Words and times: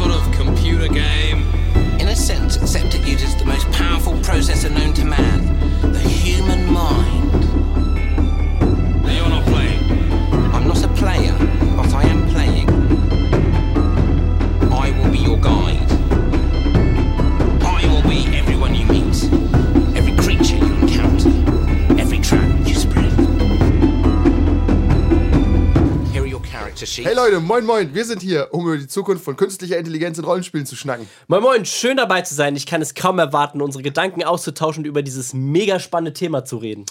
sort 0.00 0.12
of 0.12 0.32
computer 0.32 0.88
game? 0.88 1.42
In 2.00 2.08
a 2.08 2.16
sense, 2.16 2.56
except 2.56 2.94
uses 3.06 3.36
the 3.36 3.44
most 3.44 3.70
powerful 3.72 4.14
processor 4.14 4.70
known 4.74 4.94
to 4.94 5.04
man 5.04 5.19
sheets. 27.00 27.08
Hey 27.08 27.16
Leute, 27.16 27.40
moin 27.40 27.64
moin, 27.64 27.94
wir 27.94 28.04
sind 28.04 28.22
hier, 28.22 28.48
um 28.52 28.66
über 28.66 28.76
die 28.76 28.86
Zukunft 28.86 29.24
von 29.24 29.36
künstlicher 29.36 29.78
Intelligenz 29.78 30.18
in 30.18 30.24
Rollenspielen 30.24 30.66
zu 30.66 30.76
schnacken. 30.76 31.08
Moin 31.28 31.42
Moin, 31.42 31.64
schön 31.64 31.96
dabei 31.96 32.22
zu 32.22 32.34
sein. 32.34 32.56
Ich 32.56 32.66
kann 32.66 32.82
es 32.82 32.94
kaum 32.94 33.18
erwarten, 33.18 33.62
unsere 33.62 33.82
Gedanken 33.82 34.22
auszutauschen 34.22 34.84
und 34.84 34.88
über 34.88 35.02
dieses 35.02 35.34
mega 35.34 35.80
spannende 35.80 36.12
Thema 36.12 36.44
zu 36.44 36.58
reden. 36.58 36.86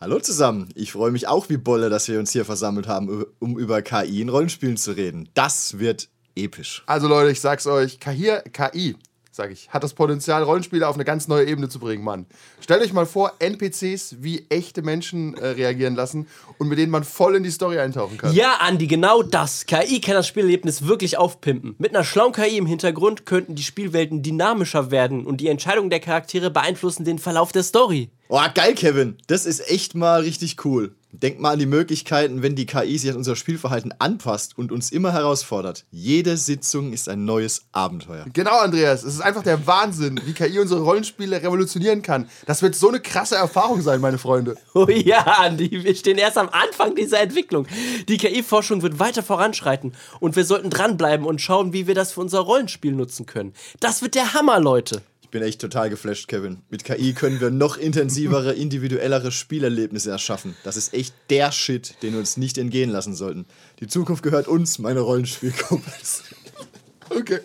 Hallo 0.00 0.18
zusammen, 0.18 0.68
ich 0.74 0.92
freue 0.92 1.12
mich 1.12 1.28
auch 1.28 1.48
wie 1.48 1.56
Bolle, 1.56 1.88
dass 1.88 2.08
wir 2.08 2.18
uns 2.18 2.32
hier 2.32 2.44
versammelt 2.44 2.88
haben, 2.88 3.24
um 3.38 3.56
über 3.56 3.82
KI 3.82 4.20
in 4.20 4.28
Rollenspielen 4.28 4.76
zu 4.76 4.92
reden. 4.92 5.28
Das 5.34 5.78
wird 5.78 6.08
episch. 6.34 6.82
Also 6.86 7.06
Leute, 7.06 7.30
ich 7.30 7.40
sag's 7.40 7.66
euch, 7.66 8.00
KI, 8.00 8.38
KI 8.52 8.96
sag 9.34 9.50
ich, 9.50 9.70
hat 9.70 9.82
das 9.82 9.94
Potenzial, 9.94 10.42
Rollenspiele 10.42 10.86
auf 10.86 10.94
eine 10.94 11.06
ganz 11.06 11.26
neue 11.26 11.46
Ebene 11.46 11.70
zu 11.70 11.78
bringen, 11.78 12.04
Mann. 12.04 12.26
Stellt 12.60 12.82
euch 12.82 12.92
mal 12.92 13.06
vor, 13.06 13.32
NPCs 13.38 14.16
wie 14.20 14.44
echte 14.50 14.82
Menschen 14.82 15.34
äh, 15.34 15.48
reagieren 15.48 15.94
lassen 15.94 16.28
und 16.58 16.68
mit 16.68 16.78
denen 16.78 16.92
man 16.92 17.02
voll 17.02 17.34
in 17.36 17.42
die 17.42 17.50
Story 17.50 17.78
eintauchen 17.78 18.18
kann. 18.18 18.34
Ja, 18.34 18.56
Andi, 18.60 18.86
genau 18.86 19.22
das. 19.22 19.64
KI 19.64 20.02
kann 20.02 20.14
das 20.14 20.26
Spielerlebnis 20.28 20.86
wirklich 20.86 21.16
aufpimpen. 21.16 21.74
Mit 21.78 21.94
einer 21.94 22.04
schlauen 22.04 22.32
KI 22.32 22.58
im 22.58 22.66
Hintergrund 22.66 23.24
könnten 23.24 23.54
die 23.54 23.62
Spielwelten 23.62 24.22
dynamischer 24.22 24.90
werden 24.90 25.24
und 25.24 25.40
die 25.40 25.48
Entscheidungen 25.48 25.88
der 25.88 26.00
Charaktere 26.00 26.50
beeinflussen 26.50 27.04
den 27.04 27.18
Verlauf 27.18 27.52
der 27.52 27.62
Story. 27.62 28.10
Oh, 28.28 28.40
geil, 28.54 28.74
Kevin. 28.74 29.16
Das 29.28 29.46
ist 29.46 29.66
echt 29.70 29.94
mal 29.94 30.20
richtig 30.20 30.62
cool. 30.66 30.94
Denk 31.14 31.40
mal 31.40 31.52
an 31.52 31.58
die 31.58 31.66
Möglichkeiten, 31.66 32.40
wenn 32.40 32.56
die 32.56 32.64
KI 32.64 32.96
sich 32.96 33.10
an 33.10 33.16
unser 33.16 33.36
Spielverhalten 33.36 33.92
anpasst 33.98 34.56
und 34.56 34.72
uns 34.72 34.90
immer 34.90 35.12
herausfordert. 35.12 35.84
Jede 35.90 36.38
Sitzung 36.38 36.94
ist 36.94 37.06
ein 37.06 37.26
neues 37.26 37.66
Abenteuer. 37.70 38.24
Genau, 38.32 38.58
Andreas. 38.58 39.02
Es 39.04 39.14
ist 39.14 39.20
einfach 39.20 39.42
der 39.42 39.66
Wahnsinn, 39.66 40.18
wie 40.24 40.32
KI 40.32 40.58
unsere 40.58 40.80
Rollenspiele 40.80 41.42
revolutionieren 41.42 42.00
kann. 42.00 42.30
Das 42.46 42.62
wird 42.62 42.74
so 42.74 42.88
eine 42.88 43.00
krasse 43.00 43.36
Erfahrung 43.36 43.82
sein, 43.82 44.00
meine 44.00 44.18
Freunde. 44.18 44.56
Oh 44.74 44.88
ja, 44.88 45.20
Andi, 45.20 45.84
wir 45.84 45.94
stehen 45.94 46.16
erst 46.16 46.38
am 46.38 46.48
Anfang 46.48 46.94
dieser 46.94 47.20
Entwicklung. 47.20 47.66
Die 48.08 48.16
KI-Forschung 48.16 48.80
wird 48.80 48.98
weiter 48.98 49.22
voranschreiten 49.22 49.92
und 50.18 50.34
wir 50.34 50.46
sollten 50.46 50.70
dranbleiben 50.70 51.26
und 51.26 51.42
schauen, 51.42 51.74
wie 51.74 51.86
wir 51.86 51.94
das 51.94 52.12
für 52.12 52.22
unser 52.22 52.40
Rollenspiel 52.40 52.92
nutzen 52.92 53.26
können. 53.26 53.52
Das 53.80 54.00
wird 54.00 54.14
der 54.14 54.32
Hammer, 54.32 54.60
Leute. 54.60 55.02
Ich 55.32 55.40
bin 55.40 55.48
echt 55.48 55.62
total 55.62 55.88
geflasht, 55.88 56.28
Kevin. 56.28 56.58
Mit 56.68 56.84
KI 56.84 57.14
können 57.14 57.40
wir 57.40 57.48
noch 57.48 57.78
intensivere, 57.78 58.52
individuellere 58.52 59.32
Spielerlebnisse 59.32 60.10
erschaffen. 60.10 60.54
Das 60.62 60.76
ist 60.76 60.92
echt 60.92 61.14
der 61.30 61.50
Shit, 61.52 61.94
den 62.02 62.12
wir 62.12 62.20
uns 62.20 62.36
nicht 62.36 62.58
entgehen 62.58 62.90
lassen 62.90 63.14
sollten. 63.14 63.46
Die 63.80 63.86
Zukunft 63.86 64.22
gehört 64.22 64.46
uns, 64.46 64.78
meine 64.78 65.00
Rollenspielkumpels. 65.00 66.24
Okay. 67.08 67.40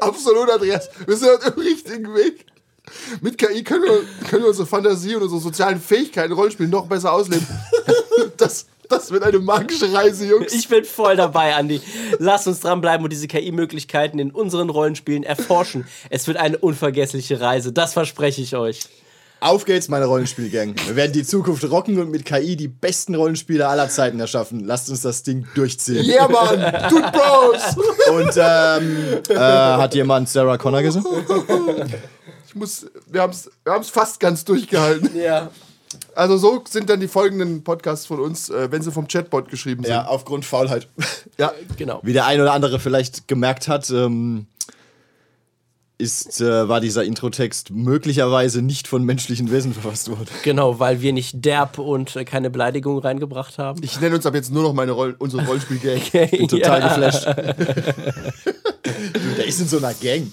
Absolut, 0.00 0.50
Andreas. 0.50 0.90
Wir 1.06 1.16
sind 1.16 1.30
auf 1.30 1.54
dem 1.54 1.62
richtigen 1.62 2.14
Weg. 2.14 2.44
Mit 3.22 3.38
KI 3.38 3.64
können 3.64 3.84
wir, 3.84 4.28
können 4.28 4.42
wir 4.42 4.48
unsere 4.48 4.66
Fantasie 4.66 5.14
und 5.14 5.22
unsere 5.22 5.40
sozialen 5.40 5.80
Fähigkeiten 5.80 6.32
in 6.32 6.36
Rollenspielen 6.36 6.70
noch 6.70 6.88
besser 6.88 7.10
ausleben. 7.12 7.46
Das, 8.36 8.66
das 8.92 9.10
wird 9.10 9.22
eine 9.22 9.38
magische 9.38 9.92
Reise, 9.92 10.26
Jungs. 10.26 10.52
Ich 10.52 10.68
bin 10.68 10.84
voll 10.84 11.16
dabei, 11.16 11.54
Andi. 11.54 11.80
Lass 12.18 12.46
uns 12.46 12.60
dranbleiben 12.60 13.04
und 13.04 13.10
diese 13.10 13.26
KI-Möglichkeiten 13.26 14.18
in 14.18 14.30
unseren 14.30 14.70
Rollenspielen 14.70 15.22
erforschen. 15.24 15.86
Es 16.10 16.26
wird 16.26 16.36
eine 16.36 16.58
unvergessliche 16.58 17.40
Reise, 17.40 17.72
das 17.72 17.92
verspreche 17.92 18.42
ich 18.42 18.54
euch. 18.56 18.80
Auf 19.40 19.64
geht's, 19.64 19.88
meine 19.88 20.04
Rollenspielgang. 20.04 20.76
Wir 20.86 20.94
werden 20.94 21.12
die 21.12 21.24
Zukunft 21.24 21.68
rocken 21.68 21.98
und 21.98 22.12
mit 22.12 22.24
KI 22.24 22.54
die 22.54 22.68
besten 22.68 23.16
Rollenspiele 23.16 23.66
aller 23.66 23.88
Zeiten 23.88 24.20
erschaffen. 24.20 24.60
Lasst 24.64 24.88
uns 24.88 25.02
das 25.02 25.24
Ding 25.24 25.48
durchziehen. 25.56 26.04
yeah, 26.04 26.28
Mann. 26.28 26.60
Dude 26.88 27.10
Bros. 27.10 27.76
Und 28.08 28.36
ähm, 28.36 29.20
äh, 29.28 29.34
hat 29.34 29.96
jemand 29.96 30.28
Sarah 30.28 30.58
Connor 30.58 30.82
gesehen? 30.82 31.04
Ich 32.46 32.54
muss, 32.54 32.86
wir 33.06 33.22
haben 33.22 33.32
es 33.32 33.50
wir 33.64 33.72
haben's 33.72 33.90
fast 33.90 34.20
ganz 34.20 34.44
durchgehalten. 34.44 35.10
Ja. 35.18 35.50
Also 36.14 36.36
so 36.36 36.62
sind 36.68 36.88
dann 36.90 37.00
die 37.00 37.08
folgenden 37.08 37.64
Podcasts 37.64 38.06
von 38.06 38.20
uns, 38.20 38.48
äh, 38.50 38.70
wenn 38.70 38.82
sie 38.82 38.92
vom 38.92 39.08
Chatbot 39.08 39.48
geschrieben 39.48 39.82
sind. 39.84 39.92
Ja, 39.92 40.06
aufgrund 40.06 40.44
Faulheit. 40.44 40.88
Ja. 41.38 41.52
Genau. 41.76 42.00
Wie 42.02 42.12
der 42.12 42.26
ein 42.26 42.40
oder 42.40 42.52
andere 42.52 42.78
vielleicht 42.78 43.26
gemerkt 43.26 43.66
hat, 43.66 43.88
ähm, 43.90 44.46
ist, 45.98 46.40
äh, 46.40 46.68
war 46.68 46.80
dieser 46.80 47.04
Introtext 47.04 47.70
möglicherweise 47.70 48.60
nicht 48.60 48.86
von 48.88 49.04
menschlichen 49.04 49.50
Wesen 49.52 49.72
verfasst 49.72 50.10
worden. 50.10 50.26
Genau, 50.42 50.78
weil 50.80 51.00
wir 51.00 51.12
nicht 51.12 51.44
derb 51.44 51.78
und 51.78 52.16
äh, 52.16 52.24
keine 52.24 52.50
Beleidigung 52.50 52.98
reingebracht 52.98 53.56
haben. 53.58 53.80
Ich 53.82 54.00
nenne 54.00 54.16
uns 54.16 54.26
ab 54.26 54.34
jetzt 54.34 54.50
nur 54.52 54.62
noch 54.64 54.72
meine 54.74 54.92
Roll 54.92 55.14
unsere 55.18 55.44
Rollenspiel-Gang. 55.46 56.28
Bin 56.30 56.48
total 56.48 56.80
Ja. 56.80 56.88
geflasht. 56.88 57.26
Der 59.36 59.46
ist 59.46 59.60
in 59.60 59.68
so 59.68 59.78
einer 59.78 59.94
Gang. 59.94 60.30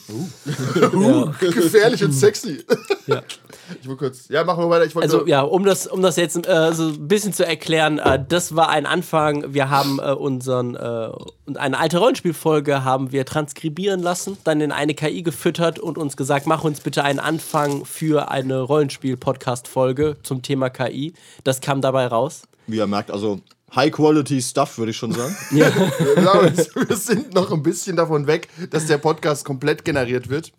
Gefährlich 1.40 2.04
und 2.04 2.14
sexy. 2.14 2.64
Ja. 3.08 3.22
Ich 3.82 3.88
will 3.88 3.96
kurz. 3.96 4.28
Ja, 4.30 4.44
machen 4.44 4.64
wir 4.64 4.70
weiter. 4.70 4.86
Ich 4.86 4.96
wollte 4.96 5.12
Also 5.12 5.28
ja, 5.28 5.42
um 5.42 5.66
das, 5.66 5.88
um 5.88 6.02
das 6.02 6.16
jetzt 6.16 6.48
äh, 6.48 6.74
so 6.74 6.90
ein 6.90 7.08
bisschen 7.08 7.34
zu 7.34 7.46
erklären, 7.46 8.00
äh, 8.00 8.24
das 8.28 8.56
war 8.56 8.70
ein 8.70 8.86
Anfang. 8.86 9.54
Wir 9.54 9.70
haben 9.70 10.00
äh, 10.00 10.12
unseren 10.12 10.76
äh, 10.76 11.10
und 11.46 11.58
eine 11.58 11.80
alte 11.80 11.98
Rollenspielfolge 11.98 12.84
haben 12.84 13.12
wir 13.12 13.26
transkribieren 13.26 14.02
lassen, 14.02 14.38
dann 14.44 14.62
in 14.62 14.72
eine 14.72 14.94
KI 14.94 15.24
gefüttert 15.24 15.80
und 15.80 15.98
uns 15.98 16.16
gesagt, 16.16 16.46
mach 16.46 16.64
uns 16.64 16.82
bitte 16.82 17.04
einen 17.04 17.20
Anfang 17.20 17.86
für 17.86 18.30
eine 18.30 18.62
Rollenspiel-Podcast-Folge 18.62 20.18
zum 20.22 20.44
Thema 20.44 20.70
KI. 20.70 21.14
Das 21.44 21.60
kam 21.60 21.82
dabei 21.82 22.06
raus. 22.08 22.44
Wie 22.68 22.78
ihr 22.78 22.86
merkt, 22.86 23.10
also 23.10 23.40
High-Quality-Stuff, 23.76 24.78
würde 24.78 24.92
ich 24.92 24.98
schon 24.98 25.12
sagen. 25.12 25.36
Ja, 25.52 25.72
wir 25.74 26.96
sind 26.96 27.34
noch 27.34 27.52
ein 27.52 27.64
bisschen 27.64 27.96
davon 27.96 28.28
weg, 28.28 28.48
dass 28.70 28.86
der 28.86 28.98
Podcast 28.98 29.46
komplett 29.46 29.84
generiert 29.84 30.30
wird. 30.30 30.52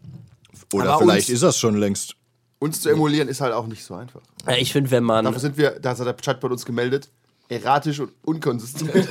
Oder 0.72 0.90
Aber 0.90 1.00
vielleicht 1.00 1.28
ist 1.28 1.42
das 1.42 1.58
schon 1.58 1.76
längst. 1.76 2.16
Uns 2.60 2.82
zu 2.82 2.90
emulieren 2.90 3.28
ist 3.28 3.40
halt 3.40 3.54
auch 3.54 3.66
nicht 3.66 3.82
so 3.82 3.94
einfach. 3.94 4.20
Ja, 4.46 4.54
ich 4.54 4.70
finde, 4.70 4.90
wenn 4.90 5.02
man 5.02 5.24
Dafür 5.24 5.40
sind 5.40 5.56
wir, 5.56 5.70
da 5.80 5.90
hat 5.90 5.98
der 5.98 6.12
Chatbot 6.12 6.52
uns 6.52 6.66
gemeldet, 6.66 7.08
erratisch 7.48 8.00
und 8.00 8.12
unkonsistent. 8.22 8.92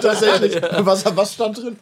Tatsächlich. 0.00 0.62
Was, 0.78 1.04
was 1.16 1.34
stand 1.34 1.58
drin? 1.58 1.76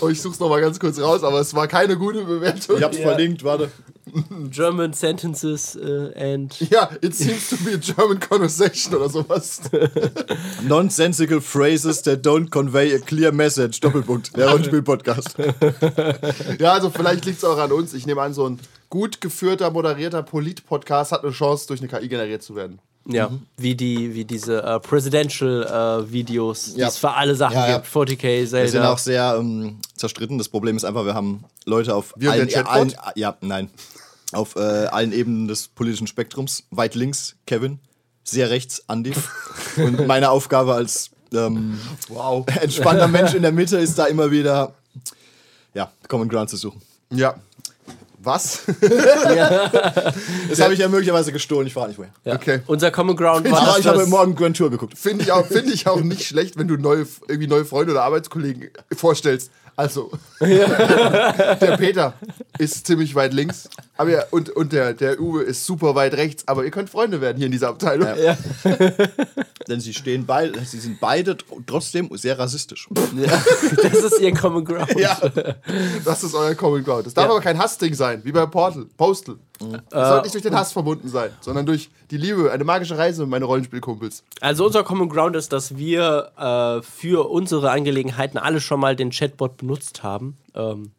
oh, 0.00 0.08
ich 0.08 0.22
such's 0.22 0.38
noch 0.38 0.48
mal 0.48 0.60
ganz 0.60 0.78
kurz 0.78 1.00
raus, 1.00 1.24
aber 1.24 1.40
es 1.40 1.54
war 1.54 1.66
keine 1.66 1.96
gute 1.96 2.24
Bewertung. 2.24 2.76
Ich 2.76 2.84
hab's 2.84 2.98
verlinkt, 2.98 3.42
warte. 3.42 3.70
German 4.50 4.92
sentences 4.92 5.76
äh, 5.76 6.34
and 6.34 6.58
Ja, 6.70 6.88
it 7.02 7.14
seems 7.14 7.50
to 7.50 7.56
be 7.56 7.74
a 7.74 7.76
German 7.76 8.20
conversation 8.20 8.94
oder 8.94 9.10
sowas. 9.10 9.62
Nonsensical 10.66 11.40
phrases 11.40 12.00
that 12.02 12.24
don't 12.24 12.48
convey 12.48 12.94
a 12.94 13.00
clear 13.00 13.32
message. 13.32 13.80
Doppelpunkt. 13.80 14.36
Der 14.36 14.48
Rollenspiel-Podcast. 14.50 15.36
Ja, 16.58 16.72
also 16.72 16.90
vielleicht 16.90 17.26
liegt's 17.26 17.44
auch 17.44 17.58
an 17.58 17.72
uns. 17.72 17.92
Ich 17.92 18.06
nehme 18.06 18.22
an, 18.22 18.32
so 18.32 18.48
ein 18.48 18.58
gut 18.90 19.20
geführter, 19.20 19.70
moderierter 19.70 20.22
Polit-Podcast 20.22 21.12
hat 21.12 21.22
eine 21.24 21.32
Chance, 21.32 21.66
durch 21.68 21.80
eine 21.80 21.88
KI 21.88 22.08
generiert 22.08 22.42
zu 22.42 22.54
werden. 22.56 22.78
ja, 23.06 23.30
wie 23.56 23.74
die 23.74 24.14
wie 24.14 24.24
diese 24.24 24.62
äh, 24.62 24.80
Presidential 24.80 26.02
äh, 26.06 26.12
Videos, 26.12 26.74
die 26.74 26.80
Ja. 26.80 26.88
es 26.88 26.98
für 26.98 27.10
alle 27.12 27.34
Sachen 27.34 27.54
Ja, 27.54 27.68
ja. 27.68 27.76
gibt, 27.78 27.88
40k 27.88 28.22
Wir 28.22 28.46
sind 28.48 28.70
Zelda. 28.70 28.92
auch 28.92 28.98
sehr 28.98 29.36
ähm, 29.38 29.78
zerstritten. 29.96 30.36
Das 30.38 30.48
Problem 30.48 30.76
ist 30.76 30.84
einfach, 30.84 31.04
wir 31.06 31.14
haben 31.14 31.44
Leute 31.64 31.94
auf 31.94 32.12
Wir 32.16 32.32
allen, 32.32 32.54
allen 32.66 32.94
ja, 33.14 33.36
nein, 33.40 33.70
auf 34.32 34.56
äh, 34.56 34.60
allen 34.60 35.12
Ebenen 35.12 35.48
des 35.48 35.68
politischen 35.68 36.06
Spektrums. 36.06 36.64
Weit 36.70 36.94
links 36.94 37.36
Kevin, 37.46 37.78
sehr 38.24 38.50
rechts 38.50 38.84
Andy. 38.88 39.12
und 39.76 40.06
meine 40.06 40.30
Aufgabe 40.30 40.74
als 40.74 41.10
ähm, 41.32 41.78
Wow. 42.08 42.46
entspannter 42.60 43.08
Mensch 43.08 43.32
in 43.34 43.40
der 43.42 43.52
Mitte 43.52 43.78
ist 43.78 43.98
da 43.98 44.04
immer 44.06 44.30
wieder 44.30 44.74
ja, 45.74 45.90
Common 46.08 46.28
Ground 46.28 46.50
zu 46.50 46.56
suchen. 46.56 46.82
Ja. 47.10 47.36
Was? 48.20 48.62
Das 50.48 50.60
habe 50.60 50.72
ich 50.72 50.80
ja 50.80 50.88
möglicherweise 50.88 51.32
gestohlen, 51.32 51.66
ich 51.66 51.74
frage 51.74 51.88
nicht 51.88 51.98
woher. 51.98 52.10
Ja. 52.24 52.34
Okay. 52.34 52.60
Unser 52.66 52.90
Common 52.90 53.16
Ground 53.16 53.50
war 53.50 53.58
Aber 53.58 53.66
das, 53.68 53.78
ich 53.80 53.86
habe 53.86 54.06
morgen 54.06 54.34
Grand 54.34 54.56
Tour 54.56 54.70
geguckt. 54.70 54.96
Finde 54.98 55.24
ich, 55.24 55.32
auch- 55.32 55.46
find 55.46 55.72
ich 55.72 55.86
auch 55.86 56.00
nicht 56.00 56.24
schlecht, 56.24 56.56
wenn 56.58 56.68
du 56.68 56.76
neue, 56.76 57.06
irgendwie 57.28 57.46
neue 57.48 57.64
Freunde 57.64 57.92
oder 57.92 58.02
Arbeitskollegen 58.02 58.70
vorstellst. 58.96 59.50
Also, 59.76 60.10
der 60.40 61.76
Peter 61.78 62.14
ist 62.58 62.86
ziemlich 62.86 63.14
weit 63.14 63.32
links 63.32 63.68
aber 63.98 64.10
ja, 64.10 64.22
und, 64.30 64.48
und 64.50 64.72
der, 64.72 64.94
der 64.94 65.20
Uwe 65.20 65.42
ist 65.42 65.66
super 65.66 65.94
weit 65.94 66.14
rechts, 66.14 66.48
aber 66.48 66.64
ihr 66.64 66.70
könnt 66.70 66.88
Freunde 66.88 67.20
werden 67.20 67.36
hier 67.36 67.46
in 67.46 67.52
dieser 67.52 67.68
Abteilung. 67.68 68.08
Denn 69.68 69.80
sie 69.80 69.92
stehen 69.92 70.24
beide, 70.24 70.58
sie 70.64 70.78
sind 70.78 70.98
beide 70.98 71.32
tr- 71.32 71.62
trotzdem 71.66 72.08
sehr 72.16 72.38
rassistisch. 72.38 72.88
das 73.82 74.02
ist 74.02 74.20
ihr 74.20 74.32
Common 74.32 74.64
Ground. 74.64 74.94
Ja. 74.98 75.18
Das 76.04 76.24
ist 76.24 76.34
euer 76.34 76.54
Common 76.54 76.82
Ground. 76.82 77.06
Das 77.06 77.12
darf 77.14 77.26
Ja. 77.26 77.30
aber 77.32 77.40
kein 77.40 77.58
Hassding 77.58 77.92
sein, 77.92 78.22
wie 78.24 78.32
bei 78.32 78.46
Portal, 78.46 78.86
Postal. 78.96 79.36
Das 79.90 80.08
sollte 80.08 80.22
nicht 80.22 80.34
durch 80.34 80.42
den 80.44 80.54
Hass 80.54 80.72
verbunden 80.72 81.08
sein, 81.08 81.30
sondern 81.40 81.66
durch 81.66 81.90
die 82.10 82.16
Liebe, 82.16 82.50
eine 82.52 82.64
magische 82.64 82.96
Reise, 82.96 83.26
meine 83.26 83.44
Rollenspielkumpels. 83.44 84.22
Also 84.40 84.64
unser 84.64 84.84
Common 84.84 85.08
Ground 85.08 85.34
ist, 85.36 85.52
dass 85.52 85.76
wir 85.76 86.30
äh, 86.38 86.82
für 86.82 87.28
unsere 87.28 87.70
Angelegenheiten 87.72 88.38
alle 88.38 88.60
schon 88.60 88.78
mal 88.80 88.94
den 88.96 89.10
Chatbot 89.10 89.56
benutzt 89.58 90.02
haben. 90.04 90.36
Ähm, 90.54 90.92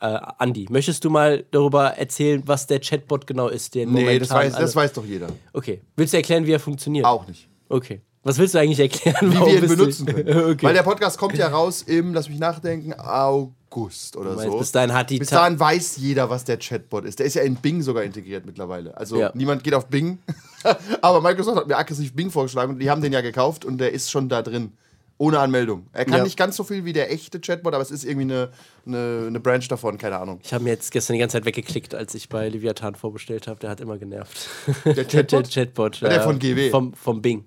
äh, 0.00 0.18
Andi, 0.38 0.66
möchtest 0.70 1.04
du 1.04 1.10
mal 1.10 1.44
darüber 1.50 1.88
erzählen, 1.98 2.42
was 2.46 2.66
der 2.66 2.80
Chatbot 2.80 3.26
genau 3.26 3.48
ist? 3.48 3.74
Den 3.74 3.92
Nee, 3.92 4.18
das 4.18 4.30
weiß, 4.30 4.54
das 4.54 4.74
weiß 4.74 4.92
doch 4.94 5.04
jeder. 5.04 5.28
Okay. 5.52 5.80
Willst 5.96 6.12
du 6.12 6.16
erklären, 6.16 6.46
wie 6.46 6.52
er 6.52 6.60
funktioniert? 6.60 7.04
Auch 7.04 7.26
nicht. 7.26 7.48
Okay. 7.68 8.00
Was 8.22 8.36
willst 8.38 8.54
du 8.54 8.58
eigentlich 8.58 8.80
erklären? 8.80 9.32
Wie 9.32 9.38
wir 9.38 9.54
ihn 9.54 9.60
bist 9.60 9.72
du- 9.74 9.76
benutzen 9.78 10.06
können. 10.06 10.28
okay. 10.52 10.62
Weil 10.66 10.74
der 10.74 10.82
Podcast 10.82 11.16
kommt 11.18 11.36
ja 11.38 11.48
raus 11.48 11.82
im, 11.82 12.12
lass 12.12 12.28
mich 12.28 12.38
nachdenken, 12.38 12.92
August 12.94 14.16
oder 14.16 14.34
meinst, 14.34 14.52
so. 14.52 14.58
bis 14.58 14.72
dahin 14.72 14.92
hat 14.92 15.08
die 15.10 15.18
Bis 15.18 15.30
dahin 15.30 15.58
weiß 15.58 15.96
jeder, 15.98 16.28
was 16.28 16.44
der 16.44 16.58
Chatbot 16.58 17.04
ist. 17.04 17.18
Der 17.18 17.26
ist 17.26 17.34
ja 17.34 17.42
in 17.42 17.56
Bing 17.56 17.80
sogar 17.82 18.02
integriert 18.02 18.44
mittlerweile. 18.44 18.96
Also 18.96 19.18
Ja. 19.18 19.30
niemand 19.34 19.64
geht 19.64 19.74
auf 19.74 19.86
Bing. 19.86 20.18
Aber 21.02 21.20
Microsoft 21.22 21.56
hat 21.58 21.68
mir 21.68 21.76
aggressiv 21.78 22.14
Bing 22.14 22.30
vorgeschlagen 22.30 22.72
und 22.74 22.78
die 22.78 22.90
haben 22.90 23.00
den 23.00 23.12
ja 23.12 23.20
gekauft 23.22 23.64
und 23.64 23.78
der 23.78 23.92
ist 23.92 24.10
schon 24.10 24.28
da 24.28 24.42
drin. 24.42 24.72
Ohne 25.20 25.38
Anmeldung. 25.38 25.86
Er 25.92 26.06
kann 26.06 26.16
Ja. 26.16 26.24
nicht 26.24 26.38
ganz 26.38 26.56
so 26.56 26.64
viel 26.64 26.86
wie 26.86 26.94
der 26.94 27.12
echte 27.12 27.40
Chatbot, 27.42 27.74
aber 27.74 27.82
es 27.82 27.90
ist 27.90 28.04
irgendwie 28.04 28.32
eine, 28.32 28.50
eine, 28.86 29.24
eine 29.26 29.38
Branch 29.38 29.68
davon, 29.68 29.98
keine 29.98 30.16
Ahnung. 30.18 30.40
Ich 30.42 30.54
habe 30.54 30.64
mir 30.64 30.70
jetzt 30.70 30.90
gestern 30.90 31.12
die 31.12 31.18
ganze 31.20 31.34
Zeit 31.36 31.44
weggeklickt, 31.44 31.94
als 31.94 32.14
ich 32.14 32.30
bei 32.30 32.48
Leviathan 32.48 32.94
vorbestellt 32.94 33.46
habe. 33.46 33.60
Der 33.60 33.68
hat 33.68 33.80
immer 33.82 33.98
genervt. 33.98 34.48
Der 34.86 34.94
Chatbot? 35.06 35.54
der 35.54 35.66
Chatbot. 35.66 36.00
der 36.00 36.10
äh, 36.12 36.20
von 36.22 36.38
GW? 36.38 36.70
Vom, 36.70 36.94
vom 36.94 37.20
Bing. 37.20 37.44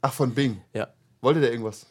Ach, 0.00 0.12
von 0.12 0.32
Bing. 0.32 0.60
Ja. 0.72 0.86
Wollte 1.20 1.40
der 1.40 1.50
irgendwas? 1.50 1.86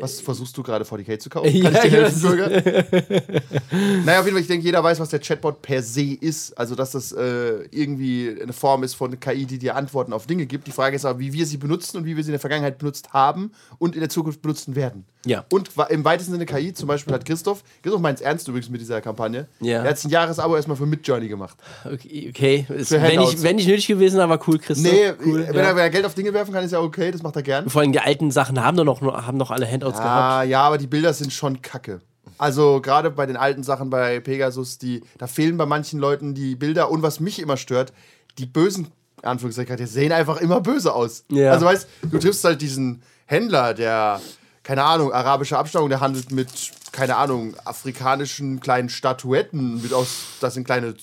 Was 0.00 0.20
versuchst 0.20 0.56
du 0.56 0.62
gerade 0.62 0.84
40k 0.84 1.18
zu 1.18 1.28
kaufen? 1.28 1.46
Äh, 1.48 1.50
Ja, 1.58 1.70
Kann 1.70 1.74
ich 1.74 1.90
dir 1.90 2.02
helfen, 2.02 2.22
Bürger? 2.22 2.48
naja, 4.04 4.20
auf 4.20 4.24
jeden 4.26 4.36
Fall, 4.36 4.40
ich 4.42 4.46
denke, 4.46 4.64
jeder 4.64 4.82
weiß, 4.82 5.00
was 5.00 5.08
der 5.10 5.20
Chatbot 5.20 5.62
per 5.62 5.82
se 5.82 6.14
ist. 6.20 6.52
Also, 6.58 6.74
dass 6.74 6.92
das 6.92 7.12
äh, 7.12 7.64
irgendwie 7.70 8.36
eine 8.40 8.52
Form 8.52 8.82
ist 8.82 8.94
von 8.94 9.18
KI, 9.18 9.46
die 9.46 9.58
dir 9.58 9.76
Antworten 9.76 10.12
auf 10.12 10.26
Dinge 10.26 10.46
gibt. 10.46 10.66
Die 10.66 10.72
Frage 10.72 10.96
ist 10.96 11.04
aber, 11.04 11.18
wie 11.18 11.32
wir 11.32 11.46
sie 11.46 11.56
benutzen 11.56 11.96
und 11.98 12.04
wie 12.04 12.16
wir 12.16 12.22
sie 12.22 12.30
in 12.30 12.34
der 12.34 12.40
Vergangenheit 12.40 12.78
benutzt 12.78 13.12
haben 13.12 13.52
und 13.78 13.94
in 13.94 14.00
der 14.00 14.08
Zukunft 14.10 14.42
benutzen 14.42 14.76
werden. 14.76 15.04
Ja. 15.24 15.44
Und 15.50 15.70
im 15.88 16.04
weitesten 16.04 16.32
Sinne 16.32 16.46
KI, 16.46 16.72
zum 16.72 16.88
Beispiel 16.88 17.14
hat 17.14 17.24
Christoph, 17.24 17.62
Christoph 17.82 18.00
meint 18.00 18.18
es 18.18 18.24
ernst 18.24 18.48
übrigens 18.48 18.68
mit 18.68 18.80
dieser 18.80 19.00
Kampagne, 19.00 19.46
Ja. 19.60 19.82
er 19.82 19.90
hat 19.90 20.04
ein 20.04 20.10
Jahresabo 20.10 20.56
erstmal 20.56 20.76
für 20.76 20.86
Midjourney 20.86 21.28
gemacht. 21.28 21.56
Okay. 21.84 22.28
okay. 22.30 22.66
Ist, 22.68 22.90
wenn, 22.90 23.20
ich, 23.20 23.42
wenn 23.42 23.56
nicht 23.56 23.68
nötig 23.68 23.86
gewesen, 23.86 24.20
aber 24.20 24.40
cool, 24.46 24.58
Christoph. 24.58 24.92
Nee, 24.92 25.12
cool, 25.24 25.46
wenn, 25.46 25.54
ja. 25.54 25.62
er, 25.62 25.76
wenn 25.76 25.82
er 25.82 25.90
Geld 25.90 26.04
auf 26.04 26.14
Dinge 26.14 26.32
werfen 26.34 26.52
kann, 26.52 26.64
ist 26.64 26.72
ja 26.72 26.80
okay, 26.80 27.10
das 27.10 27.22
macht 27.22 27.36
er 27.36 27.42
gern. 27.42 27.68
Vor 27.70 27.82
allem 27.82 27.92
die 27.92 28.00
alten 28.00 28.30
Sachen 28.30 28.62
haben 28.62 28.76
doch 28.76 29.00
noch, 29.00 29.26
haben 29.26 29.38
noch 29.38 29.50
alle 29.50 29.70
Handouts 29.70 29.98
gehabt. 29.98 30.10
Ah, 30.10 30.42
ja, 30.42 30.62
aber 30.62 30.78
die 30.78 30.86
Bilder 30.88 31.12
sind 31.12 31.32
schon 31.32 31.62
kacke. 31.62 32.00
Also 32.38 32.80
gerade 32.80 33.10
bei 33.10 33.26
den 33.26 33.36
alten 33.36 33.62
Sachen 33.62 33.90
bei 33.90 34.18
Pegasus, 34.18 34.78
die, 34.78 35.02
da 35.18 35.28
fehlen 35.28 35.56
bei 35.56 35.66
manchen 35.66 36.00
Leuten 36.00 36.34
die 36.34 36.56
Bilder. 36.56 36.90
Und 36.90 37.02
was 37.02 37.20
mich 37.20 37.38
immer 37.38 37.56
stört, 37.56 37.92
die 38.38 38.46
bösen 38.46 38.88
Anführungszeichen, 39.22 39.76
die 39.76 39.86
sehen 39.86 40.12
einfach 40.12 40.40
immer 40.40 40.60
böse 40.60 40.92
aus. 40.92 41.24
Ja. 41.30 41.52
Also 41.52 41.66
weißt 41.66 41.88
du, 42.10 42.18
triffst 42.18 42.42
halt 42.44 42.60
diesen 42.60 43.02
Händler, 43.26 43.74
der, 43.74 44.20
keine 44.62 44.84
Ahnung, 44.84 45.12
arabischer 45.12 45.58
Abstammung, 45.58 45.88
der 45.88 46.00
handelt 46.00 46.30
mit, 46.30 46.48
keine 46.92 47.16
Ahnung, 47.16 47.54
afrikanischen 47.64 48.60
kleinen 48.60 48.88
Statuetten, 48.88 49.82
mit 49.82 49.92
aus, 49.92 50.24
da 50.40 50.50
sind 50.50 50.64
kleine 50.64 50.94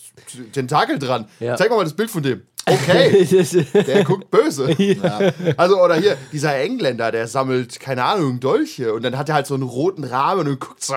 Tentakel 0.54 1.00
dran. 1.00 1.28
Ja. 1.40 1.56
Zeig 1.56 1.70
mal 1.70 1.78
mal 1.78 1.84
das 1.84 1.94
Bild 1.94 2.10
von 2.12 2.24
dem. 2.24 2.44
Okay. 2.70 3.26
Der 3.74 4.04
guckt 4.04 4.30
böse. 4.30 4.70
Also, 5.58 5.82
oder 5.82 5.96
hier, 5.96 6.18
dieser 6.32 6.56
Engländer, 6.56 7.12
der 7.12 7.28
sammelt, 7.28 7.80
keine 7.80 8.04
Ahnung, 8.04 8.40
Dolche 8.40 8.94
und 8.94 9.04
dann 9.04 9.18
hat 9.18 9.30
er 9.30 9.36
halt 9.36 9.48
so 9.48 9.56
einen 9.56 9.64
roten 9.64 10.04
Rahmen 10.04 10.48
und 10.48 10.60
guckt 10.60 10.84
so. 10.84 10.96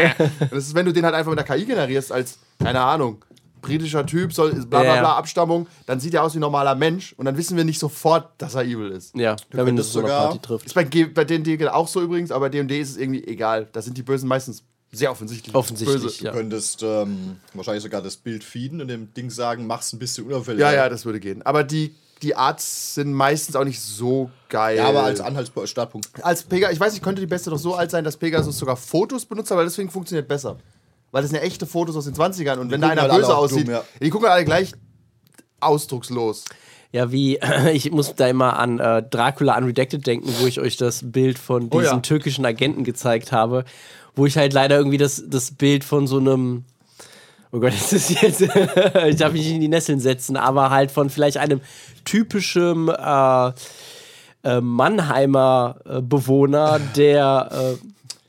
Das 0.50 0.66
ist, 0.66 0.74
wenn 0.74 0.84
du 0.84 0.92
den 0.92 1.04
halt 1.04 1.14
einfach 1.14 1.30
mit 1.30 1.38
der 1.38 1.46
KI 1.46 1.64
generierst, 1.64 2.12
als, 2.12 2.38
keine 2.62 2.80
Ahnung, 2.80 3.24
britischer 3.66 4.06
Typ, 4.06 4.32
soll, 4.32 4.50
ist 4.50 4.70
bla 4.70 4.80
bla 4.82 4.94
Ja. 4.96 5.00
bla, 5.00 5.16
Abstammung, 5.16 5.66
dann 5.86 6.00
sieht 6.00 6.14
er 6.14 6.22
aus 6.22 6.34
wie 6.34 6.38
ein 6.38 6.40
normaler 6.40 6.74
Mensch 6.74 7.12
und 7.16 7.24
dann 7.26 7.36
wissen 7.36 7.56
wir 7.56 7.64
nicht 7.64 7.78
sofort, 7.78 8.30
dass 8.38 8.54
er 8.54 8.64
evil 8.64 8.90
ist. 8.90 9.14
ja, 9.16 9.36
wenn 9.50 9.64
man 9.66 9.76
das 9.76 9.92
so 9.92 9.98
eine 10.00 10.08
sogar- 10.08 10.22
Party 10.28 10.38
trifft. 10.40 10.66
Ist 10.66 10.74
bei, 10.74 10.84
bei 10.84 11.24
D&D 11.24 11.68
auch 11.68 11.88
so 11.88 12.00
übrigens, 12.02 12.30
aber 12.30 12.46
bei 12.46 12.50
D&D 12.50 12.80
ist 12.80 12.90
es 12.90 12.96
irgendwie 12.96 13.24
egal. 13.26 13.68
Da 13.72 13.82
sind 13.82 13.96
die 13.98 14.02
Bösen 14.02 14.28
meistens 14.28 14.62
sehr 14.92 15.10
offensichtlich. 15.10 15.54
Offensichtlich, 15.54 16.00
Böse. 16.02 16.24
ja. 16.24 16.30
Du 16.30 16.38
könntest 16.38 16.82
ähm, 16.82 17.36
wahrscheinlich 17.54 17.82
sogar 17.82 18.00
das 18.02 18.16
Bild 18.16 18.44
feeden 18.44 18.80
und 18.80 18.88
dem 18.88 19.12
Ding 19.14 19.30
sagen, 19.30 19.66
mach's 19.66 19.92
ein 19.92 19.98
bisschen 19.98 20.26
unauffällig. 20.26 20.60
Ja, 20.60 20.72
ja, 20.72 20.88
das 20.88 21.04
würde 21.04 21.20
gehen. 21.20 21.42
Aber 21.42 21.64
die, 21.64 21.94
die 22.22 22.34
Arts 22.34 22.94
sind 22.94 23.12
meistens 23.12 23.56
auch 23.56 23.64
nicht 23.64 23.80
so 23.80 24.30
geil. 24.48 24.78
Ja, 24.78 24.88
aber 24.88 25.02
als 25.02 25.20
Anhaltsstartpunkt. 25.20 26.08
als 26.24 26.44
Pega, 26.44 26.70
ich 26.70 26.80
weiß 26.80 26.92
nicht, 26.94 27.02
könnte 27.02 27.20
die 27.20 27.26
beste 27.26 27.50
doch 27.50 27.58
so 27.58 27.74
alt 27.74 27.90
sein, 27.90 28.04
dass 28.04 28.16
Pegasus 28.16 28.56
sogar 28.56 28.76
Fotos 28.76 29.26
benutzt, 29.26 29.52
aber 29.52 29.64
deswegen 29.64 29.90
funktioniert 29.90 30.28
besser. 30.28 30.56
Weil 31.16 31.22
das 31.22 31.30
sind 31.30 31.40
ja 31.40 31.46
echte 31.46 31.64
Fotos 31.64 31.96
aus 31.96 32.04
den 32.04 32.12
20ern 32.12 32.58
und 32.58 32.70
wenn 32.70 32.82
da 32.82 32.90
einer 32.90 33.00
halt 33.00 33.12
böse 33.12 33.34
aussieht, 33.34 33.68
dumm, 33.68 33.72
ja. 33.76 33.84
die 34.02 34.10
gucken 34.10 34.28
alle 34.28 34.44
gleich 34.44 34.72
ausdruckslos. 35.60 36.44
Ja, 36.92 37.10
wie, 37.10 37.40
ich 37.72 37.90
muss 37.90 38.14
da 38.16 38.28
immer 38.28 38.58
an 38.58 38.80
äh, 38.80 39.02
Dracula 39.02 39.56
Unredacted 39.56 40.06
denken, 40.06 40.28
wo 40.40 40.46
ich 40.46 40.60
euch 40.60 40.76
das 40.76 41.10
Bild 41.10 41.38
von 41.38 41.70
Oh 41.70 41.80
diesem 41.80 41.94
ja. 41.94 42.00
türkischen 42.00 42.44
Agenten 42.44 42.84
gezeigt 42.84 43.32
habe, 43.32 43.64
wo 44.14 44.26
ich 44.26 44.36
halt 44.36 44.52
leider 44.52 44.76
irgendwie 44.76 44.98
das, 44.98 45.24
das 45.26 45.52
Bild 45.52 45.84
von 45.84 46.06
so 46.06 46.18
einem, 46.18 46.66
oh 47.50 47.60
Gott, 47.60 47.72
das 47.80 47.94
ist 47.94 48.10
jetzt, 48.20 48.42
ich 49.06 49.16
darf 49.16 49.32
mich 49.32 49.46
nicht 49.46 49.54
in 49.54 49.62
die 49.62 49.68
Nesseln 49.68 50.00
setzen, 50.00 50.36
aber 50.36 50.68
halt 50.68 50.90
von 50.90 51.08
vielleicht 51.08 51.38
einem 51.38 51.62
typischen 52.04 52.90
äh, 52.90 53.52
äh, 54.42 54.60
Mannheimer 54.60 55.76
äh, 55.86 56.02
Bewohner, 56.02 56.78
der 56.94 57.48
äh, 57.50 57.86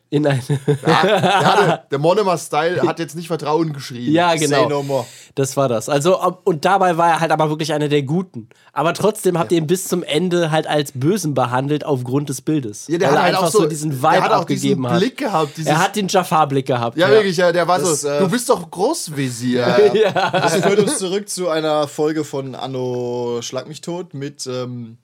in 0.09 0.25
eine, 0.25 0.39
Ja, 0.86 1.04
der, 1.04 1.45
hatte, 1.45 1.81
der 1.92 2.00
Monomer-Style 2.00 2.81
hat 2.88 3.00
jetzt 3.00 3.15
nicht 3.15 3.27
Vertrauen 3.27 3.74
geschrieben. 3.74 4.12
ja 4.13 4.30
Say 4.31 4.39
genau, 4.45 4.69
no 4.69 4.83
more. 4.83 5.06
das 5.36 5.57
war 5.57 5.68
das. 5.68 5.89
Also 5.89 6.18
und 6.45 6.63
dabei 6.65 6.98
war 6.98 7.09
er 7.09 7.19
halt 7.19 7.31
aber 7.31 7.50
wirklich 7.50 7.74
einer 7.74 7.88
der 7.89 8.04
Guten. 8.04 8.48
Aber 8.74 8.94
trotzdem 8.94 9.38
habt 9.38 9.51
ihr 9.51 9.57
ihn 9.57 9.68
bis 9.68 9.88
zum 9.88 10.04
Ende 10.04 10.50
halt 10.51 10.65
als 10.68 10.94
Bösen 10.94 11.33
behandelt 11.33 11.86
aufgrund 11.86 12.30
des 12.30 12.42
Bildes. 12.42 12.88
Ja, 12.88 12.98
der 12.98 13.09
weil 13.09 13.15
hat 13.15 13.18
er 13.19 13.24
halt 13.25 13.36
einfach 13.36 13.48
auch 13.48 13.51
so- 13.62 13.65
diesen 13.68 13.98
Vibe 14.01 14.21
hat 14.24 14.31
auch 14.31 14.42
abgegeben 14.42 14.83
diesen 14.83 14.89
hat. 14.92 15.00
Blick 15.00 15.18
gehabt, 15.18 15.59
er 15.65 15.77
hat 15.80 15.95
den 15.95 16.07
Jafar-Blick 16.07 16.65
gehabt. 16.68 16.98
Ja, 16.98 17.10
wirklich, 17.10 17.36
ja, 17.38 17.51
der 17.51 17.68
war 17.68 17.80
Das, 17.80 18.01
so, 18.01 18.07
äh, 18.07 18.19
du 18.19 18.30
bist 18.30 18.50
doch 18.50 18.69
Großvisier. 18.71 19.92
Das 20.31 20.56
führt 20.62 20.80
uns 20.80 20.98
zurück 21.00 21.27
zu 21.30 21.50
einer 21.50 21.88
Folge 21.88 22.24
von 22.24 22.56
Anno 22.56 23.39
Schlag 23.42 23.68
mich 23.68 23.81
tot 23.81 24.13
mit, 24.13 24.48
ähm, 24.48 24.98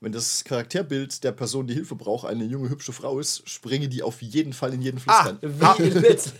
wenn 0.00 0.12
das 0.12 0.44
Charakterbild 0.44 1.24
der 1.24 1.32
Person, 1.32 1.66
die 1.66 1.74
Hilfe 1.74 1.94
braucht, 1.96 2.26
eine 2.26 2.44
junge, 2.44 2.68
hübsche 2.70 2.92
Frau 2.92 3.18
ist, 3.18 3.48
springe 3.48 3.88
die 3.88 4.02
auf 4.02 4.22
jeden 4.22 4.52
Fall 4.52 4.72
in 4.72 4.80
jeden 4.80 5.00
Fluss 5.00 5.16
Ah, 5.16 5.22
rein. 5.22 5.38
Wie 5.42 5.82
in 5.88 6.00
Let's 6.02 6.32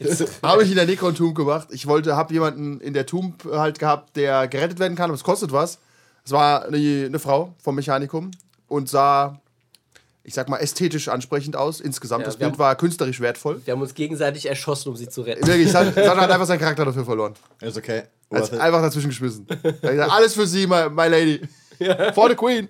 Habe 0.43 0.63
ich 0.63 0.71
in 0.71 0.77
der 0.77 0.87
Necron 0.87 1.15
Tomb 1.15 1.35
gemacht. 1.35 1.69
Ich 1.73 1.87
wollte, 1.87 2.15
habe 2.17 2.33
jemanden 2.33 2.81
in 2.81 2.95
der 2.95 3.05
Tomb 3.07 3.45
halt 3.51 3.79
gehabt, 3.81 4.17
der 4.17 4.47
gerettet 4.47 4.79
werden 4.79 4.97
kann, 4.97 5.07
aber 5.07 5.15
es 5.15 5.25
kostet 5.25 5.51
was. 5.51 5.79
Es 6.25 6.31
war 6.31 6.67
eine, 6.67 6.77
eine 7.07 7.19
Frau 7.19 7.55
vom 7.63 7.75
Mechanikum 7.75 8.31
und 8.69 8.89
sah, 8.89 9.41
ich 10.23 10.35
sag 10.35 10.49
mal, 10.49 10.59
ästhetisch 10.59 11.09
ansprechend 11.09 11.57
aus. 11.57 11.81
Insgesamt, 11.81 12.21
Ja, 12.23 12.27
das 12.27 12.37
Bild 12.37 12.53
haben- 12.53 12.59
war 12.59 12.77
künstlerisch 12.77 13.19
wertvoll. 13.21 13.61
Wir 13.65 13.73
haben 13.73 13.81
uns 13.81 13.95
gegenseitig 13.95 14.47
erschossen, 14.47 14.91
um 14.91 14.97
sie 14.97 15.09
zu 15.09 15.23
retten. 15.23 15.45
Wirklich, 15.47 15.73
Sandra 15.73 16.17
hat 16.21 16.31
einfach 16.31 16.47
seinen 16.47 16.61
Charakter 16.61 16.85
dafür 16.85 17.05
verloren. 17.05 17.35
Ist 17.61 17.77
okay. 17.77 18.03
Worth 18.31 18.53
it. 18.53 18.61
einfach 18.61 18.83
dazwischen 18.83 19.09
geschmissen. 19.09 19.47
Er 19.49 19.57
hat 19.73 19.81
gesagt, 19.81 20.13
alles 20.13 20.35
für 20.35 20.47
sie, 20.47 20.67
my, 20.67 20.91
my 20.91 21.09
lady. 21.09 21.41
For 22.15 22.29
the 22.29 22.35
Queen. 22.35 22.69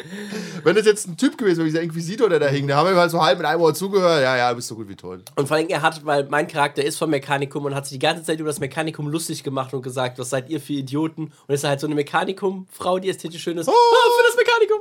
Wenn 0.65 0.77
das 0.77 0.87
jetzt 0.87 1.09
ein 1.09 1.17
Typ 1.17 1.39
gewesen 1.39 1.59
wäre, 1.59 1.67
wie 1.67 1.71
dieser 1.71 1.83
Inquisitor, 1.83 2.29
der 2.29 2.41
da 2.41 2.47
hing, 2.47 2.67
da 2.69 2.77
haben 2.77 2.89
wir 2.91 2.97
halt 2.97 3.11
so 3.11 3.23
halb 3.23 3.39
mit 3.39 3.47
einem 3.47 3.61
Ohr 3.61 3.75
zugehört. 3.75 4.23
Ja, 4.23 4.37
ja, 4.37 4.53
bist 4.53 4.69
so 4.69 4.75
gut 4.75 4.89
wie 4.89 4.97
toll. 4.97 5.23
Und 5.37 5.49
vor 5.49 5.57
allem, 5.57 5.69
er 5.69 5.83
hat, 5.83 6.05
weil 6.05 6.27
mein 6.29 6.47
Charakter 6.47 6.85
ist 6.85 6.99
vom 6.99 7.11
Mechanikum 7.11 7.65
und 7.65 7.75
hat 7.75 7.87
sich 7.87 7.99
die 7.99 8.05
ganze 8.05 8.23
Zeit 8.23 8.39
über 8.39 8.49
das 8.49 8.61
Mechanikum 8.61 9.09
lustig 9.09 9.43
gemacht 9.43 9.73
und 9.75 9.83
gesagt, 9.83 10.19
was 10.19 10.31
seid 10.31 10.51
ihr 10.51 10.61
für 10.61 10.75
Idioten? 10.75 11.33
Und 11.47 11.55
ist 11.55 11.65
halt 11.65 11.81
so 11.81 11.87
eine 11.87 11.95
Mechanikum-Frau, 11.95 12.99
die 12.99 13.09
ästhetisch 13.09 13.43
schön 13.43 13.59
ist. 13.59 13.69
Ah, 13.69 13.73
für 13.73 14.25
das 14.27 14.37
Mechanikum! 14.37 14.79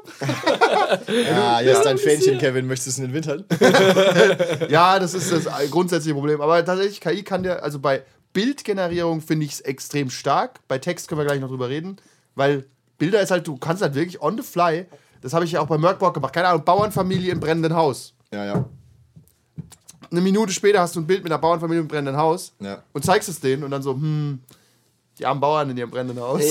Ja, 1.27 1.59
hier 1.59 1.71
ist 1.71 1.83
dein 1.83 1.97
Fähnchen, 1.97 2.37
Kevin. 2.37 2.67
Möchtest 2.67 2.87
du 2.87 2.91
es 2.91 2.97
in 2.99 3.05
den 3.05 3.13
Wind 3.13 3.27
halten? 3.27 3.45
Ja, 4.69 4.99
das 4.99 5.13
ist 5.13 5.31
das 5.31 5.47
grundsätzliche 5.69 6.13
Problem. 6.13 6.41
Aber 6.41 6.63
tatsächlich, 6.63 7.01
KI 7.01 7.23
kann 7.23 7.43
dir, 7.43 7.63
also 7.63 7.79
bei 7.79 8.03
Bildgenerierung 8.33 9.21
finde 9.21 9.45
ich 9.45 9.53
es 9.53 9.61
extrem 9.61 10.09
stark. 10.09 10.59
Bei 10.67 10.77
Text 10.77 11.07
können 11.07 11.21
wir 11.21 11.25
gleich 11.25 11.39
noch 11.39 11.49
drüber 11.49 11.69
reden, 11.69 11.97
weil 12.35 12.65
Bilder 12.97 13.21
ist 13.21 13.31
halt, 13.31 13.47
du 13.47 13.57
kannst 13.57 13.81
halt 13.81 13.95
wirklich 13.95 14.21
on 14.21 14.37
the 14.37 14.43
fly. 14.43 14.85
Das 15.21 15.33
habe 15.33 15.45
ich 15.45 15.51
ja 15.51 15.61
auch 15.61 15.67
bei 15.67 15.77
Merkborg 15.77 16.13
gemacht. 16.13 16.33
Keine 16.33 16.47
Ahnung, 16.47 16.63
Bauernfamilie 16.63 17.31
im 17.31 17.39
brennenden 17.39 17.75
Haus. 17.75 18.13
Ja, 18.31 18.45
ja. 18.45 18.65
Eine 20.09 20.21
Minute 20.21 20.53
später 20.53 20.79
hast 20.79 20.95
du 20.95 21.01
ein 21.01 21.07
Bild 21.07 21.23
mit 21.23 21.31
einer 21.31 21.39
Bauernfamilie 21.41 21.81
im 21.81 21.87
brennenden 21.87 22.17
Haus 22.17 22.53
Ja. 22.59 22.81
und 22.93 23.03
zeigst 23.03 23.27
es 23.29 23.39
denen 23.39 23.63
und 23.63 23.71
dann 23.71 23.81
so, 23.81 23.93
hm, 23.93 24.39
die 25.19 25.25
armen 25.25 25.41
Bauern 25.41 25.69
in 25.69 25.77
ihrem 25.77 25.89
brennenden 25.89 26.23
Haus. 26.23 26.41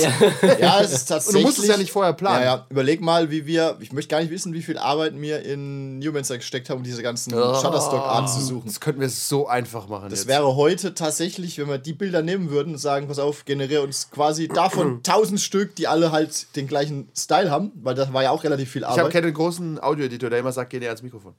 Ja, 0.59 0.81
es 0.81 0.91
ist 0.91 1.01
Und 1.01 1.07
tatsächlich. 1.07 1.41
du 1.41 1.47
musst 1.47 1.59
es 1.59 1.67
ja 1.67 1.77
nicht 1.77 1.91
vorher 1.91 2.13
planen. 2.13 2.43
Ja, 2.43 2.55
ja. 2.57 2.65
Überleg 2.69 3.01
mal, 3.01 3.31
wie 3.31 3.45
wir. 3.45 3.77
Ich 3.79 3.91
möchte 3.93 4.09
gar 4.09 4.21
nicht 4.21 4.29
wissen, 4.29 4.53
wie 4.53 4.61
viel 4.61 4.77
Arbeit 4.77 5.19
wir 5.19 5.41
in 5.43 5.99
Newmancer 5.99 6.37
gesteckt 6.37 6.69
haben, 6.69 6.79
um 6.79 6.83
diese 6.83 7.01
ganzen 7.01 7.31
Shutterstock-Art 7.31 8.29
zu 8.29 8.41
suchen. 8.41 8.63
Das 8.65 8.79
könnten 8.79 9.01
wir 9.01 9.09
so 9.09 9.47
einfach 9.47 9.87
machen. 9.87 10.09
Das 10.09 10.19
jetzt. 10.19 10.27
wäre 10.27 10.55
heute 10.55 10.93
tatsächlich, 10.93 11.57
wenn 11.57 11.69
wir 11.69 11.77
die 11.77 11.93
Bilder 11.93 12.21
nehmen 12.21 12.49
würden 12.49 12.73
und 12.73 12.79
sagen, 12.79 13.07
pass 13.07 13.19
auf, 13.19 13.45
generiere 13.45 13.83
uns 13.83 14.11
quasi 14.11 14.47
davon 14.47 14.97
1000 15.07 15.39
Stück, 15.39 15.75
die 15.75 15.87
alle 15.87 16.11
halt 16.11 16.55
den 16.55 16.67
gleichen 16.67 17.09
Style 17.15 17.49
haben, 17.49 17.71
weil 17.75 17.95
das 17.95 18.11
war 18.11 18.23
ja 18.23 18.31
auch 18.31 18.43
relativ 18.43 18.71
viel 18.71 18.81
ich 18.81 18.87
habe 18.87 19.01
Arbeit. 19.01 19.13
keinen 19.13 19.33
großen 19.33 19.79
Audioeditor, 19.79 20.29
der 20.29 20.39
immer 20.39 20.51
sagt, 20.51 20.71
geh 20.71 20.79
näher 20.79 20.89
ans 20.89 21.03
Mikrofon. 21.03 21.33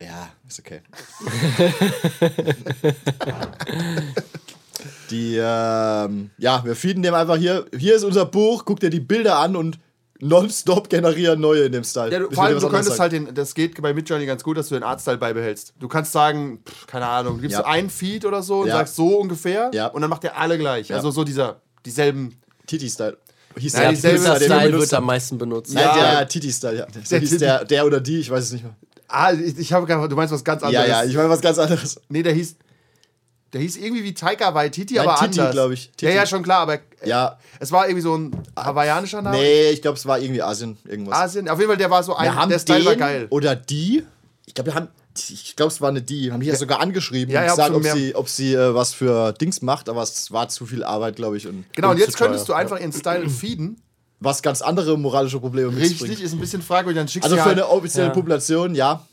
ja, 0.00 0.28
ist 0.48 0.60
okay. 0.60 0.80
Die, 5.10 5.36
ähm, 5.36 6.30
ja, 6.38 6.64
wir 6.64 6.74
feeden 6.76 7.02
dem 7.02 7.14
einfach 7.14 7.36
hier. 7.36 7.64
Hier 7.76 7.94
ist 7.94 8.04
unser 8.04 8.24
Buch, 8.26 8.64
guck 8.64 8.80
dir 8.80 8.90
die 8.90 9.00
Bilder 9.00 9.38
an 9.38 9.56
und 9.56 9.78
nonstop 10.20 10.88
generieren 10.88 11.40
neue 11.40 11.64
in 11.64 11.72
dem 11.72 11.84
Style. 11.84 12.10
Ja, 12.12 12.18
du, 12.20 12.30
vor 12.30 12.44
allem, 12.44 12.58
du 12.58 12.68
könntest 12.68 12.96
sagen. 12.96 13.00
halt 13.00 13.12
den, 13.12 13.34
das 13.34 13.54
geht 13.54 13.80
bei 13.82 13.92
Midjourney 13.92 14.26
ganz 14.26 14.42
gut, 14.42 14.56
dass 14.56 14.68
du 14.68 14.74
den 14.74 14.82
Artstyle 14.82 15.18
beibehältst. 15.18 15.74
Du 15.78 15.88
kannst 15.88 16.12
sagen, 16.12 16.60
pff, 16.66 16.86
keine 16.86 17.06
Ahnung, 17.06 17.36
du 17.36 17.42
gibst 17.42 17.56
Ja. 17.56 17.62
so 17.62 17.66
einen 17.66 17.90
Feed 17.90 18.24
oder 18.24 18.42
so 18.42 18.60
und 18.60 18.68
Ja. 18.68 18.76
sagst 18.78 18.96
so 18.96 19.18
ungefähr 19.18 19.70
Ja. 19.74 19.88
und 19.88 20.00
dann 20.00 20.10
macht 20.10 20.22
der 20.22 20.38
alle 20.38 20.56
gleich. 20.58 20.88
Ja. 20.88 20.96
Also 20.96 21.10
so 21.10 21.24
dieser, 21.24 21.60
dieselben. 21.84 22.36
Titi-Style. 22.66 23.18
Hieß 23.56 23.74
Ja, 23.74 23.80
der 23.80 23.90
dieselbe 23.90 24.18
Style 24.18 24.70
benutzt 24.70 24.80
wird 24.90 24.94
am 24.94 25.04
meisten 25.06 25.38
benutzt. 25.38 25.74
Nein, 25.74 25.84
Ja. 25.84 26.10
der 26.18 26.28
Titi-Style, 26.28 26.76
ja. 26.78 26.86
So 26.92 27.00
Der 27.10 27.20
hieß 27.20 27.28
Titi. 27.30 27.38
der, 27.44 27.64
der 27.64 27.86
oder 27.86 28.00
die, 28.00 28.18
ich 28.20 28.30
weiß 28.30 28.44
es 28.44 28.52
nicht 28.52 28.64
mehr. 28.64 28.74
Ah, 29.06 29.32
ich, 29.32 29.58
ich 29.58 29.72
habe 29.72 29.86
gerade, 29.86 30.08
du 30.08 30.16
meinst 30.16 30.32
was 30.32 30.42
ganz 30.42 30.62
Ja, 30.62 30.68
anderes. 30.68 30.88
ja, 30.88 31.04
ich 31.04 31.14
meine 31.14 31.28
was 31.28 31.40
ganz 31.40 31.58
anderes. 31.58 32.00
nee, 32.08 32.22
der 32.22 32.32
hieß, 32.32 32.56
der 33.54 33.60
hieß 33.62 33.76
irgendwie 33.78 34.04
wie 34.04 34.12
Taika 34.14 34.52
Waititi, 34.54 34.94
Nein, 34.96 35.08
aber 35.08 35.18
Titi, 35.18 35.40
anders. 35.40 35.54
glaub 35.54 35.70
ich. 35.72 35.84
Ja, 35.86 35.90
Titi. 35.96 36.12
ja, 36.14 36.26
schon 36.26 36.42
klar, 36.42 36.60
aber 36.60 36.78
Ja, 37.04 37.38
es 37.60 37.72
war 37.72 37.86
irgendwie 37.86 38.02
so 38.02 38.14
ein 38.16 38.36
hawaiianischer 38.58 39.22
Name. 39.22 39.36
nee, 39.38 39.70
ich 39.70 39.80
glaube, 39.80 39.96
es 39.96 40.04
war 40.06 40.18
irgendwie 40.18 40.42
Asien, 40.42 40.76
irgendwas. 40.84 41.16
Asien. 41.18 41.48
Auf 41.48 41.58
jeden 41.58 41.70
Fall, 41.70 41.78
der 41.78 41.90
war 41.90 42.02
so 42.02 42.14
ein, 42.14 42.24
wir 42.24 42.34
haben 42.34 42.50
der 42.50 42.58
Style 42.58 42.84
war 42.84 42.92
den 42.94 42.98
geil. 42.98 43.26
oder 43.30 43.56
die, 43.56 44.04
ich 44.46 44.54
glaube, 44.54 44.70
wir 44.70 44.74
haben, 44.74 44.88
ich 45.16 45.54
glaube, 45.54 45.70
es 45.72 45.80
war 45.80 45.88
eine 45.90 46.02
die, 46.02 46.32
haben 46.32 46.40
die 46.40 46.46
ja 46.48 46.56
sogar 46.56 46.80
angeschrieben 46.80 47.32
Ja, 47.32 47.40
und 47.42 47.46
ja, 47.46 47.52
gesagt, 47.52 47.70
so 47.70 47.76
ob 47.76 47.82
mehr- 47.84 47.94
sie, 47.94 48.14
ob 48.16 48.28
sie 48.28 48.52
äh, 48.54 48.74
was 48.74 48.92
für 48.92 49.32
Dings 49.32 49.62
macht, 49.62 49.88
aber 49.88 50.02
es 50.02 50.32
war 50.32 50.48
zu 50.48 50.66
viel 50.66 50.82
Arbeit, 50.82 51.16
glaube 51.16 51.36
ich. 51.36 51.46
Und 51.46 51.64
Genau, 51.72 51.88
und 51.90 51.94
und 51.94 52.00
jetzt 52.00 52.18
teuer. 52.18 52.26
könntest 52.28 52.48
du 52.48 52.52
einfach 52.52 52.80
ihren 52.80 52.92
Style 52.92 53.30
feeden. 53.30 53.80
Was 54.20 54.42
ganz 54.42 54.62
andere 54.62 54.96
moralische 54.98 55.38
Probleme 55.38 55.70
mit 55.70 55.86
sich 55.86 56.00
Richtig, 56.02 56.22
ist 56.22 56.32
ein 56.32 56.40
bisschen 56.40 56.62
fragwürdig. 56.62 56.98
Dann 56.98 57.08
schickst 57.08 57.24
Also 57.24 57.36
für 57.36 57.44
halt, 57.44 57.58
eine 57.58 57.68
offizielle 57.68 58.06
Ja. 58.08 58.12
Population, 58.12 58.74
ja. 58.74 59.04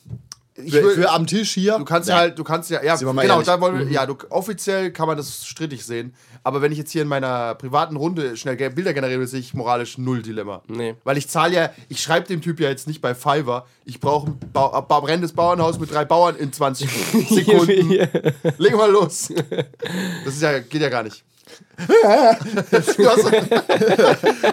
Ich 0.64 0.74
Für, 0.74 0.92
für 0.92 1.10
am 1.12 1.28
Tisch 1.28 1.52
hier. 1.52 1.78
Du 1.78 1.86
kannst 1.86 2.10
ja. 2.10 2.16
halt, 2.18 2.38
du 2.40 2.44
kannst 2.44 2.70
ja, 2.70 2.84
ja, 2.84 2.96
genau, 2.96 3.14
ehrlich. 3.22 3.38
Mhm. 3.38 3.44
da 3.46 3.62
wollen 3.62 3.80
wir, 3.80 3.88
ja, 3.92 4.06
du, 4.06 4.16
offiziell 4.30 4.92
kann 4.92 5.08
man 5.08 5.18
das 5.18 5.46
strittig 5.46 5.86
sehen, 5.86 6.14
aber 6.44 6.62
wenn 6.62 6.72
ich 6.72 6.78
jetzt 6.78 6.92
hier 6.92 7.02
in 7.02 7.08
meiner 7.08 7.56
privaten 7.56 7.96
Runde 7.96 8.36
schnell 8.38 8.56
Bilder 8.56 8.94
generiere, 8.94 9.26
sehe 9.28 9.40
ich 9.40 9.54
moralisch 9.54 9.98
null 9.98 10.22
Dilemma. 10.22 10.62
Nee. 10.68 10.96
Weil 11.04 11.18
ich 11.18 11.28
zahle 11.28 11.54
ja, 11.56 11.70
ich 11.90 12.02
schreibe 12.02 12.28
dem 12.28 12.42
Typ 12.42 12.60
ja 12.60 12.70
jetzt 12.70 12.88
nicht 12.88 13.02
bei 13.02 13.14
Fiverr, 13.16 13.66
ich 13.86 14.00
brauche 14.00 14.28
ein 14.32 14.40
Bau- 14.54 14.82
brennendes 15.02 15.34
Bauernhaus 15.34 15.80
mit 15.80 15.92
drei 15.92 16.06
Bauern 16.06 16.36
in 16.36 16.52
20 16.54 16.90
Sekunden. 17.30 17.90
Leg 18.58 18.76
mal 18.76 18.90
los. 18.92 19.30
Das 20.26 20.34
ist 20.36 20.42
ja, 20.42 20.60
geht 20.60 20.82
ja 20.82 20.90
gar 20.90 21.04
nicht. 21.04 21.24
Du, 22.98 23.10
hast, 23.10 23.26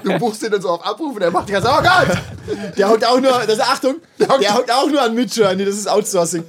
du 0.05 0.19
buchst 0.19 0.43
den 0.43 0.51
dann 0.53 0.63
so 0.63 0.71
auf 0.71 0.85
Abruf 0.85 1.15
und 1.17 1.23
er 1.23 1.31
macht 1.31 1.49
die 1.49 1.53
ganze 1.53 1.69
Zeit, 1.69 1.79
oh 1.79 1.83
Gott! 1.83 2.77
Der 2.77 2.89
hockt 2.89 3.07
auch 3.07 3.21
nur, 3.21 3.31
das 3.33 3.55
ist 3.55 3.61
Achtung, 3.61 3.97
hockt- 4.21 4.41
der 4.43 4.55
hockt 4.55 4.73
auch 4.73 4.89
nur 4.89 5.01
an 5.03 5.15
Midjourney, 5.15 5.65
das 5.65 5.77
ist 5.77 5.89
Outsourcing. 5.89 6.45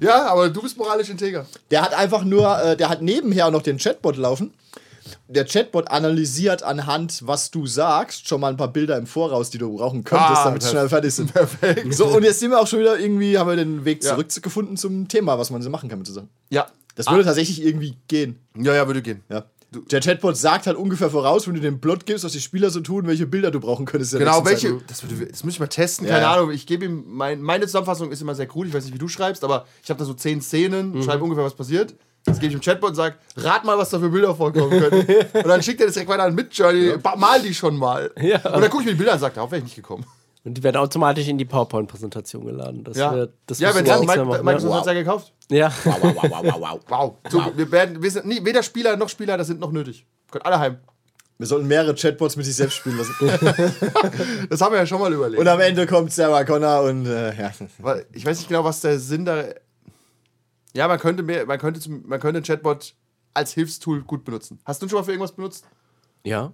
Ja, 0.00 0.26
aber 0.26 0.48
du 0.48 0.62
bist 0.62 0.76
moralisch 0.78 1.08
integer. 1.10 1.46
Der 1.70 1.82
hat 1.82 1.94
einfach 1.94 2.24
nur, 2.24 2.58
äh, 2.62 2.76
der 2.76 2.88
hat 2.88 3.02
nebenher 3.02 3.50
noch 3.50 3.62
den 3.62 3.78
Chatbot 3.78 4.16
laufen. 4.16 4.54
Der 5.28 5.44
Chatbot 5.44 5.90
analysiert 5.90 6.62
anhand, 6.62 7.26
was 7.26 7.50
du 7.50 7.66
sagst, 7.66 8.28
schon 8.28 8.40
mal 8.40 8.48
ein 8.48 8.56
paar 8.56 8.68
Bilder 8.72 8.96
im 8.96 9.06
Voraus, 9.06 9.50
die 9.50 9.58
du 9.58 9.76
brauchen 9.76 10.04
könntest, 10.04 10.30
Ah, 10.40 10.44
damit 10.44 10.62
sie 10.62 10.68
schnell 10.70 10.88
fertig 10.88 11.12
sind. 11.14 11.32
Perfekt. 11.32 11.92
So, 11.94 12.06
und 12.06 12.22
jetzt 12.22 12.38
sind 12.40 12.50
wir 12.50 12.60
auch 12.60 12.66
schon 12.66 12.80
wieder 12.80 12.98
irgendwie, 12.98 13.36
haben 13.38 13.48
wir 13.48 13.56
den 13.56 13.84
Weg 13.84 14.04
Ja. 14.04 14.10
zurückgefunden 14.10 14.76
zum 14.76 15.08
Thema, 15.08 15.38
was 15.38 15.50
man 15.50 15.62
so 15.62 15.70
machen 15.70 15.88
kann 15.88 15.98
mit 15.98 16.06
zusammen. 16.06 16.28
Ja. 16.50 16.66
Das 16.96 17.08
würde 17.08 17.24
tatsächlich 17.24 17.62
irgendwie 17.64 17.96
gehen. 18.08 18.38
Ja, 18.56 18.74
ja, 18.74 18.86
würde 18.86 19.00
gehen. 19.02 19.22
Ja. 19.30 19.44
Der 19.90 20.00
Chatbot 20.00 20.36
sagt 20.36 20.66
halt 20.66 20.76
ungefähr 20.76 21.10
voraus, 21.10 21.46
wenn 21.46 21.54
du 21.54 21.60
den 21.60 21.80
Plot 21.80 22.04
gibst, 22.04 22.24
was 22.24 22.32
die 22.32 22.40
Spieler 22.40 22.70
so 22.70 22.80
tun, 22.80 23.06
welche 23.06 23.26
Bilder 23.26 23.50
du 23.52 23.60
brauchen 23.60 23.86
könntest. 23.86 24.18
Genau, 24.18 24.44
welche. 24.44 24.78
Das, 24.88 25.02
das 25.30 25.44
muss 25.44 25.54
ich 25.54 25.60
mal 25.60 25.68
testen, 25.68 26.06
Ja, 26.08 26.14
keine 26.14 26.24
ja. 26.24 26.32
Ahnung. 26.34 26.50
Ich 26.50 26.66
gebe 26.66 26.84
ihm. 26.86 27.04
Mein, 27.06 27.40
meine 27.40 27.66
Zusammenfassung 27.66 28.10
ist 28.10 28.20
immer 28.20 28.34
sehr 28.34 28.48
cool. 28.56 28.66
Ich 28.66 28.74
weiß 28.74 28.84
nicht, 28.84 28.94
wie 28.94 28.98
du 28.98 29.06
schreibst, 29.08 29.44
aber 29.44 29.66
ich 29.84 29.88
habe 29.90 29.98
da 29.98 30.04
so 30.04 30.14
zehn 30.14 30.40
Szenen, 30.42 30.92
Mhm. 30.92 31.02
schreibe 31.04 31.22
ungefähr, 31.22 31.44
was 31.44 31.54
passiert. 31.54 31.94
Das 32.24 32.38
gebe 32.38 32.48
ich 32.48 32.54
im 32.54 32.60
Chatbot 32.60 32.90
und 32.90 32.96
sage, 32.96 33.14
rat 33.36 33.64
mal, 33.64 33.78
was 33.78 33.90
da 33.90 33.98
für 33.98 34.10
Bilder 34.10 34.34
vorkommen 34.34 34.70
können. 34.70 35.06
und 35.32 35.46
dann 35.46 35.62
schickt 35.62 35.80
er 35.80 35.86
das 35.86 35.94
direkt 35.94 36.10
weiter 36.10 36.24
an 36.24 36.34
Midjourney, 36.34 36.98
ba- 36.98 37.16
mal 37.16 37.40
die 37.40 37.54
schon 37.54 37.76
mal. 37.76 38.10
Ja. 38.20 38.36
Und 38.54 38.60
dann 38.60 38.70
gucke 38.70 38.82
ich 38.82 38.86
mir 38.86 38.92
die 38.92 38.98
Bilder 38.98 39.12
an 39.12 39.16
und 39.18 39.20
sage, 39.22 39.34
darauf 39.36 39.50
wäre 39.52 39.58
ich 39.60 39.64
nicht 39.64 39.76
gekommen. 39.76 40.04
Und 40.42 40.54
die 40.54 40.62
werden 40.62 40.76
automatisch 40.76 41.28
in 41.28 41.36
die 41.36 41.44
PowerPoint-Präsentation 41.44 42.46
geladen. 42.46 42.82
Das 42.84 42.96
Ja, 42.96 43.12
wird, 43.14 43.34
das 43.46 43.60
ja 43.60 43.74
wenn 43.74 43.88
auch 43.90 44.00
Mike, 44.00 44.24
machen, 44.24 44.44
Microsoft 44.44 44.70
ja. 44.70 44.76
hat 44.76 44.80
es 44.82 44.86
ja 44.86 44.92
gekauft. 44.94 45.32
Ja. 45.50 45.72
Wow, 45.84 45.98
wow, 46.02 46.14
wow, 46.14 46.42
wow, 46.42 46.60
wow. 46.60 46.80
Wow. 46.88 47.14
So, 47.28 47.52
wir, 47.56 47.70
werden, 47.70 48.02
wir 48.02 48.10
sind 48.10 48.26
nie, 48.26 48.42
weder 48.44 48.62
Spieler 48.62 48.96
noch 48.96 49.08
Spieler, 49.10 49.36
das 49.36 49.48
sind 49.48 49.60
noch 49.60 49.70
nötig. 49.72 50.06
Können 50.30 50.44
alle 50.44 50.58
heim. 50.58 50.78
Wir 51.36 51.46
sollten 51.46 51.68
mehrere 51.68 51.94
Chatbots 51.94 52.36
mit 52.36 52.46
sich 52.46 52.56
selbst 52.56 52.76
spielen 52.76 52.98
lassen. 52.98 53.14
Das 54.50 54.60
haben 54.60 54.72
wir 54.72 54.78
ja 54.78 54.86
schon 54.86 55.00
mal 55.00 55.12
überlegt. 55.12 55.40
Und 55.40 55.48
am 55.48 55.60
Ende 55.60 55.86
kommt 55.86 56.12
Sarah 56.12 56.44
Connor 56.44 56.82
und 56.84 57.06
äh, 57.06 57.34
ja. 57.34 57.50
Weil 57.78 58.06
ich 58.12 58.24
weiß 58.24 58.38
nicht 58.38 58.48
genau, 58.48 58.64
was 58.64 58.80
der 58.80 58.98
Sinn 58.98 59.24
da. 59.24 59.44
Ja, 60.74 60.86
man 60.88 60.98
könnte 60.98 61.22
mehr, 61.22 61.46
man 61.46 61.58
könnte 61.58 61.80
zum, 61.80 62.06
man 62.06 62.20
könnte 62.20 62.40
ein 62.40 62.44
Chatbot 62.44 62.94
als 63.34 63.52
Hilfstool 63.52 64.02
gut 64.02 64.24
benutzen. 64.24 64.60
Hast 64.64 64.82
du 64.82 64.88
schon 64.88 64.98
mal 64.98 65.04
für 65.04 65.12
irgendwas 65.12 65.32
benutzt? 65.32 65.64
ja. 66.24 66.52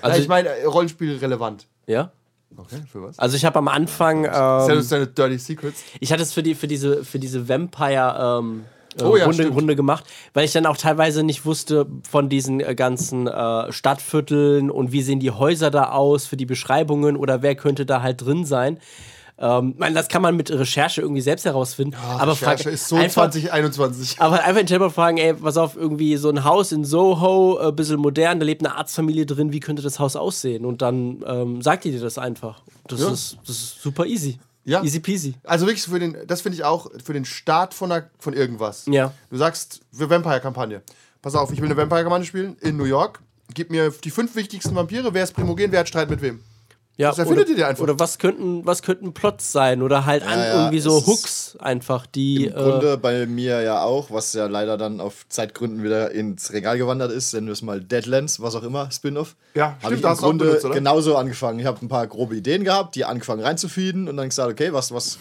Also 0.00 0.06
Also, 0.06 0.20
ich 0.22 0.28
meine, 0.28 0.48
äh, 0.50 0.64
Rollenspiel 0.66 1.16
relevant. 1.16 1.66
ja. 1.86 2.12
Okay, 2.56 2.82
für 2.90 3.02
was? 3.02 3.18
Also 3.18 3.36
ich 3.36 3.44
habe 3.44 3.58
am 3.58 3.68
Anfang, 3.68 4.24
ähm, 4.24 4.76
uns 4.78 4.88
deine 4.88 5.06
Dirty 5.06 5.38
Secrets. 5.38 5.82
ich 6.00 6.12
hatte 6.12 6.22
es 6.22 6.32
für 6.32 6.42
die 6.42 6.54
für 6.54 6.66
diese 6.66 7.04
für 7.04 7.18
diese 7.18 7.48
Vampire 7.48 8.40
ähm, 8.40 8.64
äh, 8.98 9.04
Oh 9.04 9.16
ja, 9.16 9.26
Runde. 9.26 9.48
Runde 9.48 9.76
gemacht, 9.76 10.04
weil 10.34 10.44
ich 10.44 10.52
dann 10.52 10.66
auch 10.66 10.76
teilweise 10.76 11.22
nicht 11.22 11.44
wusste 11.44 11.86
von 12.08 12.28
diesen 12.28 12.60
äh, 12.60 12.74
ganzen 12.74 13.26
äh, 13.26 13.70
Stadtvierteln 13.70 14.70
und 14.70 14.92
wie 14.92 15.02
sehen 15.02 15.20
die 15.20 15.30
Häuser 15.30 15.70
da 15.70 15.90
aus 15.90 16.26
für 16.26 16.36
die 16.36 16.46
Beschreibungen 16.46 17.16
oder 17.16 17.42
wer 17.42 17.54
könnte 17.54 17.86
da 17.86 18.02
halt 18.02 18.24
drin 18.24 18.44
sein. 18.44 18.78
Ähm, 19.40 19.70
ich 19.74 19.78
meine, 19.78 19.94
das 19.94 20.08
kann 20.08 20.20
man 20.22 20.36
mit 20.36 20.50
Recherche 20.50 21.00
irgendwie 21.00 21.20
selbst 21.20 21.44
herausfinden. 21.44 21.96
aber 21.96 22.34
frag, 22.34 22.58
Recherche 22.58 22.70
ist 22.70 22.88
so 22.88 22.96
einfach, 22.96 23.30
2021. 23.30 24.20
Aber 24.20 24.42
einfach 24.42 24.60
in 24.60 24.66
Chatbot 24.66 24.92
fragen, 24.92 25.18
ey, 25.18 25.34
pass 25.34 25.56
auf, 25.56 25.76
irgendwie 25.76 26.16
so 26.16 26.28
ein 26.28 26.42
Haus 26.44 26.72
in 26.72 26.84
Soho, 26.84 27.58
ein 27.58 27.76
bisschen 27.76 28.00
modern, 28.00 28.40
da 28.40 28.46
lebt 28.46 28.64
eine 28.64 28.74
Arztfamilie 28.74 29.26
drin, 29.26 29.52
wie 29.52 29.60
könnte 29.60 29.82
das 29.82 29.98
Haus 30.00 30.16
aussehen? 30.16 30.64
Und 30.64 30.82
dann 30.82 31.22
ähm, 31.26 31.62
sagt 31.62 31.84
die 31.84 31.92
dir 31.92 32.00
das 32.00 32.18
einfach. 32.18 32.60
Das, 32.88 33.00
Ja. 33.00 33.10
ist, 33.10 33.38
das 33.46 33.56
ist 33.56 33.82
super 33.82 34.06
easy. 34.06 34.38
Ja. 34.64 34.82
Easy 34.82 35.00
peasy. 35.00 35.34
Also 35.44 35.66
wirklich 35.66 35.84
für 35.84 35.98
den, 35.98 36.16
das 36.26 36.42
finde 36.42 36.56
ich 36.56 36.64
auch 36.64 36.88
für 37.02 37.12
den 37.14 37.24
Start 37.24 37.72
von, 37.74 37.90
einer, 37.90 38.10
von 38.18 38.34
irgendwas. 38.34 38.84
Ja. 38.86 39.12
Du 39.30 39.36
sagst, 39.38 39.80
Vampire-Kampagne. 39.92 40.82
Pass 41.22 41.34
auf, 41.34 41.52
ich 41.52 41.58
will 41.60 41.66
eine 41.68 41.76
Vampire-Kampagne 41.76 42.26
spielen 42.26 42.56
in 42.60 42.76
New 42.76 42.84
York. 42.84 43.20
Gib 43.54 43.70
mir 43.70 43.90
die 44.04 44.10
fünf 44.10 44.34
wichtigsten 44.36 44.74
Vampire. 44.74 45.08
Wer 45.14 45.24
ist 45.24 45.32
Primogen? 45.32 45.72
Wer 45.72 45.80
hat 45.80 45.88
Streit 45.88 46.10
mit 46.10 46.20
wem? 46.20 46.40
Ja, 46.98 47.10
Das 47.10 47.18
erfindet 47.18 47.44
oder, 47.44 47.50
ihr 47.50 47.56
dir 47.56 47.68
einfach. 47.68 47.84
Oder 47.84 47.98
was 48.00 48.18
könnten, 48.18 48.66
was 48.66 48.82
könnten 48.82 49.14
Plots 49.14 49.52
sein? 49.52 49.82
Oder 49.82 50.04
halt 50.04 50.24
an 50.24 50.36
ja, 50.36 50.54
irgendwie 50.56 50.80
so 50.80 51.06
Hooks 51.06 51.56
einfach, 51.60 52.06
die. 52.06 52.46
Im 52.46 52.50
Äh, 52.52 52.54
Grunde 52.54 52.98
bei 52.98 53.24
mir 53.26 53.62
ja 53.62 53.82
auch, 53.82 54.10
was 54.10 54.32
ja 54.32 54.46
leider 54.46 54.76
dann 54.76 55.00
auf 55.00 55.24
Zeitgründen 55.28 55.84
wieder 55.84 56.10
ins 56.10 56.52
Regal 56.52 56.76
gewandert 56.76 57.12
ist, 57.12 57.32
nennen 57.34 57.46
wir 57.46 57.52
es 57.52 57.62
mal 57.62 57.80
Deadlands, 57.80 58.40
was 58.40 58.56
auch 58.56 58.64
immer, 58.64 58.90
Spin-off. 58.90 59.36
Ja, 59.54 59.76
Habe 59.80 59.94
stimmt, 59.96 60.04
ich 60.04 60.10
im 60.10 60.16
Grunde 60.16 60.44
benutzt, 60.46 60.72
genauso 60.72 61.16
angefangen. 61.16 61.60
Ich 61.60 61.66
habe 61.66 61.78
ein 61.86 61.88
paar 61.88 62.08
grobe 62.08 62.34
Ideen 62.34 62.64
gehabt, 62.64 62.96
die 62.96 63.04
angefangen 63.04 63.42
reinzufeeden 63.44 64.08
und 64.08 64.16
dann 64.16 64.28
gesagt, 64.28 64.50
okay, 64.50 64.72
was, 64.72 64.90
was, 64.92 65.18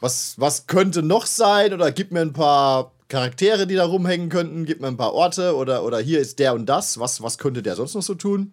was, 0.00 0.34
was 0.38 0.66
könnte 0.66 1.02
noch 1.02 1.26
sein? 1.26 1.74
Oder 1.74 1.92
gib 1.92 2.10
mir 2.10 2.22
ein 2.22 2.32
paar 2.32 2.90
Charaktere, 3.08 3.66
die 3.66 3.74
da 3.74 3.84
rumhängen 3.84 4.30
könnten, 4.30 4.64
gib 4.64 4.80
mir 4.80 4.88
ein 4.88 4.96
paar 4.96 5.12
Orte 5.12 5.56
oder, 5.56 5.84
oder 5.84 5.98
hier 5.98 6.20
ist 6.20 6.38
der 6.38 6.54
und 6.54 6.64
das, 6.66 6.98
was, 6.98 7.22
was 7.22 7.36
könnte 7.36 7.62
der 7.62 7.76
sonst 7.76 7.94
noch 7.94 8.02
so 8.02 8.14
tun? 8.14 8.52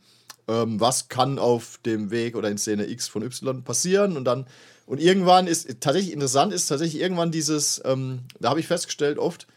Ähm, 0.51 0.79
was 0.81 1.07
kann 1.07 1.39
auf 1.39 1.79
dem 1.85 2.11
Weg 2.11 2.35
oder 2.35 2.49
in 2.49 2.57
Szene 2.57 2.89
X 2.89 3.07
von 3.07 3.23
Y 3.23 3.63
passieren? 3.63 4.17
Und 4.17 4.25
dann, 4.25 4.45
und 4.85 4.99
irgendwann 4.99 5.47
ist 5.47 5.79
tatsächlich 5.79 6.11
interessant, 6.13 6.51
ist 6.51 6.67
tatsächlich 6.67 7.01
irgendwann 7.01 7.31
dieses, 7.31 7.81
ähm, 7.85 8.19
da 8.39 8.49
habe 8.49 8.59
ich 8.59 8.67
festgestellt 8.67 9.17
oft, 9.17 9.47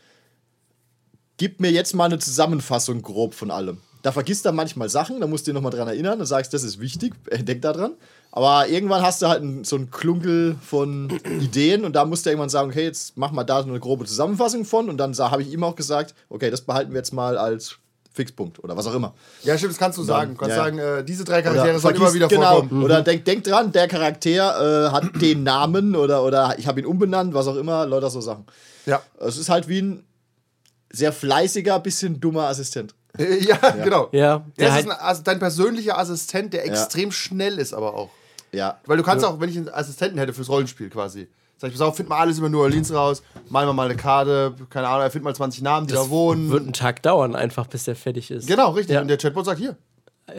gib 1.37 1.61
mir 1.61 1.73
jetzt 1.73 1.95
mal 1.95 2.05
eine 2.05 2.21
Zusammenfassung 2.21 3.03
grob 3.03 3.35
von 3.35 3.51
allem. 3.51 3.79
Da 4.03 4.13
vergisst 4.13 4.45
er 4.45 4.53
manchmal 4.53 4.89
Sachen, 4.89 5.21
da 5.21 5.27
musst 5.27 5.47
du 5.47 5.51
dich 5.51 5.55
nochmal 5.55 5.73
dran 5.73 5.89
erinnern 5.89 6.21
und 6.21 6.27
sagst, 6.27 6.55
das 6.55 6.63
ist 6.63 6.79
wichtig, 6.79 7.15
äh, 7.31 7.43
denk 7.43 7.63
da 7.63 7.73
dran. 7.73 7.95
Aber 8.31 8.69
irgendwann 8.69 9.03
hast 9.03 9.23
du 9.23 9.27
halt 9.27 9.67
so 9.67 9.77
einen 9.77 9.91
Klunkel 9.91 10.57
von 10.63 11.11
Ideen 11.41 11.85
und 11.85 11.95
da 11.95 12.05
musst 12.05 12.27
du 12.27 12.31
irgendwann 12.31 12.51
sagen, 12.51 12.71
okay, 12.71 12.85
jetzt 12.85 13.17
mach 13.17 13.33
mal 13.33 13.45
da 13.45 13.63
so 13.63 13.69
eine 13.69 13.81
grobe 13.81 14.05
Zusammenfassung 14.05 14.65
von 14.65 14.89
und 14.89 14.99
dann 14.99 15.17
habe 15.17 15.43
ich 15.43 15.53
ihm 15.53 15.65
auch 15.65 15.75
gesagt, 15.75 16.15
okay, 16.29 16.51
das 16.51 16.61
behalten 16.61 16.93
wir 16.93 16.99
jetzt 16.99 17.13
mal 17.13 17.37
als 17.37 17.79
Fixpunkt 18.15 18.63
oder 18.63 18.77
was 18.77 18.87
auch 18.87 18.95
immer. 18.95 19.13
Ja, 19.43 19.59
stimmt, 19.59 19.73
das 19.73 19.79
kannst 19.79 19.99
du 19.99 20.05
sagen. 20.05 20.33
Du 20.33 20.37
kannst 20.39 20.57
ja. 20.57 20.63
sagen, 20.65 20.79
äh, 20.79 21.05
diese 21.05 21.25
drei 21.25 21.43
Charaktere 21.43 21.79
sollen 21.81 21.97
vergiss- 21.97 21.99
immer 21.99 22.15
wieder 22.15 22.29
genau, 22.29 22.61
vorkommen. 22.61 22.85
Oder 22.85 23.03
denk, 23.03 23.25
denk 23.25 23.43
dran, 23.45 23.73
der 23.73 23.89
Charakter 23.89 24.87
äh, 24.87 24.91
hat 24.93 25.05
den 25.21 25.43
Namen 25.43 25.97
oder, 25.97 26.23
oder 26.23 26.55
ich 26.57 26.67
habe 26.69 26.81
ihn 26.81 26.87
umbenannt, 26.87 27.35
was 27.35 27.49
auch 27.49 27.57
immer, 27.57 27.85
Leute, 27.87 28.09
so 28.11 28.21
Sachen. 28.21 28.47
Ja. 28.87 29.03
Es 29.19 29.37
ist 29.37 29.49
halt 29.49 29.69
wie 29.69 29.83
ein 29.83 30.05
sehr 30.93 31.13
fleißiger, 31.13 31.81
bisschen 31.81 32.21
dummer 32.21 32.45
Assistent. 32.45 32.95
Äh, 33.19 33.43
ja, 33.45 33.57
genau. 33.83 34.09
Ja, 34.13 34.45
der 34.59 34.67
das 34.67 34.71
halt- 34.75 34.87
ist 34.87 34.93
ein, 34.93 34.99
also 34.99 35.23
dein 35.23 35.39
persönlicher 35.41 35.99
Assistent, 35.99 36.53
der 36.53 36.65
extrem 36.65 37.11
schnell 37.11 37.59
ist, 37.59 37.75
aber 37.75 37.95
auch. 37.95 38.11
Ja. 38.53 38.79
Weil 38.87 38.97
du 38.97 39.03
kannst 39.03 39.25
auch, 39.25 39.41
wenn 39.41 39.51
ich 39.51 39.57
einen 39.57 39.69
Assistenten 39.69 40.19
hätte 40.19 40.33
fürs 40.33 40.49
Rollenspiel 40.49 40.89
quasi, 40.89 41.27
sag 41.57 41.69
ich, 41.69 41.75
pass 41.75 41.81
auf, 41.81 41.97
find 41.97 42.09
mal 42.09 42.19
alles 42.19 42.39
über 42.39 42.49
New 42.49 42.61
Orleans 42.61 42.93
raus, 42.93 43.23
mal 43.49 43.71
mal 43.73 43.85
eine 43.87 43.97
Karte, 43.97 44.55
keine 44.71 44.89
Ahnung, 44.89 45.03
erfind 45.03 45.25
mal 45.25 45.35
20 45.35 45.63
Namen, 45.63 45.87
die 45.87 45.95
da 45.95 46.09
wohnen. 46.09 46.51
wird 46.51 46.67
ein 46.67 46.73
Tag 46.73 47.03
dauern, 47.03 47.35
einfach 47.35 47.67
bis 47.67 47.85
der 47.85 47.97
fertig 47.97 48.31
ist. 48.31 48.47
genau, 48.47 48.71
richtig. 48.71 48.95
Ja. 48.95 49.01
Und 49.01 49.09
der 49.09 49.19
Chatbot 49.19 49.45
sagt 49.45 49.61
hier. 49.61 49.77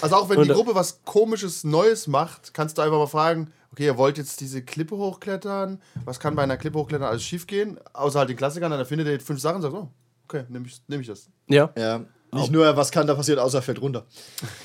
Also 0.00 0.16
auch 0.16 0.28
wenn 0.28 0.42
die 0.42 0.48
Gruppe 0.48 0.74
was 0.74 1.02
komisches 1.04 1.64
Neues 1.64 2.06
macht, 2.06 2.54
kannst 2.54 2.78
du 2.78 2.82
einfach 2.82 2.98
mal 2.98 3.06
fragen, 3.08 3.52
okay, 3.72 3.86
ihr 3.86 3.98
wollt 3.98 4.18
jetzt 4.18 4.40
diese 4.40 4.62
Klippe 4.62 4.96
hochklettern, 4.96 5.80
was 6.04 6.20
kann 6.20 6.36
bei 6.36 6.44
einer 6.44 6.56
Klippe 6.56 6.78
hochklettern 6.78 7.08
alles 7.08 7.24
schief 7.24 7.46
gehen? 7.48 7.80
Außer 7.92 8.20
halt 8.20 8.28
den 8.28 8.36
Klassikern, 8.36 8.70
dann 8.70 8.78
erfindet 8.78 9.08
ihr 9.08 9.20
fünf 9.20 9.40
Sachen 9.40 9.56
und 9.56 9.62
sagt, 9.62 9.74
oh, 9.74 9.88
Okay, 10.28 10.44
nehme 10.48 10.66
ich, 10.66 10.80
nehm 10.88 11.00
ich 11.00 11.06
das. 11.06 11.28
Ja. 11.46 11.70
Ja. 11.78 12.04
Nicht 12.32 12.50
nur, 12.52 12.76
was 12.76 12.90
kann 12.90 13.06
da 13.06 13.14
passieren, 13.14 13.38
außer 13.38 13.58
er 13.58 13.62
fällt 13.62 13.80
runter. 13.80 14.04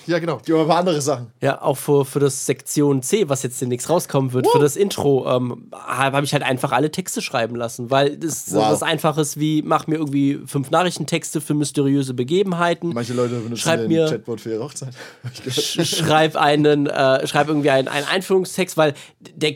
Ja, 0.08 0.20
genau. 0.20 0.39
Die 0.46 0.51
haben 0.51 0.62
aber 0.62 0.75
andere 0.77 1.00
Sachen. 1.00 1.27
Ja, 1.41 1.62
auch 1.62 1.77
für, 1.77 2.03
für 2.06 2.20
das 2.20 2.46
Sektion 2.46 3.01
C, 3.01 3.30
was 3.30 3.44
jetzt 3.44 3.62
demnächst 3.62 3.89
rauskommen 3.89 4.34
wird, 4.34 4.48
für 4.48 4.60
das 4.60 4.75
Intro, 4.75 5.25
ähm, 5.30 5.70
habe 5.72 6.18
hab 6.18 6.24
ich 6.24 6.34
halt 6.34 6.44
einfach 6.44 6.72
alle 6.72 6.91
Texte 6.91 7.22
schreiben 7.22 7.56
lassen, 7.56 7.89
weil 7.91 8.18
das 8.18 8.46
so 8.48 8.58
Wow. 8.58 8.72
was 8.72 8.84
Einfaches 8.84 9.39
wie, 9.39 9.62
mach 9.62 9.88
mir 9.88 9.96
irgendwie 9.96 10.39
fünf 10.48 10.70
Nachrichtentexte 10.72 11.39
für 11.39 11.53
mysteriöse 11.53 12.13
Begebenheiten. 12.13 12.89
Manche 12.94 13.13
Leute 13.13 13.36
benutzen 13.36 13.58
Schreib 13.58 13.82
den 13.82 13.88
mir- 13.89 14.08
Chatbot 14.08 14.41
für 14.41 14.51
ihre 14.51 14.63
Hochzeit. 14.63 14.94
Sch- 15.48 15.86
schreib 15.86 16.36
einen, 16.36 16.88
äh, 16.88 17.25
schreib 17.27 17.48
irgendwie 17.48 17.70
einen, 17.70 17.88
einen 17.88 18.08
Einführungstext, 18.08 18.75
weil 18.75 18.96
der 19.36 19.53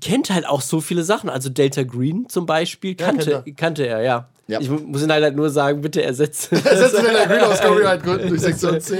kennt 0.00 0.30
halt 0.30 0.46
auch 0.46 0.60
so 0.60 0.80
viele 0.80 1.02
Sachen. 1.04 1.30
Also 1.30 1.48
Delta 1.48 1.82
Green 1.82 2.28
zum 2.28 2.46
Beispiel 2.46 2.94
kannte, 2.94 3.42
kennt 3.44 3.56
kannte 3.56 3.86
er, 3.86 4.02
ja. 4.02 4.28
Ja. 4.48 4.60
Ich 4.60 4.70
mu- 4.70 4.78
muss 4.78 5.02
ihn 5.02 5.10
halt 5.10 5.34
nur 5.34 5.50
sagen, 5.50 5.80
bitte 5.80 6.02
ersetze. 6.04 6.54
Ersetzen 6.64 7.04
wir 7.04 7.12
der 7.12 7.26
Green 7.26 7.40
aus 7.40 7.60
Copyright-Gründen 7.60 8.28
durch 8.28 8.40
Sektion 8.42 8.80
C. 8.80 8.96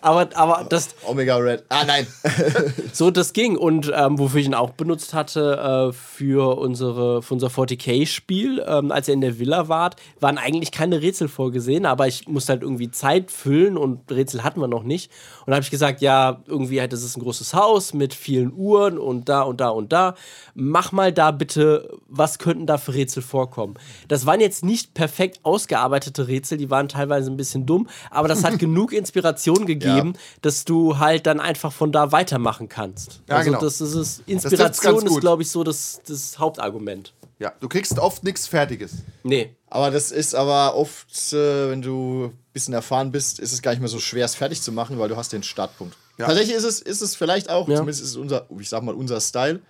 aber, 0.00 0.28
aber 0.34 0.66
das, 0.68 0.88
Omega 1.06 1.36
Red. 1.36 1.62
Ah, 1.68 1.84
nein. 1.86 2.04
so 2.92 3.12
das 3.12 3.32
ging. 3.32 3.56
Und 3.56 3.92
ähm, 3.94 4.18
wofür 4.18 4.40
ich 4.40 4.46
ihn 4.46 4.54
auch 4.54 4.70
benutzt 4.70 5.14
hatte 5.14 5.90
äh, 5.90 5.92
für, 5.92 6.58
unsere, 6.58 7.22
für 7.22 7.34
unser 7.34 7.46
40k-Spiel, 7.46 8.64
ähm, 8.66 8.90
als 8.90 9.06
ihr 9.06 9.14
in 9.14 9.20
der 9.20 9.38
Villa 9.38 9.68
wart, 9.68 9.94
waren 10.18 10.36
eigentlich 10.36 10.72
keine 10.72 11.00
Rätsel 11.00 11.28
vorgesehen, 11.28 11.86
aber 11.86 12.08
ich 12.08 12.26
musste 12.26 12.54
halt 12.54 12.62
irgendwie 12.62 12.90
Zeit 12.90 13.30
füllen 13.30 13.76
und 13.76 14.10
Rätsel 14.10 14.42
hatten 14.42 14.60
wir 14.60 14.66
noch 14.68 14.82
nicht. 14.82 15.12
Und 15.46 15.52
da 15.52 15.54
habe 15.56 15.62
ich 15.64 15.70
gesagt, 15.70 16.00
ja, 16.00 16.42
irgendwie 16.46 16.80
halt, 16.80 16.92
das 16.92 17.04
ist 17.04 17.16
ein 17.16 17.22
großes 17.22 17.54
Haus 17.54 17.94
mit 17.94 18.14
vielen 18.14 18.52
Uhren 18.52 18.98
und 18.98 19.28
da 19.28 19.42
und 19.42 19.60
da 19.60 19.68
und 19.68 19.92
da. 19.92 20.16
Mach 20.54 20.90
mal 20.90 21.12
da 21.12 21.30
bitte, 21.30 21.88
was 22.08 22.40
könnten 22.40 22.66
da 22.66 22.78
für 22.78 22.94
Rätsel 22.94 23.22
vorkommen? 23.22 23.74
Das 24.08 24.26
waren 24.26 24.40
jetzt 24.40 24.64
nicht 24.64 24.87
perfekt 24.94 25.40
ausgearbeitete 25.42 26.26
Rätsel, 26.28 26.58
die 26.58 26.70
waren 26.70 26.88
teilweise 26.88 27.30
ein 27.30 27.36
bisschen 27.36 27.66
dumm, 27.66 27.88
aber 28.10 28.28
das 28.28 28.44
hat 28.44 28.58
genug 28.58 28.92
Inspiration 28.92 29.66
gegeben, 29.66 30.14
dass 30.42 30.64
du 30.64 30.98
halt 30.98 31.26
dann 31.26 31.40
einfach 31.40 31.72
von 31.72 31.92
da 31.92 32.12
weitermachen 32.12 32.68
kannst. 32.68 33.20
Ja, 33.28 33.36
also 33.36 33.50
genau. 33.50 33.60
das 33.60 33.80
ist 33.80 33.94
es. 33.94 34.22
Inspiration 34.26 35.06
ist, 35.06 35.20
glaube 35.20 35.42
ich, 35.42 35.50
so 35.50 35.64
das, 35.64 36.00
das 36.06 36.38
Hauptargument. 36.38 37.12
Ja, 37.38 37.52
du 37.60 37.68
kriegst 37.68 37.98
oft 37.98 38.24
nichts 38.24 38.48
Fertiges. 38.48 38.94
Nee. 39.22 39.54
Aber 39.70 39.90
das 39.90 40.10
ist 40.10 40.34
aber 40.34 40.74
oft, 40.74 41.32
äh, 41.32 41.70
wenn 41.70 41.82
du 41.82 42.24
ein 42.26 42.38
bisschen 42.52 42.74
erfahren 42.74 43.12
bist, 43.12 43.38
ist 43.38 43.52
es 43.52 43.62
gar 43.62 43.70
nicht 43.70 43.80
mehr 43.80 43.88
so 43.88 44.00
schwer, 44.00 44.24
es 44.24 44.34
fertig 44.34 44.60
zu 44.60 44.72
machen, 44.72 44.98
weil 44.98 45.08
du 45.08 45.16
hast 45.16 45.32
den 45.32 45.44
Startpunkt. 45.44 45.96
Tatsächlich 46.18 46.56
ist 46.56 46.64
es, 46.64 46.80
ist 46.80 47.00
es 47.00 47.14
vielleicht 47.14 47.48
auch, 47.48 47.68
Ja. 47.68 47.76
zumindest 47.76 48.02
ist 48.02 48.10
es 48.10 48.16
unser, 48.16 48.46
ich 48.58 48.68
sag 48.68 48.82
mal, 48.82 48.94
unser 48.94 49.20
Style. 49.20 49.60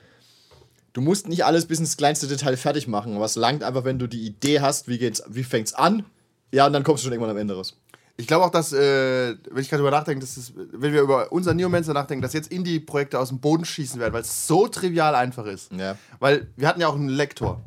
Du 0.93 1.01
musst 1.01 1.29
nicht 1.29 1.45
alles 1.45 1.67
bis 1.67 1.79
ins 1.79 1.97
kleinste 1.97 2.27
Detail 2.27 2.57
fertig 2.57 2.89
machen, 2.89 3.15
aber 3.15 3.25
es 3.25 3.37
langt 3.37 3.63
einfach, 3.63 3.85
wenn 3.85 3.99
du 3.99 4.07
die 4.07 4.27
Idee 4.27 4.61
hast, 4.61 4.89
wie 4.89 4.99
geht's, 4.99 5.23
wie 5.29 5.45
fängt's 5.45 5.75
an, 5.75 6.05
ja, 6.53 6.67
und 6.67 6.73
dann 6.73 6.83
kommst 6.83 7.03
du 7.03 7.07
schon 7.07 7.13
irgendwann 7.13 7.31
am 7.31 7.37
Ende 7.37 7.55
raus. 7.55 7.77
Ich 8.17 8.27
glaube 8.27 8.45
auch, 8.45 8.51
dass, 8.51 8.73
äh, 8.73 9.37
wenn 9.51 9.63
ich 9.63 9.69
gerade 9.69 9.83
drüber 9.83 9.97
nachdenke, 9.97 10.21
dass 10.21 10.37
es, 10.37 10.53
wenn 10.57 10.93
wir 10.93 11.03
über 11.03 11.31
unser 11.31 11.55
Neomancer 11.55 11.95
nachdenken, 11.95 12.21
dass 12.21 12.33
jetzt 12.33 12.51
Indie-Projekte 12.51 13.19
aus 13.19 13.29
dem 13.29 13.39
Boden 13.39 13.65
schießen 13.65 14.01
werden, 14.01 14.13
weil 14.13 14.23
es 14.23 14.47
so 14.49 14.67
trivial 14.67 15.15
einfach 15.15 15.47
ist. 15.47 15.71
Ja. 15.73 15.97
Weil 16.19 16.49
wir 16.57 16.67
hatten 16.67 16.81
ja 16.81 16.89
auch 16.89 16.97
einen 16.97 17.11
Lektor. 17.11 17.63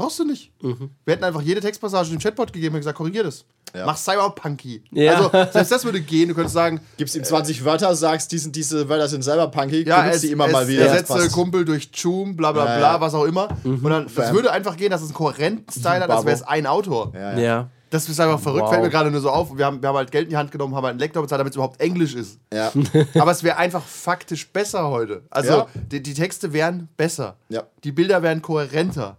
Brauchst 0.00 0.18
du 0.18 0.24
nicht. 0.24 0.50
Wir 0.60 0.88
hätten 1.14 1.24
einfach 1.24 1.42
jede 1.42 1.60
Textpassage 1.60 2.08
dem 2.10 2.18
Chatbot 2.18 2.52
gegeben 2.52 2.74
und 2.74 2.80
gesagt, 2.80 2.96
korrigier 2.96 3.22
das. 3.24 3.44
Ja. 3.74 3.84
Mach 3.84 3.96
Cyberpunky. 3.98 4.82
Ja. 4.92 5.14
Also, 5.14 5.30
selbst 5.52 5.70
das 5.72 5.84
würde 5.84 6.00
gehen. 6.00 6.28
Du 6.28 6.34
könntest 6.34 6.54
sagen, 6.54 6.80
Gibst 6.96 7.14
ihm 7.14 7.22
20 7.22 7.64
Wörter, 7.64 7.94
sagst, 7.94 8.32
diese, 8.32 8.50
diese 8.50 8.88
Wörter 8.88 9.08
sind 9.08 9.22
selber 9.22 9.48
punky, 9.48 9.86
ja, 9.86 10.00
benutzt 10.02 10.22
die 10.22 10.30
immer 10.30 10.46
es 10.46 10.52
mal 10.52 10.66
wieder. 10.68 10.86
ersetze. 10.86 11.28
Kumpel 11.30 11.64
durch 11.66 11.90
Choom, 11.92 12.34
bla 12.34 12.52
bla 12.52 12.64
bla, 12.64 12.80
ja. 12.80 13.00
was 13.00 13.12
auch 13.14 13.24
immer. 13.24 13.48
Und 13.62 13.84
dann, 13.84 14.06
das 14.14 14.32
würde 14.32 14.50
einfach 14.50 14.76
gehen, 14.76 14.90
dass 14.90 15.02
es 15.02 15.08
einen 15.08 15.14
kohärenten 15.14 15.70
Style 15.70 16.00
hat, 16.00 16.10
als 16.10 16.24
wäre 16.24 16.34
es 16.36 16.42
ein 16.42 16.66
Autor. 16.66 17.12
Ja, 17.14 17.32
ja. 17.32 17.38
Ja. 17.38 17.70
Das 17.90 18.08
ist 18.08 18.20
einfach 18.20 18.38
verrückt, 18.40 18.62
Wow. 18.62 18.70
fällt 18.70 18.82
mir 18.84 18.88
gerade 18.90 19.10
nur 19.10 19.20
so 19.20 19.30
auf. 19.30 19.56
Wir 19.58 19.66
haben, 19.66 19.82
wir 19.82 19.88
haben 19.88 19.96
halt 19.96 20.12
Geld 20.12 20.24
in 20.24 20.30
die 20.30 20.36
Hand 20.36 20.52
genommen, 20.52 20.76
haben 20.76 20.84
halt 20.84 20.92
einen 20.92 21.00
Lektor 21.00 21.22
bezahlt, 21.22 21.40
damit 21.40 21.50
es 21.52 21.56
überhaupt 21.56 21.80
Englisch 21.80 22.14
ist. 22.14 22.38
Ja. 22.54 22.72
Aber 23.20 23.32
es 23.32 23.42
wäre 23.42 23.56
einfach 23.56 23.82
faktisch 23.84 24.48
besser 24.48 24.88
heute. 24.88 25.22
Also 25.28 25.50
Ja. 25.52 25.66
die, 25.90 26.00
die 26.02 26.14
Texte 26.14 26.52
wären 26.52 26.88
besser. 26.96 27.36
Ja. 27.48 27.64
Die 27.84 27.90
Bilder 27.92 28.22
wären 28.22 28.42
kohärenter. 28.42 29.16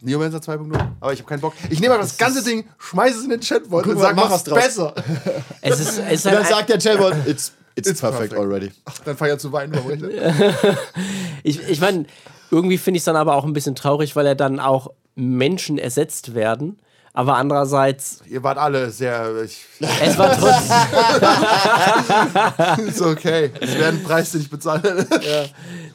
Ja. 0.00 0.06
Neomancer 0.08 0.38
2.0, 0.38 0.78
aber 1.00 1.12
ich 1.12 1.18
habe 1.20 1.28
keinen 1.28 1.40
Bock. 1.40 1.54
Ich 1.70 1.80
nehme 1.80 1.94
aber 1.94 2.02
das 2.02 2.16
ganze 2.18 2.42
Ding, 2.44 2.64
schmeiße 2.78 3.18
es 3.18 3.24
in 3.24 3.30
den 3.30 3.40
Chatbot 3.40 3.86
und 3.86 3.98
sage, 3.98 4.14
mach 4.16 4.30
was 4.30 4.44
draus. 4.44 4.62
besser. 4.62 4.94
Es 5.62 5.80
ist, 5.80 5.98
es 5.98 6.12
ist 6.12 6.26
Und 6.26 6.32
dann 6.34 6.44
sagt 6.46 6.68
der 6.68 6.78
Chatbot, 6.78 7.14
it's, 7.26 7.52
it's, 7.74 7.88
It's 7.90 8.00
perfect, 8.00 8.30
perfect. 8.32 8.40
already. 8.40 8.70
Dann 9.04 9.16
fange 9.16 9.30
ich 9.30 9.34
an 9.34 9.38
zu 9.40 9.52
weinen. 9.52 9.74
warum 9.74 9.92
ich- 11.42 11.60
Ich, 11.60 11.68
ich 11.68 11.80
meine, 11.80 12.06
irgendwie 12.50 12.78
finde 12.78 12.96
ich 12.96 13.02
es 13.02 13.04
dann 13.04 13.16
aber 13.16 13.34
auch 13.34 13.44
ein 13.44 13.52
bisschen 13.52 13.74
traurig, 13.74 14.16
weil 14.16 14.24
ja 14.26 14.34
dann 14.34 14.58
auch 14.60 14.90
Menschen 15.14 15.78
ersetzt 15.78 16.34
werden. 16.34 16.78
Aber 17.14 17.34
andererseits, 17.36 18.20
Ihr 18.28 18.42
wart 18.44 18.58
alle 18.58 18.90
sehr. 18.90 19.42
Ich, 19.44 19.64
es 19.80 20.16
war 20.18 20.30
trotzdem. 20.38 20.76
ist 22.86 23.00
okay. 23.02 23.50
Es 23.60 23.74
wäre 23.76 23.88
ein 23.88 24.02
Preis, 24.04 24.30
den 24.32 24.40
ich 24.42 24.50
bezahle. 24.50 25.04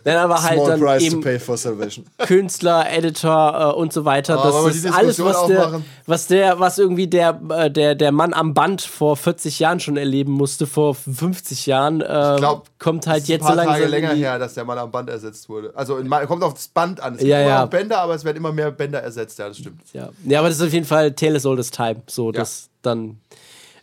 Nein, 0.05 0.17
aber 0.17 0.43
halt 0.43 0.55
Small 0.55 0.69
dann 0.69 0.79
price 0.81 1.03
to 1.03 1.11
eben 1.11 1.21
pay 1.21 1.39
for 1.39 1.57
salvation. 1.57 2.05
Künstler, 2.19 2.91
Editor 2.91 3.73
äh, 3.75 3.79
und 3.79 3.93
so 3.93 4.05
weiter. 4.05 4.35
Wir 4.37 4.51
das 4.51 4.75
ist 4.75 4.85
alles, 4.91 5.23
was 5.23 5.47
der, 5.47 5.81
was 6.05 6.27
der, 6.27 6.59
was 6.59 6.77
irgendwie 6.77 7.07
der, 7.07 7.39
äh, 7.49 7.71
der, 7.71 7.95
der 7.95 8.11
Mann 8.11 8.33
am 8.33 8.53
Band 8.53 8.81
vor 8.81 9.15
40 9.15 9.59
Jahren 9.59 9.79
schon 9.79 9.97
erleben 9.97 10.33
musste, 10.33 10.67
vor 10.67 10.95
50 10.95 11.65
Jahren, 11.65 12.01
äh, 12.01 12.35
glaub, 12.37 12.67
kommt 12.79 13.07
halt 13.07 13.27
jetzt 13.27 13.47
so 13.47 13.53
langsam. 13.53 13.75
Tage 13.75 13.85
länger 13.87 14.13
her, 14.13 14.39
dass 14.39 14.53
der 14.55 14.65
Mann 14.65 14.77
am 14.77 14.91
Band 14.91 15.09
ersetzt 15.09 15.47
wurde. 15.49 15.71
Also 15.75 15.97
in, 15.97 16.09
kommt 16.09 16.43
auf 16.43 16.53
das 16.53 16.67
Band 16.67 16.99
an. 17.01 17.13
Es 17.13 17.19
gibt 17.19 17.29
Ja, 17.31 17.41
immer 17.41 17.49
ja. 17.49 17.65
Bänder, 17.65 17.99
aber 17.99 18.15
es 18.15 18.23
werden 18.25 18.37
immer 18.37 18.51
mehr 18.51 18.71
Bänder 18.71 19.01
ersetzt. 19.01 19.39
Ja, 19.39 19.47
das 19.47 19.57
stimmt. 19.57 19.81
Ja. 19.93 20.09
ja, 20.25 20.39
aber 20.39 20.49
das 20.49 20.57
ist 20.57 20.63
auf 20.67 20.73
jeden 20.73 20.85
Fall 20.85 21.13
Tale 21.13 21.39
old 21.43 21.59
as 21.59 21.71
time, 21.71 22.01
so 22.07 22.27
Ja. 22.27 22.39
dass 22.39 22.69
dann 22.81 23.19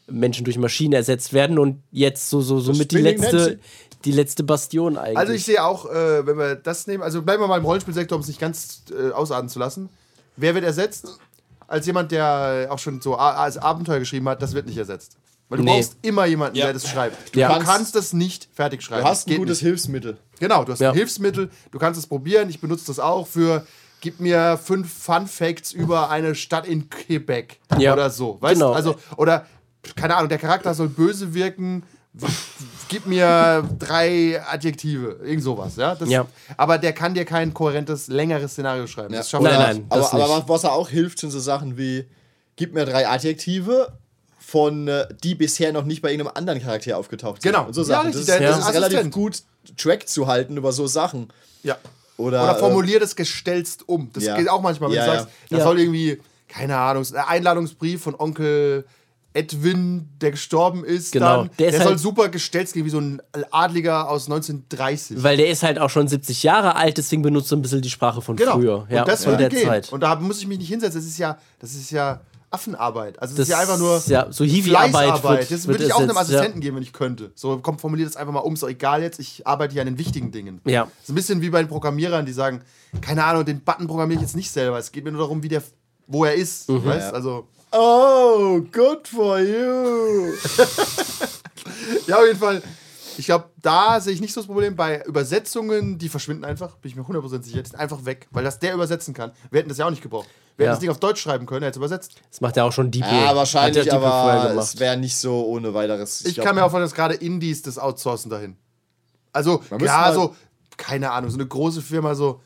Menschen 0.06 0.44
durch 0.44 0.58
Maschinen 0.58 0.92
ersetzt 0.92 1.32
werden 1.32 1.58
und 1.58 1.82
jetzt 1.92 2.28
so, 2.30 2.40
so, 2.40 2.60
so 2.60 2.72
mit 2.72 2.92
die 2.92 2.98
letzte, 2.98 3.36
Nancy. 3.36 3.58
Die 4.04 4.12
letzte 4.12 4.42
Bastion 4.44 4.96
eigentlich. 4.96 5.18
Also 5.18 5.32
ich 5.32 5.44
sehe 5.44 5.62
auch, 5.64 5.86
äh, 5.90 6.26
wenn 6.26 6.38
wir 6.38 6.54
das 6.54 6.86
nehmen, 6.86 7.02
also 7.02 7.22
bleiben 7.22 7.42
wir 7.42 7.46
mal 7.48 7.58
im 7.58 7.64
Rollenspielsektor, 7.64 8.16
um 8.16 8.22
es 8.22 8.28
nicht 8.28 8.40
ganz 8.40 8.82
äh, 8.90 9.12
ausarten 9.12 9.48
zu 9.48 9.58
lassen. 9.58 9.88
Wer 10.36 10.54
wird 10.54 10.64
ersetzt? 10.64 11.18
Als 11.66 11.86
jemand, 11.86 12.10
der 12.12 12.68
auch 12.70 12.78
schon 12.78 13.00
so 13.00 13.14
als 13.16 13.56
Abenteuer 13.58 13.98
geschrieben 14.00 14.28
hat, 14.28 14.42
das 14.42 14.54
wird 14.54 14.66
nicht 14.66 14.78
ersetzt. 14.78 15.16
Weil 15.48 15.58
du 15.58 15.64
Nee. 15.64 15.76
brauchst 15.78 15.96
immer 16.02 16.24
jemanden, 16.26 16.56
Ja. 16.56 16.66
der 16.66 16.74
das 16.74 16.88
schreibt. 16.88 17.34
Du 17.34 17.40
Ja. 17.40 17.58
kannst, 17.58 17.94
das 17.94 18.12
nicht 18.12 18.48
fertig 18.54 18.82
schreiben. 18.82 19.02
Du 19.02 19.08
hast 19.08 19.26
ein 19.26 19.30
geht 19.30 19.38
gutes 19.38 19.58
nicht. 19.58 19.66
Hilfsmittel. 19.68 20.16
Genau, 20.38 20.64
du 20.64 20.72
hast 20.72 20.80
Ja. 20.80 20.90
ein 20.90 20.94
Hilfsmittel, 20.96 21.50
du 21.70 21.78
kannst 21.78 21.98
es 21.98 22.06
probieren. 22.06 22.48
Ich 22.50 22.60
benutze 22.60 22.86
das 22.86 22.98
auch 23.00 23.26
für, 23.26 23.66
gib 24.00 24.20
mir 24.20 24.58
fünf 24.62 24.92
Fun 24.92 25.26
Facts 25.26 25.72
über 25.72 26.08
eine 26.10 26.34
Stadt 26.34 26.66
in 26.66 26.88
Quebec 26.88 27.58
Ja. 27.78 27.92
oder 27.92 28.10
so. 28.10 28.38
Weißt 28.40 28.54
Genau. 28.54 28.70
du? 28.70 28.74
Also, 28.76 28.94
oder, 29.16 29.44
keine 29.96 30.16
Ahnung, 30.16 30.28
der 30.28 30.38
Charakter 30.38 30.72
soll 30.74 30.88
böse 30.88 31.34
wirken. 31.34 31.82
Gib 32.88 33.06
mir 33.06 33.62
drei 33.78 34.42
Adjektive, 34.44 35.20
irgend 35.22 35.44
sowas, 35.44 35.76
ja? 35.76 35.94
Das, 35.94 36.08
Ja. 36.08 36.26
Aber 36.56 36.76
der 36.78 36.92
kann 36.92 37.14
dir 37.14 37.24
kein 37.24 37.54
kohärentes, 37.54 38.08
längeres 38.08 38.52
Szenario 38.52 38.86
schreiben. 38.88 39.14
Das 39.14 39.30
schafft 39.30 39.44
Nein, 39.44 39.52
er 39.54 39.58
nein. 39.60 39.86
das 39.88 40.12
aber, 40.12 40.24
aber 40.24 40.36
nicht. 40.38 40.48
was, 40.48 40.64
was 40.64 40.70
auch 40.70 40.88
hilft, 40.88 41.20
sind 41.20 41.30
so 41.30 41.38
Sachen 41.38 41.78
wie: 41.78 42.04
gib 42.56 42.74
mir 42.74 42.84
drei 42.84 43.06
Adjektive, 43.08 43.92
von 44.40 44.88
äh, 44.88 45.06
die 45.22 45.36
bisher 45.36 45.72
noch 45.72 45.84
nicht 45.84 46.02
bei 46.02 46.10
irgendeinem 46.10 46.36
anderen 46.36 46.60
Charakter 46.60 46.98
aufgetaucht 46.98 47.42
sind. 47.42 47.52
Genau. 47.52 47.66
Und 47.66 47.74
so 47.74 47.82
Ja, 47.82 47.86
Sachen. 47.86 48.06
richtig, 48.08 48.26
das 48.26 48.38
das 48.38 48.38
der 48.40 48.58
ist 48.58 48.74
relativ 48.92 49.10
gut, 49.12 49.42
Track 49.76 50.08
zu 50.08 50.26
halten 50.26 50.56
über 50.56 50.72
so 50.72 50.88
Sachen. 50.88 51.28
Ja. 51.62 51.76
Oder, 52.16 52.42
Oder 52.42 52.56
äh, 52.56 52.58
formulier 52.58 52.98
das 52.98 53.14
gestellst 53.14 53.88
um. 53.88 54.10
Das 54.12 54.24
ja. 54.24 54.36
geht 54.36 54.48
auch 54.50 54.60
manchmal, 54.60 54.90
wenn 54.90 54.96
Ja, 54.96 55.04
du 55.06 55.10
ja. 55.12 55.18
sagst, 55.20 55.34
das 55.48 55.58
Ja. 55.60 55.64
soll 55.64 55.78
irgendwie, 55.78 56.20
keine 56.48 56.76
Ahnung, 56.76 57.06
ein 57.14 57.16
Einladungsbrief 57.28 58.02
von 58.02 58.14
Onkel 58.18 58.84
Edwin, 59.32 60.08
der 60.20 60.32
gestorben 60.32 60.84
ist, 60.84 61.12
Genau. 61.12 61.42
dann, 61.42 61.50
Der 61.58 61.68
der, 61.68 61.68
ist 61.68 61.76
soll 61.84 61.92
halt- 61.92 62.00
super 62.00 62.28
gestellt 62.28 62.72
gehen, 62.72 62.84
wie 62.84 62.90
so 62.90 62.98
ein 62.98 63.22
Adliger 63.52 64.08
aus 64.10 64.26
1930. 64.28 65.22
Weil 65.22 65.36
der 65.36 65.48
ist 65.50 65.62
halt 65.62 65.78
auch 65.78 65.90
schon 65.90 66.08
70 66.08 66.42
Jahre 66.42 66.74
alt, 66.76 66.98
deswegen 66.98 67.22
benutzt 67.22 67.52
er 67.52 67.56
ein 67.58 67.62
bisschen 67.62 67.80
die 67.82 67.90
Sprache 67.90 68.22
von 68.22 68.36
genau. 68.36 68.54
früher. 68.54 68.86
Ja, 68.90 69.02
und 69.02 69.08
das 69.08 69.24
von 69.24 69.32
würde 69.34 69.48
der 69.48 69.50
gehen. 69.50 69.68
Zeit. 69.68 69.92
Und 69.92 70.00
da 70.00 70.16
muss 70.16 70.38
ich 70.40 70.46
mich 70.48 70.58
nicht 70.58 70.68
hinsetzen. 70.68 71.00
Das 71.00 71.08
ist 71.08 71.18
ja, 71.18 71.38
das 71.60 71.74
ist 71.74 71.90
ja 71.92 72.20
Affenarbeit. 72.50 73.20
Also 73.22 73.36
das, 73.36 73.46
Das 73.46 73.48
ist 73.48 73.52
ja 73.52 73.60
einfach 73.60 73.78
nur 73.78 73.96
ist 73.98 74.08
ja 74.08 74.26
so 74.32 74.44
Hiwi-Arbeit 74.44 75.22
wird- 75.22 75.50
das 75.52 75.68
würde 75.68 75.84
ich 75.84 75.92
auch 75.92 76.00
einem 76.00 76.08
ersetzt, 76.10 76.30
ja. 76.32 76.38
Assistenten 76.38 76.60
geben, 76.60 76.76
wenn 76.76 76.82
ich 76.82 76.92
könnte. 76.92 77.30
So, 77.36 77.58
komm, 77.62 77.78
formulier 77.78 78.06
das 78.06 78.16
einfach 78.16 78.32
mal 78.32 78.40
um, 78.40 78.54
ist 78.54 78.64
doch 78.64 78.68
egal 78.68 79.02
jetzt, 79.02 79.20
ich 79.20 79.46
arbeite 79.46 79.72
hier 79.74 79.82
an 79.82 79.86
den 79.86 79.98
wichtigen 79.98 80.32
Dingen. 80.32 80.60
Ja. 80.64 80.84
Das 80.86 80.92
ist 81.04 81.08
ein 81.10 81.14
bisschen 81.14 81.40
wie 81.42 81.50
bei 81.50 81.62
den 81.62 81.68
Programmierern, 81.68 82.26
die 82.26 82.32
sagen, 82.32 82.62
keine 83.00 83.24
Ahnung, 83.24 83.44
den 83.44 83.60
Button 83.60 83.86
programmiere 83.86 84.16
ich 84.18 84.22
jetzt 84.22 84.34
nicht 84.34 84.50
selber. 84.50 84.78
Es 84.78 84.90
geht 84.90 85.04
mir 85.04 85.12
nur 85.12 85.20
darum, 85.20 85.44
wie 85.44 85.48
der, 85.48 85.62
wo 86.08 86.24
er 86.24 86.34
ist. 86.34 86.68
Mhm. 86.68 86.84
Weißt? 86.84 87.10
Ja. 87.10 87.12
Also, 87.12 87.46
Oh, 87.72 88.60
good 88.72 89.06
for 89.06 89.38
you. 89.38 90.32
ja, 92.06 92.16
auf 92.18 92.26
jeden 92.26 92.38
Fall. 92.38 92.62
Ich 93.16 93.26
glaube, 93.26 93.50
da 93.60 94.00
sehe 94.00 94.12
ich 94.14 94.20
nicht 94.20 94.32
so 94.32 94.40
das 94.40 94.46
Problem. 94.46 94.76
Bei 94.76 95.02
Übersetzungen, 95.04 95.98
die 95.98 96.08
verschwinden 96.08 96.44
einfach, 96.44 96.76
bin 96.76 96.90
ich 96.90 96.96
mir 96.96 97.02
100% 97.02 97.42
sicher, 97.42 97.62
die 97.62 97.68
sind 97.68 97.78
einfach 97.78 98.04
weg, 98.04 98.28
weil 98.30 98.44
das 98.44 98.58
der 98.58 98.74
übersetzen 98.74 99.14
kann. 99.14 99.32
Wir 99.50 99.58
hätten 99.60 99.68
das 99.68 99.78
ja 99.78 99.86
auch 99.86 99.90
nicht 99.90 100.02
gebraucht. 100.02 100.26
Wir 100.56 100.64
Ja. 100.66 100.70
hätten 100.70 100.76
das 100.76 100.80
Ding 100.80 100.90
auf 100.90 100.98
Deutsch 101.00 101.20
schreiben 101.20 101.46
können, 101.46 101.62
er 101.62 101.66
hätte 101.68 101.74
es 101.78 101.84
übersetzt. 101.84 102.14
Das 102.30 102.40
macht 102.40 102.56
ja 102.56 102.64
auch 102.64 102.72
schon 102.72 102.90
Deeple. 102.90 103.10
Ja, 103.10 103.36
wahrscheinlich, 103.36 103.84
ja 103.86 103.94
aber 103.94 104.58
es 104.60 104.78
wäre 104.78 104.96
nicht 104.96 105.16
so 105.16 105.44
ohne 105.46 105.72
weiteres. 105.74 106.24
Ich 106.24 106.34
glaub- 106.34 106.46
kann 106.46 106.54
mir 106.54 106.62
auch 106.64 106.70
vorstellen, 106.70 106.84
dass 106.90 106.94
gerade 106.94 107.14
Indies 107.14 107.62
das 107.62 107.78
outsourcen 107.78 108.30
dahin. 108.30 108.56
Also, 109.32 109.62
mal- 109.70 110.14
so, 110.14 110.34
keine 110.76 111.10
Ahnung, 111.12 111.30
so 111.30 111.36
eine 111.36 111.46
große 111.46 111.82
Firma, 111.82 112.14
so 112.14 112.40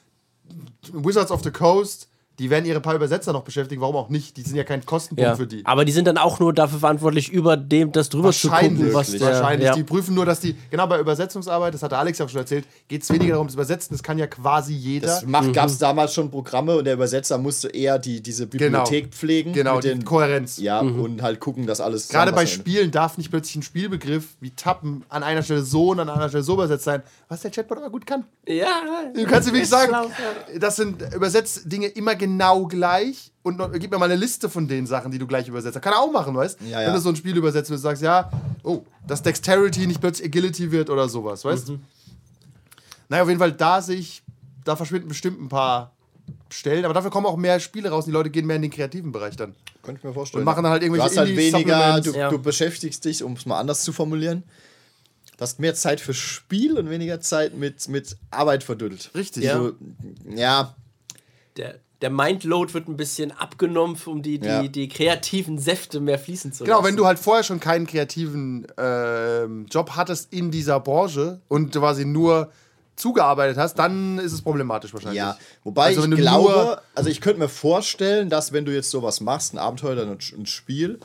Wizards 0.92 1.30
of 1.30 1.42
the 1.44 1.50
Coast, 1.50 2.08
die 2.38 2.50
werden 2.50 2.64
ihre 2.64 2.80
paar 2.80 2.94
Übersetzer 2.96 3.32
noch 3.32 3.42
beschäftigen, 3.44 3.80
warum 3.80 3.94
auch 3.96 4.08
nicht? 4.08 4.36
Die 4.36 4.42
sind 4.42 4.56
ja 4.56 4.64
kein 4.64 4.84
Kostenpunkt 4.84 5.28
Ja. 5.30 5.36
für 5.36 5.46
die. 5.46 5.64
Aber 5.64 5.84
die 5.84 5.92
sind 5.92 6.06
dann 6.08 6.18
auch 6.18 6.40
nur 6.40 6.52
dafür 6.52 6.80
verantwortlich, 6.80 7.30
über 7.30 7.56
dem 7.56 7.92
das 7.92 8.08
drüber 8.08 8.32
zu 8.32 8.50
gucken, 8.50 8.92
was 8.92 9.12
der, 9.12 9.20
wahrscheinlich. 9.20 9.66
Ja. 9.68 9.74
Die 9.76 9.84
prüfen 9.84 10.16
nur, 10.16 10.26
dass 10.26 10.40
die, 10.40 10.56
genau 10.70 10.88
bei 10.88 10.98
Übersetzungsarbeit, 10.98 11.72
das 11.74 11.82
hat 11.84 11.92
der 11.92 12.00
Alex 12.00 12.18
ja 12.18 12.24
auch 12.24 12.28
schon 12.28 12.40
erzählt, 12.40 12.64
geht 12.88 13.02
es 13.04 13.10
weniger 13.10 13.34
darum, 13.34 13.46
das 13.46 13.54
Übersetzen, 13.54 13.94
das 13.94 14.02
kann 14.02 14.18
ja 14.18 14.26
quasi 14.26 14.74
jeder. 14.74 15.06
Das 15.06 15.26
macht, 15.26 15.52
gab 15.52 15.66
es 15.68 15.78
damals 15.78 16.12
schon 16.12 16.30
Programme 16.30 16.76
und 16.76 16.86
der 16.86 16.94
Übersetzer 16.94 17.38
musste 17.38 17.68
eher 17.68 18.00
die, 18.00 18.20
diese 18.20 18.48
Bibliothek 18.48 19.14
pflegen. 19.14 19.52
genau, 19.52 19.76
mit 19.76 19.84
die 19.84 19.88
den, 19.90 20.04
Kohärenz. 20.04 20.56
Ja, 20.58 20.80
und 20.80 21.22
halt 21.22 21.38
gucken, 21.38 21.66
dass 21.66 21.80
alles. 21.80 22.08
Gerade 22.08 22.32
bei. 22.32 22.46
Spielen 22.46 22.90
darf 22.90 23.16
nicht 23.16 23.30
plötzlich 23.30 23.56
ein 23.56 23.62
Spielbegriff 23.62 24.24
wie 24.40 24.50
Tappen 24.50 25.04
an 25.08 25.22
einer 25.22 25.42
Stelle 25.42 25.62
so 25.62 25.90
und 25.90 26.00
an 26.00 26.08
einer 26.08 26.28
Stelle 26.28 26.42
so 26.42 26.54
übersetzt 26.54 26.84
sein, 26.84 27.02
was 27.28 27.42
der 27.42 27.50
Chatbot 27.50 27.78
aber 27.78 27.90
gut 27.90 28.06
kann. 28.06 28.24
ja, 28.46 28.66
Du 29.14 29.24
kannst 29.24 29.48
dir 29.48 29.52
wirklich 29.52 29.68
sagen, 29.68 29.94
das 30.58 30.76
sind 30.76 31.00
Übersetzdinge 31.14 31.86
immer 31.86 32.14
genau 32.16 32.23
gleich 32.68 33.32
und 33.42 33.58
noch, 33.58 33.70
gib 33.72 33.90
mir 33.90 33.98
mal 33.98 34.06
eine 34.06 34.16
Liste 34.16 34.48
von 34.48 34.66
den 34.68 34.86
Sachen, 34.86 35.10
die 35.10 35.18
du 35.18 35.26
gleich 35.26 35.48
übersetzt. 35.48 35.80
Kann 35.82 35.92
er 35.92 36.00
auch 36.00 36.12
machen, 36.12 36.34
weißt 36.34 36.60
Ja, 36.62 36.80
ja. 36.80 36.86
Wenn 36.86 36.94
du 36.94 37.00
so 37.00 37.08
ein 37.10 37.16
Spiel 37.16 37.36
übersetzt 37.36 37.70
und 37.70 37.76
du 37.76 37.80
sagst, 37.80 38.02
ja, 38.02 38.30
oh, 38.62 38.82
dass 39.06 39.22
Dexterity 39.22 39.86
nicht 39.86 40.00
plötzlich 40.00 40.28
Agility 40.28 40.70
wird 40.72 40.90
oder 40.90 41.08
sowas, 41.08 41.44
weißt 41.44 41.68
Mhm. 41.68 41.80
Naja, 43.08 43.22
auf 43.22 43.28
jeden 43.28 43.38
Fall, 43.40 43.52
da 43.52 43.82
sehe 43.82 43.96
ich, 43.96 44.22
da 44.64 44.76
verschwinden 44.76 45.08
bestimmt 45.08 45.40
ein 45.40 45.48
paar 45.48 45.92
Stellen, 46.50 46.84
aber 46.84 46.94
dafür 46.94 47.10
kommen 47.10 47.26
auch 47.26 47.36
mehr 47.36 47.60
Spiele 47.60 47.90
raus 47.90 48.04
und 48.04 48.10
die 48.10 48.14
Leute 48.14 48.30
gehen 48.30 48.46
mehr 48.46 48.56
in 48.56 48.62
den 48.62 48.70
kreativen 48.70 49.12
Bereich 49.12 49.36
dann. 49.36 49.54
Könnte 49.82 49.98
ich 49.98 50.04
mir 50.04 50.14
vorstellen. 50.14 50.40
Und 50.40 50.44
machen 50.46 50.62
dann 50.62 50.72
halt 50.72 50.82
du 50.82 50.86
irgendwelche 50.86 51.10
hast 51.10 51.18
halt 51.18 51.36
weniger, 51.36 51.58
Indie-Supplements. 51.58 52.12
du, 52.12 52.18
Ja. 52.18 52.30
du 52.30 52.38
beschäftigst 52.38 53.04
dich, 53.04 53.22
um 53.22 53.34
es 53.34 53.44
mal 53.44 53.58
anders 53.58 53.82
zu 53.84 53.92
formulieren. 53.92 54.42
Du 55.36 55.42
hast 55.42 55.58
mehr 55.58 55.74
Zeit 55.74 56.00
für 56.00 56.14
Spiel 56.14 56.78
und 56.78 56.88
weniger 56.88 57.20
Zeit 57.20 57.54
mit, 57.56 57.88
mit 57.88 58.16
Arbeit 58.30 58.62
verdüttelt. 58.62 59.10
Richtig. 59.14 59.44
Ja. 59.44 59.58
So, 59.58 59.72
ja, 60.30 60.74
Der, 61.56 61.80
der 62.02 62.10
Mindload 62.10 62.74
wird 62.74 62.88
ein 62.88 62.96
bisschen 62.96 63.32
abgenommen, 63.32 63.96
um 64.06 64.20
die, 64.22 64.38
die, 64.38 64.46
Ja. 64.46 64.68
die 64.68 64.88
kreativen 64.88 65.58
Säfte 65.58 66.00
mehr 66.00 66.18
fließen 66.18 66.52
zu 66.52 66.64
Genau, 66.64 66.76
lassen. 66.78 66.88
wenn 66.88 66.96
du 66.96 67.06
halt 67.06 67.18
vorher 67.18 67.44
schon 67.44 67.60
keinen 67.60 67.86
kreativen 67.86 68.66
ähm, 68.76 69.66
Job 69.70 69.90
hattest 69.96 70.32
in 70.32 70.50
dieser 70.50 70.80
Branche 70.80 71.40
und 71.48 71.74
du 71.74 71.80
quasi 71.80 72.04
nur 72.04 72.50
zugearbeitet 72.96 73.56
hast, 73.56 73.78
dann 73.78 74.18
ist 74.18 74.32
es 74.32 74.42
problematisch 74.42 74.92
wahrscheinlich. 74.92 75.18
Ja, 75.18 75.36
wobei 75.64 75.86
Also 75.86 76.04
ich 76.04 76.14
glaube, 76.16 76.80
also 76.94 77.10
ich 77.10 77.20
könnte 77.20 77.40
mir 77.40 77.48
vorstellen, 77.48 78.28
dass 78.30 78.52
wenn 78.52 78.64
du 78.64 78.72
jetzt 78.72 78.90
sowas 78.90 79.20
machst, 79.20 79.52
ein 79.54 79.58
Abenteuer 79.58 79.92
oder 79.92 80.02
ein, 80.06 80.18
ein 80.38 80.46
Spiel, 80.46 81.00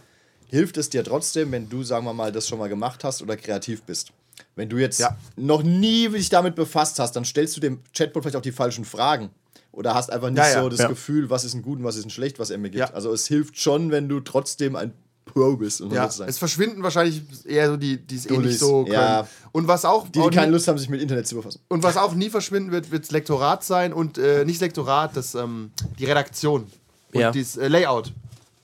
hilft 0.47 0.77
es 0.77 0.89
dir 0.89 1.03
trotzdem, 1.03 1.51
wenn 1.51 1.69
du, 1.69 1.83
sagen 1.83 2.05
wir 2.05 2.13
mal, 2.13 2.31
das 2.31 2.47
schon 2.47 2.59
mal 2.59 2.69
gemacht 2.69 3.03
hast 3.03 3.21
oder 3.21 3.37
kreativ 3.37 3.83
bist. 3.83 4.11
Wenn 4.55 4.69
du 4.69 4.77
jetzt 4.77 4.99
Ja. 4.99 5.15
noch 5.35 5.63
nie 5.63 6.09
dich 6.09 6.29
damit 6.29 6.55
befasst 6.55 6.99
hast, 6.99 7.15
dann 7.15 7.25
stellst 7.25 7.55
du 7.57 7.61
dem 7.61 7.79
Chatbot 7.95 8.23
vielleicht 8.23 8.35
auch 8.35 8.41
die 8.41 8.51
falschen 8.51 8.85
Fragen. 8.85 9.29
Oder 9.71 9.93
hast 9.93 10.11
einfach 10.11 10.29
nicht 10.29 10.37
Ja, 10.39 10.49
ja. 10.49 10.61
so 10.63 10.69
das 10.69 10.79
Ja. 10.79 10.87
Gefühl, 10.87 11.29
was 11.29 11.43
ist 11.45 11.53
ein 11.53 11.61
gut 11.61 11.77
und 11.79 11.83
was 11.85 11.95
ist 11.95 12.05
ein 12.05 12.09
schlecht, 12.09 12.39
was 12.39 12.49
er 12.49 12.57
mir 12.57 12.69
gibt. 12.69 12.79
Ja. 12.79 12.93
Also 12.93 13.11
es 13.13 13.27
hilft 13.27 13.57
schon, 13.59 13.91
wenn 13.91 14.09
du 14.09 14.19
trotzdem 14.19 14.75
ein 14.75 14.93
Pro 15.25 15.55
bist. 15.57 15.79
Um 15.81 15.91
Ja, 15.93 16.05
es 16.25 16.39
verschwinden 16.39 16.81
wahrscheinlich 16.81 17.21
eher 17.45 17.69
so 17.69 17.77
die, 17.77 17.97
die 17.97 18.15
es 18.15 18.25
eh 18.25 18.35
nicht 18.37 18.57
so 18.57 18.81
können. 18.83 18.93
ja. 18.95 19.27
Und 19.51 19.67
was 19.67 19.85
auch, 19.85 20.05
die, 20.07 20.13
die 20.13 20.19
auch 20.21 20.31
keine 20.31 20.47
nie, 20.47 20.53
Lust 20.53 20.67
haben, 20.67 20.79
sich 20.79 20.89
mit 20.89 21.01
Internet 21.01 21.27
zu 21.27 21.35
befassen. 21.35 21.59
und 21.67 21.83
was 21.83 21.97
auch 21.97 22.15
nie 22.15 22.31
verschwinden 22.31 22.71
wird, 22.71 22.89
wird 22.91 23.03
das 23.03 23.11
Lektorat 23.11 23.63
sein 23.63 23.93
und 23.93 24.17
äh, 24.17 24.43
nicht 24.43 24.59
Lektorat, 24.59 25.15
das 25.15 25.35
ähm, 25.35 25.71
die 25.99 26.05
Redaktion 26.05 26.63
und 27.13 27.19
Ja. 27.21 27.31
das 27.31 27.57
äh, 27.57 27.67
Layout, 27.67 28.11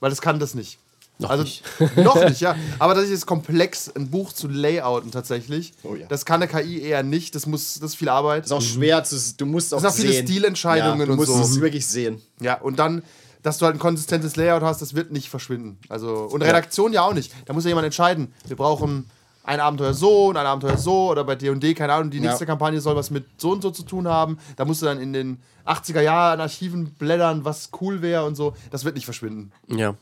weil 0.00 0.10
das 0.10 0.20
kann 0.20 0.40
das 0.40 0.54
nicht. 0.54 0.78
Noch 1.18 1.30
also 1.30 1.44
nicht. 1.44 1.62
noch 1.96 2.22
nicht, 2.28 2.40
ja. 2.40 2.54
Aber 2.78 2.94
das 2.94 3.04
ist 3.04 3.10
jetzt 3.10 3.26
komplex, 3.26 3.90
ein 3.94 4.10
Buch 4.10 4.32
zu 4.32 4.48
layouten 4.48 5.10
tatsächlich. 5.10 5.72
Oh 5.82 5.94
ja. 5.94 6.06
Das 6.08 6.24
kann 6.26 6.42
eine 6.42 6.50
KI 6.50 6.82
eher 6.82 7.02
nicht. 7.02 7.34
Das 7.34 7.46
muss, 7.46 7.74
das 7.74 7.90
ist 7.92 7.94
viel 7.96 8.08
Arbeit. 8.10 8.44
Das 8.44 8.50
ist 8.50 8.56
auch 8.56 8.62
schwer, 8.62 9.02
zu, 9.04 9.16
du 9.36 9.46
musst 9.46 9.72
auch 9.72 9.80
sind 9.80 9.88
auch 9.88 9.94
viele 9.94 10.12
sehen. 10.12 10.26
Stilentscheidungen 10.26 11.00
ja, 11.00 11.06
du 11.06 11.12
und 11.12 11.18
musst 11.18 11.32
so. 11.32 11.40
es 11.40 11.60
wirklich 11.60 11.86
sehen. 11.86 12.20
Ja, 12.40 12.60
und 12.60 12.78
dann, 12.78 13.02
dass 13.42 13.58
du 13.58 13.64
halt 13.64 13.76
ein 13.76 13.78
konsistentes 13.78 14.36
Layout 14.36 14.62
hast, 14.62 14.82
das 14.82 14.94
wird 14.94 15.10
nicht 15.10 15.30
verschwinden. 15.30 15.78
Also, 15.88 16.28
und 16.30 16.42
Redaktion 16.42 16.92
ja 16.92 17.02
auch 17.02 17.14
nicht. 17.14 17.32
Da 17.46 17.52
muss 17.54 17.64
ja 17.64 17.68
jemand 17.68 17.86
entscheiden. 17.86 18.32
Wir 18.46 18.56
brauchen 18.56 19.08
ein 19.44 19.60
Abenteuer 19.60 19.94
so 19.94 20.26
und 20.26 20.36
ein 20.36 20.44
Abenteuer 20.44 20.76
so 20.76 21.10
oder 21.10 21.22
bei 21.24 21.36
D&D, 21.36 21.72
keine 21.74 21.92
Ahnung, 21.92 22.10
die 22.10 22.18
Ja. 22.18 22.24
nächste 22.30 22.44
Kampagne 22.46 22.80
soll 22.80 22.96
was 22.96 23.10
mit 23.10 23.24
so 23.38 23.52
und 23.52 23.62
so 23.62 23.70
zu 23.70 23.84
tun 23.84 24.08
haben. 24.08 24.38
Da 24.56 24.64
musst 24.64 24.82
du 24.82 24.86
dann 24.86 25.00
in 25.00 25.12
den 25.12 25.38
80er 25.64 26.00
Jahren 26.00 26.40
Archiven 26.40 26.90
blättern, 26.98 27.44
was 27.44 27.70
cool 27.80 28.02
wäre 28.02 28.24
und 28.24 28.34
so. 28.34 28.54
Das 28.70 28.84
wird 28.84 28.96
nicht 28.96 29.04
verschwinden. 29.04 29.52
ja. 29.68 29.94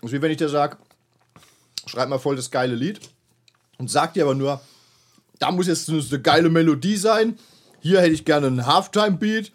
Das 0.00 0.10
ist 0.10 0.12
wie 0.16 0.22
wenn 0.22 0.30
ich 0.30 0.36
dir 0.38 0.48
sage, 0.48 0.76
schreib 1.86 2.08
mal 2.08 2.18
voll 2.18 2.36
das 2.36 2.50
geile 2.50 2.74
Lied 2.74 3.00
und 3.78 3.90
sag 3.90 4.14
dir 4.14 4.24
aber 4.24 4.34
nur, 4.34 4.60
da 5.38 5.50
muss 5.50 5.66
jetzt 5.66 5.88
eine 5.88 6.20
geile 6.20 6.48
Melodie 6.50 6.96
sein. 6.96 7.38
Hier 7.80 8.00
hätte 8.00 8.12
ich 8.12 8.24
gerne 8.24 8.46
einen 8.48 8.66
Halftime-Beat, 8.66 9.52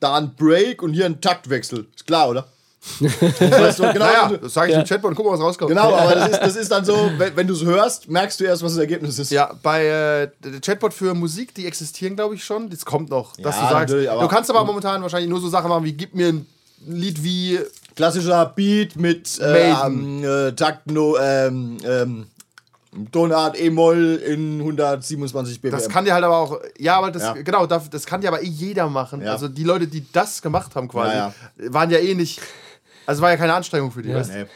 da 0.00 0.16
ein 0.16 0.34
Break 0.36 0.82
und 0.82 0.92
hier 0.94 1.06
ein 1.06 1.20
Taktwechsel. 1.20 1.86
Ist 1.94 2.06
klar, 2.06 2.28
oder? 2.30 2.48
weißt 3.00 3.78
du, 3.78 3.92
genau, 3.94 4.04
Naja, 4.04 4.36
das 4.36 4.52
sage 4.52 4.70
ich 4.70 4.76
dem 4.76 4.84
Chatbot 4.84 5.08
und 5.10 5.16
guck 5.16 5.24
mal, 5.24 5.32
was 5.32 5.40
rauskommt. 5.40 5.70
genau, 5.70 5.94
aber 5.94 6.14
das 6.14 6.28
ist, 6.32 6.38
das 6.40 6.56
ist 6.64 6.70
dann 6.70 6.84
so, 6.84 7.10
wenn, 7.16 7.34
wenn 7.34 7.46
du 7.46 7.54
es 7.54 7.64
hörst, 7.64 8.10
merkst 8.10 8.38
du 8.38 8.44
erst, 8.44 8.62
was 8.62 8.72
das 8.72 8.80
Ergebnis 8.80 9.18
ist. 9.18 9.30
Ja, 9.30 9.54
bei 9.62 9.86
äh, 9.86 10.30
der 10.44 10.60
Chatbot 10.60 10.92
für 10.92 11.14
Musik, 11.14 11.54
die 11.54 11.66
existieren, 11.66 12.14
glaube 12.14 12.34
ich, 12.34 12.44
schon. 12.44 12.68
Das 12.68 12.84
kommt 12.84 13.08
noch, 13.08 13.36
dass 13.38 13.56
Ja, 13.56 13.68
du 13.68 13.74
sagst. 13.74 13.94
du 13.94 14.28
kannst 14.28 14.50
aber 14.50 14.64
momentan 14.64 15.00
wahrscheinlich 15.00 15.30
nur 15.30 15.40
so 15.40 15.48
Sachen 15.48 15.70
machen 15.70 15.84
wie, 15.84 15.94
gib 15.94 16.14
mir 16.14 16.28
ein 16.28 16.46
Lied 16.86 17.24
wie 17.24 17.58
Klassischer 17.96 18.46
Beat 18.56 18.96
mit 18.96 19.38
ähm, 19.42 20.24
äh, 20.24 20.52
Takt, 20.52 20.90
no, 20.90 21.16
ähm, 21.18 21.76
ähm, 21.86 22.26
Tonart 23.10 23.60
E-Moll 23.60 24.22
in 24.26 24.60
127 24.60 25.60
BPM. 25.60 25.72
Das 25.76 25.88
kann 25.88 26.04
dir 26.04 26.14
halt 26.14 26.24
aber 26.24 26.36
auch, 26.38 26.60
ja, 26.78 26.96
aber 26.96 27.10
das, 27.10 27.22
Ja. 27.22 27.32
genau, 27.34 27.66
das, 27.66 27.90
das 27.90 28.06
kann 28.06 28.20
dir 28.20 28.28
aber 28.28 28.42
eh 28.42 28.46
jeder 28.46 28.88
machen. 28.88 29.20
Ja. 29.22 29.32
Also 29.32 29.48
die 29.48 29.64
Leute, 29.64 29.86
die 29.88 30.04
das 30.12 30.40
gemacht 30.42 30.74
haben 30.76 30.88
quasi, 30.88 31.14
Ja, 31.16 31.32
waren 31.72 31.90
ja 31.90 31.98
eh 31.98 32.14
nicht, 32.14 32.40
also 33.06 33.20
war 33.22 33.30
ja 33.30 33.36
keine 33.36 33.54
Anstrengung 33.54 33.90
für 33.90 34.02
die. 34.02 34.14
weißt 34.14 34.30
du? 34.30 34.34
nee, 34.38 34.46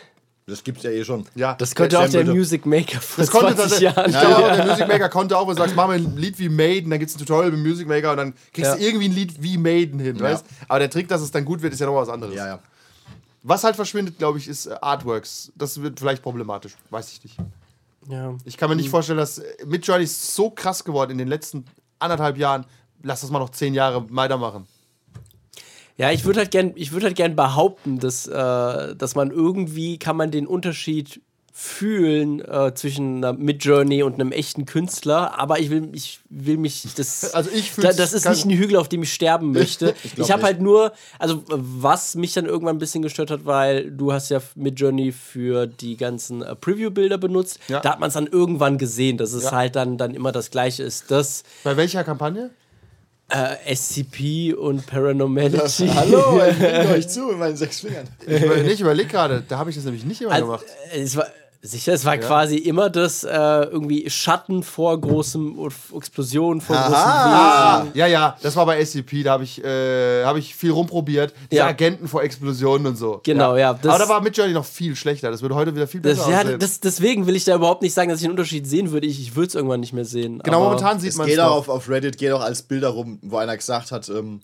das 0.46 0.62
gibt's 0.64 0.82
ja 0.84 0.90
eh 0.90 1.04
schon. 1.04 1.26
Ja, 1.34 1.54
Das 1.54 1.74
könnte 1.74 1.98
auch 1.98 2.08
der. 2.08 2.24
Music 2.24 2.64
Maker 2.64 3.00
vor 3.00 3.22
das 3.24 3.30
konnte 3.30 3.54
20 3.56 3.62
tatsächlich, 3.62 3.96
Jahren. 3.96 4.10
ich 4.10 4.18
glaube, 4.20 4.56
der 4.56 4.66
Music 4.66 4.88
Maker 4.88 5.08
konnte 5.08 5.36
auch, 5.36 5.48
wenn 5.48 5.56
du 5.56 5.62
sagst, 5.62 5.74
mach 5.76 5.88
mir 5.88 5.94
ein 5.94 6.16
Lied 6.16 6.38
wie 6.38 6.48
Maiden, 6.48 6.90
dann 6.90 7.00
gibt 7.00 7.10
es 7.10 7.16
ein 7.16 7.18
Tutorial 7.18 7.50
mit 7.52 7.60
Music 7.66 7.88
Maker 7.88 8.12
und 8.12 8.16
dann 8.18 8.34
kriegst 8.52 8.70
Ja. 8.70 8.76
du 8.76 8.82
irgendwie 8.82 9.08
ein 9.08 9.12
Lied 9.14 9.42
wie 9.42 9.58
Maiden 9.58 9.98
hin, 10.00 10.18
weißt 10.20 10.44
Aber 10.68 10.78
der 10.78 10.90
Trick, 10.90 11.08
dass 11.08 11.20
es 11.22 11.30
dann 11.32 11.44
gut 11.44 11.60
wird, 11.60 11.72
ist 11.72 11.80
ja 11.80 11.86
noch 11.86 11.96
was 11.96 12.08
anderes. 12.08 12.34
Ja, 12.36 12.46
ja. 12.46 12.58
Was 13.42 13.64
halt 13.64 13.76
verschwindet, 13.76 14.18
glaube 14.18 14.38
ich, 14.38 14.48
ist 14.48 14.66
äh, 14.66 14.76
Artworks. 14.80 15.52
Das 15.56 15.80
wird 15.80 16.00
vielleicht 16.00 16.22
problematisch, 16.22 16.76
weiß 16.90 17.12
ich 17.12 17.24
nicht. 17.24 17.36
Ja. 18.08 18.34
Ich 18.44 18.56
kann 18.56 18.70
mir 18.70 18.76
nicht 18.76 18.88
vorstellen, 18.88 19.18
dass 19.18 19.38
äh, 19.38 19.66
Midjourney 19.66 20.04
ist 20.04 20.34
so 20.34 20.50
krass 20.50 20.84
geworden 20.84 21.12
in 21.12 21.18
den 21.18 21.28
letzten 21.28 21.64
anderthalb 21.98 22.36
Jahren. 22.36 22.66
Lass 23.02 23.20
das 23.20 23.30
mal 23.30 23.38
noch 23.38 23.50
zehn 23.50 23.74
Jahre 23.74 24.06
weitermachen. 24.10 24.66
Ja, 25.96 26.12
ich 26.12 26.24
würde 26.24 26.40
halt 26.40 26.52
gern, 26.52 26.72
ich 26.76 26.92
würde 26.92 27.06
halt 27.06 27.16
gern 27.16 27.34
behaupten, 27.34 27.98
dass, 27.98 28.26
äh, 28.26 28.94
dass 28.94 29.14
man 29.14 29.30
irgendwie 29.30 29.98
kann 29.98 30.16
man 30.16 30.30
den 30.30 30.46
Unterschied 30.46 31.20
fühlen 31.52 32.40
äh, 32.40 32.72
zwischen 32.74 33.16
einer 33.16 33.32
Midjourney 33.32 34.02
und 34.02 34.14
einem 34.14 34.30
echten 34.32 34.64
Künstler, 34.64 35.38
aber 35.38 35.58
ich 35.58 35.70
will, 35.70 35.88
ich 35.92 36.20
will 36.28 36.56
mich 36.56 36.86
das 36.96 37.34
Also 37.34 37.50
ich 37.50 37.72
da, 37.74 37.92
das 37.92 38.12
ist 38.12 38.28
nicht 38.28 38.44
ein 38.44 38.50
Hügel, 38.50 38.76
auf 38.76 38.88
dem 38.88 39.02
ich 39.02 39.12
sterben 39.12 39.52
möchte. 39.52 39.94
ich 40.04 40.14
glaub 40.14 40.30
habe 40.30 40.42
halt 40.44 40.60
nur, 40.60 40.92
also 41.18 41.42
was 41.48 42.14
mich 42.14 42.32
dann 42.32 42.46
irgendwann 42.46 42.76
ein 42.76 42.78
bisschen 42.78 43.02
gestört 43.02 43.30
hat, 43.30 43.44
weil 43.44 43.90
du 43.90 44.12
hast 44.12 44.28
ja 44.28 44.40
Midjourney 44.54 45.10
für 45.12 45.66
die 45.66 45.96
ganzen 45.96 46.42
äh, 46.42 46.54
Preview-Bilder 46.54 47.18
benutzt. 47.18 47.58
Ja. 47.68 47.80
Da 47.80 47.92
hat 47.92 48.00
man 48.00 48.08
es 48.08 48.14
dann 48.14 48.26
irgendwann 48.28 48.78
gesehen, 48.78 49.16
dass 49.16 49.32
es 49.32 49.44
Ja. 49.44 49.52
halt 49.52 49.74
dann, 49.76 49.98
dann 49.98 50.14
immer 50.14 50.30
das 50.32 50.50
Gleiche 50.50 50.84
ist. 50.84 51.10
Das 51.10 51.42
Bei 51.64 51.76
welcher 51.76 52.04
Kampagne? 52.04 52.50
äh, 53.30 53.74
SCP 53.76 54.54
und 54.54 54.86
Paranormality. 54.86 55.86
Hallo, 55.94 56.40
ich 56.48 56.88
euch 56.88 57.08
zu 57.08 57.26
mit 57.26 57.38
meinen 57.38 57.56
sechs 57.58 57.80
Fingern. 57.80 58.08
Ich 58.26 58.42
über, 58.42 58.56
nicht 58.56 58.80
überleg 58.80 59.10
gerade, 59.10 59.44
da 59.46 59.58
habe 59.58 59.68
ich 59.68 59.76
das 59.76 59.84
nämlich 59.84 60.04
nicht 60.06 60.22
immer 60.22 60.32
Also, 60.32 60.46
gemacht. 60.46 60.64
äh, 60.94 61.00
es 61.02 61.14
war, 61.14 61.26
sicher, 61.60 61.92
es 61.92 62.04
war 62.04 62.16
quasi 62.18 62.56
immer 62.56 62.88
das 62.90 63.24
äh, 63.24 63.28
irgendwie 63.30 64.08
Schatten 64.08 64.62
vor 64.62 64.98
großem 65.00 65.58
Explosionen, 65.96 66.60
vor 66.60 66.76
großem 66.76 66.94
Ah, 66.94 67.80
Wesen. 67.82 67.90
ja, 67.94 68.06
ja, 68.06 68.36
das 68.42 68.54
war 68.56 68.64
bei 68.66 68.78
SCP, 68.84 69.22
da 69.24 69.32
habe 69.32 69.44
ich, 69.44 69.62
äh, 69.64 70.24
hab 70.24 70.36
ich 70.36 70.54
viel 70.54 70.70
rumprobiert. 70.70 71.32
Die 71.50 71.56
Ja. 71.56 71.66
Agenten 71.66 72.06
vor 72.08 72.22
Explosionen 72.22 72.86
und 72.86 72.96
so. 72.96 73.20
Genau, 73.24 73.56
ja, 73.56 73.74
das- 73.74 73.92
Aber 73.94 74.04
da 74.04 74.08
war 74.08 74.20
Midjourney 74.20 74.52
noch 74.52 74.64
viel 74.64 74.94
schlechter. 74.96 75.30
Das 75.30 75.42
würde 75.42 75.54
heute 75.54 75.74
wieder 75.74 75.86
viel 75.88 76.00
besser 76.00 76.22
Das, 76.22 76.30
ja, 76.30 76.40
aussehen. 76.42 76.58
das, 76.60 76.80
deswegen 76.80 77.26
will 77.26 77.36
ich 77.36 77.44
da 77.44 77.54
überhaupt 77.56 77.82
nicht 77.82 77.94
sagen, 77.94 78.08
dass 78.10 78.20
ich 78.20 78.24
einen 78.26 78.32
Unterschied 78.32 78.66
sehen 78.66 78.90
würde. 78.92 79.06
Ich, 79.06 79.20
ich 79.20 79.34
würde 79.36 79.48
es 79.48 79.54
irgendwann 79.54 79.80
nicht 79.80 79.92
mehr 79.92 80.04
sehen. 80.04 80.40
genau, 80.44 80.58
aber 80.58 80.66
momentan 80.66 81.00
sieht 81.00 81.16
man 81.16 81.26
es 81.26 81.32
geht 81.34 81.40
auch 81.40 81.56
auf, 81.56 81.68
auf 81.68 81.88
Reddit, 81.88 82.18
geht 82.18 82.32
auch 82.32 82.40
als 82.42 82.62
Bilder 82.62 82.88
rum, 82.88 83.18
wo 83.22 83.36
einer 83.38 83.56
gesagt 83.56 83.90
hat, 83.92 84.08
ähm, 84.08 84.40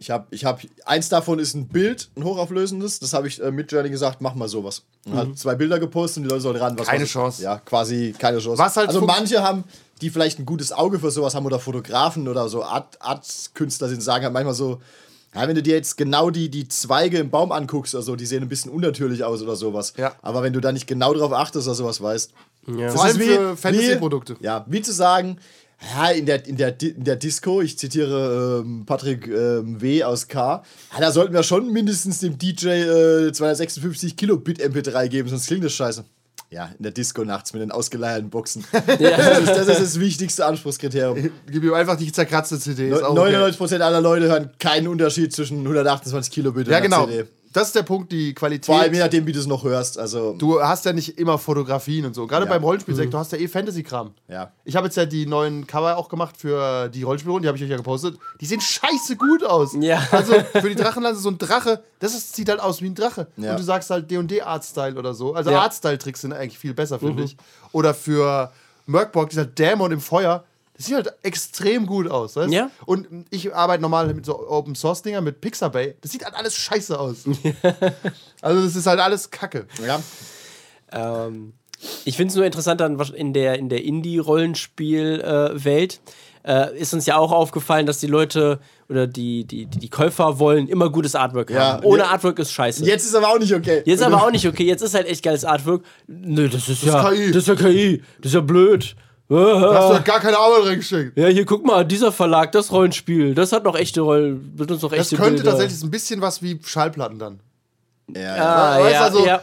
ich 0.00 0.10
habe, 0.10 0.26
ich 0.30 0.44
hab, 0.44 0.60
eins 0.84 1.08
davon 1.08 1.38
ist 1.38 1.54
ein 1.54 1.68
Bild, 1.68 2.08
ein 2.16 2.24
hochauflösendes, 2.24 3.00
das 3.00 3.12
habe 3.14 3.26
ich 3.28 3.42
äh, 3.42 3.50
mit 3.50 3.70
Journey 3.72 3.90
gesagt, 3.90 4.20
mach 4.20 4.34
mal 4.34 4.48
sowas. 4.48 4.82
Und 5.06 5.14
hat 5.16 5.38
zwei 5.38 5.54
Bilder 5.54 5.78
gepostet 5.80 6.18
und 6.18 6.22
die 6.24 6.28
Leute 6.30 6.42
sollen 6.42 6.56
ran. 6.56 6.78
Was 6.78 6.86
Mhm. 6.86 6.90
Keine 6.90 7.02
was- 7.04 7.10
Chance. 7.10 7.42
Ja, 7.42 7.58
quasi 7.58 8.14
keine 8.18 8.38
Chance. 8.38 8.58
Was 8.62 8.76
halt 8.76 8.88
also 8.88 9.00
manche 9.00 9.42
haben, 9.42 9.64
die 10.00 10.10
vielleicht 10.10 10.38
ein 10.38 10.46
gutes 10.46 10.70
Auge 10.72 10.98
für 11.00 11.10
sowas 11.10 11.34
haben 11.34 11.46
oder 11.46 11.58
Fotografen 11.58 12.28
oder 12.28 12.48
so 12.48 12.62
Art, 12.62 12.96
Art-Künstler 13.00 13.88
sind, 13.88 14.02
sagen 14.02 14.24
halt 14.24 14.32
manchmal 14.32 14.54
so, 14.54 14.80
ja, 15.34 15.46
wenn 15.46 15.54
du 15.56 15.62
dir 15.62 15.74
jetzt 15.74 15.96
genau 15.96 16.30
die, 16.30 16.48
die 16.48 16.68
Zweige 16.68 17.18
im 17.18 17.30
Baum 17.30 17.52
anguckst 17.52 17.94
oder 17.94 18.02
so, 18.02 18.16
die 18.16 18.24
sehen 18.26 18.42
ein 18.42 18.48
bisschen 18.48 18.70
unnatürlich 18.70 19.24
aus 19.24 19.42
oder 19.42 19.56
sowas. 19.56 19.92
Ja. 19.96 20.12
Aber 20.22 20.42
wenn 20.42 20.52
du 20.52 20.60
da 20.60 20.72
nicht 20.72 20.86
genau 20.86 21.12
drauf 21.12 21.32
achtest 21.32 21.66
oder 21.66 21.74
sowas 21.74 22.00
weißt, 22.00 22.32
Ja. 22.68 22.90
Vor 22.90 23.04
allem 23.04 23.18
ist 23.20 23.26
für 23.26 23.56
Fantasy-Produkte. 23.56 24.36
Ja, 24.40 24.64
wie 24.68 24.80
zu 24.82 24.92
sagen, 24.92 25.38
Ja, 25.80 26.10
in 26.10 26.26
der, 26.26 26.44
in 26.46 26.56
der, 26.56 26.80
in 26.82 27.04
der 27.04 27.16
Disco, 27.16 27.60
ich 27.60 27.78
zitiere 27.78 28.62
ähm, 28.64 28.84
Patrick 28.84 29.28
ähm, 29.28 29.80
W. 29.80 30.02
aus 30.02 30.26
K., 30.26 30.62
ja, 30.92 31.00
da 31.00 31.12
sollten 31.12 31.32
wir 31.32 31.44
schon 31.44 31.72
mindestens 31.72 32.18
dem 32.18 32.36
DJ 32.36 32.68
äh, 32.68 33.32
256 33.32 34.16
Kilobit 34.16 34.60
MP3 34.60 35.08
geben, 35.08 35.28
sonst 35.28 35.46
klingt 35.46 35.64
das 35.64 35.72
scheiße. 35.72 36.04
Ja, 36.50 36.70
in 36.78 36.82
der 36.82 36.92
Disco 36.92 37.24
nachts 37.24 37.52
mit 37.52 37.60
den 37.60 37.70
ausgeleierten 37.70 38.30
Boxen. 38.30 38.64
Das, 38.72 39.38
ist, 39.38 39.48
das 39.48 39.68
ist 39.68 39.80
das 39.80 40.00
wichtigste 40.00 40.46
Anspruchskriterium. 40.46 41.30
Gib 41.46 41.62
ihm 41.62 41.74
einfach 41.74 41.96
die 41.96 42.10
zerkratzte 42.10 42.58
CD. 42.58 42.88
Ist 42.88 43.02
auch 43.02 43.10
okay. 43.16 43.36
99% 43.36 43.80
aller 43.80 44.00
Leute 44.00 44.26
hören 44.26 44.50
keinen 44.58 44.88
Unterschied 44.88 45.32
zwischen 45.32 45.58
128 45.58 46.32
Kilobit 46.32 46.66
und 46.66 46.72
Ja, 46.72 46.80
genau. 46.80 47.06
CD. 47.06 47.24
Das 47.58 47.68
ist 47.68 47.74
der 47.74 47.82
Punkt, 47.82 48.12
die 48.12 48.34
Qualität. 48.34 48.66
Vor 48.66 48.78
allem 48.80 48.94
je 48.94 49.00
nachdem, 49.00 49.26
wie 49.26 49.32
du 49.32 49.38
es 49.40 49.46
noch 49.46 49.64
hörst. 49.64 49.98
Also, 49.98 50.34
Du 50.38 50.62
hast 50.62 50.84
ja 50.84 50.92
nicht 50.92 51.18
immer 51.18 51.38
Fotografien 51.38 52.06
und 52.06 52.14
so. 52.14 52.26
Gerade 52.26 52.46
Ja. 52.46 52.52
beim 52.52 52.62
Rollenspielsektor 52.62 53.18
hast 53.18 53.32
du 53.32 53.36
ja 53.36 53.42
eh 53.42 53.48
Fantasy-Kram. 53.48 54.12
Ja. 54.28 54.52
Ich 54.64 54.76
habe 54.76 54.86
jetzt 54.86 54.96
ja 54.96 55.06
die 55.06 55.26
neuen 55.26 55.66
Cover 55.66 55.96
auch 55.96 56.08
gemacht 56.08 56.36
für 56.36 56.88
die 56.88 57.02
Rollenspielrunde, 57.02 57.42
die 57.42 57.48
habe 57.48 57.58
ich 57.58 57.64
euch 57.64 57.70
ja 57.70 57.76
gepostet. 57.76 58.16
Die 58.40 58.46
sehen 58.46 58.60
scheiße 58.60 59.16
gut 59.16 59.44
aus. 59.44 59.74
Ja. 59.80 60.00
Also 60.12 60.34
für 60.52 60.68
die 60.68 60.76
Drachenlanze 60.76 61.20
so 61.20 61.30
ein 61.30 61.38
Drache, 61.38 61.82
das 61.98 62.14
ist, 62.14 62.36
sieht 62.36 62.48
halt 62.48 62.60
aus 62.60 62.80
wie 62.80 62.86
ein 62.86 62.94
Drache. 62.94 63.26
Ja. 63.36 63.50
Und 63.52 63.58
du 63.58 63.64
sagst 63.64 63.90
halt 63.90 64.10
D&D 64.10 64.40
Artstyle 64.42 64.96
oder 64.96 65.14
so. 65.14 65.34
Also 65.34 65.50
Ja. 65.50 65.62
Artstyle-Tricks 65.62 66.20
sind 66.20 66.32
eigentlich 66.32 66.58
viel 66.58 66.74
besser, 66.74 66.98
finde 67.00 67.24
ich. 67.24 67.36
Oder 67.72 67.92
für 67.94 68.52
Merkborg, 68.86 69.30
dieser 69.30 69.44
Dämon 69.46 69.90
im 69.92 70.00
Feuer, 70.00 70.44
das 70.78 70.86
sieht 70.86 70.94
halt 70.94 71.12
extrem 71.22 71.84
gut 71.86 72.08
aus. 72.08 72.36
Weißt? 72.36 72.52
Ja. 72.52 72.70
Und 72.86 73.26
ich 73.30 73.52
arbeite 73.52 73.82
normal 73.82 74.14
mit 74.14 74.24
so 74.24 74.48
Open-Source-Dinger, 74.48 75.20
mit 75.20 75.40
Pixabay. 75.40 75.96
Das 76.00 76.12
sieht 76.12 76.24
halt 76.24 76.36
alles 76.36 76.54
scheiße 76.54 76.96
aus. 76.98 77.24
also 78.40 78.62
das 78.62 78.76
ist 78.76 78.86
halt 78.86 79.00
alles 79.00 79.30
Kacke. 79.30 79.66
ja. 79.84 80.00
Ähm, 80.92 81.54
ich 82.04 82.16
finde 82.16 82.30
es 82.30 82.36
nur 82.36 82.46
interessant 82.46 82.80
dann 82.80 82.96
in 83.14 83.32
der, 83.32 83.58
in 83.58 83.68
der 83.68 83.82
Indie-Rollenspiel-Welt. 83.84 86.00
Äh, 86.44 86.78
ist 86.78 86.94
uns 86.94 87.06
ja 87.06 87.16
auch 87.16 87.32
aufgefallen, 87.32 87.86
dass 87.86 87.98
die 87.98 88.06
Leute 88.06 88.60
oder 88.88 89.08
die, 89.08 89.44
die, 89.44 89.66
die, 89.66 89.88
Käufer 89.88 90.38
wollen 90.38 90.68
immer 90.68 90.90
gutes 90.90 91.16
Artwork 91.16 91.50
Ja, 91.50 91.72
haben. 91.74 91.84
Ohne. 91.84 92.06
Artwork 92.06 92.38
ist 92.38 92.52
scheiße. 92.52 92.84
Jetzt 92.84 93.04
ist 93.04 93.16
aber 93.16 93.28
auch 93.28 93.38
nicht 93.38 93.52
okay. 93.52 93.82
Jetzt 93.84 94.02
aber 94.02 94.22
auch 94.24 94.30
nicht 94.30 94.46
okay. 94.46 94.64
Jetzt 94.64 94.82
ist 94.82 94.94
halt 94.94 95.08
echt 95.08 95.24
geiles 95.24 95.44
Artwork. 95.44 95.82
Nö, 96.06 96.48
das 96.48 96.68
ist, 96.68 96.84
ja. 96.84 97.10
KI. 97.10 97.32
Das 97.32 97.42
ist 97.42 97.48
ja 97.48 97.56
KI. 97.56 98.00
Das 98.18 98.26
ist 98.26 98.34
ja 98.34 98.40
blöd. 98.40 98.94
Da 99.30 99.74
hast 99.74 99.88
du 99.90 99.94
halt 99.94 100.04
gar 100.06 100.20
keine 100.20 100.38
Arbeit 100.38 100.66
reingesteckt. 100.68 101.18
Ja, 101.18 101.28
hier 101.28 101.44
guck 101.44 101.64
mal, 101.66 101.84
dieser 101.84 102.12
Verlag, 102.12 102.50
das 102.52 102.72
Rollenspiel, 102.72 103.34
das 103.34 103.52
hat 103.52 103.64
noch 103.64 103.76
echte 103.76 104.00
Rollen, 104.00 104.52
wird 104.58 104.70
uns 104.70 104.80
noch 104.82 104.90
Das 104.90 105.00
echte 105.00 105.16
könnte 105.16 105.34
Bilder. 105.42 105.50
tatsächlich 105.50 105.82
ein 105.82 105.90
bisschen 105.90 106.20
was 106.22 106.40
wie 106.42 106.58
Schallplatten 106.64 107.18
dann. 107.18 107.40
Ja, 108.14 108.36
ja. 108.36 108.44
Ah, 108.44 108.80
weißt 108.80 108.94
ja, 108.94 109.00
also, 109.02 109.26
ja. 109.26 109.42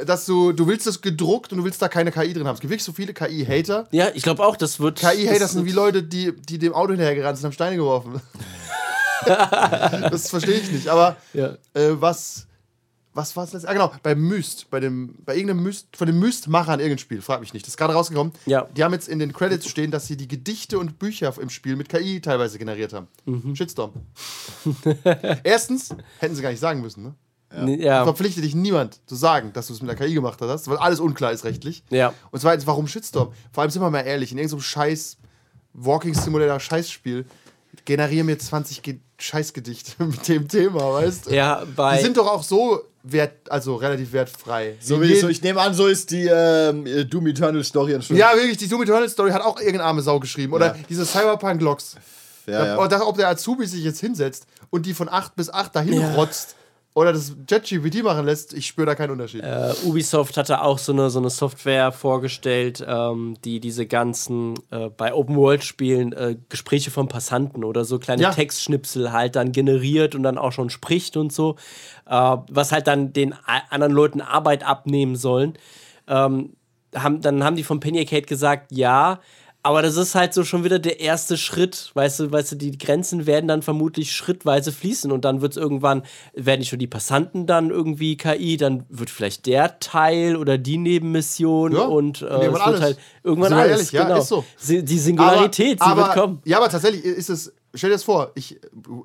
äh, 0.00 0.06
dass 0.06 0.24
du, 0.24 0.52
du 0.52 0.66
willst 0.66 0.86
das 0.86 1.02
gedruckt 1.02 1.52
und 1.52 1.58
du 1.58 1.64
willst 1.64 1.82
da 1.82 1.88
keine 1.88 2.10
KI 2.12 2.32
drin 2.32 2.46
haben. 2.46 2.54
Es 2.54 2.60
gibt 2.60 2.70
wirklich 2.70 2.84
so 2.84 2.92
viele 2.92 3.12
KI-Hater. 3.12 3.86
Ja, 3.90 4.08
ich 4.14 4.22
glaube 4.22 4.42
auch, 4.42 4.56
das 4.56 4.80
wird. 4.80 5.00
KI-Hater 5.00 5.38
das 5.40 5.52
sind 5.52 5.66
wie 5.66 5.72
Leute, 5.72 6.02
die, 6.02 6.32
die 6.34 6.58
dem 6.58 6.72
Auto 6.72 6.92
hinterhergerannt 6.92 7.36
sind, 7.36 7.44
haben 7.44 7.52
Steine 7.52 7.76
geworfen. 7.76 8.22
das 9.26 10.30
verstehe 10.30 10.54
ich 10.60 10.70
nicht. 10.70 10.88
Aber 10.88 11.16
Ja. 11.34 11.56
äh, 11.74 11.90
was, 12.00 12.46
was 13.16 13.34
war 13.34 13.44
es 13.44 13.52
letztes? 13.52 13.68
Ah, 13.68 13.72
genau, 13.72 13.92
bei 14.02 14.14
Myst, 14.14 14.70
bei 14.70 14.78
dem, 14.78 15.16
bei 15.24 15.34
irgendeinem 15.34 15.62
Myst, 15.62 15.96
von 15.96 16.06
den 16.06 16.18
Myst-Machern 16.18 16.80
irgendein 16.80 16.98
Spiel, 16.98 17.22
frag 17.22 17.40
mich 17.40 17.54
nicht. 17.54 17.64
Das 17.64 17.70
ist 17.70 17.76
gerade 17.76 17.94
rausgekommen. 17.94 18.32
Ja. 18.44 18.68
Die 18.76 18.84
haben 18.84 18.92
jetzt 18.92 19.08
in 19.08 19.18
den 19.18 19.32
Credits 19.32 19.66
stehen, 19.66 19.90
dass 19.90 20.06
sie 20.06 20.16
die 20.16 20.28
Gedichte 20.28 20.78
und 20.78 20.98
Bücher 20.98 21.32
im 21.40 21.48
Spiel 21.50 21.76
mit 21.76 21.88
KI 21.88 22.20
teilweise 22.20 22.58
generiert 22.58 22.92
haben. 22.92 23.08
Mhm. 23.24 23.56
Shitstorm. 23.56 23.92
Erstens, 25.42 25.94
hätten 26.18 26.34
sie 26.34 26.42
gar 26.42 26.50
nicht 26.50 26.60
sagen 26.60 26.80
müssen, 26.80 27.02
ne? 27.02 27.14
Ja. 27.78 28.04
verpflichtet 28.04 28.44
dich 28.44 28.54
niemand 28.54 29.00
zu 29.06 29.14
sagen, 29.14 29.52
dass 29.52 29.68
du 29.68 29.72
es 29.72 29.80
mit 29.80 29.88
der 29.88 29.96
KI 29.96 30.12
gemacht 30.12 30.38
hast, 30.42 30.68
weil 30.68 30.76
alles 30.76 31.00
unklar 31.00 31.32
ist 31.32 31.44
rechtlich. 31.44 31.84
Ja. 31.90 32.12
Und 32.30 32.40
zweitens, 32.40 32.66
warum 32.66 32.86
Shitstorm? 32.86 33.32
Vor 33.52 33.62
allem 33.62 33.70
sind 33.70 33.80
wir 33.80 33.88
mal 33.88 34.00
ehrlich, 34.00 34.32
in 34.32 34.38
irgendeinem 34.38 34.60
scheiß 34.60 35.16
Walking 35.72 36.14
Simulator 36.14 36.58
Scheißspiel 36.58 37.24
generieren 37.84 38.26
mir 38.26 38.38
20 38.38 38.82
Ge 38.82 38.98
Scheißgedichte 39.18 40.04
mit 40.04 40.28
dem 40.28 40.46
Thema, 40.46 40.92
weißt 40.92 41.26
du? 41.26 41.34
Ja, 41.34 41.64
bei. 41.74 41.96
Die 41.96 42.02
sind 42.02 42.18
doch 42.18 42.26
auch 42.26 42.42
so 42.42 42.82
wert, 43.12 43.50
also 43.50 43.76
relativ 43.76 44.12
wertfrei. 44.12 44.76
So 44.80 45.00
Wie 45.00 45.14
so, 45.16 45.28
ich 45.28 45.42
nehme 45.42 45.60
an, 45.60 45.74
so 45.74 45.86
ist 45.86 46.10
die 46.10 46.26
ähm, 46.26 46.86
äh, 46.86 47.04
Doom 47.04 47.26
Eternal 47.28 47.62
Story 47.64 47.92
entstanden. 47.92 48.20
ja, 48.20 48.34
wirklich, 48.34 48.56
die 48.56 48.68
Doom 48.68 48.82
Eternal 48.82 49.08
Story 49.08 49.30
hat 49.30 49.42
auch 49.42 49.58
irgendeine 49.58 49.84
arme 49.84 50.02
Sau 50.02 50.18
geschrieben. 50.20 50.52
Oder 50.52 50.66
Ja. 50.68 50.76
diese 50.88 51.04
Cyberpunk-Logs. 51.06 51.96
ja, 52.46 52.64
ja. 52.66 52.78
Oder 52.78 52.88
das, 52.88 53.02
ob 53.02 53.16
der 53.16 53.28
Azubi 53.28 53.66
sich 53.66 53.84
jetzt 53.84 54.00
hinsetzt 54.00 54.46
und 54.70 54.86
die 54.86 54.94
von 54.94 55.08
8 55.08 55.36
bis 55.36 55.50
8 55.50 55.74
dahin 55.76 56.00
Ja. 56.00 56.14
rotzt 56.14 56.56
oder 56.96 57.12
das 57.12 57.36
JetGPT 57.46 58.02
machen 58.02 58.24
lässt, 58.24 58.54
ich 58.54 58.66
spüre 58.66 58.86
da 58.86 58.94
keinen 58.94 59.10
Unterschied. 59.10 59.42
Äh, 59.42 59.74
Ubisoft 59.84 60.38
hatte 60.38 60.62
auch 60.62 60.78
so 60.78 60.92
eine, 60.92 61.10
so 61.10 61.18
eine 61.18 61.28
Software 61.28 61.92
vorgestellt, 61.92 62.82
ähm, 62.88 63.36
die 63.44 63.60
diese 63.60 63.84
ganzen 63.84 64.54
äh, 64.70 64.88
bei 64.88 65.12
Open-World-Spielen 65.12 66.14
äh, 66.14 66.36
Gespräche 66.48 66.90
von 66.90 67.06
Passanten 67.06 67.64
oder 67.64 67.84
so 67.84 67.98
kleine 67.98 68.22
Ja. 68.22 68.30
Textschnipsel 68.30 69.12
halt 69.12 69.36
dann 69.36 69.52
generiert 69.52 70.14
und 70.14 70.22
dann 70.22 70.38
auch 70.38 70.52
schon 70.52 70.70
spricht 70.70 71.18
und 71.18 71.34
so, 71.34 71.56
äh, 72.06 72.36
was 72.50 72.72
halt 72.72 72.86
dann 72.86 73.12
den 73.12 73.34
anderen 73.68 73.92
Leuten 73.92 74.22
Arbeit 74.22 74.66
abnehmen 74.66 75.16
sollen. 75.16 75.58
Ähm, 76.08 76.54
haben, 76.94 77.20
dann 77.20 77.44
haben 77.44 77.56
die 77.56 77.64
von 77.64 77.78
Penny 77.78 77.98
Arcade 77.98 78.22
gesagt, 78.22 78.72
ja, 78.72 79.20
aber 79.66 79.82
das 79.82 79.96
ist 79.96 80.14
halt 80.14 80.32
so 80.32 80.44
schon 80.44 80.62
wieder 80.64 80.78
der 80.78 81.00
erste 81.00 81.36
Schritt, 81.36 81.90
weißt 81.94 82.20
du, 82.20 82.30
weißt 82.32 82.52
du, 82.52 82.56
die 82.56 82.78
Grenzen 82.78 83.26
werden 83.26 83.48
dann 83.48 83.62
vermutlich 83.62 84.12
schrittweise 84.12 84.70
fließen 84.70 85.10
und 85.10 85.24
dann 85.24 85.40
wird 85.40 85.52
es 85.52 85.56
irgendwann, 85.56 86.02
werden 86.34 86.60
nicht 86.60 86.68
schon 86.68 86.78
die 86.78 86.86
Passanten 86.86 87.46
dann 87.46 87.70
irgendwie 87.70 88.16
KI, 88.16 88.56
dann 88.56 88.84
wird 88.88 89.10
vielleicht 89.10 89.46
der 89.46 89.80
Teil 89.80 90.36
oder 90.36 90.56
die 90.58 90.78
Nebenmission 90.78 91.72
Ja, 91.72 91.80
und 91.82 92.22
äh, 92.22 92.26
irgendwann 92.26 92.44
es 92.46 92.52
wird 92.52 92.62
alles. 92.66 92.80
halt 92.80 92.98
irgendwann 93.24 93.52
alles, 93.52 93.70
ehrlich, 93.72 93.92
ja, 93.92 94.04
genau. 94.04 94.18
ist 94.20 94.28
so. 94.28 94.44
Die 94.68 94.98
Singularität, 94.98 95.80
sie 95.82 95.96
wird 95.96 96.12
kommen. 96.12 96.40
Ja, 96.44 96.58
aber 96.58 96.68
tatsächlich 96.68 97.04
ist 97.04 97.28
es, 97.28 97.52
stell 97.74 97.90
dir 97.90 97.96
das 97.96 98.04
vor, 98.04 98.30
ich 98.36 98.56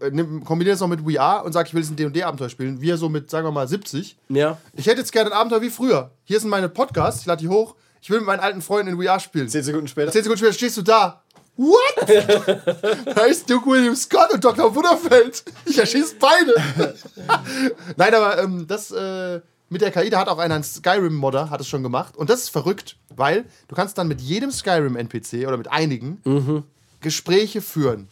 äh, 0.02 0.12
nimm- 0.12 0.44
kombiniere 0.44 0.74
das 0.76 0.80
noch 0.82 0.88
mit 0.88 1.02
VR 1.02 1.44
und 1.44 1.54
sage, 1.54 1.68
ich 1.70 1.74
will 1.74 1.82
jetzt 1.82 1.90
ein 1.92 1.96
D&D-Abenteuer 1.96 2.50
spielen. 2.50 2.82
Wir 2.82 2.98
so 2.98 3.10
mit, 3.10 3.30
sagen 3.30 3.48
wir 3.48 3.52
mal, 3.52 3.68
70. 3.68 4.16
Ja. 4.30 4.58
Ich 4.76 4.86
hätte 4.86 5.00
jetzt 5.00 5.12
gerne 5.12 5.32
ein 5.32 5.38
Abenteuer 5.38 5.62
wie 5.62 5.70
früher. 5.70 6.12
Hier 6.24 6.40
sind 6.40 6.50
meine 6.50 6.70
Podcasts, 6.70 7.22
ich 7.22 7.28
lade 7.28 7.42
die 7.42 7.50
hoch. 7.50 7.76
Ich 8.02 8.10
will 8.10 8.18
mit 8.20 8.28
meinen 8.28 8.40
alten 8.40 8.62
Freunden 8.62 8.94
in 9.00 9.02
VR 9.04 9.20
spielen. 9.20 9.48
Zehn 9.48 9.64
Sekunden 9.64 9.88
später. 9.88 10.12
Zehn 10.12 10.24
Sekunden 10.24 10.40
später 10.40 10.54
stehst 10.54 10.78
du 10.78 10.82
da. 10.82 11.22
What? 11.58 12.10
da 13.16 13.26
ist 13.26 13.48
Duke 13.50 13.70
William 13.70 13.96
Scott 13.96 14.34
und 14.34 14.44
Dr. 14.44 14.74
Wunderfeld. 14.74 15.44
Ich 15.66 15.78
erschieße 15.78 16.16
beide. 16.20 16.56
Nein, 17.98 18.16
aber 18.16 18.42
ähm, 18.42 18.66
das 18.68 18.90
äh, 18.92 19.42
mit 19.70 19.82
der 19.82 19.92
KI, 19.92 20.10
da 20.10 20.20
hat 20.20 20.28
auch 20.30 20.40
einer, 20.40 20.56
ein 20.56 20.64
Skyrim-Modder, 20.64 21.50
hat 21.50 21.62
es 21.62 21.68
schon 21.68 21.84
gemacht. 21.84 22.18
Und 22.18 22.30
das 22.30 22.42
ist 22.44 22.50
verrückt, 22.50 22.98
weil 23.16 23.46
du 23.68 23.76
kannst 23.76 23.98
dann 23.98 24.08
mit 24.08 24.20
jedem 24.22 24.52
Skyrim-NPC 24.52 25.46
oder 25.48 25.58
mit 25.58 25.72
einigen 25.72 26.20
Mhm. 26.26 26.64
Gespräche 27.02 27.62
führen. 27.62 28.08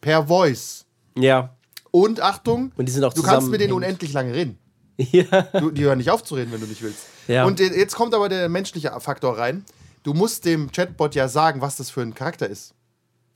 Per 0.00 0.26
Voice. 0.26 0.84
Ja. 1.16 1.54
Und 1.90 2.20
Achtung, 2.20 2.72
Und 2.76 2.86
die 2.86 2.92
sind 2.92 3.04
auch 3.04 3.14
du 3.14 3.22
kannst 3.22 3.48
mit 3.48 3.60
denen 3.60 3.72
unendlich 3.72 4.12
lange 4.12 4.34
reden. 4.34 4.58
Ja. 5.12 5.42
Du, 5.42 5.70
die 5.70 5.84
hören 5.84 5.98
nicht 5.98 6.10
auf 6.10 6.24
zu 6.24 6.34
reden, 6.36 6.52
wenn 6.52 6.60
du 6.60 6.66
nicht 6.66 6.82
willst. 6.82 7.04
Ja. 7.28 7.44
Und 7.44 7.60
jetzt 7.60 7.94
kommt 7.94 8.14
aber 8.14 8.28
der 8.28 8.48
menschliche 8.48 8.92
Faktor 9.00 9.36
rein. 9.36 9.64
Du 10.02 10.14
musst 10.14 10.44
dem 10.44 10.72
Chatbot 10.72 11.14
ja 11.14 11.28
sagen, 11.28 11.60
was 11.60 11.76
das 11.76 11.90
für 11.90 12.00
ein 12.00 12.14
Charakter 12.14 12.48
ist. 12.48 12.72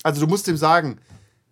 Also 0.03 0.21
du 0.21 0.27
musst 0.27 0.49
ihm 0.49 0.57
sagen, 0.57 0.99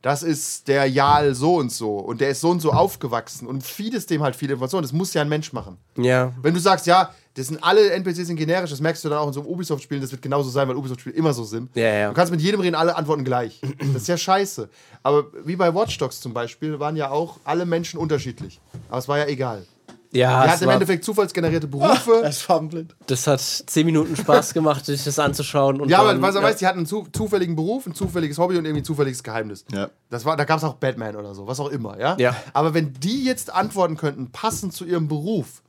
das 0.00 0.22
ist 0.22 0.68
der 0.68 0.86
Jal 0.86 1.34
so 1.34 1.56
und 1.56 1.72
so 1.72 1.96
und 1.98 2.20
der 2.20 2.30
ist 2.30 2.40
so 2.40 2.50
und 2.50 2.60
so 2.60 2.72
aufgewachsen 2.72 3.46
und 3.48 3.64
feedest 3.64 4.10
dem 4.10 4.22
halt 4.22 4.36
viele 4.36 4.52
Informationen. 4.52 4.82
Das 4.82 4.92
muss 4.92 5.12
ja 5.12 5.22
ein 5.22 5.28
Mensch 5.28 5.52
machen. 5.52 5.76
Ja. 5.96 6.32
Wenn 6.40 6.54
du 6.54 6.60
sagst, 6.60 6.86
ja, 6.86 7.12
das 7.34 7.48
sind 7.48 7.62
alle 7.62 7.90
NPCs 7.90 8.28
sind 8.28 8.36
generisch, 8.36 8.70
das 8.70 8.80
merkst 8.80 9.04
du 9.04 9.08
dann 9.08 9.18
auch 9.18 9.26
in 9.26 9.32
so 9.32 9.42
Ubisoft-Spielen, 9.42 10.00
das 10.00 10.12
wird 10.12 10.22
genauso 10.22 10.50
sein, 10.50 10.68
weil 10.68 10.76
Ubisoft-Spiele 10.76 11.16
immer 11.16 11.32
so 11.32 11.44
sind. 11.44 11.74
Ja, 11.74 11.92
ja. 11.92 12.08
Du 12.08 12.14
kannst 12.14 12.30
mit 12.30 12.40
jedem 12.40 12.60
reden, 12.60 12.76
alle 12.76 12.96
antworten 12.96 13.24
gleich. 13.24 13.60
Das 13.78 14.02
ist 14.02 14.08
ja 14.08 14.16
scheiße. 14.16 14.68
Aber 15.02 15.26
wie 15.44 15.56
bei 15.56 15.74
Watch 15.74 15.98
Dogs 15.98 16.20
zum 16.20 16.32
Beispiel, 16.32 16.78
waren 16.78 16.96
ja 16.96 17.10
auch 17.10 17.38
alle 17.44 17.66
Menschen 17.66 17.98
unterschiedlich. 17.98 18.60
Aber 18.88 18.98
es 18.98 19.08
war 19.08 19.18
ja 19.18 19.26
egal. 19.26 19.66
Ja, 20.10 20.40
Er 20.42 20.46
es 20.46 20.52
hat 20.52 20.62
im 20.62 20.70
Endeffekt 20.70 21.04
zufallsgenerierte 21.04 21.66
Berufe. 21.68 22.20
Er 22.22 22.32
farbenblind. 22.32 22.96
das 23.06 23.26
hat 23.26 23.40
zehn 23.40 23.84
Minuten 23.84 24.16
Spaß 24.16 24.54
gemacht, 24.54 24.86
sich 24.86 25.04
das 25.04 25.18
anzuschauen. 25.18 25.80
Und 25.80 25.88
Ja, 25.90 25.98
aber 26.00 26.12
dann, 26.12 26.22
was 26.22 26.34
er 26.34 26.40
ja. 26.40 26.46
weiß, 26.48 26.56
die 26.56 26.66
hatten 26.66 26.78
einen 26.78 26.86
zu, 26.86 27.06
zufälligen 27.12 27.56
Beruf, 27.56 27.86
ein 27.86 27.94
zufälliges 27.94 28.38
Hobby 28.38 28.56
und 28.56 28.64
irgendwie 28.64 28.80
ein 28.82 28.84
zufälliges 28.84 29.22
Geheimnis. 29.22 29.64
Ja. 29.72 29.90
Das 30.08 30.24
war, 30.24 30.36
da 30.36 30.44
gab 30.44 30.58
es 30.58 30.64
auch 30.64 30.74
Batman 30.74 31.16
oder 31.16 31.34
so, 31.34 31.46
was 31.46 31.60
auch 31.60 31.68
immer, 31.68 31.98
ja? 32.00 32.16
Ja. 32.18 32.34
Aber 32.54 32.72
wenn 32.74 32.94
die 32.94 33.24
jetzt 33.24 33.52
antworten 33.54 33.96
könnten, 33.96 34.30
passend 34.30 34.72
zu 34.72 34.84
ihrem 34.86 35.08
Beruf 35.08 35.62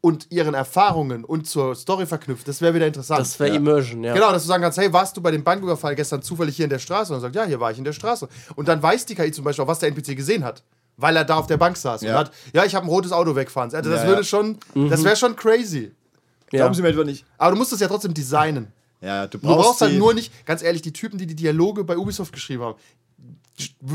und 0.00 0.30
ihren 0.30 0.54
Erfahrungen 0.54 1.24
und 1.24 1.48
zur 1.48 1.74
Story 1.74 2.06
verknüpft, 2.06 2.46
das 2.46 2.60
wäre 2.60 2.74
wieder 2.74 2.86
interessant. 2.86 3.20
Das 3.22 3.40
wäre 3.40 3.50
Ja. 3.50 3.56
Immersion, 3.56 4.04
ja. 4.04 4.14
Genau, 4.14 4.30
dass 4.30 4.42
du 4.42 4.48
sagen 4.48 4.62
kannst, 4.62 4.78
hey, 4.78 4.92
warst 4.92 5.16
du 5.16 5.20
bei 5.22 5.30
dem 5.30 5.42
Banküberfall 5.42 5.94
gestern 5.96 6.22
zufällig 6.22 6.54
hier 6.56 6.64
in 6.66 6.70
der 6.70 6.78
Straße? 6.78 7.12
Und 7.12 7.18
er 7.18 7.22
sagt, 7.22 7.34
ja, 7.34 7.44
hier 7.44 7.58
war 7.58 7.72
ich 7.72 7.78
in 7.78 7.84
der 7.84 7.92
Straße. 7.94 8.28
Und 8.54 8.68
dann 8.68 8.82
weiß 8.82 9.06
die 9.06 9.14
KI 9.14 9.32
zum 9.32 9.44
Beispiel 9.44 9.64
auch, 9.64 9.68
was 9.68 9.78
der 9.80 9.88
NPC 9.88 10.14
gesehen 10.14 10.44
hat. 10.44 10.62
Weil 10.96 11.16
er 11.16 11.24
da 11.24 11.36
auf 11.36 11.46
der 11.46 11.56
Bank 11.56 11.76
saß 11.76 12.02
und 12.02 12.08
Ja. 12.08 12.18
hat, 12.18 12.30
ja, 12.52 12.64
ich 12.64 12.74
habe 12.74 12.86
ein 12.86 12.88
rotes 12.88 13.10
Auto 13.12 13.34
wegfahren. 13.34 13.74
Also 13.74 13.90
das 13.90 14.02
Ja, 14.02 14.06
würde 14.08 14.20
ja. 14.20 14.24
schon, 14.24 14.58
das 14.90 15.02
wäre 15.02 15.16
schon 15.16 15.34
crazy. 15.34 15.92
Ja. 16.52 16.60
Glauben 16.60 16.74
Sie 16.74 16.82
mir 16.82 16.88
etwa 16.88 17.02
nicht. 17.04 17.24
Aber 17.36 17.50
du 17.52 17.56
musst 17.58 17.72
es 17.72 17.80
ja 17.80 17.88
trotzdem 17.88 18.14
designen. 18.14 18.68
Ja, 19.00 19.26
du 19.26 19.38
Du 19.38 19.46
brauchst, 19.46 19.64
brauchst 19.66 19.80
halt 19.82 19.98
nur 19.98 20.14
nicht, 20.14 20.46
ganz 20.46 20.62
ehrlich, 20.62 20.82
die 20.82 20.92
Typen, 20.92 21.18
die 21.18 21.26
die 21.26 21.34
Dialoge 21.34 21.82
bei 21.84 21.98
Ubisoft 21.98 22.32
geschrieben 22.32 22.62
haben, 22.62 22.78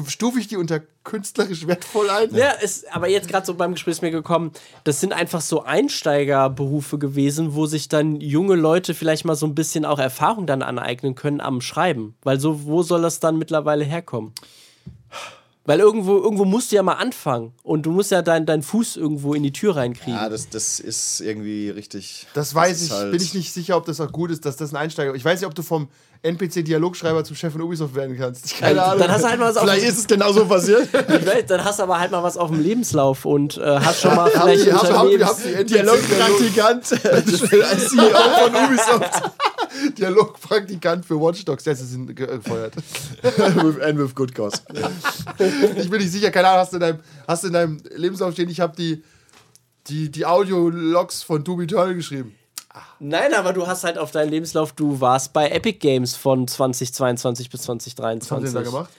Stufe 0.08 0.40
ich 0.40 0.48
die 0.48 0.56
unter 0.56 0.80
künstlerisch 1.04 1.68
wertvoll 1.68 2.10
ein? 2.10 2.34
Ja, 2.34 2.52
ist, 2.52 2.90
aber 2.96 3.10
jetzt 3.10 3.28
gerade 3.28 3.46
so 3.46 3.56
beim 3.56 3.74
Gespräch 3.74 3.94
ist 3.94 4.02
mir 4.02 4.12
gekommen, 4.12 4.52
das 4.86 5.02
sind 5.02 5.12
einfach 5.12 5.42
so 5.42 5.64
Einsteigerberufe 5.64 6.98
gewesen, 6.98 7.56
wo 7.56 7.66
sich 7.66 7.90
dann 7.90 8.22
junge 8.22 8.56
Leute 8.56 8.94
vielleicht 8.94 9.26
mal 9.26 9.36
so 9.36 9.46
ein 9.46 9.56
bisschen 9.56 9.84
auch 9.84 10.00
Erfahrung 10.00 10.48
dann 10.48 10.62
aneignen 10.62 11.16
können 11.16 11.42
am 11.42 11.60
Schreiben. 11.60 12.16
Weil 12.24 12.40
so, 12.40 12.64
wo 12.66 12.84
soll 12.84 13.02
das 13.02 13.20
dann 13.20 13.38
mittlerweile 13.38 13.84
herkommen? 13.84 14.32
Weil 15.70 15.82
irgendwo, 15.82 16.18
irgendwo 16.18 16.46
musst 16.46 16.72
du 16.72 16.78
ja 16.78 16.82
mal 16.82 16.94
anfangen 16.94 17.54
und 17.62 17.86
du 17.86 17.92
musst 17.92 18.10
ja 18.10 18.24
deinen 18.24 18.48
dein 18.48 18.64
Fuß 18.64 18.98
irgendwo 18.98 19.36
in 19.36 19.44
die 19.44 19.52
Tür 19.54 19.76
reinkriegen. 19.76 20.16
Ja, 20.16 20.28
das, 20.28 20.50
das 20.50 20.80
ist 20.80 21.22
irgendwie 21.22 21.70
richtig. 21.70 22.26
Das 22.34 22.56
weiß 22.56 22.82
ist 22.82 22.88
ich, 22.88 22.92
halt- 22.92 23.12
bin 23.12 23.22
ich 23.22 23.36
nicht 23.36 23.54
sicher, 23.54 23.78
ob 23.78 23.86
das 23.86 24.02
auch 24.02 24.12
gut 24.12 24.32
ist, 24.32 24.46
dass 24.48 24.58
das 24.58 24.74
ein 24.74 24.78
Einsteiger 24.78 25.14
Ich 25.14 25.24
weiß 25.24 25.40
nicht, 25.40 25.48
ob 25.48 25.54
du 25.54 25.62
vom 25.62 25.88
NPC-Dialogschreiber 26.22 27.24
zum 27.24 27.36
Chef 27.36 27.54
von 27.54 27.62
Ubisoft 27.62 27.96
werden 27.96 28.18
kannst. 28.18 28.58
Keine 28.60 28.76
dann, 28.76 28.84
Ahnung. 28.86 29.00
dann 29.00 29.12
hast 29.12 29.24
du 29.24 29.30
halt 29.30 29.40
mal 29.40 29.50
was 29.50 29.58
auf 29.58 29.64
Vielleicht 29.64 29.86
ist 29.88 29.98
es 30.00 30.08
genauso 30.08 30.46
passiert. 30.46 30.90
Dann 31.48 31.64
hast 31.64 31.80
du 31.80 31.84
aber 31.84 32.00
halt 32.00 32.12
mal 32.12 32.22
was 32.22 32.36
auf 32.36 32.50
dem 32.50 32.62
Lebenslauf 32.62 33.24
und 33.24 33.58
äh, 33.58 33.62
hast 33.80 34.02
schon 34.02 34.16
mal 34.16 34.30
vielleicht 34.30 34.66
die, 34.66 34.70
Unternehmens- 34.72 34.94
haben 34.94 35.10
die 35.46 35.54
NPC 35.54 35.68
Dialogpraktikant 35.68 37.06
als 37.06 37.26
CEO 37.90 38.10
von 38.10 38.56
Ubisoft. 38.56 39.22
Dialogpraktikant 39.98 41.06
für 41.06 41.20
Watch 41.22 41.46
Dogs, 41.46 41.64
der 41.64 41.74
ist 41.74 41.98
gefeuert. 42.16 42.76
with, 42.76 43.82
and 43.82 44.00
with 44.00 44.14
good 44.14 44.36
cause. 44.36 44.62
Ich 45.78 45.90
bin 45.90 46.02
nicht 46.02 46.12
sicher, 46.12 46.32
keine 46.32 46.50
Ahnung, 46.50 46.60
hast 46.62 46.74
du 46.74 46.78
in 46.78 46.82
deinem, 46.82 47.00
hast 47.28 47.44
du 47.44 47.48
in 47.48 47.54
deinem 47.54 47.78
Lebenslauf 47.96 48.34
stehen, 48.34 48.50
ich 48.50 48.60
habe 48.60 48.76
die, 48.76 49.04
die, 49.88 50.12
die 50.12 50.26
Audio-Logs 50.26 51.24
von 51.24 51.44
Doom 51.44 51.62
Eternal 51.62 51.96
geschrieben. 51.96 52.36
Nein, 53.00 53.34
aber 53.34 53.54
du 53.54 53.68
hast 53.68 53.84
halt 53.84 53.98
auf 53.98 54.12
deinem 54.12 54.30
Lebenslauf, 54.30 54.74
du 54.74 55.00
warst 55.02 55.34
bei 55.34 55.50
Epic 55.50 55.80
Games 55.80 56.16
von 56.16 56.48
2022 56.48 57.50
bis 57.50 57.62
Was 57.62 57.70
haben 57.70 57.80
2023. 57.80 58.50
sie 58.50 58.54
denn 58.56 58.64
da 58.64 58.70
gemacht? 58.70 58.90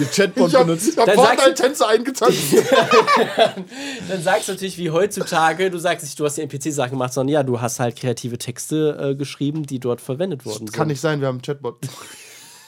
Die 0.00 0.04
Chatbot 0.06 0.48
Ich 0.48 0.54
habe 0.54 0.64
benutzt. 0.64 0.96
hab 0.98 1.06
Dann 1.06 1.14
Fortnite-Tänze 1.14 1.86
eingetanzt. 1.86 2.38
Dann 4.08 4.22
sagst 4.22 4.48
du 4.48 4.52
natürlich 4.52 4.78
wie 4.78 4.90
heutzutage, 4.90 5.70
du 5.70 5.78
sagst 5.78 6.04
nicht, 6.04 6.18
du 6.18 6.24
hast 6.24 6.36
die 6.36 6.42
NPC-Sachen 6.42 6.90
gemacht, 6.92 7.12
sondern 7.12 7.32
ja, 7.32 7.42
du 7.42 7.60
hast 7.60 7.78
halt 7.78 7.94
kreative 7.96 8.38
Texte 8.38 8.98
äh, 9.12 9.14
geschrieben, 9.14 9.64
die 9.64 9.78
dort 9.78 10.00
verwendet 10.00 10.44
worden 10.44 10.66
sind. 10.66 10.72
Kann 10.72 10.88
nicht 10.88 11.00
sein, 11.00 11.20
wir 11.20 11.28
haben 11.28 11.36
einen 11.36 11.42
Chatbot. 11.42 11.78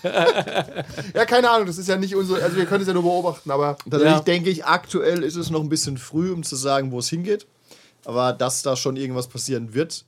ja, 1.14 1.24
keine 1.26 1.50
Ahnung, 1.50 1.66
das 1.66 1.78
ist 1.78 1.88
ja 1.88 1.96
nicht 1.96 2.14
unsere, 2.14 2.42
also 2.42 2.56
wir 2.56 2.66
können 2.66 2.83
es 2.83 2.88
ja 2.88 2.94
nur 2.94 3.02
beobachten, 3.02 3.50
aber 3.50 3.76
Tatsächlich 3.78 4.11
Ja. 4.11 4.20
denke 4.20 4.50
ich, 4.50 4.64
aktuell 4.64 5.22
ist 5.22 5.37
es 5.37 5.50
noch 5.50 5.61
ein 5.61 5.68
bisschen 5.68 5.98
früh, 5.98 6.33
um 6.33 6.42
zu 6.42 6.56
sagen, 6.56 6.92
wo 6.92 6.98
es 7.00 7.09
hingeht. 7.09 7.46
Aber 8.06 8.33
dass 8.33 8.62
da 8.62 8.76
schon 8.76 8.96
irgendwas 8.96 9.28
passieren 9.28 9.74
wird, 9.74 10.04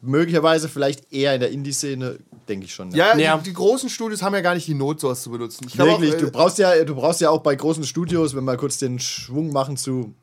möglicherweise 0.00 0.68
vielleicht 0.68 1.12
eher 1.12 1.34
in 1.34 1.40
der 1.40 1.50
Indie-Szene, 1.50 2.18
denke 2.48 2.66
ich 2.66 2.74
schon. 2.74 2.90
ja, 2.92 3.16
Ja. 3.16 3.36
Die, 3.36 3.44
die 3.44 3.52
großen 3.52 3.88
Studios 3.88 4.22
haben 4.22 4.34
ja 4.34 4.40
gar 4.40 4.54
nicht 4.54 4.66
die 4.66 4.74
Not, 4.74 5.00
sowas 5.00 5.22
zu 5.22 5.30
benutzen. 5.30 5.66
Ich 5.68 5.76
Wirklich, 5.76 6.14
auch, 6.14 6.18
äh, 6.18 6.20
du 6.20 6.30
brauchst 6.30 6.58
ja, 6.58 6.84
du 6.84 6.94
brauchst 6.94 7.20
ja 7.20 7.30
auch 7.30 7.42
bei 7.42 7.54
großen 7.54 7.84
Studios, 7.84 8.34
wenn 8.34 8.44
wir 8.44 8.56
kurz 8.56 8.78
den 8.78 8.98
Schwung 8.98 9.52
machen 9.52 9.76
zu 9.76 10.14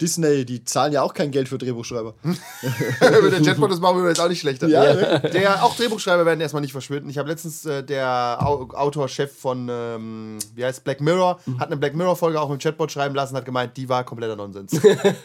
Disney, 0.00 0.44
die 0.44 0.64
zahlen 0.64 0.92
ja 0.92 1.02
auch 1.02 1.14
kein 1.14 1.30
Geld 1.30 1.48
für 1.48 1.56
Drehbuchschreiber. 1.56 2.14
Wenn 2.22 3.30
der 3.30 3.42
Chatbot 3.42 3.70
das 3.70 3.80
machen 3.80 3.96
würde, 3.96 4.10
jetzt 4.10 4.20
auch 4.20 4.28
nicht 4.28 4.40
schlechter. 4.40 4.68
Ja. 4.68 5.18
Der, 5.18 5.64
auch 5.64 5.74
Drehbuchschreiber 5.74 6.26
werden 6.26 6.40
erstmal 6.40 6.60
nicht 6.60 6.72
verschwinden. 6.72 7.08
Ich 7.08 7.16
habe 7.16 7.30
letztens 7.30 7.64
äh, 7.64 7.82
der 7.82 8.38
Au 8.40 8.68
Autor-Chef 8.72 9.32
von, 9.32 9.68
ähm, 9.70 10.38
wie 10.54 10.64
heißt 10.64 10.84
Black 10.84 11.00
Mirror, 11.00 11.40
hat 11.58 11.68
eine 11.68 11.78
Black 11.78 11.94
Mirror-Folge 11.94 12.40
auch 12.40 12.50
mit 12.50 12.60
dem 12.60 12.62
Chatbot 12.62 12.92
schreiben 12.92 13.14
lassen, 13.14 13.36
hat 13.36 13.46
gemeint, 13.46 13.76
die 13.76 13.88
war 13.88 14.04
kompletter 14.04 14.36
Nonsens. 14.36 14.78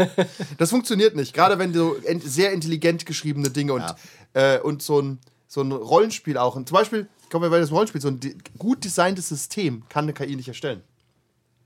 das 0.57 0.69
funktioniert 0.69 1.15
nicht. 1.15 1.33
Gerade 1.33 1.59
wenn 1.59 1.73
ent 2.05 2.23
sehr 2.23 2.53
intelligent 2.53 3.05
geschriebene 3.05 3.49
Dinge 3.49 3.73
und, 3.73 3.95
äh, 4.33 4.59
und 4.59 4.81
so 4.81 5.01
ein, 5.01 5.19
so 5.47 5.61
ein 5.61 5.71
Rollenspiel 5.73 6.37
auch. 6.37 6.55
Und 6.55 6.69
zum 6.69 6.75
Beispiel, 6.75 7.07
kommen 7.29 7.43
wir 7.43 7.49
bei 7.49 7.59
das 7.59 7.71
Rollenspiel, 7.71 7.99
so 7.99 8.09
ein 8.09 8.19
gut 8.57 8.83
designtes 8.85 9.27
System 9.29 9.83
kann 9.89 10.05
eine 10.05 10.13
KI 10.13 10.35
nicht 10.35 10.47
erstellen. 10.47 10.81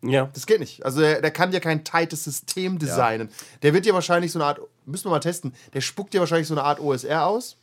Ja. 0.08 0.30
Das 0.34 0.46
geht 0.46 0.60
nicht. 0.60 0.86
Also 0.86 1.02
der, 1.02 1.22
der 1.22 1.32
kann 1.32 1.52
dir 1.52 1.60
kein 1.60 1.84
tightes 1.84 2.24
System 2.24 2.80
designen. 2.80 3.30
Der 3.64 3.74
wird 3.74 3.86
dir 3.86 3.94
wahrscheinlich 3.94 4.32
so 4.32 4.40
eine 4.40 4.46
Art, 4.46 4.60
müssen 4.86 5.06
wir 5.06 5.12
mal 5.12 5.20
testen, 5.20 5.54
der 5.74 5.82
spuckt 5.82 6.14
dir 6.14 6.20
wahrscheinlich 6.20 6.48
so 6.48 6.54
eine 6.54 6.64
Art 6.64 6.80
OSR 6.80 7.26
aus. 7.26 7.58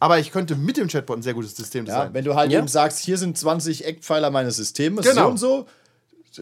Aber 0.00 0.18
ich 0.18 0.30
könnte 0.32 0.56
mit 0.56 0.76
dem 0.76 0.88
Chatbot 0.88 1.18
ein 1.18 1.22
sehr 1.22 1.34
gutes 1.34 1.54
System 1.56 1.84
Ja, 1.84 1.92
designen. 1.94 2.14
wenn 2.14 2.24
du 2.24 2.34
halt 2.34 2.50
Ja. 2.50 2.58
eben 2.58 2.68
sagst, 2.68 3.00
hier 3.00 3.18
sind 3.18 3.36
20 3.36 3.84
Eckpfeiler 3.84 4.30
meines 4.30 4.56
Systems, 4.56 5.06
Genau. 5.06 5.22
so 5.24 5.28
und 5.28 5.36
so, 5.38 5.66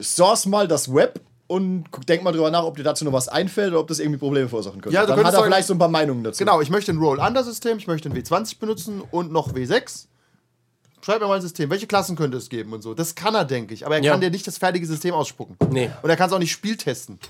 source 0.03 0.47
mal 0.47 0.69
das 0.69 0.93
Web 0.95 1.21
und 1.49 1.85
denk 2.09 2.23
mal 2.23 2.33
drüber 2.33 2.51
nach, 2.51 2.65
ob 2.65 2.77
dir 2.77 2.83
dazu 2.83 3.05
noch 3.05 3.13
was 3.13 3.29
einfällt 3.29 3.71
oder 3.71 3.81
ob 3.81 3.89
das 3.89 3.99
irgendwie 3.99 4.19
Probleme 4.19 4.49
verursachen 4.49 4.81
könnte. 4.81 4.95
Ja, 4.95 5.03
du 5.03 5.09
Dann 5.09 5.17
könntest 5.17 5.37
hat 5.37 5.43
er 5.43 5.47
vielleicht 5.47 5.67
so 5.69 5.75
ein 5.75 5.79
paar 5.79 5.89
Meinungen 5.89 6.25
dazu. 6.25 6.39
genau, 6.39 6.61
ich 6.61 6.71
möchte 6.71 6.93
ein 6.93 6.99
Roll-Under-System, 6.99 7.79
ich 7.79 7.87
möchte 7.87 8.09
ein 8.09 8.15
W20 8.17 8.59
benutzen 8.59 9.01
und 9.11 9.33
noch 9.33 9.53
W6. 9.55 10.07
Schreib 11.07 11.21
mir 11.21 11.29
mal 11.29 11.37
ein 11.37 11.41
System. 11.41 11.71
Welche 11.71 11.87
Klassen 11.87 12.17
könnte 12.17 12.37
es 12.37 12.49
geben 12.49 12.73
und 12.73 12.83
so? 12.83 12.93
Das 12.93 13.15
kann 13.15 13.33
er, 13.37 13.45
denke 13.45 13.73
ich. 13.73 13.87
Aber 13.87 13.95
er 13.97 14.03
Ja. 14.03 14.11
kann 14.11 14.21
dir 14.21 14.29
nicht 14.29 14.45
das 14.45 14.59
fertige 14.59 14.85
System 14.89 15.15
ausspucken. 15.15 15.57
Nee. 15.71 15.89
Und 16.03 16.11
er 16.11 16.17
kann 16.17 16.27
es 16.27 16.33
auch 16.33 16.41
nicht 16.41 16.51
spieltesten. 16.51 17.21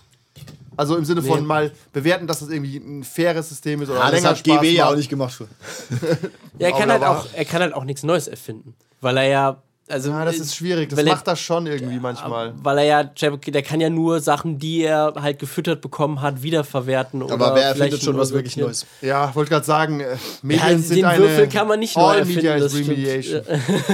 Also 0.79 0.97
im 0.97 1.05
Sinne 1.05 1.21
von 1.21 1.41
Nee. 1.41 1.47
mal 1.47 1.73
bewerten, 1.93 2.27
dass 2.27 2.39
das 2.39 2.49
irgendwie 2.49 2.79
ein 2.79 3.05
faires 3.05 3.51
System 3.51 3.83
ist 3.83 3.91
oder 3.91 3.99
Ja, 3.99 4.05
das 4.07 4.13
länger 4.15 4.29
hat 4.31 4.39
Spaß 4.39 4.61
GW 4.61 4.71
ja 4.71 4.85
macht. 4.85 4.93
auch 4.95 4.97
nicht 4.97 5.11
gemacht. 5.11 5.39
Ja, 6.59 6.69
er 6.69 6.73
kann, 6.73 6.91
halt 6.91 7.03
auch, 7.05 7.27
er 7.35 7.45
kann 7.45 7.61
halt 7.61 7.75
auch 7.75 7.85
nichts 7.85 8.03
Neues 8.03 8.29
erfinden. 8.29 8.75
Weil 9.03 9.19
er 9.19 9.25
ja. 9.29 9.63
Also, 9.89 10.11
Ja, 10.11 10.25
das 10.25 10.39
ist 10.39 10.57
schwierig. 10.57 10.89
Das 10.91 10.99
weil 10.99 11.07
er- 11.07 11.15
macht 11.15 11.27
das 11.29 11.39
schon 11.41 11.67
irgendwie 11.67 12.01
manchmal. 12.01 12.53
Weil 12.61 12.79
er 12.79 12.85
ja, 12.85 13.03
der 13.05 13.63
kann 13.63 13.81
ja 13.81 13.89
nur 13.89 14.19
Sachen, 14.21 14.59
die 14.59 14.83
er 14.83 15.15
halt 15.17 15.39
gefüttert 15.39 15.81
bekommen 15.81 16.21
hat, 16.23 16.43
wiederverwerten. 16.43 17.23
Aber 17.23 17.35
oder 17.35 17.55
wer 17.55 17.63
erfindet 17.67 18.03
schon 18.03 18.19
was 18.19 18.33
wirklich. 18.33 18.57
Neues? 18.57 18.85
Ja, 19.01 19.33
wollte 19.35 19.51
gerade 19.51 19.65
sagen, 19.65 20.01
äh, 20.01 20.17
Medien 20.43 20.69
Ja, 20.73 20.79
sind 20.79 20.97
den 20.97 21.05
eine 21.05 21.23
Würfel 21.23 21.49
kann 21.49 21.69
man 21.69 21.79
nicht 21.79 21.97
neu 21.97 22.03
All 22.03 22.19
erfinden, 22.19 22.37
Media 22.37 22.55
is 22.57 22.63
das 22.65 22.73
stimmt. 22.73 22.89
Remediation. 22.91 23.43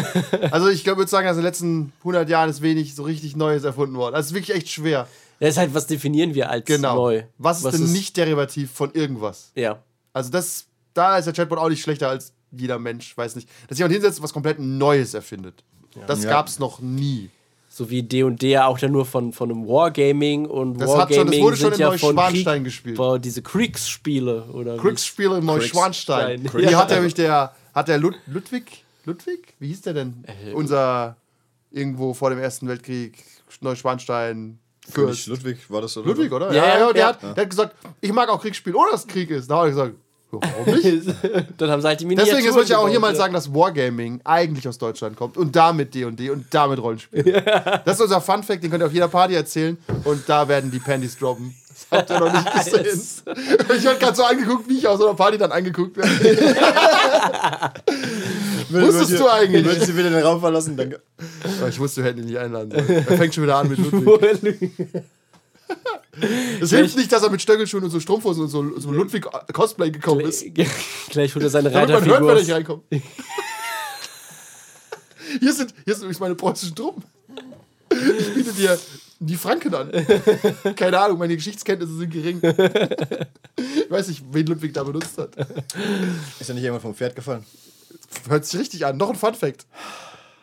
also 0.51 0.69
ich 0.69 0.83
glaube, 0.85 0.99
würde 1.01 1.11
sagen, 1.11 1.27
also 1.29 1.41
in 1.41 1.45
den 1.45 1.49
letzten 1.51 1.93
100 2.01 2.29
Jahren 2.29 2.49
ist 2.49 2.63
wenig 2.63 2.95
so 2.95 3.03
richtig 3.03 3.37
Neues 3.37 3.65
erfunden 3.65 3.95
worden. 3.97 4.15
Also 4.15 4.27
es 4.27 4.31
ist 4.31 4.35
wirklich 4.35 4.57
echt 4.57 4.71
schwer. 4.71 5.07
Das 5.41 5.51
ist 5.51 5.57
halt, 5.59 5.75
was 5.75 5.87
definieren 5.89 6.35
wir 6.35 6.49
als 6.51 6.65
Genau. 6.65 6.95
neu? 6.95 7.25
Was 7.37 7.65
ist 7.65 7.73
denn 7.75 7.93
nicht 7.93 8.17
derivativ 8.17 8.71
von 8.71 8.93
irgendwas? 8.95 9.51
Ja. 9.57 9.83
Also 10.15 10.31
das, 10.31 10.67
da 10.95 11.19
ist 11.19 11.25
der 11.27 11.35
Chatbot 11.35 11.59
auch 11.59 11.69
nicht 11.69 11.83
schlechter 11.83 12.09
als 12.09 12.33
jeder 12.51 12.79
Mensch, 12.79 13.17
weiß 13.17 13.35
nicht. 13.37 13.49
Dass 13.69 13.79
jemand 13.79 13.93
hinsetzt 13.95 14.19
und 14.21 14.25
was 14.25 14.33
komplett 14.33 14.59
Neues 14.59 15.15
erfindet. 15.15 15.65
Das 16.07 16.25
Ja. 16.25 16.31
gab's 16.31 16.59
noch 16.59 16.81
nie. 16.81 17.31
So 17.69 17.89
wie 17.89 18.03
D 18.03 18.23
und 18.23 18.43
D 18.43 18.59
auch 18.59 18.79
dann 18.79 18.93
nur 18.93 19.07
von, 19.07 19.33
von 19.33 19.51
einem 19.51 19.67
Wargaming 19.67 20.45
und 20.47 20.79
Das 20.79 20.91
hat 20.91 21.09
schon- 21.09 21.09
das 21.09 21.17
Wargaming 21.19 21.43
wurde 21.43 21.57
schon 21.57 21.65
sind 21.71 21.75
in 21.75 21.81
ja 21.81 21.91
von 21.99 22.15
Neuschwanstein 22.15 22.55
Krieg, 22.57 22.65
gespielt. 22.65 22.99
War 22.99 23.19
diese 23.19 23.41
Kriegsspiele 23.43 24.43
oder? 24.53 24.77
Kriegsspiele 24.77 25.39
in 25.39 25.47
Neuschwanstein. 25.47 26.41
Kriegsstein. 26.41 26.67
Die 26.67 26.71
Ja. 26.73 26.79
hat 26.79 26.91
nämlich 26.91 27.15
der, 27.15 27.55
hat 27.75 27.89
der 27.89 27.97
Lud 27.99 28.15
Ludwig, 28.27 28.85
Ludwig? 29.07 29.55
Wie 29.59 29.69
hieß 29.69 29.81
der 29.83 29.95
denn? 29.95 30.23
Äh, 30.27 30.53
Unser 30.53 31.17
irgendwo 31.71 32.13
vor 32.13 32.29
dem 32.29 32.39
Ersten 32.39 32.69
Weltkrieg, 32.69 33.25
Neuschwanstein, 33.63 34.59
König 34.93 35.25
Fürst. 35.25 35.27
Ludwig 35.29 35.71
war 35.71 35.81
das 35.81 35.97
oder? 35.97 36.09
Ludwig, 36.09 36.31
oder? 36.33 36.53
Ja, 36.53 36.79
ja, 36.79 36.93
der, 36.93 37.01
ja. 37.01 37.07
Hat, 37.09 37.23
der 37.23 37.45
hat 37.45 37.51
gesagt, 37.51 37.75
ich 38.01 38.13
mag 38.13 38.29
auch 38.29 38.41
Kriegsspiele, 38.43 38.77
ohne 38.77 38.91
dass 38.91 39.01
es 39.03 39.07
Krieg 39.07 39.31
ist. 39.31 39.49
Da 39.51 39.57
habe 39.57 39.69
ich 39.69 39.75
gesagt, 39.75 39.95
ja, 39.95 39.97
warum 40.41 40.75
nicht? 40.75 41.07
dann 41.59 41.71
haben 41.71 41.83
sie 41.83 41.89
halt 41.89 42.01
die 42.01 42.07
Miniaturen 42.07 42.37
Deswegen 42.37 42.55
wollte 42.55 42.73
ich 42.73 42.75
auch 42.75 42.81
gebaut, 42.81 42.91
hier 42.91 43.01
mal 43.01 43.13
ja. 43.13 43.17
sagen, 43.17 43.35
dass 43.35 43.53
Wargaming 43.53 44.21
eigentlich 44.25 44.67
aus 44.67 44.79
Deutschland 44.79 45.17
kommt 45.17 45.37
und 45.37 45.55
damit 45.55 45.95
D&D 45.95 46.31
und 46.31 46.47
damit 46.51 46.81
Rollenspiel. 46.81 47.43
Das 47.85 47.97
ist 47.97 48.03
unser 48.03 48.21
Fun-Fact, 48.21 48.63
den 48.63 48.71
könnt 48.71 48.83
ihr 48.83 48.87
auf 48.87 48.93
jeder 48.93 49.09
Party 49.09 49.35
erzählen 49.35 49.77
und 50.05 50.29
da 50.29 50.49
werden 50.49 50.71
die 50.71 50.79
Panties 50.79 51.19
droppen. 51.19 51.55
Das 51.69 51.87
habt 51.91 52.11
ihr 52.11 52.21
noch 52.21 52.33
nicht 52.33 52.53
gesehen. 52.65 53.01
Ich 53.77 53.85
werde 53.85 53.99
gerade 53.99 54.17
so 54.17 54.25
angeguckt, 54.25 54.69
wie 54.69 54.79
ich 54.79 54.87
aus 54.89 55.01
einer 55.01 55.15
Party 55.15 55.39
dann 55.39 55.53
angeguckt 55.53 55.97
werde. 55.97 56.11
Wusstest 58.71 59.19
du 59.21 59.29
eigentlich? 59.29 59.65
Würdest 59.65 59.89
du 59.89 59.97
wieder 59.97 60.11
den 60.11 60.23
Raum 60.23 60.41
verlassen? 60.41 60.77
Danke. 60.77 61.01
Ich 61.69 61.79
wusste, 61.79 62.03
wir 62.03 62.11
hätten 62.11 62.21
ihn 62.21 62.27
nicht 62.27 62.39
einladen 62.39 62.71
sollen. 62.71 62.89
Er 62.89 63.17
fängt 63.17 63.35
schon 63.35 63.45
wieder 63.45 63.57
an 63.57 63.69
mit 63.69 63.79
Ludwig. 63.79 64.73
Es 66.61 66.71
hilft 66.71 66.97
nicht, 66.97 67.11
dass 67.11 67.23
er 67.23 67.31
mit 67.31 67.41
Stöckelschuhen 67.43 67.85
und 67.85 67.91
so 67.91 67.99
Strumpfhosen 68.01 68.43
und 68.45 68.49
so, 68.49 68.79
so 68.79 68.91
Ludwig-Cosplay 68.93 69.91
gekommen 69.91 70.21
ist. 70.21 70.45
Gleich 71.09 71.35
holt 71.35 71.43
er 71.45 71.51
seine 71.51 71.71
Damit 71.73 71.89
man 71.91 72.05
hört, 72.05 72.11
Reiterfigur. 72.23 72.35
wenn 72.37 72.43
ich 72.43 72.53
reinkomme. 72.53 72.83
Hier 75.41 75.53
sind, 75.55 75.73
hier 75.87 75.95
sind 75.95 76.03
übrigens 76.03 76.21
meine 76.21 76.35
preußischen 76.35 76.75
Truppen. 76.75 77.03
Ich 77.91 78.35
biete 78.35 78.53
dir 78.53 78.79
die 79.19 79.37
Franken 79.37 79.75
an. 79.75 79.91
Keine 80.77 80.99
Ahnung, 80.99 81.19
meine 81.19 81.35
Geschichtskenntnisse 81.37 81.97
sind 81.97 82.11
gering. 82.11 82.41
Ich 83.57 83.91
weiß 83.91 84.09
nicht, 84.09 84.23
wen 84.31 84.47
Ludwig 84.47 84.75
da 84.75 84.83
benutzt 84.85 85.17
hat. 85.17 85.35
Ist 86.39 86.49
ja 86.49 86.55
nicht 86.55 86.65
jemand 86.65 86.83
vom 86.83 86.95
Pferd 86.95 87.17
gefallen? 87.17 87.45
Hört 88.29 88.45
sich 88.45 88.61
richtig 88.61 88.85
an. 88.85 88.99
Noch 88.99 89.09
ein 89.11 89.17
Fun-Fact. 89.17 89.65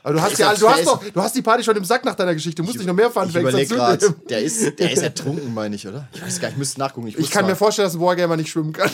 Aber 0.02 0.14
du 0.14 0.22
hast, 0.22 0.38
ja, 0.40 0.54
du, 0.56 0.70
hast 0.70 0.86
doch, 0.86 1.04
du 1.04 1.22
hast 1.22 1.36
die 1.36 1.42
Party 1.42 1.62
schon 1.62 1.76
im 1.76 1.84
Sack 1.84 2.06
nach 2.06 2.16
deiner 2.16 2.34
Geschichte. 2.34 2.62
Du 2.62 2.64
musst 2.66 2.78
nicht 2.78 2.88
noch 2.88 2.94
mehr 2.94 3.08
Ich 3.10 3.36
überlege 3.36 3.52
dazu 3.68 3.76
gerade, 3.76 4.06
nehmen. 4.06 4.22
der 4.30 4.40
ist, 4.42 4.80
der 4.80 4.92
ist 4.94 5.02
ertrunken, 5.04 5.54
meine 5.54 5.76
ich, 5.76 5.86
oder? 5.86 6.08
Ich 6.14 6.22
weiß 6.22 6.40
gar 6.40 6.48
nicht, 6.48 6.54
ich 6.56 6.60
müsste 6.60 6.80
nachgucken. 6.80 7.08
Ich, 7.08 7.18
Ich 7.18 7.30
kann 7.30 7.44
mir 7.46 7.52
mal. 7.52 7.56
vorstellen, 7.58 7.88
dass 7.88 7.96
ein 7.96 8.02
Wargamer 8.02 8.38
nicht 8.38 8.50
schwimmen 8.50 8.72
kann. 8.72 8.90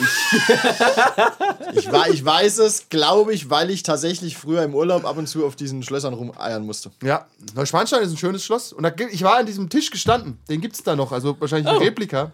ich, 1.74 1.86
wa- 1.92 2.06
ich 2.10 2.24
weiß 2.24 2.58
es, 2.58 2.88
glaube 2.88 3.32
ich, 3.34 3.50
weil 3.50 3.70
ich 3.70 3.82
tatsächlich 3.82 4.36
früher 4.36 4.62
im 4.62 4.74
Urlaub 4.74 5.04
ab 5.04 5.16
und 5.16 5.26
zu 5.28 5.46
auf 5.46 5.56
diesen 5.56 5.82
Schlössern 5.82 6.14
rumeiern 6.14 6.64
musste. 6.66 6.90
Ja, 7.02 7.26
Neuschwanstein 7.54 8.02
ist 8.02 8.10
ein 8.10 8.16
schönes 8.16 8.44
Schloss. 8.44 8.72
Und 8.72 8.82
da, 8.82 8.92
ich 9.10 9.22
war 9.22 9.36
an 9.38 9.46
diesem 9.46 9.68
Tisch 9.68 9.90
gestanden. 9.90 10.38
Den 10.48 10.60
gibt 10.60 10.74
es 10.76 10.82
da 10.82 10.96
noch. 10.96 11.12
Also 11.12 11.36
wahrscheinlich 11.40 11.68
eine 11.68 11.80
Replika. 11.80 12.32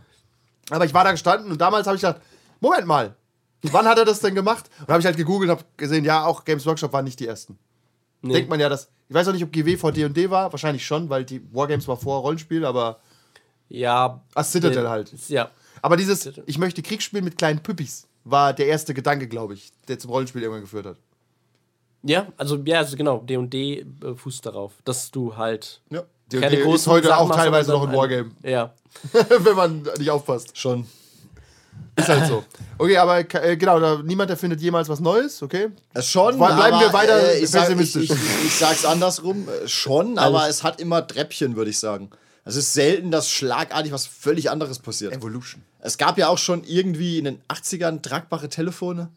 Aber 0.71 0.85
ich 0.85 0.95
war 0.95 1.05
da 1.05 1.11
gestanden 1.13 1.51
und 1.53 1.61
damals 1.61 1.87
habe 1.87 1.97
ich 1.97 2.03
gedacht, 2.03 2.21
Moment 2.61 2.87
mal, 2.87 3.15
wann 3.63 3.87
hat 3.87 3.99
er 3.99 4.05
das 4.05 4.21
denn 4.21 4.35
gemacht? 4.35 4.71
Und 4.81 4.89
habe 4.89 5.01
ich 5.01 5.07
halt 5.07 5.17
gegoogelt 5.17 5.51
und 5.51 5.59
habe 5.59 5.67
gesehen, 5.77 6.05
ja, 6.05 6.25
auch 6.25 6.45
Games 6.45 6.65
Workshop 6.65 6.93
waren 6.93 7.05
nicht 7.05 7.21
die 7.21 7.27
ersten. 7.27 7.59
Denkt 8.23 8.49
man 8.51 8.61
ja, 8.61 8.69
dass 8.69 8.89
Ich 9.09 9.15
weiß 9.15 9.29
auch 9.29 9.33
nicht, 9.33 9.43
ob 9.45 9.53
GW 9.53 9.77
vor 9.77 9.93
D&D 9.93 10.31
war. 10.31 10.53
Wahrscheinlich 10.53 10.85
schon, 10.87 11.09
weil 11.11 11.25
die 11.25 11.43
Wargames 11.53 11.87
war 11.89 11.97
vor 11.97 12.21
Rollenspiel, 12.21 12.65
aber 12.65 13.01
Ja. 13.69 14.23
Ah, 14.35 14.45
Citadel 14.45 14.89
halt. 14.89 15.13
Ja. 15.29 15.51
Aber 15.81 15.97
dieses, 15.97 16.31
ich 16.47 16.59
möchte 16.59 16.83
Krieg 16.83 17.03
spielen 17.03 17.25
mit 17.25 17.37
kleinen 17.39 17.61
Püppis, 17.63 18.07
war 18.25 18.53
der 18.53 18.67
erste 18.69 18.95
Gedanke, 18.95 19.27
glaube 19.27 19.55
ich, 19.55 19.73
der 19.89 19.99
zum 19.99 20.11
Rollenspiel 20.13 20.43
irgendwann 20.43 20.63
geführt 20.63 20.87
hat. 20.87 20.97
Ja, 22.05 22.27
also 22.37 22.57
ja, 22.65 22.79
also 22.79 22.97
genau, 22.97 23.19
D&D 23.19 23.81
äh, 23.81 24.15
fußt 24.15 24.45
darauf, 24.47 24.73
dass 24.85 25.11
du 25.11 25.37
halt 25.37 25.81
Ja, 25.91 26.03
D&D 26.31 26.57
ist 26.73 26.87
heute 26.87 27.09
Sachen 27.09 27.31
auch 27.31 27.35
teilweise 27.35 27.71
noch 27.73 27.83
ein 27.85 27.91
ein- 27.91 27.97
Wargame, 27.97 28.31
Ja. 28.43 28.73
wenn 29.39 29.57
man 29.57 29.83
nicht 29.99 30.11
aufpasst. 30.11 30.57
schon. 30.59 30.87
Ist 31.97 32.09
halt 32.09 32.27
so. 32.27 32.45
Okay, 32.79 32.97
aber 32.97 33.19
äh, 33.19 33.57
genau, 33.57 33.79
da, 33.79 34.01
niemand 34.03 34.29
erfindet 34.31 34.61
jemals 34.61 34.89
was 34.89 34.99
Neues, 34.99 35.41
okay? 35.41 35.69
Äh, 35.95 36.03
Schon, 36.03 36.37
Bleiben 36.37 36.61
aber, 36.61 36.81
wir 36.81 36.93
weiter 36.93 37.35
äh, 37.35 37.39
ich, 37.39 37.49
sag, 37.49 37.63
ich, 37.71 37.77
pessimistisch. 37.77 38.11
ich, 38.11 38.47
ich 38.47 38.55
sag's 38.57 38.85
andersrum, 38.85 39.47
äh, 39.49 39.69
schon, 39.69 40.19
aber 40.19 40.49
es 40.49 40.65
hat 40.65 40.81
immer 40.81 41.07
Treppchen, 41.07 41.55
würde 41.55 41.71
ich 41.71 41.79
sagen. 41.79 42.11
Es 42.45 42.57
ist 42.57 42.73
selten, 42.73 43.13
dass 43.13 43.31
schlagartig 43.31 43.93
was 43.93 44.07
völlig 44.07 44.51
anderes 44.51 44.81
passiert. 44.81 45.13
Evolution. 45.13 45.63
Es 45.79 45.97
gab 45.97 46.19
ja 46.19 46.27
auch 46.27 46.39
schon 46.39 46.65
irgendwie 46.65 47.19
in 47.19 47.25
den 47.25 47.41
80ern 47.49 48.03
tragbare 48.03 48.49
Telefone. 48.49 49.09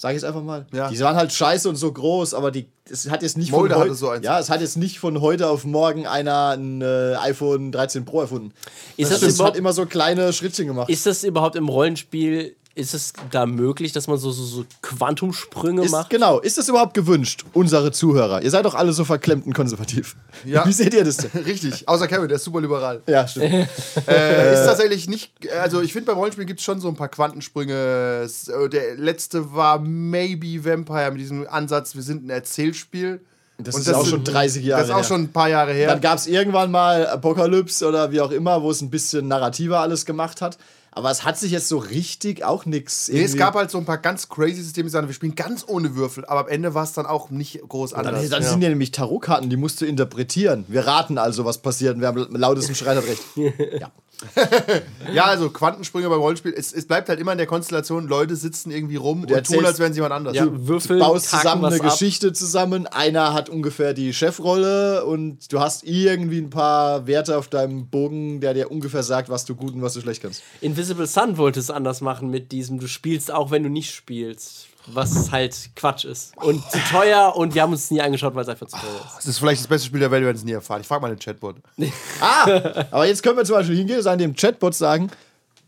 Sag 0.00 0.12
ich 0.12 0.14
jetzt 0.14 0.24
einfach 0.24 0.42
mal. 0.42 0.64
Ja. 0.72 0.88
Die 0.88 0.98
waren 1.00 1.14
halt 1.14 1.30
scheiße 1.30 1.68
und 1.68 1.76
so 1.76 1.92
groß, 1.92 2.32
aber 2.32 2.50
die, 2.50 2.64
es 2.90 3.10
hat 3.10 3.20
jetzt 3.22 3.36
nicht 3.36 3.52
Mulder 3.52 3.74
von 3.74 3.82
heute, 3.84 3.94
so 3.94 4.14
ja, 4.14 4.38
es 4.40 4.48
hat 4.48 4.62
jetzt 4.62 4.78
nicht 4.78 4.98
von 4.98 5.20
heute 5.20 5.46
auf 5.50 5.64
morgen 5.66 6.06
einer 6.06 6.56
ein 6.56 6.80
äh, 6.80 7.16
iPhone 7.16 7.70
13 7.70 8.06
Pro 8.06 8.22
erfunden. 8.22 8.54
Ist 8.96 9.12
das 9.12 9.20
es 9.20 9.34
überhaupt- 9.34 9.52
hat 9.52 9.58
immer 9.58 9.74
so 9.74 9.84
kleine 9.84 10.32
Schrittchen 10.32 10.66
gemacht. 10.68 10.88
Ist 10.88 11.04
das 11.04 11.22
überhaupt 11.22 11.54
im 11.54 11.68
Rollenspiel, 11.68 12.56
ist 12.74 12.94
es 12.94 13.12
da 13.30 13.46
möglich, 13.46 13.92
dass 13.92 14.06
man 14.06 14.16
so, 14.16 14.30
so, 14.30 14.44
so 14.44 14.64
Quantumsprünge 14.80 15.82
Ist, 15.84 15.90
macht? 15.90 16.08
genau, 16.10 16.38
ist 16.38 16.56
das 16.56 16.68
überhaupt 16.68 16.94
gewünscht, 16.94 17.44
unsere 17.52 17.90
Zuhörer? 17.92 18.42
Ihr 18.42 18.50
seid 18.50 18.64
doch 18.64 18.74
alle 18.74 18.92
so 18.92 19.04
verklemmt 19.04 19.44
und 19.46 19.54
konservativ. 19.54 20.14
Ja. 20.44 20.64
Wie 20.66 20.72
seht 20.72 20.94
ihr 20.94 21.04
das 21.04 21.16
denn? 21.18 21.42
Richtig, 21.44 21.88
außer 21.88 22.06
Kevin, 22.06 22.28
der 22.28 22.36
ist 22.36 22.44
super 22.44 22.60
liberal. 22.60 23.02
Ja, 23.06 23.26
stimmt. 23.26 23.68
Äh, 24.06 24.54
ist 24.54 24.64
tatsächlich 24.66 25.08
nicht, 25.08 25.32
also 25.60 25.80
ich 25.82 25.92
finde 25.92 26.06
beim 26.06 26.16
Rollenspiel 26.18 26.44
gibt 26.44 26.60
es 26.60 26.64
schon 26.64 26.80
so 26.80 26.88
ein 26.88 26.96
paar 26.96 27.08
Quantensprünge. 27.08 28.28
Äh, 28.48 28.68
Der 28.68 28.96
letzte 28.96 29.52
war 29.52 29.78
Maybe 29.80 30.64
Vampire 30.64 31.10
mit 31.10 31.20
diesem 31.20 31.46
Ansatz, 31.48 31.94
wir 31.94 32.02
sind 32.02 32.24
ein 32.26 32.30
Erzählspiel. 32.30 33.20
Das 33.58 33.74
Und 33.74 33.82
ist 33.82 33.92
auch 33.92 34.00
sind- 34.02 34.10
schon 34.10 34.24
30 34.24 34.64
Jahre 34.64 34.80
Das 34.82 34.88
ist 34.88 34.94
auch 34.94 34.98
her. 35.00 35.04
schon 35.04 35.22
ein 35.24 35.32
paar 35.32 35.48
Jahre 35.50 35.72
her. 35.74 35.88
Dann 35.88 36.00
gab 36.00 36.16
es 36.18 36.26
irgendwann 36.26 36.70
mal 36.70 37.06
Apokalypse 37.06 37.86
oder 37.86 38.10
wie 38.10 38.20
auch 38.20 38.30
immer, 38.30 38.62
wo 38.62 38.70
es 38.70 38.80
ein 38.80 38.88
bisschen 38.90 39.28
narrativer 39.28 39.80
alles 39.80 40.06
gemacht 40.06 40.40
hat. 40.40 40.56
Aber 40.92 41.10
es 41.10 41.24
hat 41.24 41.38
sich 41.38 41.52
jetzt 41.52 41.68
so 41.68 41.78
richtig 41.78 42.44
auch 42.44 42.66
nichts. 42.66 43.08
Nee, 43.08 43.22
es 43.22 43.36
gab 43.36 43.54
halt 43.54 43.70
so 43.70 43.78
ein 43.78 43.84
paar 43.84 43.98
ganz 43.98 44.28
crazy 44.28 44.62
Systeme, 44.62 44.86
die 44.86 44.90
sagen, 44.90 45.06
wir 45.06 45.14
spielen 45.14 45.34
ganz 45.36 45.64
ohne 45.68 45.94
Würfel, 45.94 46.24
aber 46.24 46.40
am 46.40 46.48
Ende 46.48 46.74
war 46.74 46.82
es 46.84 46.92
dann 46.92 47.06
auch 47.06 47.30
nicht 47.30 47.60
groß 47.68 47.90
Dann, 47.90 48.06
anders. 48.06 48.28
dann 48.28 48.42
sind 48.42 48.60
ja 48.62 48.68
nämlich 48.68 48.90
Tarotkarten, 48.90 49.48
die 49.50 49.56
musst 49.56 49.80
du 49.80 49.86
interpretieren. 49.86 50.64
Wir 50.68 50.86
raten 50.86 51.16
also, 51.18 51.44
was 51.44 51.58
passiert. 51.58 51.94
Und 51.94 52.00
wer 52.00 52.08
am 52.08 52.16
lautesten 52.36 52.74
schreit, 52.74 52.96
hat 52.96 53.04
recht. 53.06 53.22
Ja. 53.80 53.90
Ja, 55.14 55.24
also 55.24 55.50
Quantensprünge 55.50 56.08
beim 56.08 56.20
Rollenspiel, 56.20 56.52
es, 56.56 56.72
es 56.72 56.86
bleibt 56.86 57.08
halt 57.08 57.18
immer 57.20 57.32
in 57.32 57.38
der 57.38 57.46
Konstellation, 57.46 58.06
Leute 58.06 58.36
sitzen 58.36 58.70
irgendwie 58.70 58.96
rum 58.96 59.22
und 59.22 59.30
erzählst- 59.30 59.54
tun, 59.60 59.64
als 59.64 59.78
wären 59.78 59.92
sie 59.92 59.98
jemand 59.98 60.12
anders. 60.12 60.36
Ja, 60.36 60.46
Würfel, 60.50 60.98
baust 60.98 61.32
haken 61.32 61.42
zusammen 61.42 61.64
eine 61.64 61.76
ab. 61.76 61.82
Geschichte 61.90 62.32
zusammen. 62.32 62.86
Einer 62.86 63.32
hat 63.32 63.48
ungefähr 63.48 63.94
die 63.94 64.12
Chefrolle 64.12 65.04
und 65.04 65.50
du 65.52 65.60
hast 65.60 65.84
irgendwie 65.84 66.38
ein 66.38 66.50
paar 66.50 67.06
Werte 67.06 67.38
auf 67.38 67.48
deinem 67.48 67.86
Bogen, 67.88 68.40
der 68.40 68.54
dir 68.54 68.70
ungefähr 68.70 69.02
sagt, 69.02 69.30
was 69.30 69.44
du 69.46 69.54
gut 69.54 69.74
und 69.74 69.82
was 69.82 69.94
du 69.94 70.00
schlecht 70.00 70.22
kannst. 70.22 70.42
Invisible 70.80 71.06
Sun 71.06 71.36
wollte 71.36 71.60
es 71.60 71.70
anders 71.70 72.00
machen 72.00 72.30
mit 72.30 72.52
diesem, 72.52 72.78
du 72.80 72.86
spielst 72.86 73.30
auch, 73.30 73.50
wenn 73.50 73.62
du 73.62 73.68
nicht 73.68 73.94
spielst. 73.94 74.66
Was 74.86 75.30
halt 75.30 75.70
Quatsch 75.76 76.06
ist. 76.06 76.32
Und 76.38 76.62
zu 76.70 76.78
teuer 76.90 77.36
und 77.36 77.54
wir 77.54 77.60
haben 77.62 77.72
uns 77.72 77.84
es 77.84 77.90
nie 77.90 78.00
angeschaut, 78.00 78.34
weil 78.34 78.42
es 78.44 78.48
einfach 78.48 78.66
zu 78.66 78.78
teuer 78.78 79.04
ist. 79.06 79.16
Das 79.18 79.26
ist 79.26 79.38
vielleicht 79.38 79.60
das 79.60 79.68
beste 79.68 79.86
Spiel 79.88 80.00
der 80.00 80.10
Welt, 80.10 80.22
wir 80.22 80.26
werden 80.28 80.38
es 80.38 80.44
nie 80.44 80.52
erfahren. 80.52 80.80
Ich 80.80 80.86
frage 80.86 81.02
mal 81.02 81.14
den 81.14 81.18
Chatbot. 81.18 81.56
Ah, 82.22 82.44
aber 82.90 83.06
jetzt 83.06 83.22
können 83.22 83.36
wir 83.36 83.44
zum 83.44 83.56
Beispiel 83.56 83.76
hingehen 83.76 83.98
und 84.00 84.06
an 84.06 84.18
dem 84.18 84.34
Chatbot 84.34 84.74
sagen, 84.74 85.10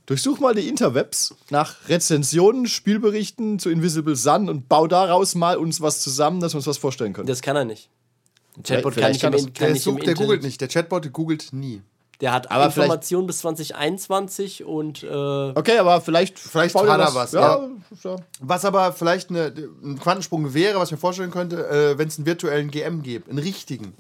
durchsuch 0.06 0.40
mal 0.40 0.54
die 0.54 0.66
Interwebs 0.66 1.34
nach 1.50 1.76
Rezensionen, 1.90 2.66
Spielberichten 2.66 3.58
zu 3.58 3.68
Invisible 3.68 4.16
Sun 4.16 4.48
und 4.48 4.68
bau 4.70 4.86
daraus 4.86 5.34
mal 5.34 5.58
uns 5.58 5.82
was 5.82 6.00
zusammen, 6.00 6.40
dass 6.40 6.54
wir 6.54 6.56
uns 6.56 6.66
was 6.66 6.78
vorstellen 6.78 7.12
können. 7.12 7.26
Das 7.28 7.42
kann 7.42 7.54
er 7.54 7.66
nicht. 7.66 7.90
Ein 8.56 8.62
Chatbot 8.62 8.94
Vielleicht 8.94 9.20
kann 9.20 9.32
kann 9.32 9.40
nicht, 9.40 9.46
im, 9.46 9.52
das- 9.52 9.58
kann 9.58 9.66
Der, 9.66 9.94
nicht 9.94 10.06
der 10.06 10.14
googelt 10.14 10.42
nicht. 10.42 10.60
Der 10.62 10.68
Chatbot 10.68 11.12
googelt 11.12 11.52
nie. 11.52 11.82
Der 12.22 12.32
hat 12.32 12.52
Aber 12.52 12.66
Informationen 12.66 13.26
bis 13.26 13.38
2021 13.38 14.64
und 14.64 15.02
äh, 15.02 15.06
Okay, 15.08 15.76
aber 15.78 16.00
vielleicht, 16.00 16.38
Vielleicht 16.38 16.74
hat 16.76 17.00
er 17.00 17.14
was, 17.14 17.32
Ja, 17.32 17.68
ja. 18.04 18.16
Was 18.40 18.64
aber 18.64 18.92
vielleicht 18.92 19.30
eine, 19.30 19.52
ein 19.82 19.98
Quantensprung 19.98 20.54
wäre, 20.54 20.78
was 20.78 20.88
ich 20.88 20.92
mir 20.92 20.98
vorstellen 20.98 21.32
könnte, 21.32 21.68
äh, 21.68 21.98
wenn 21.98 22.06
es 22.06 22.18
einen 22.18 22.26
virtuellen 22.26 22.70
GM 22.70 23.02
gibt, 23.02 23.28
einen 23.28 23.38
richtigen. 23.38 23.94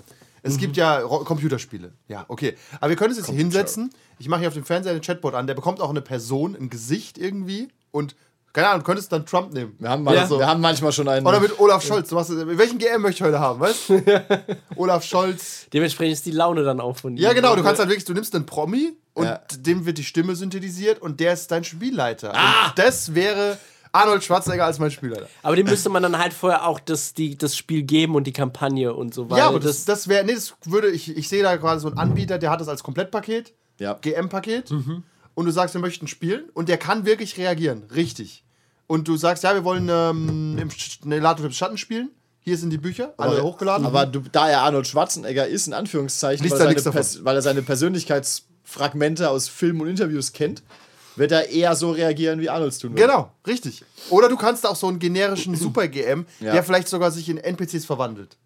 Es 0.44 0.56
gibt 0.56 0.76
ja 0.76 1.00
Ro 1.00 1.20
Computerspiele. 1.24 1.92
Ja, 2.08 2.24
okay. 2.28 2.56
Aber 2.80 2.90
wir 2.90 2.96
können 2.96 3.10
uns 3.10 3.18
jetzt 3.18 3.28
hier 3.28 3.36
hinsetzen. 3.36 3.90
Ich 4.18 4.28
mache 4.28 4.40
hier 4.40 4.48
auf 4.48 4.54
dem 4.54 4.64
Fernseher 4.64 4.92
einen 4.92 5.00
Chatbot 5.00 5.34
an, 5.34 5.46
der 5.46 5.54
bekommt 5.54 5.80
auch 5.80 5.90
eine 5.90 6.00
Person, 6.00 6.56
ein 6.56 6.70
Gesicht 6.70 7.18
irgendwie 7.18 7.68
und 7.90 8.14
keine 8.52 8.68
Ahnung, 8.68 8.80
du 8.80 8.84
könntest 8.86 9.10
dann 9.12 9.24
Trump 9.24 9.52
nehmen. 9.52 9.74
Wir, 9.78 9.88
haben 9.88 10.02
mal, 10.02 10.14
Ja. 10.14 10.28
wir 10.28 10.46
haben 10.46 10.60
manchmal 10.60 10.92
schon 10.92 11.08
einen. 11.08 11.26
Oder 11.26 11.40
mit 11.40 11.58
Olaf 11.58 11.82
Scholz. 11.84 12.08
Du 12.10 12.14
machst, 12.16 12.30
welchen 12.30 12.78
GM 12.78 13.00
möchte 13.02 13.22
ich 13.22 13.26
heute 13.26 13.40
haben, 13.40 13.60
weißt 13.60 13.88
du? 13.88 14.02
Olaf 14.76 15.04
Scholz. 15.04 15.66
dementsprechend 15.72 16.12
ist 16.14 16.26
die 16.26 16.30
Laune 16.32 16.62
dann 16.64 16.80
auch 16.80 16.96
von 16.96 17.16
ihm. 17.16 17.22
Ja, 17.22 17.32
genau, 17.32 17.56
du 17.56 17.62
kannst 17.62 17.78
halt 17.80 17.88
wirklich, 17.88 18.04
du 18.04 18.12
nimmst 18.14 18.34
einen 18.34 18.46
Promi 18.46 18.92
und 19.14 19.24
Ja. 19.24 19.40
dem 19.58 19.86
wird 19.86 19.98
die 19.98 20.04
Stimme 20.04 20.34
synthetisiert 20.36 21.00
und 21.00 21.20
der 21.20 21.32
ist 21.34 21.50
dein 21.50 21.64
Spielleiter. 21.64 22.30
Und 22.30 22.78
das 22.78 23.14
wäre 23.14 23.58
Arnold 23.94 24.24
Schwarzenegger 24.24 24.64
als 24.64 24.78
mein 24.78 24.90
Spielleiter. 24.90 25.26
Aber 25.42 25.54
dem 25.56 25.66
müsste 25.66 25.90
man 25.90 26.02
dann 26.02 26.18
halt 26.18 26.32
vorher 26.32 26.66
auch 26.66 26.80
das, 26.80 27.12
die, 27.14 27.36
das 27.36 27.56
Spiel 27.56 27.82
geben 27.82 28.14
und 28.14 28.26
die 28.26 28.32
Kampagne 28.32 28.94
und 28.94 29.12
so 29.12 29.28
weiter. 29.30 29.38
ja, 29.42 29.48
aber 29.48 29.60
das, 29.60 29.84
das 29.84 30.08
wäre, 30.08 30.24
nee, 30.24 30.34
das 30.34 30.54
würde, 30.64 30.88
ich, 30.90 31.14
ich 31.16 31.28
sehe 31.28 31.42
da 31.42 31.56
gerade 31.56 31.78
so 31.80 31.88
einen 31.88 31.98
Anbieter, 31.98 32.38
der 32.38 32.50
hat 32.50 32.60
das 32.60 32.68
als 32.68 32.82
Komplettpaket, 32.82 33.52
Ja. 33.78 33.94
GM-Paket, 34.00 34.72
und 35.34 35.46
du 35.46 35.50
sagst, 35.50 35.74
wir 35.74 35.80
möchten 35.80 36.06
spielen 36.08 36.44
und 36.54 36.68
der 36.68 36.78
kann 36.78 37.06
wirklich 37.06 37.36
reagieren, 37.38 37.84
richtig. 37.94 38.44
Und 38.86 39.08
du 39.08 39.16
sagst, 39.16 39.42
ja, 39.44 39.54
wir 39.54 39.64
wollen 39.64 39.88
ähm, 39.90 40.58
im 40.58 40.68
Sch- 40.68 41.06
ne, 41.06 41.52
Schatten 41.52 41.78
spielen. 41.78 42.10
Hier 42.40 42.58
sind 42.58 42.70
die 42.70 42.78
Bücher, 42.78 43.14
alle 43.18 43.34
aber, 43.38 43.42
hochgeladen. 43.44 43.86
Aber 43.86 44.04
du, 44.04 44.20
da 44.32 44.48
er 44.50 44.62
Arnold 44.62 44.86
Schwarzenegger 44.88 45.46
ist, 45.46 45.68
in 45.68 45.72
Anführungszeichen, 45.74 46.44
weil 46.50 46.60
er, 46.60 46.78
seine 46.80 47.24
weil 47.24 47.36
er 47.36 47.42
seine 47.42 47.62
Persönlichkeitsfragmente 47.62 49.30
aus 49.30 49.48
Filmen 49.48 49.80
und 49.82 49.88
Interviews 49.88 50.32
kennt, 50.32 50.62
wird 51.16 51.30
er 51.32 51.48
eher 51.50 51.76
so 51.76 51.90
reagieren, 51.92 52.40
wie 52.40 52.48
Arnolds 52.50 52.78
tun 52.78 52.92
würde. 52.92 53.02
Genau, 53.02 53.32
richtig. 53.46 53.84
Oder 54.10 54.28
du 54.28 54.36
kannst 54.36 54.66
auch 54.66 54.76
so 54.76 54.88
einen 54.88 54.98
generischen 54.98 55.54
Super-GM, 55.56 56.26
Ja. 56.40 56.52
der 56.52 56.64
vielleicht 56.64 56.88
sogar 56.88 57.10
sich 57.10 57.28
in 57.28 57.38
NPCs 57.38 57.84
verwandelt. 57.84 58.36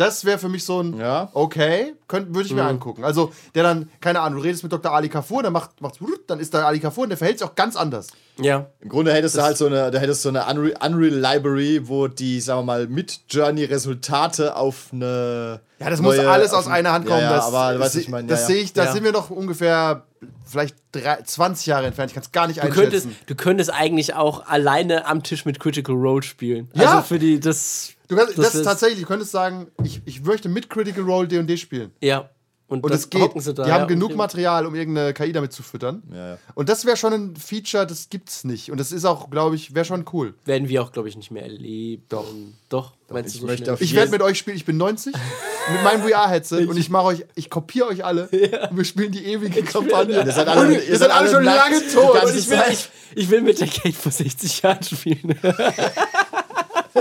Das 0.00 0.24
wäre 0.24 0.38
für 0.38 0.48
mich 0.48 0.64
so 0.64 0.82
ein, 0.82 0.98
Ja. 0.98 1.28
okay, 1.34 1.94
würde 2.08 2.42
ich 2.46 2.52
mir 2.54 2.64
angucken. 2.64 3.04
Also, 3.04 3.32
der 3.54 3.62
dann, 3.64 3.90
keine 4.00 4.20
Ahnung, 4.20 4.38
du 4.38 4.44
redest 4.44 4.62
mit 4.62 4.72
Dr. 4.72 4.92
Ali 4.92 5.08
Kafur, 5.08 5.42
der 5.42 5.50
macht, 5.50 5.80
macht's, 5.82 5.98
dann 6.26 6.40
ist 6.40 6.54
da 6.54 6.66
Ali 6.66 6.80
Kafur 6.80 7.02
und 7.04 7.10
der 7.10 7.18
verhält 7.18 7.38
sich 7.38 7.46
auch 7.46 7.54
ganz 7.54 7.76
anders. 7.76 8.08
ja. 8.38 8.66
Im 8.80 8.88
Grunde 8.88 9.12
hättest 9.12 9.36
du 9.36 9.42
halt 9.42 9.56
so 9.58 9.66
eine, 9.66 9.90
da 9.90 9.98
hättest 9.98 10.24
du 10.24 10.30
eine 10.30 10.46
Unreal, 10.46 10.74
Unreal 10.84 11.14
Library, 11.34 11.82
wo 11.86 12.08
die, 12.08 12.40
sagen 12.40 12.60
wir 12.60 12.64
mal, 12.64 12.86
mit 12.86 13.20
Journey 13.28 13.64
Resultate 13.64 14.56
auf 14.56 14.88
eine. 14.92 15.60
Ja, 15.78 15.90
das 15.90 16.00
muss 16.00 16.16
neue- 16.16 16.30
alles 16.30 16.52
aus 16.54 16.66
auf- 16.66 16.72
einer 16.72 16.92
Hand 16.92 17.06
kommen. 17.06 17.20
Ja, 17.20 17.30
ja, 17.30 17.36
das 17.36 17.46
aber 17.52 17.78
was 17.78 17.94
ich 17.94 18.08
meine. 18.08 18.26
das 18.28 18.40
ja, 18.42 18.46
sehe 18.46 18.62
ich, 18.62 18.72
da 18.72 18.84
Ja. 18.84 18.92
sind 18.92 19.04
wir 19.04 19.12
noch 19.12 19.28
ungefähr 19.30 20.04
vielleicht 20.46 20.76
drei, 20.92 21.18
20 21.22 21.66
Jahre 21.66 21.86
entfernt. 21.86 22.10
Ich 22.10 22.14
kann 22.14 22.22
es 22.22 22.32
gar 22.32 22.46
nicht 22.46 22.62
Du 22.62 22.68
könntest, 22.68 23.06
einschätzen. 23.06 23.24
du 23.26 23.34
könntest 23.34 23.70
eigentlich 23.72 24.14
auch 24.14 24.46
alleine 24.46 25.06
am 25.06 25.22
Tisch 25.22 25.44
mit 25.44 25.60
Critical 25.60 25.94
Role 25.94 26.22
spielen. 26.22 26.70
Ja. 26.74 26.90
Also 26.92 27.02
für 27.02 27.18
die, 27.18 27.38
das. 27.40 27.90
Du 28.10 28.16
kannst, 28.16 28.36
das, 28.36 28.48
ist 28.48 28.54
ist- 28.56 28.64
tatsächlich, 28.64 29.00
du 29.00 29.06
könntest 29.06 29.30
sagen, 29.30 29.68
ich, 29.84 30.02
ich 30.04 30.22
möchte 30.22 30.48
mit 30.48 30.68
Critical 30.68 31.04
Role 31.04 31.28
D&D 31.28 31.56
spielen. 31.56 31.92
Ja. 32.00 32.28
Und, 32.66 32.84
Und 32.84 32.90
dann 32.90 32.98
es 33.00 33.10
geht. 33.10 33.22
da, 33.34 33.64
die 33.64 33.68
ja, 33.68 33.74
haben 33.74 33.82
und 33.82 33.88
genug 33.88 34.14
Material, 34.14 34.64
um 34.64 34.76
irgendeine 34.76 35.12
KI 35.12 35.32
damit 35.32 35.52
zu 35.52 35.64
füttern. 35.64 36.04
Ja, 36.12 36.28
ja. 36.30 36.38
Und 36.54 36.68
das 36.68 36.84
wäre 36.84 36.96
schon 36.96 37.12
ein 37.12 37.36
Feature, 37.36 37.84
das 37.84 38.10
gibt's 38.10 38.44
nicht. 38.44 38.70
Und 38.70 38.78
das 38.78 38.92
ist 38.92 39.04
auch, 39.04 39.28
glaube 39.28 39.56
ich, 39.56 39.74
wäre 39.74 39.84
schon 39.84 40.04
cool. 40.12 40.34
Werden 40.44 40.68
wir 40.68 40.80
auch, 40.82 40.92
glaube 40.92 41.08
ich, 41.08 41.16
nicht 41.16 41.32
mehr 41.32 41.42
erleben. 41.42 42.04
Doch. 42.08 42.26
Doch, 42.68 42.92
meinst 43.08 43.34
ich 43.34 43.40
du 43.40 43.46
so 43.46 43.50
möchte 43.50 43.76
Ich 43.80 43.94
werde 43.96 44.12
mit 44.12 44.22
euch 44.22 44.38
spielen, 44.38 44.56
ich 44.56 44.64
bin 44.66 44.76
90, 44.76 45.12
mit 45.72 45.82
meinem 45.82 46.08
VR-Headset 46.08 46.66
und 46.66 46.76
ich 46.76 46.90
mache 46.90 47.06
euch, 47.06 47.24
ich 47.34 47.50
kopiere 47.50 47.88
euch 47.88 48.04
alle 48.04 48.28
und 48.70 48.76
wir 48.76 48.84
spielen 48.84 49.10
die 49.10 49.24
ewige 49.24 49.62
Kampagne. 49.64 50.24
Ihr 50.24 50.32
seid 50.32 50.46
alle, 50.46 50.80
ihr 50.80 50.96
seid 50.96 51.10
alle 51.10 51.28
schon 51.28 51.42
lange 51.42 51.80
tot. 51.92 52.18
ich, 52.36 52.48
will, 52.48 52.62
ich, 52.70 52.88
ich 53.16 53.30
will 53.30 53.40
mit 53.42 53.60
der 53.60 53.66
Kate 53.66 53.92
vor 53.94 54.12
60 54.12 54.62
Jahren 54.62 54.82
spielen. 54.84 55.34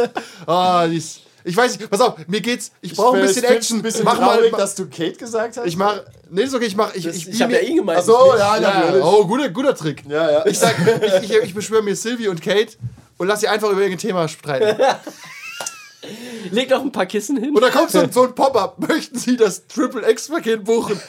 Ah, 0.47 0.87
dies, 0.87 1.21
ich 1.43 1.55
weiß 1.55 1.77
nicht, 1.77 1.89
pass 1.89 2.01
auf, 2.01 2.15
mir 2.27 2.41
geht's, 2.41 2.71
ich 2.81 2.95
brauche 2.95 3.17
ein 3.17 3.21
bisschen 3.23 3.43
Action. 3.43 3.79
Ein 3.79 3.81
bisschen 3.81 4.05
mach 4.05 4.17
traurig, 4.17 4.51
mal, 4.51 4.57
dass 4.57 4.75
du 4.75 4.87
Kate 4.87 5.13
gesagt 5.13 5.57
hast. 5.57 5.65
ich 5.65 5.77
mach, 5.77 6.01
nee, 6.29 6.43
ist 6.43 6.53
okay, 6.53 6.65
ich 6.65 6.75
mach, 6.75 6.93
ich, 6.93 7.05
ich, 7.05 7.27
ich 7.27 7.41
hab 7.41 7.49
ja 7.51 7.59
ihn 7.59 7.77
gemeint, 7.77 7.99
Ach 8.01 8.05
so, 8.05 8.31
nicht 8.31 8.39
ja, 8.39 8.57
ja, 8.57 8.79
Natürlich. 8.79 9.03
Oh, 9.03 9.25
guter, 9.25 9.49
guter 9.49 9.75
Trick. 9.75 10.03
ja, 10.09 10.31
ja. 10.31 10.45
Ich 10.45 10.59
sag, 10.59 10.75
ich, 11.01 11.29
ich, 11.29 11.37
ich 11.37 11.53
beschwöre 11.53 11.81
mir 11.81 11.95
Sylvie 11.95 12.27
und 12.27 12.41
Kate 12.41 12.73
und 13.17 13.27
lass 13.27 13.39
sie 13.39 13.47
einfach 13.47 13.69
über 13.69 13.81
irgendein 13.81 13.99
Thema 13.99 14.27
streiten. 14.27 14.81
Leg 16.51 16.69
doch 16.69 16.81
ein 16.81 16.91
paar 16.91 17.05
Kissen 17.05 17.37
hin. 17.37 17.55
Und 17.55 17.61
da 17.61 17.69
kommt 17.69 17.91
so, 17.91 18.07
so 18.09 18.23
ein 18.23 18.33
Pop-up. 18.33 18.79
Möchten 18.87 19.17
Sie 19.17 19.35
das 19.37 19.67
Triple 19.67 20.09
X-Paket 20.09 20.63
buchen? 20.63 20.99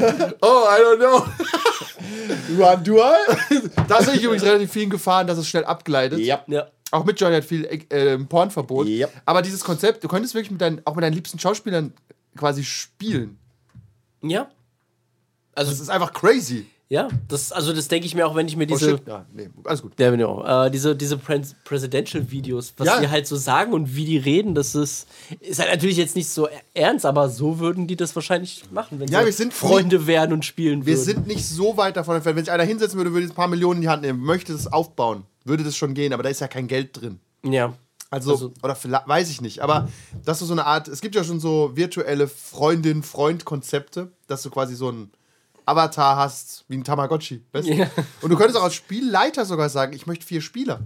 Oh, 0.40 0.64
I 0.68 0.82
don't 0.82 0.98
know. 0.98 1.24
Dual, 2.48 2.78
Dual? 2.82 3.16
Da 3.88 4.02
sehe 4.02 4.14
ich 4.14 4.22
übrigens 4.24 4.44
relativ 4.44 4.72
vielen 4.72 4.90
Gefahren, 4.90 5.26
dass 5.26 5.38
es 5.38 5.48
schnell 5.48 5.64
abgleitet. 5.64 6.18
Ja. 6.18 6.44
ja. 6.48 6.66
Auch 6.92 7.04
mit 7.04 7.20
Johnny 7.20 7.36
hat 7.36 7.44
viel 7.44 7.64
äh, 7.66 8.18
Pornverbot. 8.18 8.86
Yep. 8.86 9.10
Aber 9.24 9.42
dieses 9.42 9.62
Konzept, 9.62 10.02
du 10.02 10.08
könntest 10.08 10.34
wirklich 10.34 10.50
mit 10.50 10.60
deinen, 10.60 10.84
auch 10.86 10.94
mit 10.96 11.04
deinen 11.04 11.14
liebsten 11.14 11.38
Schauspielern 11.38 11.92
quasi 12.36 12.64
spielen. 12.64 13.38
Ja. 14.22 14.48
Also, 15.54 15.70
Das 15.70 15.80
ist 15.80 15.88
einfach 15.90 16.12
crazy. 16.12 16.66
ja, 16.88 17.08
das, 17.28 17.52
also 17.52 17.72
das 17.72 17.88
denke 17.88 18.06
ich 18.06 18.14
mir 18.14 18.26
auch, 18.26 18.34
wenn 18.34 18.46
ich 18.46 18.56
mir 18.56 18.64
Oh 18.64 18.74
diese. 18.74 18.90
shit. 18.90 19.02
Ja, 19.06 19.24
nee, 19.32 19.48
alles 19.64 19.82
gut. 19.82 19.92
Ja, 19.98 20.12
ich. 20.12 20.20
Äh, 20.20 20.70
diese 20.70 20.94
diese 20.96 21.16
Pres 21.18 21.54
Presidential-Videos, 21.64 22.74
was 22.76 22.86
Ja. 22.86 23.00
die 23.00 23.08
halt 23.08 23.26
so 23.26 23.36
sagen 23.36 23.72
und 23.72 23.94
wie 23.96 24.04
die 24.04 24.18
reden, 24.18 24.54
das 24.54 24.74
ist, 24.74 25.06
ist 25.40 25.58
halt 25.60 25.70
natürlich 25.70 25.96
jetzt 25.96 26.16
nicht 26.16 26.28
so 26.28 26.48
ernst, 26.74 27.04
aber 27.06 27.28
so 27.28 27.58
würden 27.58 27.86
die 27.86 27.96
das 27.96 28.14
wahrscheinlich 28.14 28.64
machen, 28.70 29.00
wenn 29.00 29.08
Ja, 29.08 29.24
wir 29.24 29.32
sind 29.32 29.52
Freunde 29.54 30.06
werden 30.06 30.32
und 30.32 30.44
spielen 30.44 30.86
Wir 30.86 30.94
würden. 30.94 31.04
sind 31.04 31.26
nicht 31.26 31.46
so 31.46 31.76
weit 31.76 31.96
davon 31.96 32.14
entfernt. 32.16 32.36
Wenn 32.36 32.44
sich 32.44 32.52
einer 32.52 32.64
hinsetzen 32.64 32.96
würde, 32.98 33.12
würde 33.12 33.26
ein 33.26 33.34
paar 33.34 33.48
Millionen 33.48 33.76
in 33.76 33.82
die 33.82 33.88
Hand 33.88 34.02
nehmen, 34.02 34.20
möchte 34.20 34.52
das 34.52 34.72
aufbauen, 34.72 35.24
würde 35.44 35.64
das 35.64 35.76
schon 35.76 35.94
gehen, 35.94 36.12
aber 36.12 36.22
da 36.22 36.28
ist 36.28 36.40
ja 36.40 36.48
kein 36.48 36.66
Geld 36.68 37.00
drin. 37.00 37.20
ja. 37.42 37.74
Also, 38.12 38.32
Also- 38.32 38.52
oder 38.64 38.74
vielleicht, 38.74 39.06
weiß 39.06 39.30
ich 39.30 39.40
nicht, 39.40 39.60
aber 39.60 39.88
das 40.24 40.42
ist 40.42 40.48
so 40.48 40.52
eine 40.54 40.66
Art, 40.66 40.88
es 40.88 41.00
gibt 41.00 41.14
ja 41.14 41.22
schon 41.22 41.38
so 41.38 41.76
virtuelle 41.76 42.26
Freundin-Freund-Konzepte, 42.26 44.10
dass 44.26 44.42
du 44.42 44.50
quasi 44.50 44.74
so 44.74 44.88
einen 44.88 45.12
Avatar 45.66 46.16
hast, 46.16 46.64
wie 46.68 46.76
ein 46.76 46.84
Tamagotchi, 46.84 47.44
weißt 47.52 47.68
du? 47.68 47.72
Ja. 47.74 47.90
Und 48.20 48.30
du 48.30 48.36
könntest 48.36 48.58
auch 48.58 48.64
als 48.64 48.74
Spielleiter 48.74 49.44
sogar 49.44 49.68
sagen, 49.68 49.92
ich 49.92 50.06
möchte 50.06 50.26
vier 50.26 50.40
Spieler. 50.40 50.80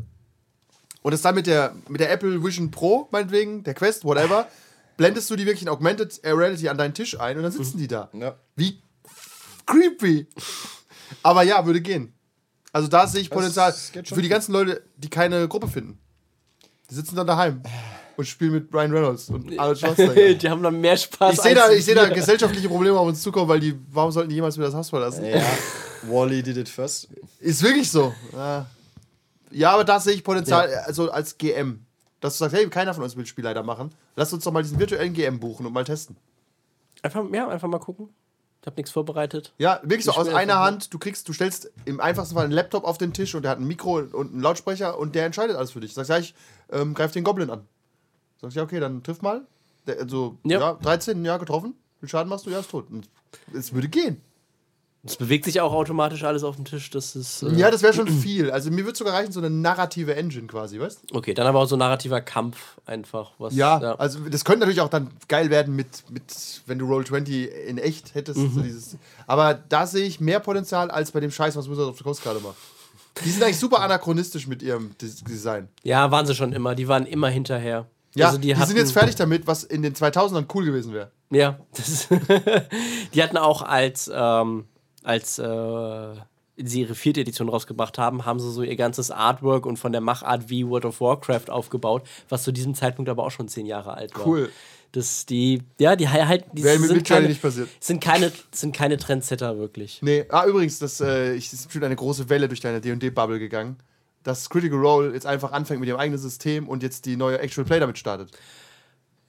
Und 1.03 1.13
das 1.13 1.23
dann 1.23 1.35
mit 1.35 1.47
der, 1.47 1.75
mit 1.89 2.01
der 2.01 2.11
Apple 2.11 2.43
Vision 2.45 2.71
Pro, 2.71 3.09
meinetwegen, 3.11 3.63
der 3.65 3.75
Quest, 3.75 4.05
whatever, 4.05 4.47
blendest 4.97 5.31
du 5.31 5.37
die 5.37 5.45
wirklich 5.47 5.63
in 5.63 5.69
Augmented 5.69 6.21
Reality 6.25 6.69
an 6.69 6.79
deinen 6.79 6.95
Tisch 6.95 7.19
ein 7.19 7.37
und 7.37 7.43
dann 7.43 7.53
sitzen 7.53 7.79
die 7.79 7.89
da. 7.89 8.09
Ja. 8.13 8.37
Wie 8.57 8.81
creepy. 9.67 10.27
Aber 11.23 11.43
ja, 11.43 11.65
würde 11.67 11.81
gehen. 11.81 12.14
Also 12.75 12.89
da 12.89 13.07
sehe 13.07 13.21
ich 13.21 13.31
Potenzial 13.31 13.71
das 13.71 13.93
für 14.09 14.21
die 14.21 14.29
ganzen 14.29 14.53
Leute, 14.53 14.83
die 14.97 15.09
keine 15.09 15.47
Gruppe 15.47 15.69
finden. 15.69 15.97
Die 16.91 16.95
sitzen 16.97 17.15
dann 17.15 17.25
daheim 17.25 17.63
und 18.17 18.25
spielen 18.27 18.51
mit 18.51 18.69
Brian 18.69 18.91
Reynolds 18.91 19.29
und 19.29 19.57
Arnold 19.57 19.79
Schwarzenegger. 19.81 20.35
die 20.35 20.51
haben 20.51 20.61
dann 20.61 20.81
mehr 20.81 20.97
Spaß. 20.97 21.35
Ich 21.35 21.41
sehe 21.41 21.55
da, 21.55 21.67
als 21.67 21.77
ich 21.77 21.85
seh 21.85 21.95
da 21.95 22.09
gesellschaftliche 22.09 22.69
Probleme 22.69 22.99
auf 22.99 23.07
uns 23.07 23.23
zukommen, 23.23 23.49
weil 23.49 23.61
die, 23.61 23.79
warum 23.93 24.11
sollten 24.11 24.31
die 24.31 24.35
jemals 24.35 24.57
wieder 24.57 24.67
das 24.67 24.75
Haus 24.75 24.91
verlassen? 24.91 25.25
Ja, 25.25 25.41
Wally 26.03 26.43
did 26.43 26.57
it 26.57 26.69
first. 26.69 27.09
Ist 27.39 27.63
wirklich 27.63 27.89
so. 27.89 28.13
Ja, 28.33 28.67
ja 29.53 29.71
aber 29.71 29.85
da 29.85 30.01
sehe 30.01 30.15
ich 30.15 30.25
Potenzial, 30.25 30.69
also 30.85 31.13
als 31.13 31.39
GM. 31.39 31.87
Dass 32.19 32.35
du 32.35 32.39
sagst, 32.41 32.57
hey, 32.57 32.69
keiner 32.69 32.93
von 32.93 33.05
uns 33.05 33.17
will 33.17 33.25
Spielleiter 33.25 33.63
machen. 33.63 33.95
Lass 34.17 34.33
uns 34.33 34.43
doch 34.43 34.51
mal 34.51 34.65
diesen 34.65 34.81
virtuellen 34.81 35.13
GM 35.13 35.39
buchen 35.39 35.65
und 35.65 35.73
mal 35.73 35.85
testen. 35.85 36.17
Einfach, 37.03 37.23
ja, 37.33 37.47
einfach 37.47 37.69
mal 37.69 37.79
gucken. 37.79 38.09
Ich 38.65 38.67
habe 38.67 38.77
nichts 38.77 38.93
vorbereitet. 38.93 39.53
Ja, 39.59 39.79
wirklich 39.83 40.07
so 40.07 40.13
aus 40.13 40.27
einer 40.29 40.59
Hand, 40.59 40.95
du 40.95 40.99
kriegst, 40.99 41.29
du 41.29 41.35
stellst 41.35 41.71
im 41.85 42.01
einfachsten 42.01 42.35
Fall 42.35 42.45
einen 42.45 42.55
Laptop 42.55 42.85
auf 42.85 42.97
den 42.97 43.13
Tisch 43.13 43.35
und 43.35 43.43
der 43.43 43.51
hat 43.51 43.59
ein 43.59 43.67
Mikro 43.67 43.99
und 43.99 44.33
einen 44.33 44.41
Lautsprecher 44.41 44.99
und 44.99 45.15
der 45.15 45.27
entscheidet 45.27 45.55
alles 45.55 45.73
für 45.73 45.81
dich. 45.81 45.93
Sagst 45.93 46.09
ja, 46.09 46.17
ich 46.17 46.35
ähm, 46.73 46.95
greif 46.95 47.13
den 47.13 47.25
Goblin 47.25 47.51
an. 47.51 47.69
Sagst 48.41 48.57
ja, 48.57 48.63
okay, 48.63 48.81
dann 48.81 49.03
triff 49.03 49.21
mal. 49.21 49.47
Der, 49.87 49.99
also, 49.99 50.39
ja. 50.45 50.61
Ja. 50.61 50.73
13, 50.81 51.27
ja, 51.27 51.37
getroffen. 51.37 51.75
Viel 52.01 52.09
Schaden 52.09 52.31
machst 52.31 52.47
du? 52.47 52.51
Ja, 52.51 52.61
ist 52.61 52.71
tot. 52.71 52.87
Und 52.91 53.11
es 53.53 53.75
würde 53.75 53.89
gehen. 53.89 54.23
Es 55.07 55.17
bewegt 55.17 55.45
sich 55.45 55.61
auch 55.61 55.73
automatisch 55.73 56.25
alles 56.25 56.45
auf 56.45 56.57
dem 56.57 56.65
Tisch. 56.65 56.89
Das 56.91 57.15
ist. 57.15 57.43
Äh, 57.43 57.55
Ja, 57.57 57.71
das 57.71 57.83
wäre 57.83 57.93
schon 57.93 58.09
viel. 58.09 58.51
Also 58.51 58.71
mir 58.71 58.85
würde 58.87 58.97
sogar 58.97 59.15
reichen, 59.15 59.33
so 59.33 59.41
eine 59.41 59.51
narrative 59.51 60.15
Engine 60.17 60.47
quasi, 60.47 60.81
weißt 60.81 61.01
du? 61.11 61.17
Okay, 61.19 61.35
dann 61.35 61.47
aber 61.47 61.59
auch 61.61 61.67
so 61.67 61.77
narrativer 61.77 62.21
Kampf 62.23 62.57
einfach. 62.87 63.33
Was, 63.39 63.55
Ja, 63.55 63.79
also 63.97 64.21
das 64.31 64.45
könnte 64.45 64.61
natürlich 64.61 64.81
auch 64.81 64.89
dann 64.89 65.11
geil 65.29 65.51
werden 65.51 65.77
mit, 65.77 65.89
mit 66.11 66.23
wenn 66.67 66.79
du 66.79 66.87
Roll20 66.87 67.47
in 67.49 67.79
echt 67.79 68.15
hättest. 68.15 68.39
So 68.41 68.61
dieses, 68.61 68.97
aber 69.27 69.55
da 69.55 69.87
sehe 69.87 70.07
ich 70.07 70.21
mehr 70.21 70.41
Potenzial 70.41 70.91
als 70.91 71.11
bei 71.13 71.21
dem 71.21 71.31
Scheiß, 71.31 71.55
was 71.57 71.69
Wizards 71.69 71.89
of 71.91 71.99
the 71.99 72.05
Coast 72.05 72.23
gerade 72.23 72.41
macht. 72.41 72.57
Die 73.25 73.31
sind 73.31 73.43
eigentlich 73.43 73.59
super 73.59 73.81
anachronistisch 73.81 74.47
mit 74.47 74.63
ihrem 74.63 74.97
Des- 74.99 75.23
Design. 75.23 75.69
ja, 75.83 76.11
waren 76.11 76.27
sie 76.27 76.35
schon 76.35 76.53
immer. 76.53 76.75
Die 76.75 76.89
waren 76.89 77.07
immer 77.07 77.29
hinterher. 77.29 77.87
Ja, 78.17 78.27
Also 78.29 78.39
die, 78.39 78.57
hatten- 78.57 78.69
sind 78.69 78.77
jetzt 78.77 78.93
fertig 78.93 79.17
damit, 79.17 79.47
was 79.47 79.65
in 79.65 79.83
den 79.83 79.95
2000ern 79.95 80.47
cool 80.55 80.65
gewesen 80.65 80.93
wäre. 80.95 81.11
Ja, 81.31 81.59
das 81.77 82.09
die 83.15 83.23
hatten 83.23 83.37
auch 83.37 83.63
als, 83.63 84.11
ähm, 84.13 84.65
als 85.05 85.39
äh, 85.39 86.15
sie 86.57 86.81
ihre 86.81 86.95
vierte 86.95 87.21
Edition 87.21 87.49
rausgebracht 87.49 87.99
haben, 87.99 88.25
haben 88.25 88.41
sie 88.41 88.51
so 88.51 88.63
ihr 88.63 88.77
ganzes 88.77 89.11
Artwork 89.11 89.67
und 89.67 89.77
von 89.77 89.93
der 89.93 90.01
Machart 90.01 90.49
wie 90.51 90.67
World 90.67 90.85
of 90.85 91.01
Warcraft 91.01 91.51
aufgebaut, 91.51 92.03
was 92.29 92.43
zu 92.43 92.53
diesem 92.53 92.75
Zeitpunkt 92.75 93.09
aber 93.09 93.25
auch 93.25 93.31
schon 93.31 93.49
zehn 93.49 93.67
Jahre 93.67 93.95
alt 93.95 94.15
war. 94.17 94.27
Cool. 94.27 94.51
Das 94.93 95.27
die, 95.27 95.61
ja, 95.81 95.97
die 95.97 96.09
halt, 96.09 96.45
die 96.53 96.63
Wäre 96.63 96.79
mit 96.79 96.89
sind, 96.89 97.05
keine, 97.07 97.27
nicht 97.27 97.43
passiert. 97.43 97.69
sind 97.81 98.01
keine, 98.01 98.31
sind 98.53 98.75
keine 98.75 98.97
Trendsetter 98.97 99.59
wirklich. 99.59 99.99
Nee, 100.03 100.25
ah, 100.29 100.47
übrigens, 100.47 100.79
das 100.79 101.01
äh, 101.01 101.35
ich- 101.35 101.53
ist 101.53 101.65
bestimmt 101.65 101.85
eine 101.85 101.97
große 101.97 102.29
Welle 102.29 102.47
durch 102.47 102.61
deine 102.61 102.81
D&D-Bubble 102.81 103.41
gegangen, 103.41 103.77
dass 104.23 104.49
Critical 104.49 104.79
Role 104.79 105.13
jetzt 105.13 105.27
einfach 105.27 105.51
anfängt 105.51 105.81
mit 105.81 105.89
ihrem 105.89 105.99
eigenen 105.99 106.21
System 106.21 106.69
und 106.69 106.85
jetzt 106.85 107.07
die 107.07 107.17
neue 107.17 107.41
Actual 107.41 107.65
Play 107.65 107.81
damit 107.81 107.99
startet. 107.99 108.31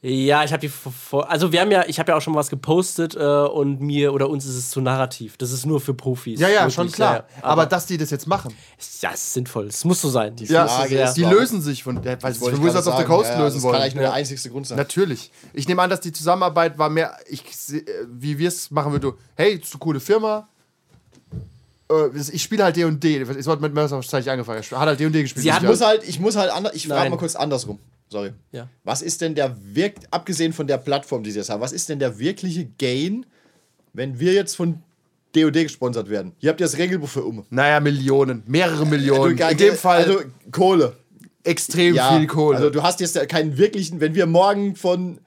Ja, 0.08 0.44
ich 0.44 0.52
habe 0.52 0.60
die 0.62 0.70
vor- 0.70 1.32
also 1.32 1.52
wir 1.52 1.62
haben 1.62 1.72
ja, 1.72 1.84
ich 1.88 1.98
habe 1.98 2.12
ja 2.12 2.18
auch 2.18 2.22
schon 2.22 2.36
was 2.36 2.52
gepostet 2.52 3.16
äh, 3.16 3.20
und 3.20 3.82
mir 3.82 4.14
oder 4.14 4.30
uns 4.30 4.46
ist 4.46 4.54
es 4.56 4.70
zu 4.70 4.80
narrativ. 4.80 5.36
Das 5.38 5.52
ist 5.52 5.66
nur 5.66 5.82
für 5.82 5.96
Profis. 5.96 6.40
Ja, 6.40 6.48
ja, 6.48 6.60
Wirklich, 6.60 6.76
schon 6.76 6.92
klar. 6.92 7.14
ja, 7.16 7.20
ja. 7.38 7.44
aber, 7.44 7.66
dass 7.66 7.88
die 7.88 7.98
das 7.98 8.12
jetzt 8.12 8.28
machen. 8.28 8.54
ja, 9.02 9.10
ist 9.10 9.34
sinnvoll. 9.34 9.66
Es 9.66 9.84
muss 9.84 10.00
so 10.02 10.10
sein. 10.12 10.36
Die 10.36 10.46
Ja, 10.46 10.68
Frage 10.68 10.90
die 10.90 10.96
ist, 11.02 11.18
lösen 11.18 11.60
sich 11.60 11.84
von 11.84 12.04
der, 12.04 12.18
sie 12.18 12.24
Wollte 12.24 12.40
von 12.40 12.54
ich 12.54 12.64
Wizards 12.64 12.88
of 12.88 12.98
the 13.00 13.04
Coast 13.04 13.32
ja, 13.32 13.40
lösen 13.40 13.56
das 13.56 13.64
wollen. 13.64 13.74
kann 13.74 13.82
eigentlich 13.82 13.96
nur 13.96 14.04
Ja. 14.04 14.10
der 14.10 14.16
einzigste 14.18 14.50
Grund 14.52 14.68
sein. 14.68 14.78
Natürlich. 14.78 15.32
Ich 15.54 15.68
nehme 15.68 15.82
an, 15.82 15.90
dass 15.90 16.02
die 16.02 16.12
Zusammenarbeit 16.12 16.78
war 16.78 16.90
mehr, 16.90 17.18
ich, 17.28 17.42
äh, 17.74 17.84
wie 18.08 18.38
wir 18.38 18.50
es 18.50 18.70
machen 18.70 18.92
würden, 18.92 19.14
hey, 19.36 19.54
ist 19.56 19.74
eine 19.74 19.80
coole 19.80 20.00
Firma. 20.00 20.48
Äh, 21.90 22.10
Ich 22.32 22.44
spiele 22.44 22.64
halt 22.64 22.76
D&D. 22.76 23.22
Ich 23.40 23.48
habe 23.48 23.62
mit 23.62 23.74
Mercer 23.74 23.96
wahrscheinlich 23.96 24.30
angefangen. 24.30 24.62
Er 24.70 24.80
hat 24.80 24.88
halt 24.88 25.00
D&D 25.00 25.22
gespielt. 25.24 25.44
Sie 25.44 25.52
hat- 25.54 25.64
Ich 25.64 25.68
muss 25.70 25.82
halt, 25.82 26.04
ich 26.08 26.20
muss 26.20 26.36
halt 26.36 26.52
anders, 26.52 26.74
ich 26.76 26.88
frage 26.88 27.10
mal 27.10 27.18
kurz 27.18 27.36
andersrum. 27.36 27.80
Sorry. 28.10 28.32
Ja. 28.52 28.70
Was 28.84 29.02
ist 29.02 29.22
denn 29.22 29.36
der 29.36 29.56
wirk 29.64 29.96
abgesehen 30.12 30.54
von 30.54 30.68
der 30.68 30.78
Plattform, 30.78 31.24
die 31.24 31.32
sie 31.32 31.40
jetzt 31.40 31.50
haben, 31.50 31.62
was 31.62 31.72
ist 31.74 31.90
denn 31.90 32.00
der 32.00 32.20
wirkliche 32.20 32.66
Gain, 32.78 33.26
wenn 33.94 34.20
wir 34.20 34.34
jetzt 34.34 34.56
von 34.56 34.84
DOD 35.36 35.54
gesponsert 35.64 36.10
werden? 36.10 36.34
Hier 36.38 36.50
habt 36.52 36.60
ihr 36.62 36.66
das 36.68 36.78
Regelbuch 36.78 37.10
für 37.10 37.24
um. 37.24 37.46
Naja, 37.50 37.80
Millionen. 37.80 38.44
Mehrere 38.48 38.86
Millionen. 38.86 39.36
Du- 39.38 39.44
In 39.48 39.58
dem 39.58 39.76
Fall 39.76 40.04
Also 40.04 40.20
Kohle. 40.52 40.96
extrem 41.44 41.96
viel 41.96 42.28
Kohle. 42.28 42.58
Also 42.58 42.70
du 42.70 42.84
hast 42.84 43.00
jetzt 43.00 43.16
ja 43.16 43.26
keinen 43.26 43.58
wirklichen, 43.58 44.00
wenn 44.00 44.14
wir 44.16 44.26
morgen 44.28 44.76
von 44.76 45.20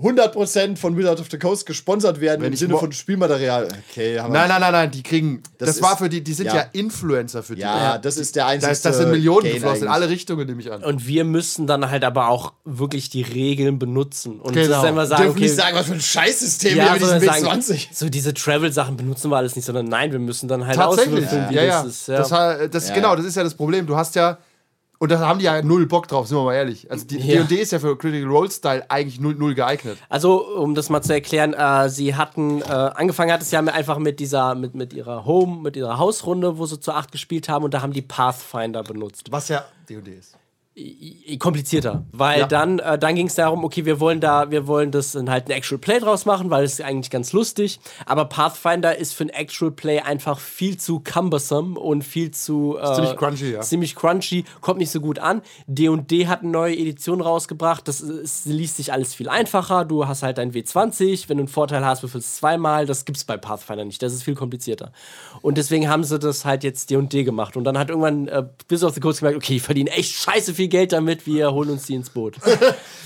100% 0.00 0.76
von 0.76 0.96
Wizard 0.96 1.20
of 1.20 1.28
the 1.30 1.38
Coast 1.38 1.66
gesponsert 1.66 2.20
werden 2.20 2.40
Wenn 2.40 2.48
im 2.48 2.52
ich 2.54 2.58
Sinne 2.58 2.76
von 2.76 2.90
Spielmaterial. 2.90 3.68
Okay, 3.90 4.18
haben 4.18 4.32
wir- 4.32 4.40
nein, 4.40 4.48
nein, 4.48 4.60
nein, 4.60 4.72
nein, 4.72 4.90
die 4.90 5.04
kriegen. 5.04 5.40
Das, 5.58 5.68
Das 5.68 5.82
war 5.82 5.92
ist- 5.92 5.98
für 5.98 6.08
die, 6.08 6.22
die 6.22 6.32
sind 6.34 6.46
ja. 6.46 6.56
ja, 6.56 6.64
Influencer 6.72 7.44
für 7.44 7.54
die. 7.54 7.62
Ja, 7.62 7.96
das 7.98 8.16
ist 8.16 8.34
der 8.34 8.46
einzige. 8.46 8.70
das, 8.72 8.82
das 8.82 8.96
sind 8.96 9.12
Millionen 9.12 9.44
Gain 9.44 9.54
geflossen 9.54 9.84
in 9.84 9.88
alle 9.88 10.08
Richtungen, 10.08 10.46
nehme 10.48 10.60
ich 10.60 10.72
an. 10.72 10.82
Und 10.82 11.06
wir 11.06 11.24
müssen 11.24 11.68
dann 11.68 11.88
halt 11.90 12.02
aber 12.02 12.28
auch 12.28 12.54
wirklich 12.64 13.08
die 13.08 13.22
Regeln 13.22 13.78
benutzen. 13.78 14.40
Und 14.40 14.54
Genau. 14.54 14.82
einfach 14.82 15.06
sagen, 15.06 15.22
Dürfen 15.22 15.36
okay, 15.36 15.44
nicht 15.44 15.54
sagen, 15.56 15.76
was 15.76 15.86
für 15.86 15.92
ein 15.94 16.00
Scheißsystem 16.00 16.76
ja, 16.76 16.84
wir 16.86 16.92
mit 17.14 17.22
sagen, 17.24 17.46
W20. 17.46 17.86
so 17.92 18.08
diese 18.08 18.34
Travel-Sachen 18.34 18.96
benutzen 18.96 19.30
wir 19.30 19.36
alles 19.36 19.54
nicht, 19.54 19.64
sondern 19.64 19.86
nein, 19.86 20.10
wir 20.10 20.18
müssen 20.18 20.48
dann 20.48 20.66
halt 20.66 20.76
Tatsächlich. 20.76 21.24
auswürfeln, 21.24 21.50
wie 21.50 21.54
ja, 21.54 21.62
ja. 21.62 21.82
das 21.84 21.92
ist. 21.92 22.08
Ja. 22.08 22.18
Das, 22.18 22.70
das, 22.70 22.88
Ja, 22.88 22.94
genau, 22.96 23.14
das 23.14 23.26
ist 23.26 23.36
ja 23.36 23.44
das 23.44 23.54
Problem. 23.54 23.86
Du 23.86 23.96
hast 23.96 24.16
ja. 24.16 24.38
Und 24.98 25.10
da 25.10 25.18
haben 25.18 25.38
die 25.38 25.44
ja 25.44 25.60
null 25.60 25.86
Bock 25.86 26.08
drauf, 26.08 26.28
sind 26.28 26.36
wir 26.38 26.44
mal 26.44 26.54
ehrlich. 26.54 26.90
Also 26.90 27.06
die 27.06 27.18
Ja. 27.18 27.42
D&D 27.42 27.56
ist 27.56 27.72
ja 27.72 27.78
für 27.78 27.96
Critical 27.98 28.28
Role 28.28 28.50
Style 28.50 28.84
eigentlich 28.88 29.20
null, 29.20 29.34
null 29.34 29.54
geeignet. 29.54 29.98
Also, 30.08 30.46
um 30.56 30.74
das 30.74 30.88
mal 30.88 31.02
zu 31.02 31.12
erklären, 31.12 31.52
äh, 31.52 31.88
sie 31.90 32.14
hatten, 32.14 32.62
äh, 32.62 32.64
angefangen 32.64 33.32
hat 33.32 33.42
es 33.42 33.50
ja 33.50 33.60
einfach 33.60 33.98
mit 33.98 34.20
dieser, 34.20 34.54
mit, 34.54 34.74
mit 34.74 34.92
ihrer 34.92 35.24
Home, 35.26 35.60
mit 35.62 35.76
ihrer 35.76 35.98
Hausrunde, 35.98 36.58
wo 36.58 36.66
sie 36.66 36.80
zu 36.80 36.92
acht 36.92 37.12
gespielt 37.12 37.48
haben 37.48 37.64
und 37.64 37.74
da 37.74 37.82
haben 37.82 37.92
die 37.92 38.02
Pathfinder 38.02 38.82
benutzt. 38.82 39.26
Was 39.30 39.48
ja 39.48 39.64
D&D 39.88 40.12
ist. 40.12 40.36
Komplizierter, 41.38 42.04
weil 42.10 42.40
Ja. 42.40 42.46
dann, 42.46 42.80
äh, 42.80 42.98
dann 42.98 43.14
ging 43.14 43.28
es 43.28 43.36
darum, 43.36 43.62
okay, 43.64 43.84
wir 43.84 44.00
wollen 44.00 44.20
da, 44.20 44.50
wir 44.50 44.66
wollen 44.66 44.90
das 44.90 45.12
dann 45.12 45.30
halt 45.30 45.46
ein 45.46 45.52
Actual 45.52 45.78
Play 45.78 46.00
draus 46.00 46.26
machen, 46.26 46.50
weil 46.50 46.64
es 46.64 46.74
ist 46.74 46.80
eigentlich 46.82 47.10
ganz 47.10 47.32
lustig, 47.32 47.78
aber 48.06 48.24
Pathfinder 48.24 48.96
ist 48.96 49.14
für 49.14 49.24
ein 49.24 49.28
Actual 49.28 49.70
Play 49.70 50.00
einfach 50.00 50.40
viel 50.40 50.76
zu 50.76 50.98
cumbersome 51.00 51.78
und 51.78 52.02
viel 52.02 52.32
zu 52.32 52.76
äh, 52.76 52.92
ziemlich 52.94 53.16
crunchy, 53.16 53.52
ja. 53.52 53.60
ziemlich 53.60 53.94
crunchy, 53.94 54.44
kommt 54.60 54.78
nicht 54.80 54.90
so 54.90 55.00
gut 55.00 55.20
an. 55.20 55.42
D&D 55.68 56.26
hat 56.26 56.42
eine 56.42 56.50
neue 56.50 56.76
Edition 56.76 57.20
rausgebracht, 57.20 57.86
das 57.86 58.00
ist, 58.00 58.46
liest 58.46 58.76
sich 58.76 58.92
alles 58.92 59.14
viel 59.14 59.28
einfacher, 59.28 59.84
du 59.84 60.08
hast 60.08 60.24
halt 60.24 60.38
dein 60.38 60.52
W20, 60.52 61.28
wenn 61.28 61.36
du 61.36 61.42
einen 61.42 61.48
Vorteil 61.48 61.84
hast, 61.84 62.02
würfelst 62.02 62.34
du 62.34 62.38
zweimal, 62.40 62.84
das 62.86 63.04
gibt's 63.04 63.22
bei 63.24 63.36
Pathfinder 63.36 63.84
nicht, 63.84 64.02
das 64.02 64.12
ist 64.12 64.24
viel 64.24 64.34
komplizierter. 64.34 64.90
Und 65.40 65.56
deswegen 65.56 65.88
haben 65.88 66.02
sie 66.02 66.18
das 66.18 66.44
halt 66.44 66.64
jetzt 66.64 66.90
D&D 66.90 67.22
gemacht 67.22 67.56
und 67.56 67.62
dann 67.62 67.78
hat 67.78 67.90
irgendwann 67.90 68.26
äh, 68.26 68.42
Wizards 68.68 68.84
of 68.90 68.94
the 68.94 69.00
Coast 69.00 69.20
gemerkt, 69.20 69.36
okay, 69.36 69.54
die 69.54 69.60
verdienen 69.60 69.86
echt 69.88 70.14
scheiße 70.14 70.52
viel 70.54 70.63
Geld 70.68 70.92
damit, 70.92 71.26
wir 71.26 71.52
holen 71.52 71.70
uns 71.70 71.86
die 71.86 71.94
ins 71.94 72.10
Boot. 72.10 72.36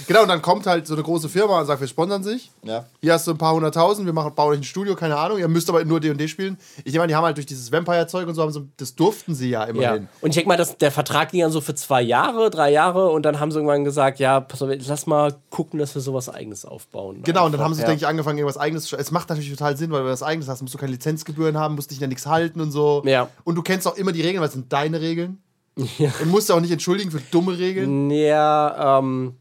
Genau, 0.07 0.23
und 0.23 0.29
dann 0.29 0.41
kommt 0.41 0.65
halt 0.67 0.87
so 0.87 0.95
eine 0.95 1.03
große 1.03 1.29
Firma 1.29 1.61
und 1.61 1.67
sagt, 1.67 1.81
wir 1.81 1.89
sponsern 1.89 2.23
sich. 2.23 2.51
Ja. 2.63 2.87
Hier 3.03 3.13
hast 3.13 3.27
du 3.27 3.33
ein 3.33 3.37
paar 3.37 3.53
hunderttausend, 3.53 4.07
wir 4.07 4.13
machen, 4.15 4.33
bauen 4.35 4.53
euch 4.53 4.61
ein 4.61 4.65
Studio, 4.65 4.95
keine 4.95 5.17
Ahnung. 5.19 5.39
Ihr 5.39 5.49
müsst 5.49 5.69
aber 5.69 5.85
nur 5.85 6.01
D&D 6.01 6.29
spielen. 6.29 6.57
Ich 6.85 6.93
nehme 6.93 7.03
an, 7.03 7.09
die 7.09 7.15
haben 7.15 7.25
halt 7.25 7.37
durch 7.37 7.45
dieses 7.47 7.71
Vampire-Zeug 7.73 8.27
und 8.27 8.35
so, 8.35 8.41
haben 8.41 8.53
so, 8.53 8.63
das 8.79 8.95
durften 8.95 9.35
sie 9.35 9.51
ja 9.51 9.65
Ja. 9.65 9.67
immerhin. 9.67 10.09
Und 10.23 10.31
ich 10.31 10.37
denke 10.37 10.49
mal, 10.49 10.57
dass 10.57 10.79
der 10.79 10.93
Vertrag 10.93 11.33
ging 11.33 11.41
dann 11.43 11.51
so 11.51 11.61
für 11.61 11.75
zwei 11.75 12.01
Jahre, 12.01 12.49
drei 12.49 12.71
Jahre 12.71 13.11
und 13.11 13.25
dann 13.25 13.39
haben 13.39 13.51
sie 13.51 13.59
irgendwann 13.59 13.85
gesagt, 13.85 14.19
ja, 14.19 14.41
pass 14.41 14.63
auf, 14.63 14.71
lass 14.87 15.07
mal 15.07 15.35
gucken, 15.51 15.79
dass 15.79 15.95
wir 15.95 16.01
sowas 16.01 16.31
eigenes 16.31 16.65
aufbauen. 16.65 17.23
Genau, 17.25 17.45
und 17.45 17.53
dann 17.53 17.61
haben 17.61 17.75
sie, 17.75 17.83
ja. 17.83 17.89
denke 17.89 18.01
ich, 18.03 18.07
angefangen, 18.07 18.39
irgendwas 18.39 18.57
eigenes 18.57 18.85
zu 18.85 18.97
Es 18.97 19.11
macht 19.11 19.29
natürlich 19.29 19.51
total 19.51 19.77
Sinn, 19.77 19.91
weil 19.91 19.99
wenn 20.01 20.07
du 20.07 20.13
was 20.13 20.23
eigenes 20.23 20.49
hast, 20.49 20.63
musst 20.63 20.73
du 20.73 20.79
keine 20.79 20.93
Lizenzgebühren 20.93 21.59
haben, 21.59 21.75
musst 21.75 21.91
dich 21.91 22.03
an 22.03 22.09
nichts 22.09 22.25
halten 22.27 22.61
und 22.63 22.71
so. 22.71 23.03
Ja. 23.05 23.29
Und 23.45 23.57
du 23.57 23.63
kennst 23.63 23.87
auch 23.87 23.97
immer 23.97 24.13
die 24.13 24.23
Regeln, 24.23 24.41
weil 24.41 24.49
es 24.49 24.55
sind 24.55 24.73
deine 24.73 25.03
Regeln. 25.03 25.43
Und 25.79 26.31
musst 26.31 26.51
du 26.51 26.55
auch 26.55 26.61
nicht 26.61 26.73
entschuldigen 26.73 27.11
für 27.11 27.21
dumme 27.31 27.59
Regeln. 27.59 28.11
Ja, 28.11 28.99
ähm, 28.99 29.35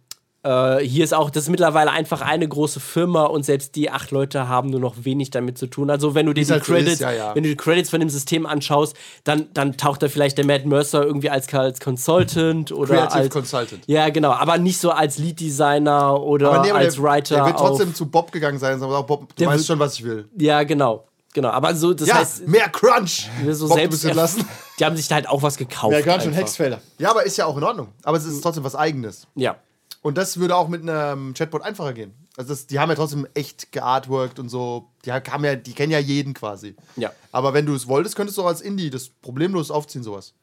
Äh, 0.43 0.85
hier 0.85 1.03
ist 1.03 1.13
auch, 1.13 1.29
das 1.29 1.43
ist 1.43 1.49
mittlerweile 1.49 1.91
einfach 1.91 2.21
eine 2.21 2.47
große 2.47 2.79
Firma 2.79 3.25
und 3.25 3.43
selbst 3.43 3.75
die 3.75 3.89
acht 3.89 4.11
Leute 4.11 4.47
haben 4.47 4.69
nur 4.69 4.79
noch 4.79 4.95
wenig 5.03 5.29
damit 5.29 5.57
zu 5.57 5.67
tun. 5.67 5.89
Also 5.89 6.15
wenn 6.15 6.25
du 6.25 6.33
dir 6.33 6.45
die 6.45 6.51
halt 6.51 6.63
Credits, 6.63 6.93
ist, 6.93 6.99
ja, 7.01 7.11
ja. 7.11 7.35
wenn 7.35 7.43
du 7.43 7.49
die 7.49 7.57
Credits 7.57 7.89
von 7.89 7.99
dem 7.99 8.09
System 8.09 8.45
anschaust, 8.45 8.95
dann, 9.25 9.47
dann 9.53 9.75
taucht 9.75 10.03
da 10.03 10.07
vielleicht 10.07 10.37
der 10.37 10.45
Matt 10.45 10.65
Mercer 10.65 11.03
irgendwie 11.03 11.29
als, 11.29 11.53
als 11.53 11.81
Consultant 11.81 12.71
oder 12.71 12.95
Creative 12.95 13.13
als 13.13 13.29
Consultant. 13.29 13.83
Ja, 13.87 14.09
genau, 14.09 14.31
aber 14.31 14.57
nicht 14.57 14.77
so 14.77 14.91
als 14.91 15.17
Lead 15.17 15.39
Designer 15.39 16.21
oder 16.21 16.61
nee, 16.61 16.69
aber 16.69 16.79
als 16.79 16.93
der, 16.95 17.03
Writer. 17.03 17.35
Der 17.35 17.45
wird 17.47 17.57
trotzdem 17.57 17.89
auf, 17.89 17.95
zu 17.95 18.05
Bob 18.05 18.31
gegangen 18.31 18.59
sein 18.59 18.75
und 18.75 18.79
sagen, 18.79 19.05
Bob, 19.05 19.35
du 19.35 19.45
weißt 19.45 19.65
schon, 19.65 19.79
was 19.79 19.95
ich 19.95 20.05
will. 20.05 20.29
ja, 20.37 20.63
genau. 20.63 21.06
Genau, 21.37 21.49
aber 21.49 21.75
so, 21.75 21.93
das 21.93 22.07
Ja, 22.07 22.15
heißt, 22.15 22.47
mehr 22.47 22.67
Crunch. 22.69 23.29
so 23.51 23.67
Bob, 23.67 23.77
selbst 23.77 24.03
entlassen. 24.03 24.43
die 24.79 24.85
haben 24.85 24.97
sich 24.97 25.07
da 25.07 25.13
halt 25.13 25.29
auch 25.29 25.43
was 25.43 25.55
gekauft. 25.55 25.93
Ja, 25.93 26.01
ganz 26.01 26.23
schön 26.23 26.31
einfach. 26.31 26.41
Hexfelder. 26.41 26.81
Ja, 26.97 27.11
aber 27.11 27.27
ist 27.27 27.37
ja 27.37 27.45
auch 27.45 27.55
in 27.55 27.63
Ordnung. 27.63 27.89
Aber 28.01 28.17
es 28.17 28.25
ist 28.25 28.41
trotzdem 28.41 28.63
was 28.63 28.75
Eigenes. 28.75 29.27
Ja. 29.35 29.57
Und 30.01 30.17
das 30.17 30.37
würde 30.39 30.55
auch 30.55 30.67
mit 30.67 30.81
einem 30.81 31.35
Chatbot 31.35 31.61
einfacher 31.61 31.93
gehen. 31.93 32.11
Also 32.37 32.49
das, 32.49 32.65
die 32.65 32.79
haben 32.79 32.89
ja 32.89 32.95
trotzdem 32.95 33.27
echt 33.35 33.71
geartworked 33.71 34.39
und 34.39 34.49
so. 34.49 34.87
Die, 35.05 35.11
haben 35.11 35.45
ja, 35.45 35.55
die 35.55 35.73
kennen 35.73 35.91
ja 35.91 35.99
jeden 35.99 36.33
quasi. 36.33 36.75
Ja. 36.95 37.11
Aber 37.31 37.53
wenn 37.53 37.67
du 37.67 37.75
es 37.75 37.87
wolltest, 37.87 38.15
könntest 38.15 38.39
du 38.39 38.41
auch 38.41 38.47
als 38.47 38.61
Indie 38.61 38.89
das 38.89 39.09
problemlos 39.09 39.69
aufziehen, 39.69 40.03
sowas. 40.03 40.33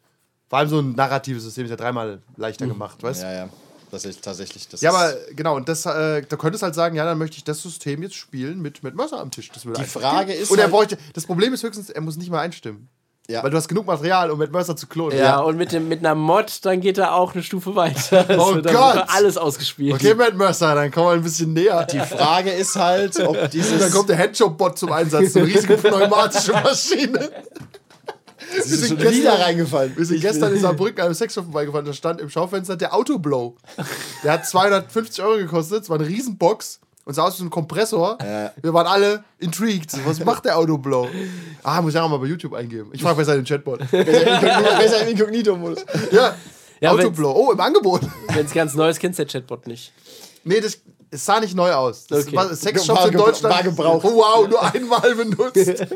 Vor 0.49 0.61
allem 0.61 0.69
so 0.69 0.79
ein 0.79 0.93
narratives 0.93 1.43
System 1.43 1.65
ist 1.65 1.71
ja 1.71 1.77
dreimal 1.77 2.23
leichter 2.37 2.69
gemacht, 2.69 3.03
weißt 3.03 3.23
du? 3.23 3.27
Ja, 3.27 3.33
ja. 3.33 3.49
Das 3.95 4.05
ist 4.05 4.23
tatsächlich. 4.23 4.67
Das 4.69 4.81
Ja, 4.81 4.91
aber 4.91 5.15
genau, 5.37 5.55
und 5.57 5.69
das, 5.69 5.87
äh, 5.87 6.23
da 6.29 6.37
könntest 6.37 6.63
du 6.63 6.65
halt 6.67 6.75
sagen, 6.75 6.97
ja, 6.97 7.05
dann 7.05 7.17
möchte 7.17 7.37
ich 7.37 7.45
das 7.45 7.63
System 7.63 8.03
jetzt 8.03 8.17
spielen 8.17 8.61
mit, 8.61 8.83
mit 8.83 8.95
Mercer 8.97 9.21
am 9.21 9.31
Tisch. 9.31 9.51
Das 9.53 9.65
würde 9.65 9.81
Die 9.83 9.89
Frage 9.89 10.33
gehen. 10.33 10.43
ist 10.43 10.51
Und 10.51 10.59
er 10.59 10.65
halt- 10.65 10.73
bräuchte, 10.73 10.99
das 11.13 11.27
Problem 11.27 11.55
ist 11.55 11.63
höchstens, 11.63 11.91
er 11.91 12.01
muss 12.01 12.17
nicht 12.17 12.31
mal 12.31 12.41
einstimmen. 12.41 12.89
Ja. 13.27 13.43
Weil 13.43 13.51
du 13.51 13.57
hast 13.57 13.69
genug 13.69 13.87
Material, 13.87 14.31
um 14.31 14.39
mit 14.39 14.53
Mercer 14.53 14.77
zu 14.77 14.87
klonen. 14.87 15.17
Ja, 15.17 15.39
und 15.39 15.57
mit, 15.57 15.73
dem, 15.73 15.89
mit 15.89 16.01
einer 16.01 16.15
Mod, 16.15 16.59
dann 16.67 16.83
geht 16.83 16.99
er 16.99 17.15
auch 17.15 17.33
eine 17.33 17.43
Stufe 17.43 17.75
weiter. 17.75 18.23
Das 18.25 18.39
Oh 18.39 18.55
wird 18.55 18.67
dann 18.67 18.75
Gott! 18.75 19.05
Alles 19.09 19.39
ausgespielt. 19.39 19.95
Okay, 19.95 20.15
Matt 20.15 20.35
Mercer, 20.37 20.75
dann 20.75 20.91
kommen 20.91 21.07
wir 21.07 21.13
ein 21.13 21.23
bisschen 21.23 21.55
näher. 21.55 21.87
die 21.91 22.01
Frage 22.01 22.51
ist 22.51 22.77
halt, 22.77 23.19
ob 23.21 23.35
Und 23.45 23.53
dieses. 23.55 23.79
dann 23.81 23.91
kommt 23.93 24.11
der 24.11 24.19
Handjob-Bot 24.19 24.77
zum 24.79 24.93
Einsatz, 24.93 25.33
so 25.33 25.39
eine 25.39 25.49
riesige 25.49 25.77
pneumatische 25.79 26.53
Maschine. 26.53 27.31
Wir 28.67 28.75
ist 28.75 28.81
sind, 28.81 28.89
schon 28.89 28.99
wieder 28.99 29.11
gestern, 29.11 29.41
reingefallen. 29.43 29.97
wir 29.97 30.05
sind 30.05 30.21
gestern 30.21 30.53
in 30.55 30.61
Saarbrücken 30.61 31.01
an 31.01 31.07
einem 31.07 31.15
Sexshop 31.15 31.45
vorbeigefahren, 31.45 31.85
da 31.87 31.93
stand 31.93 32.21
im 32.21 32.31
Schaufenster 32.31 32.77
der 32.77 32.95
Autoblow. 32.95 33.57
Der 34.23 34.33
hat 34.33 34.47
250 34.47 35.23
Euro 35.25 35.37
gekostet, 35.39 35.83
es 35.85 35.91
war 35.91 35.99
eine 35.99 36.09
Riesenbox 36.09 36.81
und 37.05 37.15
sah 37.15 37.25
aus 37.25 37.39
wie 37.39 37.45
ein 37.45 37.51
Kompressor. 37.51 38.19
Wir 38.63 38.73
waren 38.75 38.87
alle 38.87 39.25
intrigued. 39.39 39.93
Was 40.07 40.25
macht 40.25 40.45
der 40.47 40.57
Autoblow? 40.59 41.09
Ah, 41.63 41.83
muss 41.83 41.93
ich 41.95 42.01
auch 42.01 42.09
mal 42.09 42.19
bei 42.19 42.27
YouTube 42.27 42.55
eingeben. 42.55 42.91
Ich 42.93 43.03
frage 43.03 43.17
bei 43.17 43.25
seinem 43.25 43.45
Chatbot. 43.45 43.81
Besser 43.91 45.03
im 45.03 45.09
Inkognito-Modus. 45.09 45.85
Ja, 46.13 46.35
Ja, 46.81 46.91
Autoblow. 46.93 47.31
Oh, 47.33 47.53
im 47.53 47.61
Angebot. 47.61 48.01
Wenn 48.33 48.47
es 48.47 48.53
ganz 48.53 48.75
neu 48.75 48.89
ist, 48.89 48.99
kennst 49.01 49.19
du 49.19 49.25
der 49.25 49.33
Chatbot 49.33 49.67
nicht. 49.67 49.93
Nee, 50.45 50.61
das, 50.61 50.79
es 51.11 51.25
sah 51.25 51.41
nicht 51.41 51.55
neu 51.55 51.73
aus. 51.73 52.07
Das 52.07 52.27
Okay. 52.27 52.37
war 52.37 52.55
Sexshops 52.55 53.07
in 53.07 53.13
Deutschland. 53.13 53.55
war 53.55 53.63
gebraucht. 53.63 54.05
Oh, 54.05 54.17
wow, 54.17 54.49
nur 54.49 54.63
einmal 54.63 55.15
benutzt. 55.15 55.57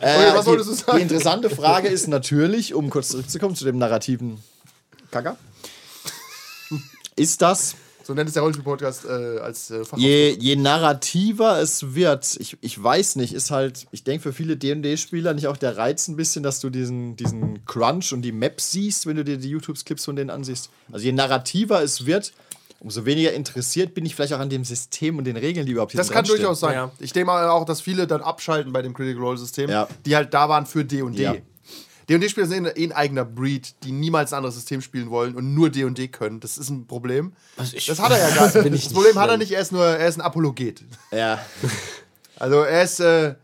Äh, 0.00 0.34
was 0.34 0.46
wolltest 0.46 0.70
die, 0.70 0.74
du 0.74 0.80
sagen? 0.80 0.98
Die 0.98 1.02
interessante 1.02 1.50
Frage 1.50 1.88
ist 1.88 2.08
natürlich, 2.08 2.74
um 2.74 2.90
kurz 2.90 3.08
zurückzukommen 3.08 3.54
zu 3.54 3.64
dem 3.64 3.78
narrativen 3.78 4.38
Kacker. 5.10 5.36
Ist 7.16 7.42
das, 7.42 7.76
So 8.04 8.12
nennt 8.12 8.28
es 8.28 8.34
der 8.34 8.42
Rollenspiel-Podcast 8.42 9.06
äh, 9.06 9.38
als 9.38 9.70
äh, 9.70 9.82
je, 9.96 10.36
je 10.38 10.56
narrativer 10.56 11.58
es 11.60 11.94
wird, 11.94 12.36
ich, 12.38 12.58
ich 12.60 12.82
weiß 12.82 13.16
nicht, 13.16 13.32
ist 13.32 13.50
halt, 13.50 13.86
ich 13.92 14.04
denke 14.04 14.24
für 14.24 14.32
viele 14.34 14.56
DD-Spieler 14.58 15.32
nicht 15.32 15.46
auch 15.46 15.56
der 15.56 15.76
Reiz 15.78 16.08
ein 16.08 16.16
bisschen, 16.16 16.42
dass 16.42 16.60
du 16.60 16.68
diesen, 16.68 17.16
diesen 17.16 17.64
Crunch 17.64 18.12
und 18.12 18.22
die 18.22 18.32
Maps 18.32 18.72
siehst, 18.72 19.06
wenn 19.06 19.16
du 19.16 19.24
dir 19.24 19.38
die 19.38 19.48
YouTube-Clips 19.48 20.04
von 20.04 20.16
denen 20.16 20.30
ansiehst. 20.30 20.68
Also 20.92 21.06
je 21.06 21.12
narrativer 21.12 21.82
es 21.82 22.04
wird, 22.04 22.32
umso 22.84 23.04
weniger 23.06 23.32
interessiert 23.32 23.94
bin 23.94 24.04
ich 24.06 24.14
vielleicht 24.14 24.32
auch 24.34 24.38
an 24.38 24.50
dem 24.50 24.62
System 24.64 25.18
und 25.18 25.24
den 25.24 25.36
Regeln, 25.36 25.66
die 25.66 25.72
überhaupt 25.72 25.90
hier 25.92 25.98
Das 25.98 26.10
kann 26.10 26.24
durchaus 26.24 26.60
sein. 26.60 26.74
Ja. 26.74 26.92
Ich 27.00 27.12
denke 27.12 27.26
mal 27.26 27.48
auch, 27.48 27.64
dass 27.64 27.80
viele 27.80 28.06
dann 28.06 28.20
abschalten 28.22 28.72
bei 28.72 28.82
dem 28.82 28.94
Critical 28.94 29.22
Role 29.22 29.38
System, 29.38 29.68
Ja. 29.70 29.88
die 30.06 30.14
halt 30.14 30.32
da 30.34 30.48
waren 30.48 30.66
für 30.66 30.84
D&D. 30.84 31.20
Ja. 31.22 31.34
D&D-Spieler 32.10 32.46
sind 32.46 32.66
eh 32.66 32.84
ein 32.84 32.92
eigener 32.92 33.24
Breed, 33.24 33.74
die 33.82 33.90
niemals 33.90 34.32
ein 34.32 34.36
anderes 34.36 34.54
System 34.56 34.82
spielen 34.82 35.08
wollen 35.10 35.34
und 35.34 35.54
nur 35.54 35.70
D&D 35.70 36.08
können. 36.08 36.38
Das 36.40 36.58
ist 36.58 36.68
ein 36.68 36.86
Problem. 36.86 37.32
ich- 37.72 37.86
das 37.86 37.98
hat 37.98 38.12
er 38.12 38.18
ja 38.18 38.34
gar 38.34 38.62
nicht. 38.70 38.86
Das 38.86 38.92
Problem 38.92 39.18
hat 39.18 39.30
er 39.30 39.38
nicht, 39.38 39.50
er 39.52 39.60
ist 39.62 39.72
nur, 39.72 39.86
er 39.86 40.06
ist 40.06 40.16
ein 40.18 40.20
Apologet. 40.20 40.84
Ja. 41.10 41.38
Also 42.36 42.56
er 42.62 42.82
ist, 42.82 42.98
äh, 43.00 43.36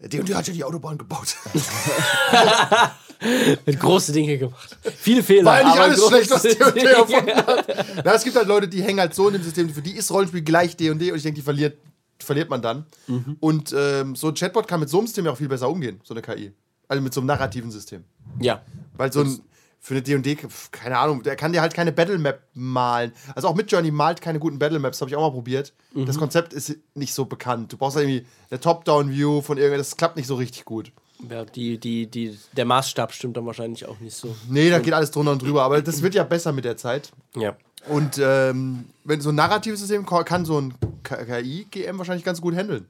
D&D 0.00 0.34
hat 0.34 0.48
ja 0.48 0.52
die 0.52 0.64
Autobahn 0.64 0.98
gebaut. 0.98 1.36
Mit 3.66 3.80
große 3.80 4.12
Dinge 4.12 4.38
gemacht. 4.38 4.76
Viele 4.98 5.22
Fehler. 5.22 5.52
Eigentlich 5.52 5.72
aber 5.72 5.82
alles 5.82 6.06
schlecht, 6.06 6.30
was 6.30 6.42
D&D 6.42 6.80
erfunden 6.80 7.36
hat. 7.36 8.04
Na, 8.04 8.14
es 8.14 8.24
gibt 8.24 8.36
halt 8.36 8.48
Leute, 8.48 8.68
die 8.68 8.82
hängen 8.82 9.00
halt 9.00 9.14
so 9.14 9.28
in 9.28 9.34
dem 9.34 9.42
System, 9.42 9.70
für 9.70 9.82
die 9.82 9.92
ist 9.92 10.10
Rollenspiel 10.10 10.42
gleich 10.42 10.76
D&D 10.76 11.10
und 11.10 11.16
ich 11.16 11.22
denke, 11.22 11.36
die 11.36 11.42
verliert, 11.42 11.78
verliert 12.18 12.50
man 12.50 12.62
dann. 12.62 12.86
Mhm. 13.06 13.36
Und 13.40 13.74
ähm, 13.76 14.16
so 14.16 14.28
ein 14.28 14.34
Chatbot 14.34 14.66
kann 14.66 14.80
mit 14.80 14.88
so 14.88 14.98
einem 14.98 15.06
System 15.06 15.26
ja 15.26 15.32
auch 15.32 15.36
viel 15.36 15.48
besser 15.48 15.68
umgehen, 15.68 16.00
so 16.04 16.14
eine 16.14 16.22
KI. 16.22 16.52
Also 16.88 17.02
mit 17.02 17.14
so 17.14 17.20
einem 17.20 17.28
narrativen 17.28 17.70
System. 17.70 18.04
Ja. 18.40 18.62
Weil 18.96 19.12
so 19.12 19.20
ein, 19.20 19.40
für 19.80 19.94
eine 19.94 20.02
D&D, 20.02 20.38
keine 20.70 20.98
Ahnung, 20.98 21.22
der 21.22 21.34
kann 21.34 21.52
dir 21.52 21.60
halt 21.60 21.74
keine 21.74 21.90
Battlemap 21.90 22.40
malen. 22.54 23.12
Also 23.34 23.48
auch 23.48 23.54
mit 23.54 23.70
Journey 23.70 23.90
malt 23.90 24.20
keine 24.20 24.38
guten 24.38 24.58
Battlemaps, 24.58 25.00
habe 25.00 25.10
ich 25.10 25.16
auch 25.16 25.22
mal 25.22 25.32
probiert. 25.32 25.72
Mhm. 25.92 26.06
Das 26.06 26.18
Konzept 26.18 26.52
ist 26.52 26.76
nicht 26.94 27.14
so 27.14 27.24
bekannt. 27.24 27.72
Du 27.72 27.76
brauchst 27.76 27.96
halt 27.96 28.08
irgendwie 28.08 28.26
eine 28.50 28.60
Top-Down-View 28.60 29.42
von 29.42 29.58
irgendwas, 29.58 29.90
das 29.90 29.96
klappt 29.96 30.16
nicht 30.16 30.28
so 30.28 30.36
richtig 30.36 30.64
gut. 30.64 30.92
Ja 31.28 31.44
die, 31.44 31.78
die, 31.78 32.06
die, 32.06 32.38
der 32.56 32.64
Maßstab 32.64 33.12
stimmt 33.12 33.36
dann 33.36 33.46
wahrscheinlich 33.46 33.86
auch 33.86 33.98
nicht 34.00 34.16
so. 34.16 34.34
Nee, 34.48 34.70
da 34.70 34.78
geht 34.78 34.94
alles 34.94 35.10
drunter 35.10 35.32
und 35.32 35.42
drüber, 35.42 35.62
aber 35.62 35.82
das 35.82 36.02
wird 36.02 36.14
ja 36.14 36.24
besser 36.24 36.52
mit 36.52 36.64
der 36.64 36.76
Zeit. 36.76 37.12
Ja. 37.36 37.56
Und 37.88 38.18
ähm, 38.22 38.86
wenn 39.04 39.20
so 39.20 39.30
ein 39.30 39.34
narratives 39.34 39.80
System 39.80 40.06
kann 40.06 40.44
so 40.44 40.60
ein 40.60 40.74
KI-GM 41.02 41.98
wahrscheinlich 41.98 42.24
ganz 42.24 42.40
gut 42.40 42.54
handeln. 42.54 42.86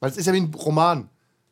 Weil 0.00 0.10
es 0.10 0.16
ist 0.16 0.26
ja 0.26 0.32
wie 0.32 0.40
ein 0.40 0.52
Roman. 0.54 1.08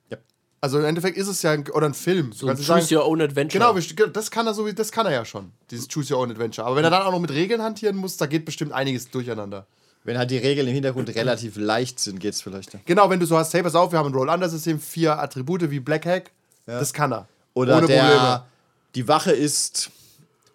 Ja. 0.08 0.16
Also 0.60 0.78
im 0.78 0.84
Endeffekt 0.84 1.16
ist 1.16 1.28
es 1.28 1.42
ja 1.42 1.52
ein, 1.52 1.68
oder 1.68 1.86
ein 1.86 1.94
Film. 1.94 2.32
So 2.32 2.48
ein 2.48 2.56
Choose 2.56 2.66
sagen, 2.66 2.86
Your 2.90 3.06
Own 3.06 3.20
Adventure. 3.20 3.74
Genau, 3.74 4.06
das 4.08 4.30
kann 4.30 4.46
er 4.46 4.54
so 4.54 4.66
wie 4.66 4.72
das 4.72 4.90
kann 4.92 5.06
er 5.06 5.12
ja 5.12 5.24
schon, 5.24 5.52
dieses 5.70 5.88
Choose 5.88 6.14
Your 6.14 6.20
Own 6.20 6.30
Adventure. 6.30 6.66
Aber 6.66 6.76
wenn 6.76 6.84
er 6.84 6.90
dann 6.90 7.02
auch 7.02 7.12
noch 7.12 7.20
mit 7.20 7.30
Regeln 7.30 7.62
hantieren 7.62 7.96
muss, 7.96 8.16
da 8.16 8.26
geht 8.26 8.44
bestimmt 8.44 8.72
einiges 8.72 9.10
durcheinander. 9.10 9.66
Wenn 10.04 10.16
halt 10.16 10.30
die 10.30 10.38
Regeln 10.38 10.66
im 10.66 10.74
Hintergrund 10.74 11.14
relativ 11.14 11.56
leicht 11.56 12.00
sind, 12.00 12.20
geht's 12.20 12.40
vielleicht. 12.40 12.84
Genau, 12.86 13.10
wenn 13.10 13.20
du 13.20 13.26
so 13.26 13.36
hast, 13.36 13.52
hey, 13.52 13.62
pass 13.62 13.74
auf, 13.74 13.92
wir 13.92 13.98
haben 13.98 14.08
ein 14.08 14.14
Roll-Under-System, 14.14 14.80
vier 14.80 15.18
Attribute 15.18 15.70
wie 15.70 15.80
Black 15.80 16.06
Hack, 16.06 16.30
das 16.66 16.92
kann 16.92 17.12
er. 17.12 17.28
Oder 17.52 17.78
Ohne 17.78 17.86
der, 17.86 18.02
Probleme. 18.02 18.42
die 18.94 19.08
Wache 19.08 19.32
ist 19.32 19.90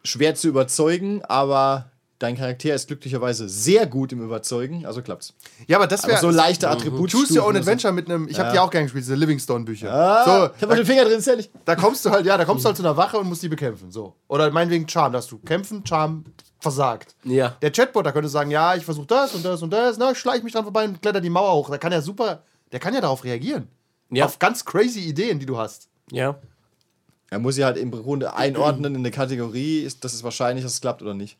schwer 0.03 0.33
zu 0.35 0.47
überzeugen, 0.47 1.23
aber 1.25 1.91
dein 2.19 2.37
Charakter 2.37 2.73
ist 2.73 2.87
glücklicherweise 2.87 3.49
sehr 3.49 3.85
gut 3.85 4.13
im 4.13 4.23
Überzeugen, 4.23 4.85
also 4.85 5.01
klappt's. 5.01 5.33
Ja, 5.67 5.77
aber 5.77 5.87
das 5.87 6.07
wäre 6.07 6.19
so 6.19 6.29
leichte 6.29 6.69
Attribute. 6.69 7.11
Choose 7.11 7.37
Your 7.37 7.45
Own 7.45 7.57
Adventure 7.57 7.93
mit 7.93 8.09
einem, 8.09 8.27
ich 8.27 8.39
habe 8.39 8.51
die 8.51 8.59
auch 8.59 8.71
gerne 8.71 8.85
gespielt, 8.85 9.03
diese 9.03 9.15
Livingstone-Bücher. 9.15 9.93
Ah, 9.93 10.25
so, 10.25 10.55
ich 10.55 10.61
hab 10.61 10.69
mal 10.69 10.75
den 10.75 10.85
Finger 10.85 11.03
drin, 11.03 11.19
ist 11.19 11.27
ehrlich. 11.27 11.49
da 11.65 11.75
kommst 11.75 12.05
du 12.05 12.09
halt, 12.09 12.25
ja, 12.25 12.37
da 12.37 12.45
kommst 12.45 12.63
du 12.63 12.67
halt 12.67 12.77
zu 12.77 12.83
einer 12.83 12.97
Wache 12.97 13.17
und 13.17 13.27
musst 13.27 13.43
die 13.43 13.49
bekämpfen. 13.49 13.91
So. 13.91 14.15
Oder 14.27 14.49
meinetwegen 14.51 14.87
Charm, 14.87 15.11
da 15.11 15.17
hast 15.17 15.31
du 15.31 15.37
kämpfen, 15.39 15.85
Charm 15.85 16.25
versagt. 16.65 17.15
Ja. 17.23 17.55
Der 17.61 17.71
Chatbot, 17.71 18.05
da 18.05 18.11
könnte 18.11 18.27
sagen, 18.27 18.49
ja, 18.49 18.75
ich 18.75 18.83
versuche 18.83 19.05
das 19.05 19.35
und 19.35 19.45
das 19.45 19.61
und 19.61 19.71
das, 19.71 19.97
na, 19.97 20.11
ich 20.11 20.17
schleich 20.17 20.41
mich 20.41 20.53
dran 20.53 20.63
vorbei 20.63 20.85
und 20.85 21.01
kletter 21.01 21.21
die 21.21 21.29
Mauer 21.29 21.53
hoch. 21.53 21.69
Da 21.69 21.77
kann 21.77 21.91
er 21.91 22.01
super, 22.01 22.41
der 22.71 22.79
kann 22.79 22.93
ja 22.93 23.01
darauf 23.01 23.23
reagieren. 23.23 23.67
Ja. 24.09 24.25
Auf 24.25 24.39
ganz 24.39 24.65
crazy 24.65 25.01
Ideen, 25.01 25.39
die 25.39 25.45
du 25.45 25.57
hast. 25.57 25.87
Ja. 26.11 26.35
Er 27.29 27.39
muss 27.39 27.55
sie 27.55 27.65
halt 27.65 27.77
im 27.77 27.91
Grunde 27.91 28.35
einordnen 28.35 28.95
in 28.95 29.01
eine 29.01 29.11
Kategorie, 29.11 29.81
ist, 29.81 30.03
das 30.03 30.13
ist 30.13 30.23
wahrscheinlich, 30.23 30.63
dass 30.63 30.73
es 30.73 30.81
klappt 30.81 31.01
oder 31.01 31.13
nicht. 31.13 31.37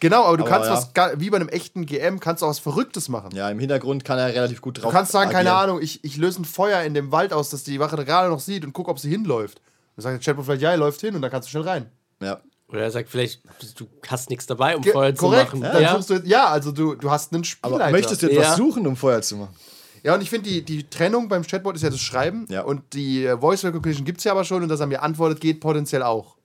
Genau, 0.00 0.24
aber 0.24 0.36
du 0.36 0.44
Aber 0.44 0.52
kannst 0.52 0.68
ja. 0.70 1.10
was, 1.14 1.20
wie 1.20 1.30
bei 1.30 1.36
einem 1.36 1.48
echten 1.48 1.86
GM, 1.86 2.20
kannst 2.20 2.42
du 2.42 2.46
auch 2.46 2.50
was 2.50 2.58
Verrücktes 2.58 3.08
machen. 3.08 3.30
Ja, 3.34 3.48
im 3.50 3.58
Hintergrund 3.58 4.04
kann 4.04 4.18
er 4.18 4.28
relativ 4.28 4.60
gut 4.60 4.78
drauf 4.78 4.90
Du 4.90 4.96
kannst 4.96 5.12
sagen, 5.12 5.30
keine 5.30 5.50
agieren. 5.50 5.70
Ahnung, 5.70 5.82
ich, 5.82 6.04
ich 6.04 6.16
löse 6.16 6.42
ein 6.42 6.44
Feuer 6.44 6.82
in 6.82 6.94
dem 6.94 7.12
Wald 7.12 7.32
aus, 7.32 7.50
dass 7.50 7.64
die 7.64 7.80
Wache 7.80 8.04
gerade 8.04 8.28
noch 8.28 8.40
sieht 8.40 8.64
und 8.64 8.72
guck, 8.72 8.88
ob 8.88 8.98
sie 8.98 9.10
hinläuft. 9.10 9.60
Dann 9.96 10.02
sagt 10.02 10.14
der 10.14 10.24
Chatbot 10.24 10.44
vielleicht, 10.44 10.62
ja, 10.62 10.70
er 10.70 10.76
läuft 10.76 11.00
hin 11.00 11.14
und 11.14 11.22
dann 11.22 11.30
kannst 11.30 11.48
du 11.48 11.50
schnell 11.50 11.64
rein. 11.64 11.86
Ja. 12.20 12.40
Oder 12.68 12.82
er 12.82 12.90
sagt 12.90 13.08
vielleicht, 13.08 13.40
du 13.76 13.86
hast 14.06 14.28
nichts 14.28 14.46
dabei, 14.46 14.76
um 14.76 14.82
Ge- 14.82 14.92
Feuer 14.92 15.14
zu 15.14 15.20
korrekt. 15.24 15.54
machen. 15.54 15.62
Dann 15.62 15.82
Ja. 15.82 15.94
suchst 15.96 16.10
du, 16.10 16.14
ja, 16.26 16.46
also 16.48 16.70
du, 16.70 16.94
du 16.94 17.10
hast 17.10 17.32
einen 17.32 17.44
Spielleiter. 17.44 17.84
Aber 17.84 17.92
möchtest 17.92 18.22
du 18.22 18.30
etwas 18.30 18.44
Ja. 18.48 18.54
suchen, 18.56 18.86
um 18.86 18.94
Feuer 18.96 19.22
zu 19.22 19.36
machen? 19.36 19.56
Ja, 20.02 20.14
und 20.14 20.20
ich 20.22 20.30
finde, 20.30 20.48
die, 20.50 20.62
die 20.62 20.84
Trennung 20.88 21.28
beim 21.28 21.42
Chatbot 21.46 21.76
ist 21.76 21.82
ja 21.82 21.90
das 21.90 22.00
Schreiben. 22.00 22.46
Ja. 22.50 22.62
Und 22.62 22.92
die 22.92 23.24
äh, 23.24 23.38
Voice 23.38 23.64
Recognition 23.64 24.04
gibt 24.04 24.18
es 24.18 24.24
ja 24.24 24.32
aber 24.32 24.44
schon 24.44 24.62
und 24.62 24.68
dass 24.68 24.80
er 24.80 24.86
mir 24.86 25.02
antwortet, 25.02 25.40
geht 25.40 25.60
potenziell 25.60 26.02
auch. 26.02 26.36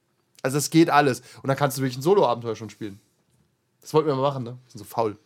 Also 0.42 0.58
es 0.58 0.70
geht 0.70 0.90
alles. 0.90 1.20
Und 1.42 1.48
dann 1.50 1.58
kannst 1.58 1.78
du 1.78 1.82
wirklich 1.82 1.98
ein 1.98 2.02
Solo-Abenteuer 2.02 2.56
schon 2.56 2.70
spielen. 2.70 3.00
Das 3.82 3.94
wollten 3.94 4.08
wir 4.08 4.16
mal 4.16 4.22
machen, 4.22 4.44
ne? 4.44 4.58
Sind 4.68 4.80
so 4.80 4.86
faul. 4.86 5.18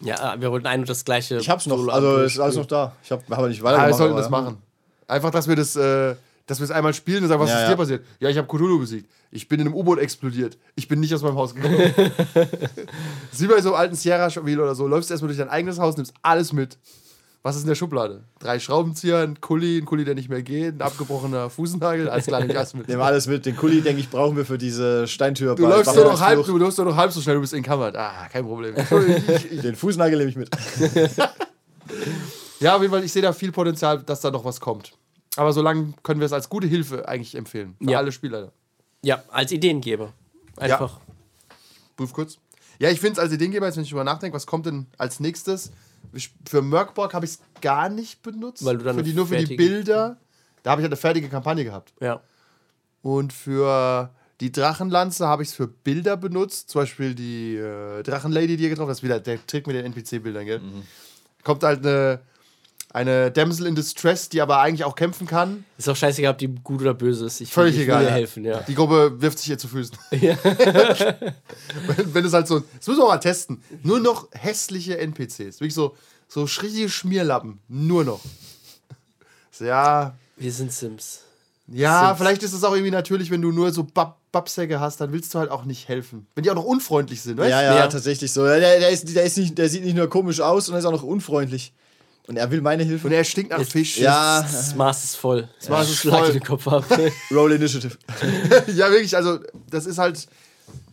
ja, 0.00 0.40
wir 0.40 0.50
wollten 0.50 0.66
ein 0.68 0.80
und 0.80 0.88
das 0.88 1.04
gleiche. 1.04 1.36
Ich 1.38 1.50
hab's 1.50 1.66
noch, 1.66 1.86
also 1.88 2.18
ist 2.18 2.38
alles 2.38 2.56
noch 2.56 2.66
da. 2.66 2.94
Ich 3.02 3.10
habe 3.12 3.22
hab 3.30 3.46
nicht 3.48 3.60
Ah, 3.60 3.64
weitergemacht. 3.64 3.88
wir 3.90 3.94
sollten 3.94 4.12
aber 4.12 4.22
das 4.22 4.30
ja. 4.30 4.40
machen. 4.40 4.58
Einfach, 5.08 5.30
dass 5.30 5.46
wir 5.48 5.56
das, 5.56 5.76
äh, 5.76 6.14
dass 6.50 6.58
wir 6.58 6.64
es 6.64 6.70
einmal 6.72 6.92
spielen 6.92 7.22
und 7.22 7.28
sagen, 7.28 7.40
was 7.40 7.48
Ja, 7.50 7.56
ist 7.56 7.62
ja. 7.62 7.68
dir 7.70 7.76
passiert? 7.76 8.04
Ja, 8.18 8.28
ich 8.28 8.36
habe 8.36 8.48
Cthulhu 8.48 8.80
besiegt. 8.80 9.08
Ich 9.30 9.46
bin 9.48 9.60
in 9.60 9.68
einem 9.68 9.76
U-Boot 9.76 10.00
explodiert. 10.00 10.58
Ich 10.74 10.88
bin 10.88 10.98
nicht 10.98 11.14
aus 11.14 11.22
meinem 11.22 11.36
Haus 11.36 11.52
ist 11.52 11.62
wie 13.40 13.46
bei 13.46 13.60
so 13.60 13.68
einem 13.70 13.76
alten 13.80 13.94
Sierra-Spiel 13.94 14.58
oder 14.60 14.74
so. 14.74 14.88
Läufst 14.88 15.10
erstmal 15.12 15.28
durch 15.28 15.38
dein 15.38 15.48
eigenes 15.48 15.78
Haus, 15.78 15.96
nimmst 15.96 16.12
alles 16.22 16.52
mit. 16.52 16.76
Was 17.42 17.54
ist 17.56 17.62
in 17.62 17.68
der 17.68 17.74
Schublade? 17.76 18.24
Drei 18.40 18.58
Schraubenzieher, 18.58 19.18
ein 19.18 19.40
Kuli, 19.40 19.78
ein 19.78 19.84
Kuli, 19.86 20.04
der 20.04 20.14
nicht 20.16 20.28
mehr 20.28 20.42
geht, 20.42 20.74
ein 20.74 20.82
abgebrochener 20.82 21.48
Fußnagel, 21.48 22.08
alles 22.10 22.26
klar, 22.26 22.40
nehme 22.40 22.52
ich 22.52 22.58
alles 22.58 22.74
mit. 22.74 22.88
Nehmen 22.88 23.00
alles 23.00 23.28
mit. 23.28 23.46
Den 23.46 23.56
Kuli, 23.56 23.80
denke 23.80 24.00
ich, 24.00 24.10
brauchen 24.10 24.36
wir 24.36 24.44
für 24.44 24.58
diese 24.58 25.06
Steintür. 25.06 25.54
Du 25.54 25.62
läufst 25.66 25.94
nur 25.94 26.04
noch 26.04 26.20
halb, 26.20 26.44
du 26.44 26.58
läufst 26.58 26.76
nur 26.78 26.86
noch 26.88 26.96
halb 26.96 27.12
so 27.12 27.20
schnell, 27.20 27.36
du 27.36 27.40
bist 27.40 27.54
in 27.54 27.62
Kammer. 27.62 27.92
Ah, 27.94 28.28
kein 28.30 28.44
Problem. 28.44 28.74
Ich, 29.28 29.52
ich, 29.52 29.60
Den 29.62 29.74
Fußnagel 29.76 30.18
nehme 30.18 30.30
ich 30.30 30.36
mit. 30.36 30.50
ja, 32.58 32.74
auf 32.76 32.82
jeden 32.82 32.92
Fall, 32.92 33.04
ich 33.04 33.12
sehe 33.12 33.22
da 33.22 33.32
viel 33.32 33.52
Potenzial, 33.52 34.02
dass 34.02 34.20
da 34.20 34.30
noch 34.30 34.44
was 34.44 34.60
kommt. 34.60 34.92
Aber 35.36 35.52
solange 35.52 35.94
können 36.02 36.20
wir 36.20 36.26
es 36.26 36.32
als 36.32 36.48
gute 36.48 36.66
Hilfe 36.66 37.06
eigentlich 37.08 37.34
empfehlen. 37.34 37.76
Für 37.82 37.90
Ja. 37.90 37.98
alle 37.98 38.12
Spieler. 38.12 38.52
Ja, 39.02 39.22
als 39.30 39.52
Ideengeber. 39.52 40.12
Einfach. 40.56 41.00
Prüf 41.96 42.12
kurz. 42.12 42.38
Ja, 42.78 42.90
ich 42.90 42.98
finde 43.00 43.12
es 43.14 43.18
als 43.18 43.32
Ideengeber, 43.32 43.66
jetzt 43.66 43.76
wenn 43.76 43.84
ich 43.84 43.90
drüber 43.90 44.04
nachdenke, 44.04 44.34
was 44.34 44.46
kommt 44.46 44.66
denn 44.66 44.86
als 44.98 45.20
nächstes? 45.20 45.70
Für 46.48 46.62
Merkborg 46.62 47.12
habe 47.14 47.24
ich 47.26 47.32
es 47.32 47.40
gar 47.60 47.88
nicht 47.88 48.22
benutzt. 48.22 48.64
Weil 48.64 48.78
du 48.78 48.84
dann 48.84 48.96
für 48.96 49.02
die, 49.02 49.12
nur 49.12 49.26
für 49.26 49.36
die 49.36 49.54
Bilder. 49.56 50.16
Da 50.62 50.70
habe 50.72 50.80
ich 50.80 50.84
halt 50.84 50.92
eine 50.92 50.96
fertige 51.00 51.28
Kampagne 51.28 51.64
gehabt. 51.64 51.92
Ja. 52.00 52.20
Und 53.02 53.32
für 53.32 54.10
die 54.40 54.50
Drachenlanze 54.50 55.26
habe 55.26 55.42
ich 55.42 55.50
es 55.50 55.54
für 55.54 55.68
Bilder 55.68 56.16
benutzt. 56.16 56.70
Zum 56.70 56.82
Beispiel 56.82 57.14
die 57.14 57.56
äh, 57.56 58.02
Drachenlady, 58.02 58.56
die 58.56 58.64
ihr 58.64 58.70
getroffen 58.70 58.88
habt. 58.88 58.92
Das 58.92 58.98
ist 58.98 59.04
wieder 59.04 59.20
der 59.20 59.46
Trick 59.46 59.66
mit 59.66 59.76
den 59.76 59.84
NPC-Bildern, 59.86 60.44
gell? 60.46 60.60
Kommt 61.44 61.62
halt 61.62 61.84
eine, 61.86 62.20
eine 62.92 63.30
Damsel 63.30 63.66
in 63.66 63.74
Distress, 63.74 64.28
die 64.28 64.40
aber 64.40 64.60
eigentlich 64.60 64.84
auch 64.84 64.94
kämpfen 64.96 65.26
kann. 65.26 65.64
Ist 65.78 65.88
auch 65.88 65.96
scheißegal, 65.96 66.32
ob 66.32 66.38
die 66.38 66.48
gut 66.48 66.80
oder 66.80 66.94
böse 66.94 67.26
ist. 67.26 67.40
Ich, 67.40 67.52
Völlig 67.52 67.76
ich 67.76 67.82
egal, 67.82 68.00
will 68.00 68.06
dir 68.06 68.10
ja. 68.10 68.16
helfen, 68.16 68.44
ja. 68.44 68.60
Die 68.62 68.74
Gruppe 68.74 69.20
wirft 69.20 69.38
sich 69.38 69.50
ihr 69.50 69.58
zu 69.58 69.68
Füßen. 69.68 69.96
wenn, 70.10 70.34
wenn 72.14 72.24
es 72.24 72.32
halt 72.32 72.48
so. 72.48 72.60
Das 72.60 72.86
müssen 72.86 73.00
wir 73.00 73.06
mal 73.08 73.18
testen. 73.18 73.62
Nur 73.82 74.00
noch 74.00 74.28
hässliche 74.32 74.98
NPCs. 74.98 75.60
Wirklich 75.60 75.74
so, 75.74 75.96
so 76.28 76.42
richtige 76.42 76.88
Schmierlappen. 76.88 77.60
Nur 77.68 78.04
noch. 78.04 78.20
So, 79.52 79.64
ja. 79.64 80.14
Wir 80.36 80.52
sind 80.52 80.72
Sims. 80.72 81.20
Ja, 81.68 82.08
Sims. 82.08 82.18
vielleicht 82.18 82.42
ist 82.42 82.52
es 82.52 82.64
auch 82.64 82.72
irgendwie 82.72 82.90
natürlich, 82.90 83.30
wenn 83.30 83.42
du 83.42 83.52
nur 83.52 83.72
so 83.72 83.84
Bab 83.84 84.18
Babsäcke 84.32 84.78
hast, 84.78 85.00
dann 85.00 85.12
willst 85.12 85.34
du 85.34 85.40
halt 85.40 85.50
auch 85.50 85.64
nicht 85.64 85.88
helfen. 85.88 86.28
Wenn 86.36 86.44
die 86.44 86.50
auch 86.52 86.54
noch 86.54 86.64
unfreundlich 86.64 87.20
sind, 87.20 87.36
weißt 87.36 87.50
Ja, 87.50 87.62
ja, 87.62 87.76
Ja. 87.76 87.88
tatsächlich 87.88 88.32
so. 88.32 88.44
Der, 88.44 88.60
der, 88.60 88.88
ist, 88.90 89.12
der, 89.14 89.24
ist 89.24 89.36
nicht, 89.36 89.58
der 89.58 89.68
sieht 89.68 89.84
nicht 89.84 89.96
nur 89.96 90.08
komisch 90.08 90.40
aus, 90.40 90.66
sondern 90.66 90.78
ist 90.78 90.86
auch 90.86 90.92
noch 90.92 91.02
unfreundlich. 91.02 91.72
Und 92.30 92.36
er 92.36 92.48
will 92.48 92.60
meine 92.60 92.84
Hilfe. 92.84 93.08
Und 93.08 93.12
er 93.12 93.24
stinkt 93.24 93.50
nach 93.50 93.60
Fisch. 93.64 93.98
ja, 93.98 94.40
Das 94.40 94.76
Maß 94.76 95.02
ist 95.02 95.16
voll. 95.16 95.48
Das 95.58 95.68
Maß 95.68 95.90
ist 95.90 95.96
Schlag 95.96 96.18
voll. 96.20 96.26
dir 96.28 96.38
den 96.38 96.44
Kopf 96.44 96.68
ab. 96.68 96.84
Roll 97.32 97.50
Initiative. 97.50 97.98
ja, 98.68 98.88
wirklich, 98.88 99.16
also 99.16 99.40
das 99.68 99.84
ist 99.84 99.98
halt, 99.98 100.28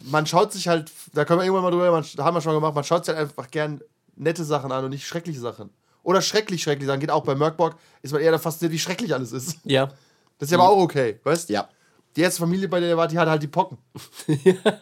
man 0.05 0.25
schaut 0.25 0.51
sich 0.51 0.67
halt, 0.67 0.91
da 1.13 1.25
können 1.25 1.39
wir 1.39 1.45
irgendwann 1.45 1.61
mal 1.63 1.69
drüber, 1.69 1.91
man, 1.91 2.03
haben 2.03 2.35
wir 2.35 2.41
schon 2.41 2.53
mal 2.53 2.57
gemacht, 2.57 2.73
man 2.73 2.83
schaut 2.83 3.05
sich 3.05 3.13
halt 3.15 3.29
einfach 3.29 3.51
gern 3.51 3.81
nette 4.15 4.43
Sachen 4.43 4.71
an 4.71 4.83
und 4.85 4.89
nicht 4.89 5.05
schreckliche 5.05 5.39
Sachen. 5.39 5.69
Oder 6.01 6.23
schrecklich, 6.23 6.63
schrecklich 6.63 6.87
Sachen. 6.87 7.01
Geht 7.01 7.11
auch 7.11 7.23
bei 7.23 7.35
Merkborg, 7.35 7.75
ist 8.01 8.13
man 8.13 8.21
eher 8.23 8.31
da 8.31 8.39
fasziniert, 8.39 8.73
wie 8.73 8.79
schrecklich 8.79 9.13
alles 9.13 9.31
ist. 9.31 9.57
ja. 9.63 9.91
Das 10.39 10.47
ist 10.47 10.51
ja 10.53 10.57
aber 10.57 10.69
auch 10.69 10.77
okay, 10.81 11.19
weißt 11.23 11.49
Ja. 11.49 11.69
Die 12.15 12.21
erste 12.21 12.39
Familie, 12.39 12.67
bei 12.67 12.79
der 12.79 12.89
er 12.89 12.97
war, 12.97 13.07
die 13.07 13.19
hatte 13.19 13.29
halt 13.29 13.43
die 13.43 13.47
Pocken. 13.47 13.77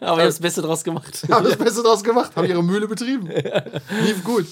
ihr 0.00 0.08
habt 0.08 0.20
das 0.20 0.40
Beste 0.40 0.62
draus 0.62 0.82
gemacht. 0.82 1.22
Haben 1.30 1.44
das 1.44 1.56
Beste 1.58 1.82
draus 1.82 2.02
gemacht, 2.02 2.34
haben 2.34 2.46
ihre 2.48 2.64
Mühle 2.64 2.88
betrieben. 2.88 3.26
Lief 3.26 4.24
gut. 4.24 4.46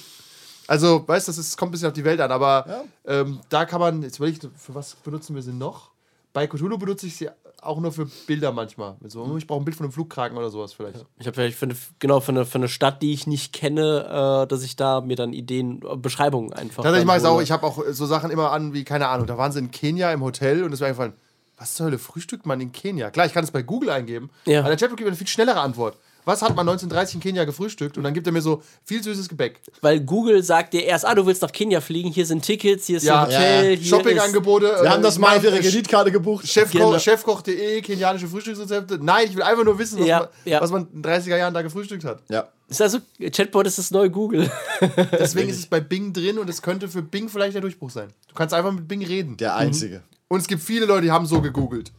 Also, 0.67 1.07
weißt 1.07 1.29
du, 1.29 1.31
das 1.31 1.39
ist, 1.39 1.57
kommt 1.57 1.71
ein 1.71 1.73
bisschen 1.73 1.89
auf 1.89 1.95
die 1.95 2.05
Welt 2.05 2.21
an, 2.21 2.33
aber 2.33 2.85
ähm, 3.07 3.41
da 3.49 3.65
kann 3.65 3.81
man, 3.81 4.03
jetzt 4.03 4.17
überlege 4.19 4.39
ich, 4.47 4.61
für 4.61 4.75
was 4.75 4.95
benutzen 4.97 5.35
wir 5.35 5.43
sie 5.43 5.53
noch? 5.53 5.91
Bei 6.33 6.47
Cthulhu 6.47 6.79
benutze 6.79 7.07
ich 7.07 7.17
sie 7.17 7.29
auch 7.61 7.81
nur 7.81 7.93
für 7.93 8.07
Bilder 8.27 8.53
manchmal. 8.53 8.97
So, 9.07 9.23
oh, 9.23 9.37
ich 9.37 9.47
brauche 9.47 9.61
ein 9.61 9.65
Bild 9.65 9.77
von 9.77 9.85
einem 9.85 9.93
Flugkragen 9.93 10.37
oder 10.37 10.51
sowas 10.51 10.73
vielleicht. 10.73 11.05
Ich 11.19 11.27
habe 11.27 11.35
vielleicht 11.35 11.57
für 11.57 11.67
eine, 11.67 11.77
genau 11.99 12.21
für 12.21 12.33
eine, 12.33 12.45
für 12.45 12.57
eine 12.59 12.69
Stadt, 12.69 13.01
die 13.03 13.13
ich 13.13 13.27
nicht 13.27 13.53
kenne, 13.53 14.43
äh, 14.45 14.47
dass 14.47 14.63
ich 14.63 14.77
da 14.77 15.01
mir 15.01 15.17
dann 15.17 15.33
Ideen, 15.33 15.81
äh, 15.83 15.97
Beschreibungen 15.97 16.53
einfach. 16.53 16.83
Tatsächlich 16.83 17.07
mache 17.07 17.17
ich 17.19 17.23
es 17.23 17.29
auch. 17.29 17.41
Ich 17.41 17.51
habe 17.53 17.67
auch 17.67 17.83
so 17.91 18.07
Sachen 18.07 18.31
immer 18.31 18.51
an, 18.51 18.75
wie, 18.75 18.85
keine 18.85 19.09
Ahnung, 19.09 19.27
da 19.27 19.39
waren 19.39 19.53
sie 19.53 19.61
in 19.61 19.71
Kenia 19.71 20.13
im 20.13 20.23
Hotel 20.23 20.63
und 20.65 20.73
es 20.73 20.81
war 20.81 20.89
eingefallen, 20.89 21.15
was 21.57 21.75
zur 21.75 21.87
Hölle 21.87 21.99
frühstückt 21.99 22.47
man 22.47 22.61
in 22.61 22.73
Kenia? 22.73 23.11
Klar, 23.11 23.27
ich 23.27 23.33
kann 23.33 23.45
es 23.45 23.51
bei 23.51 23.63
Google 23.63 23.91
eingeben, 23.91 24.29
Ja. 24.45 24.61
aber 24.61 24.69
der 24.69 24.77
Chatbot 24.77 24.99
gibt 24.99 25.07
mir 25.07 25.13
eine 25.13 25.17
viel 25.17 25.27
schnellere 25.29 25.61
Antwort. 25.61 25.97
Was 26.27 26.41
hat 26.43 26.57
man 26.57 26.67
1930 26.69 27.17
in 27.17 27.21
Kenia 27.21 27.45
gefrühstückt? 27.45 27.99
Und 27.99 28.05
dann 28.05 28.15
gibt 28.15 28.27
er 28.27 28.33
mir 28.33 28.41
so 28.41 28.63
viel 28.85 29.03
süßes 29.03 29.29
Gebäck. 29.29 29.61
Weil 29.83 30.01
Google 30.01 30.43
sagt 30.43 30.73
dir 30.73 30.83
erst, 30.85 31.05
ah, 31.07 31.15
du 31.15 31.27
willst 31.27 31.43
nach 31.43 31.53
Kenia 31.53 31.81
fliegen, 31.81 32.11
hier 32.11 32.25
sind 32.25 32.43
Tickets, 32.43 32.87
hier 32.87 32.97
ist 32.97 33.03
Ja, 33.05 33.23
ein 33.25 33.27
Hotel, 33.27 33.73
ja. 33.73 33.77
hier 33.79 33.87
Shoppingangebote. 33.87 34.79
Wir 34.83 34.91
haben 34.91 35.03
das 35.03 35.19
mal 35.19 35.37
auf 35.37 35.45
ihre 35.45 35.57
Kredit. 35.57 35.71
Kreditkarte 35.73 36.11
gebucht. 36.13 36.47
Chefkoch, 36.49 36.73
Genau. 36.73 36.99
Chefkoch.de, 36.99 37.83
kenianische 37.83 38.27
Frühstücksrezepte. 38.29 38.99
Nein, 39.03 39.27
ich 39.29 39.37
will 39.37 39.43
einfach 39.43 39.65
nur 39.65 39.79
wissen, 39.79 40.01
was, 40.01 40.07
Ja, 40.07 40.19
man, 40.21 40.29
ja. 40.45 40.61
was 40.61 40.71
man 40.71 40.87
in 40.93 41.03
den 41.03 41.13
30er 41.13 41.37
Jahren 41.37 41.53
da 41.55 41.63
gefrühstückt 41.63 42.05
hat. 42.05 42.23
Ja. 42.31 42.49
Ist 42.69 42.81
also, 42.81 42.99
Chatbot 43.31 43.67
ist 43.67 43.77
das 43.77 43.91
neue 43.91 44.09
Google. 44.11 44.51
Deswegen 45.13 45.51
ist 45.51 45.59
es 45.59 45.67
bei 45.67 45.81
Bing 45.81 46.15
drin 46.15 46.39
und 46.39 46.49
es 46.49 46.63
könnte 46.63 46.89
für 46.89 47.03
Bing 47.03 47.29
vielleicht 47.29 47.55
der 47.55 47.61
Durchbruch 47.61 47.91
sein. 47.91 48.09
Du 48.29 48.35
kannst 48.35 48.55
einfach 48.55 48.73
mit 48.73 48.89
Bing 48.89 49.05
reden. 49.05 49.37
Der 49.37 49.55
Einzige. 49.57 50.03
Und 50.29 50.41
es 50.41 50.47
gibt 50.47 50.63
viele 50.63 50.87
Leute, 50.87 51.03
die 51.03 51.11
haben 51.11 51.27
so 51.27 51.43
gegoogelt. 51.43 51.93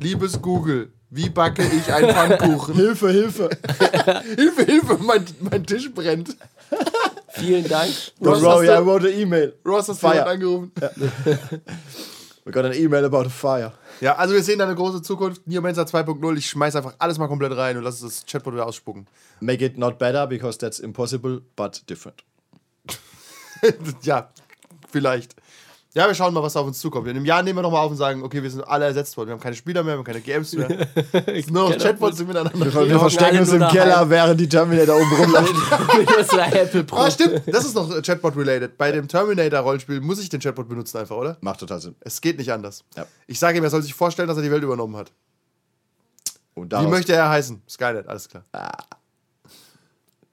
Liebes 0.00 0.40
Google, 0.40 0.92
wie 1.10 1.28
backe 1.30 1.62
ich 1.64 1.92
einen 1.92 2.10
Pfannkuchen? 2.10 2.74
Hilfe, 2.76 3.10
Hilfe. 3.10 3.50
Hilfe, 4.36 4.64
Hilfe, 4.64 4.98
mein, 5.00 5.24
mein 5.40 5.64
Tisch 5.64 5.92
brennt. 5.92 6.36
Vielen 7.30 7.68
Dank. 7.68 7.90
Don't 8.20 8.42
worry, 8.42 8.66
du- 8.66 8.72
I 8.72 8.84
wrote 8.84 9.06
an 9.08 9.14
email. 9.14 9.52
Ross 9.64 9.88
hast 9.88 10.00
Fire. 10.00 10.26
angerufen. 10.26 10.72
We 12.44 12.52
got 12.52 12.64
an 12.64 12.72
email 12.74 13.04
about 13.04 13.26
a 13.26 13.28
fire. 13.28 13.72
Ja, 14.00 14.14
also 14.16 14.34
wir 14.34 14.42
sehen 14.42 14.58
da 14.58 14.64
eine 14.66 14.74
große 14.74 15.02
Zukunft. 15.02 15.46
Neomancer 15.46 15.82
2.0. 15.82 16.36
Ich 16.36 16.48
schmeiß 16.48 16.76
einfach 16.76 16.94
alles 16.98 17.18
mal 17.18 17.28
komplett 17.28 17.56
rein 17.56 17.76
und 17.76 17.82
lass 17.84 18.00
das 18.00 18.24
Chatbot 18.24 18.54
wieder 18.54 18.66
ausspucken. 18.66 19.06
Make 19.40 19.64
it 19.64 19.76
not 19.78 19.98
better, 19.98 20.26
because 20.26 20.56
that's 20.58 20.78
impossible, 20.78 21.42
but 21.56 21.82
different. 21.90 22.22
ja, 24.02 24.30
vielleicht. 24.90 25.34
Ja, 25.96 26.06
wir 26.06 26.14
schauen 26.14 26.34
mal, 26.34 26.42
was 26.42 26.54
auf 26.56 26.66
uns 26.66 26.78
zukommt. 26.78 27.08
In 27.08 27.16
einem 27.16 27.24
Jahr 27.24 27.42
nehmen 27.42 27.56
wir 27.56 27.62
nochmal 27.62 27.82
auf 27.82 27.90
und 27.90 27.96
sagen, 27.96 28.22
okay, 28.22 28.42
wir 28.42 28.50
sind 28.50 28.60
alle 28.68 28.84
ersetzt 28.84 29.16
worden. 29.16 29.30
Wir 29.30 29.32
haben 29.32 29.40
keine 29.40 29.56
Spieler 29.56 29.82
mehr, 29.82 29.94
wir 29.94 29.98
haben 30.00 30.04
keine 30.04 30.20
GMs 30.20 30.52
mehr. 30.52 30.68
Es 31.26 31.46
sind 31.46 31.52
nur 31.52 31.70
noch 31.70 31.78
Chatbots, 31.78 32.18
die 32.18 32.24
miteinander 32.24 32.52
Wir, 32.52 32.90
wir 32.90 32.98
verstecken 32.98 33.38
uns 33.38 33.50
im. 33.50 33.66
Keller, 33.68 34.10
während 34.10 34.38
die 34.38 34.46
Terminator 34.46 34.94
oben 34.94 35.10
rumlaufen. 35.22 35.56
Ah, 36.90 37.10
stimmt. 37.10 37.44
Das 37.46 37.64
ist 37.64 37.74
noch 37.74 37.90
äh, 37.90 38.02
Chatbot-related. 38.02 38.76
Bei 38.76 38.92
dem 38.92 39.08
Terminator-Rollenspiel 39.08 40.02
muss 40.02 40.18
ich 40.18 40.28
den 40.28 40.38
Chatbot 40.38 40.68
benutzen 40.68 40.98
einfach, 40.98 41.16
oder? 41.16 41.38
Macht 41.40 41.60
total 41.60 41.80
Sinn. 41.80 41.94
Es 42.00 42.20
geht 42.20 42.36
nicht 42.36 42.52
anders. 42.52 42.84
Ja. 42.94 43.06
Ich 43.26 43.38
sage 43.38 43.56
ihm, 43.56 43.64
er 43.64 43.70
soll 43.70 43.80
sich 43.80 43.94
vorstellen, 43.94 44.28
dass 44.28 44.36
er 44.36 44.42
die 44.42 44.50
Welt 44.50 44.62
übernommen 44.62 44.96
hat. 44.96 45.12
Und 46.52 46.74
Wie 46.74 46.86
möchte 46.88 47.14
er 47.14 47.30
heißen? 47.30 47.62
Skynet, 47.66 48.06
alles 48.06 48.28
klar. 48.28 48.44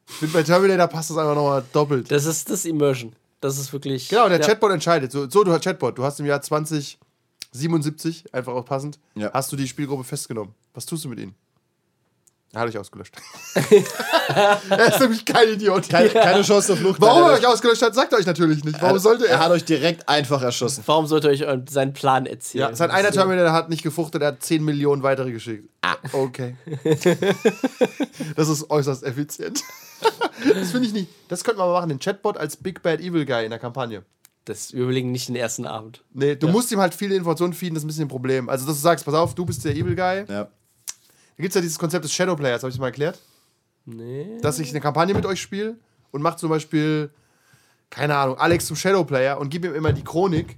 Ich 0.09 0.15
finde, 0.15 0.33
bei 0.33 0.43
Terminator 0.43 0.87
passt 0.87 1.09
das 1.09 1.17
einfach 1.17 1.35
nochmal 1.35 1.63
doppelt. 1.71 2.11
Das 2.11 2.25
ist 2.25 2.49
das 2.49 2.65
Immersion. 2.65 3.15
Das 3.43 3.57
ist 3.57 3.73
wirklich. 3.73 4.07
Genau, 4.07 4.29
der 4.29 4.39
ja. 4.39 4.45
Chatbot 4.47 4.71
entscheidet. 4.71 5.11
So, 5.11 5.29
so, 5.29 5.43
du 5.43 5.51
hast 5.51 5.63
Chatbot. 5.65 5.97
Du 5.97 6.03
hast 6.03 6.17
im 6.19 6.25
Jahr 6.25 6.41
2077, 6.41 8.33
einfach 8.33 8.53
auch 8.53 8.63
passend, 8.65 8.99
Ja. 9.15 9.31
hast 9.33 9.51
du 9.51 9.57
die 9.57 9.67
Spielgruppe 9.67 10.05
festgenommen. 10.05 10.53
Was 10.73 10.85
tust 10.85 11.03
du 11.03 11.09
mit 11.09 11.19
ihnen? 11.19 11.35
Er 12.53 12.61
hat 12.61 12.69
euch 12.69 12.77
ausgelöscht. 12.77 13.15
er 14.69 14.87
ist 14.87 14.99
nämlich 14.99 15.25
kein 15.25 15.49
Idiot. 15.49 15.89
keine, 15.89 16.09
keine 16.09 16.43
Chance 16.43 16.67
zur 16.67 16.77
Flucht. 16.77 17.01
Warum 17.01 17.23
er 17.23 17.33
euch 17.33 17.47
ausgelöscht 17.47 17.81
hat, 17.81 17.95
sagt 17.95 18.13
er 18.13 18.19
euch 18.19 18.27
natürlich 18.27 18.63
nicht. 18.63 18.79
Warum 18.81 18.99
sollte 18.99 19.25
Er 19.27 19.31
er? 19.33 19.39
hat 19.39 19.51
euch 19.51 19.65
direkt 19.65 20.07
einfach 20.07 20.41
erschossen. 20.43 20.83
Warum 20.85 21.07
sollte 21.07 21.29
euch 21.29 21.43
euren- 21.45 21.65
seinen 21.67 21.93
Plan 21.93 22.25
erzählen? 22.27 22.69
Ja, 22.69 22.75
sein 22.75 22.91
einer 22.91 23.11
Terminator 23.11 23.51
hat 23.53 23.69
nicht 23.69 23.81
gefruchtet, 23.81 24.21
er 24.21 24.29
hat 24.29 24.43
10 24.43 24.63
Millionen 24.63 25.01
weitere 25.01 25.31
geschickt. 25.31 25.67
Ah, 25.81 25.95
okay. 26.13 26.55
das 28.35 28.49
ist 28.49 28.69
äußerst 28.69 29.03
effizient. 29.03 29.63
das 30.53 30.71
finde 30.71 30.87
ich 30.87 30.93
nicht. 30.93 31.07
Das 31.29 31.43
könnte 31.43 31.57
man 31.59 31.67
mal 31.69 31.73
machen, 31.73 31.89
den 31.89 31.99
Chatbot 31.99 32.37
als 32.37 32.55
Big 32.57 32.83
Bad 32.83 32.99
Evil 32.99 33.25
Guy 33.25 33.43
in 33.45 33.49
der 33.49 33.59
Kampagne. 33.59 34.03
Das 34.45 34.73
wir 34.73 34.83
überlegen 34.83 35.11
nicht 35.11 35.27
den 35.29 35.35
ersten 35.37 35.65
Abend. 35.65 36.03
Nee, 36.13 36.35
du 36.35 36.49
musst 36.49 36.71
ihm 36.71 36.79
halt 36.79 36.93
viele 36.93 37.15
Informationen 37.15 37.53
feeden, 37.53 37.75
das 37.75 37.81
ist 37.81 37.85
ein 37.85 37.87
bisschen 37.87 38.05
ein 38.05 38.09
Problem. 38.09 38.49
Also, 38.49 38.65
dass 38.67 38.75
du 38.75 38.81
sagst, 38.81 39.05
pass 39.05 39.13
auf, 39.13 39.33
du 39.35 39.45
bist 39.45 39.63
der 39.63 39.73
Evil 39.73 39.95
Guy. 39.95 40.25
Ja. 40.27 40.49
Da 41.37 41.41
gibt 41.41 41.49
es 41.51 41.55
ja 41.55 41.61
dieses 41.61 41.79
Konzept 41.79 42.05
des 42.05 42.13
Shadow 42.13 42.35
Players, 42.35 42.63
habe 42.63 42.71
ich 42.71 42.79
mal 42.79 42.87
erklärt? 42.87 43.19
Nee. 43.85 44.37
Dass 44.41 44.59
ich 44.59 44.69
eine 44.69 44.79
Kampagne 44.81 45.13
mit 45.13 45.25
euch 45.25 45.41
spiele 45.41 45.75
und 46.11 46.21
mache 46.21 46.37
zum 46.37 46.49
Beispiel, 46.49 47.09
keine 47.89 48.15
Ahnung, 48.15 48.37
Alex 48.37 48.65
zum 48.67 48.75
Shadow 48.75 49.03
Player 49.03 49.39
und 49.39 49.49
gib 49.49 49.65
ihm 49.65 49.73
immer 49.75 49.91
die 49.93 50.03
Chronik 50.03 50.55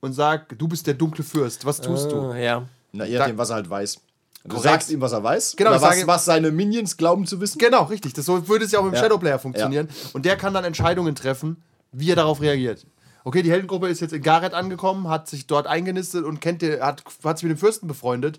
und 0.00 0.12
sag, 0.12 0.58
du 0.58 0.68
bist 0.68 0.86
der 0.86 0.94
dunkle 0.94 1.22
Fürst, 1.24 1.64
was 1.64 1.80
tust 1.80 2.10
du? 2.10 2.30
Ah, 2.30 2.36
ja. 2.36 2.68
Na, 2.92 3.04
je 3.04 3.18
nachdem, 3.18 3.38
was 3.38 3.50
er 3.50 3.56
halt 3.56 3.70
weiß. 3.70 4.00
Du 4.44 4.50
Korrekt. 4.56 4.62
sagst 4.64 4.90
ihm, 4.90 5.00
was 5.00 5.12
er 5.12 5.22
weiß. 5.24 5.56
Genau, 5.56 5.70
oder 5.70 5.82
was, 5.82 6.06
was 6.06 6.24
seine 6.24 6.52
Minions 6.52 6.96
glauben 6.96 7.26
zu 7.26 7.40
wissen. 7.40 7.58
Genau, 7.58 7.84
richtig. 7.84 8.12
Das 8.14 8.26
so 8.26 8.46
würde 8.48 8.64
es 8.64 8.70
ja 8.72 8.78
auch 8.78 8.84
mit 8.84 8.92
dem 8.92 8.96
Ja. 8.96 9.02
Shadowplayer 9.02 9.38
funktionieren. 9.40 9.88
Und 10.12 10.24
der 10.24 10.36
kann 10.36 10.54
dann 10.54 10.64
Entscheidungen 10.64 11.14
treffen, 11.16 11.62
wie 11.90 12.10
er 12.10 12.16
darauf 12.16 12.40
reagiert. 12.40 12.86
Okay, 13.24 13.42
die 13.42 13.50
Heldengruppe 13.50 13.88
ist 13.88 14.00
jetzt 14.00 14.12
in 14.12 14.22
Gareth 14.22 14.54
angekommen, 14.54 15.08
hat 15.08 15.28
sich 15.28 15.48
dort 15.48 15.66
eingenistet 15.66 16.24
und 16.24 16.40
kennt 16.40 16.62
den, 16.62 16.80
hat, 16.80 17.02
hat 17.24 17.38
sich 17.38 17.48
mit 17.48 17.56
dem 17.56 17.60
Fürsten 17.60 17.88
befreundet. 17.88 18.38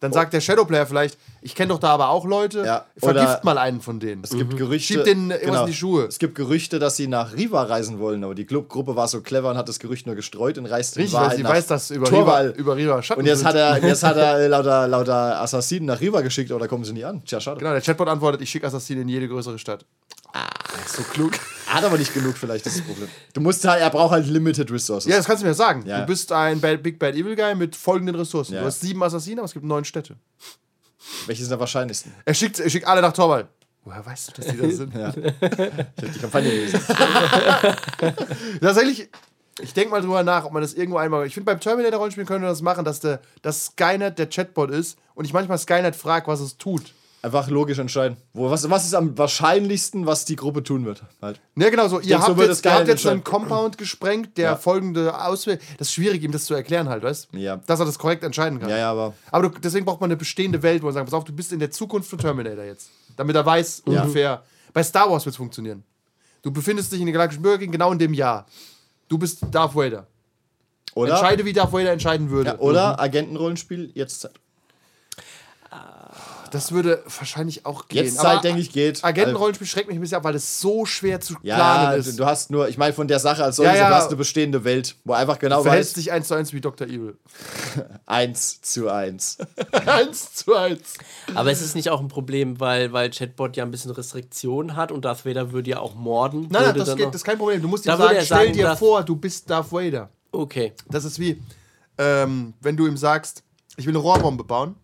Dann 0.00 0.14
sagt 0.14 0.32
der 0.32 0.40
Shadowplayer 0.40 0.86
vielleicht, 0.86 1.18
ich 1.42 1.54
kenne 1.54 1.68
doch 1.68 1.78
da 1.78 1.88
aber 1.88 2.08
auch 2.08 2.24
Leute, 2.24 2.64
Ja, 2.64 2.86
vergift 2.96 3.44
mal 3.44 3.58
einen 3.58 3.82
von 3.82 4.00
denen. 4.00 4.24
Es 4.24 4.30
gibt 4.30 4.56
Gerüchte. 4.56 4.94
Schiebt 4.94 5.06
denen 5.06 5.30
irgendwas 5.30 5.60
in 5.60 5.66
die 5.66 5.74
Schuhe. 5.74 6.06
Es 6.06 6.18
gibt 6.18 6.34
Gerüchte, 6.34 6.78
dass 6.78 6.96
sie 6.96 7.06
nach 7.06 7.34
Riva 7.34 7.64
reisen 7.64 7.98
wollen, 7.98 8.24
aber 8.24 8.34
die 8.34 8.46
Club 8.46 8.70
Gruppe 8.70 8.96
war 8.96 9.08
so 9.08 9.20
clever 9.20 9.50
und 9.50 9.58
hat 9.58 9.68
das 9.68 9.78
Gerücht 9.78 10.06
nur 10.06 10.14
gestreut 10.14 10.56
und 10.56 10.64
reist 10.64 10.96
in 10.96 11.02
Richtig, 11.02 11.14
weil 11.14 11.24
Wahrheit 11.24 11.36
sie 11.36 11.42
nach 11.42 11.50
weiß, 11.50 11.66
dass 11.66 11.90
über 11.90 12.10
Riva, 12.10 12.46
über 12.46 12.76
Riva 12.76 13.02
Schatten 13.02 13.20
Und 13.20 13.26
jetzt 13.26 13.44
hat 13.44 13.54
er, 13.54 13.76
jetzt 13.86 14.02
hat 14.02 14.16
er 14.16 14.48
lauter, 14.48 14.88
lauter 14.88 15.40
Assassinen 15.42 15.84
nach 15.84 16.00
Riva 16.00 16.22
geschickt, 16.22 16.50
aber 16.50 16.60
da 16.60 16.66
kommen 16.66 16.84
sie 16.84 16.94
nie 16.94 17.04
an. 17.04 17.22
Tja, 17.26 17.38
schade. 17.38 17.58
Genau, 17.58 17.72
der 17.72 17.82
Chatbot 17.82 18.08
antwortet, 18.08 18.40
ich 18.40 18.48
schicke 18.50 18.66
Assassinen 18.66 19.02
in 19.02 19.08
jede 19.08 19.28
größere 19.28 19.58
Stadt. 19.58 19.84
Ah, 20.32 20.48
so 20.86 21.02
klug. 21.02 21.32
Hat 21.70 21.84
aber 21.84 21.98
nicht 21.98 22.12
genug, 22.12 22.36
vielleicht, 22.36 22.66
das 22.66 22.74
ist 22.74 22.80
das 22.80 22.86
Problem. 22.88 23.08
Du 23.32 23.40
musst 23.40 23.64
halt, 23.64 23.80
er 23.80 23.90
braucht 23.90 24.12
halt 24.12 24.26
limited 24.26 24.70
resources. 24.70 25.08
Ja, 25.10 25.16
das 25.16 25.26
kannst 25.26 25.42
du 25.42 25.46
mir 25.46 25.54
sagen. 25.54 25.84
Ja. 25.86 26.00
Du 26.00 26.06
bist 26.06 26.32
ein 26.32 26.60
Bad, 26.60 26.82
Big 26.82 26.98
Bad 26.98 27.14
Evil 27.14 27.36
Guy 27.36 27.54
mit 27.54 27.76
folgenden 27.76 28.16
Ressourcen. 28.16 28.54
Ja. 28.54 28.60
Du 28.60 28.66
hast 28.66 28.80
sieben 28.80 29.02
Assassinen, 29.02 29.38
aber 29.38 29.46
es 29.46 29.52
gibt 29.52 29.64
neun 29.64 29.84
Städte. 29.84 30.16
Welche 31.26 31.44
sind 31.44 31.52
am 31.52 31.60
wahrscheinlichsten? 31.60 32.12
Er 32.24 32.34
schickt, 32.34 32.58
er 32.58 32.68
schickt 32.68 32.86
alle 32.86 33.00
nach 33.00 33.12
Torwall. 33.12 33.48
Woher 33.84 34.04
weißt 34.04 34.28
du, 34.28 34.32
dass 34.42 34.46
die 34.50 34.56
da 34.58 34.70
sind? 34.76 34.94
Ja. 34.94 35.08
Ich 35.16 35.24
hab 35.46 36.12
die 36.12 36.18
Kampagne 36.18 36.50
gelesen. 36.50 36.80
Tatsächlich, 38.60 39.08
ich 39.60 39.72
denke 39.72 39.90
mal 39.90 40.00
drüber 40.00 40.22
nach, 40.22 40.44
ob 40.44 40.52
man 40.52 40.62
das 40.62 40.74
irgendwo 40.74 40.98
einmal. 40.98 41.26
Ich 41.26 41.34
finde, 41.34 41.46
beim 41.46 41.60
Terminator-Rollenspiel 41.60 42.24
können 42.24 42.42
wir 42.42 42.48
das 42.48 42.62
machen, 42.62 42.84
dass 42.84 43.00
der 43.00 43.20
dass 43.42 43.66
Skynet 43.66 44.18
der 44.18 44.28
Chatbot 44.28 44.70
ist 44.70 44.98
und 45.14 45.24
ich 45.24 45.32
manchmal 45.32 45.58
Skynet 45.58 45.96
frage, 45.96 46.26
was 46.26 46.40
es 46.40 46.56
tut. 46.56 46.94
Einfach 47.22 47.48
logisch 47.48 47.78
entscheiden. 47.78 48.16
Wo, 48.32 48.50
was, 48.50 48.70
was 48.70 48.86
ist 48.86 48.94
am 48.94 49.18
wahrscheinlichsten, 49.18 50.06
was 50.06 50.24
die 50.24 50.36
Gruppe 50.36 50.62
tun 50.62 50.86
wird? 50.86 51.02
Halt. 51.20 51.38
Ne, 51.54 51.70
genau 51.70 51.86
so. 51.86 52.00
Ihr 52.00 52.06
denk, 52.08 52.22
so 52.22 52.28
habt 52.28 52.38
wird 52.38 52.48
jetzt, 52.48 52.64
ihr 52.64 52.72
habt 52.72 52.88
jetzt 52.88 53.06
einen. 53.06 53.22
Compound 53.22 53.76
gesprengt, 53.76 54.38
der 54.38 54.50
Ja. 54.52 54.56
folgende 54.56 55.22
Auswählt. 55.22 55.60
Das 55.76 55.88
ist 55.88 55.94
schwierig, 55.94 56.22
ihm 56.22 56.32
das 56.32 56.46
zu 56.46 56.54
erklären 56.54 56.88
halt, 56.88 57.02
weißt 57.02 57.28
Ja. 57.32 57.56
Dass 57.66 57.78
er 57.78 57.84
das 57.84 57.98
korrekt 57.98 58.24
entscheiden 58.24 58.58
kann. 58.58 58.70
Ja, 58.70 58.78
ja, 58.78 58.90
aber. 58.90 59.12
Aber 59.30 59.50
du, 59.50 59.58
deswegen 59.58 59.84
braucht 59.84 60.00
man 60.00 60.08
eine 60.08 60.16
bestehende 60.16 60.62
Welt, 60.62 60.80
wo 60.80 60.86
man 60.86 60.94
sagt, 60.94 61.04
pass 61.04 61.12
auf, 61.14 61.24
du 61.24 61.32
bist 61.34 61.52
in 61.52 61.58
der 61.58 61.70
Zukunft 61.70 62.08
von 62.08 62.18
Terminator 62.18 62.64
jetzt. 62.64 62.88
Damit 63.18 63.36
er 63.36 63.44
weiß 63.44 63.82
Ja. 63.86 64.00
ungefähr. 64.00 64.42
Bei 64.72 64.82
Star 64.82 65.10
Wars 65.10 65.26
wird 65.26 65.34
es 65.34 65.36
funktionieren. 65.36 65.84
Du 66.40 66.50
befindest 66.50 66.90
dich 66.90 67.00
in 67.00 67.06
der 67.06 67.12
galaktischen 67.12 67.42
Bürgerkrieg 67.42 67.70
genau 67.70 67.92
in 67.92 67.98
dem 67.98 68.14
Jahr. 68.14 68.46
Du 69.08 69.18
bist 69.18 69.40
Darth 69.50 69.74
Vader. 69.74 70.06
Oder, 70.94 71.12
Entscheide, 71.12 71.44
wie 71.44 71.52
Darth 71.52 71.70
Vader 71.72 71.92
entscheiden 71.92 72.30
würde. 72.30 72.50
ja, 72.52 72.58
oder 72.58 72.98
Agentenrollenspiel, 72.98 73.90
jetzt 73.94 74.20
Zeit. 74.22 74.32
Das 76.50 76.72
würde 76.72 77.02
wahrscheinlich 77.18 77.66
auch 77.66 77.88
gehen. 77.88 78.04
Jetzt 78.04 78.18
Zeit, 78.18 78.44
denke 78.44 78.60
ich, 78.60 78.72
geht. 78.72 79.04
Agentenrollenspiel 79.04 79.66
schreckt 79.66 79.88
mich 79.88 79.96
ein 79.96 80.00
bisschen 80.00 80.16
ab, 80.18 80.24
weil 80.24 80.34
es 80.34 80.60
so 80.60 80.84
schwer 80.86 81.20
zu 81.20 81.34
Ja, 81.42 81.54
planen 81.56 82.00
ist. 82.00 82.18
du 82.18 82.24
hast 82.26 82.50
nur, 82.50 82.68
ich 82.68 82.78
meine, 82.78 82.92
von 82.92 83.08
der 83.08 83.18
Sache 83.20 83.44
als 83.44 83.56
solches, 83.56 83.74
Ja, 83.74 83.82
ja. 83.84 83.88
du 83.88 83.94
hast 83.94 84.08
eine 84.08 84.16
bestehende 84.16 84.64
Welt, 84.64 84.96
wo 85.04 85.12
einfach 85.12 85.38
genau 85.38 85.58
du 85.58 85.62
verhältst 85.64 85.90
weißt, 85.90 85.96
dich 86.06 86.12
eins 86.12 86.28
zu 86.28 86.34
eins 86.34 86.52
wie 86.52 86.60
Dr. 86.60 86.86
Evil. 86.86 87.16
eins 88.06 88.60
zu 88.62 88.88
eins. 88.88 89.38
eins 89.86 90.34
zu 90.34 90.54
eins. 90.54 90.94
Aber 91.34 91.50
es 91.50 91.60
ist 91.62 91.74
nicht 91.74 91.90
auch 91.90 92.00
ein 92.00 92.08
Problem, 92.08 92.60
weil, 92.60 92.92
weil 92.92 93.10
Chatbot 93.10 93.56
ja 93.56 93.64
ein 93.64 93.70
bisschen 93.70 93.90
Restriktionen 93.92 94.76
hat 94.76 94.92
und 94.92 95.04
Darth 95.04 95.24
Vader 95.24 95.52
würde 95.52 95.70
ja 95.70 95.78
auch 95.78 95.94
morden. 95.94 96.42
Nein, 96.42 96.50
nein, 96.52 96.64
würde 96.66 96.78
das, 96.80 96.88
dann 96.88 96.96
geht, 96.98 97.06
das 97.08 97.16
ist 97.16 97.24
kein 97.24 97.38
Problem. 97.38 97.62
Du 97.62 97.68
musst 97.68 97.86
ihm 97.86 97.96
sagen, 97.96 98.08
stell 98.22 98.24
sagen, 98.26 98.52
dir 98.52 98.76
vor, 98.76 99.02
du 99.02 99.16
bist 99.16 99.48
Darth 99.48 99.72
Vader. 99.72 100.08
Okay. 100.32 100.72
Das 100.88 101.04
ist 101.04 101.18
wie, 101.18 101.40
ähm, 101.98 102.54
wenn 102.60 102.76
du 102.76 102.86
ihm 102.86 102.96
sagst, 102.96 103.42
ich 103.76 103.86
will 103.86 103.92
eine 103.92 103.98
Rohrbombe 103.98 104.44
bauen. 104.44 104.74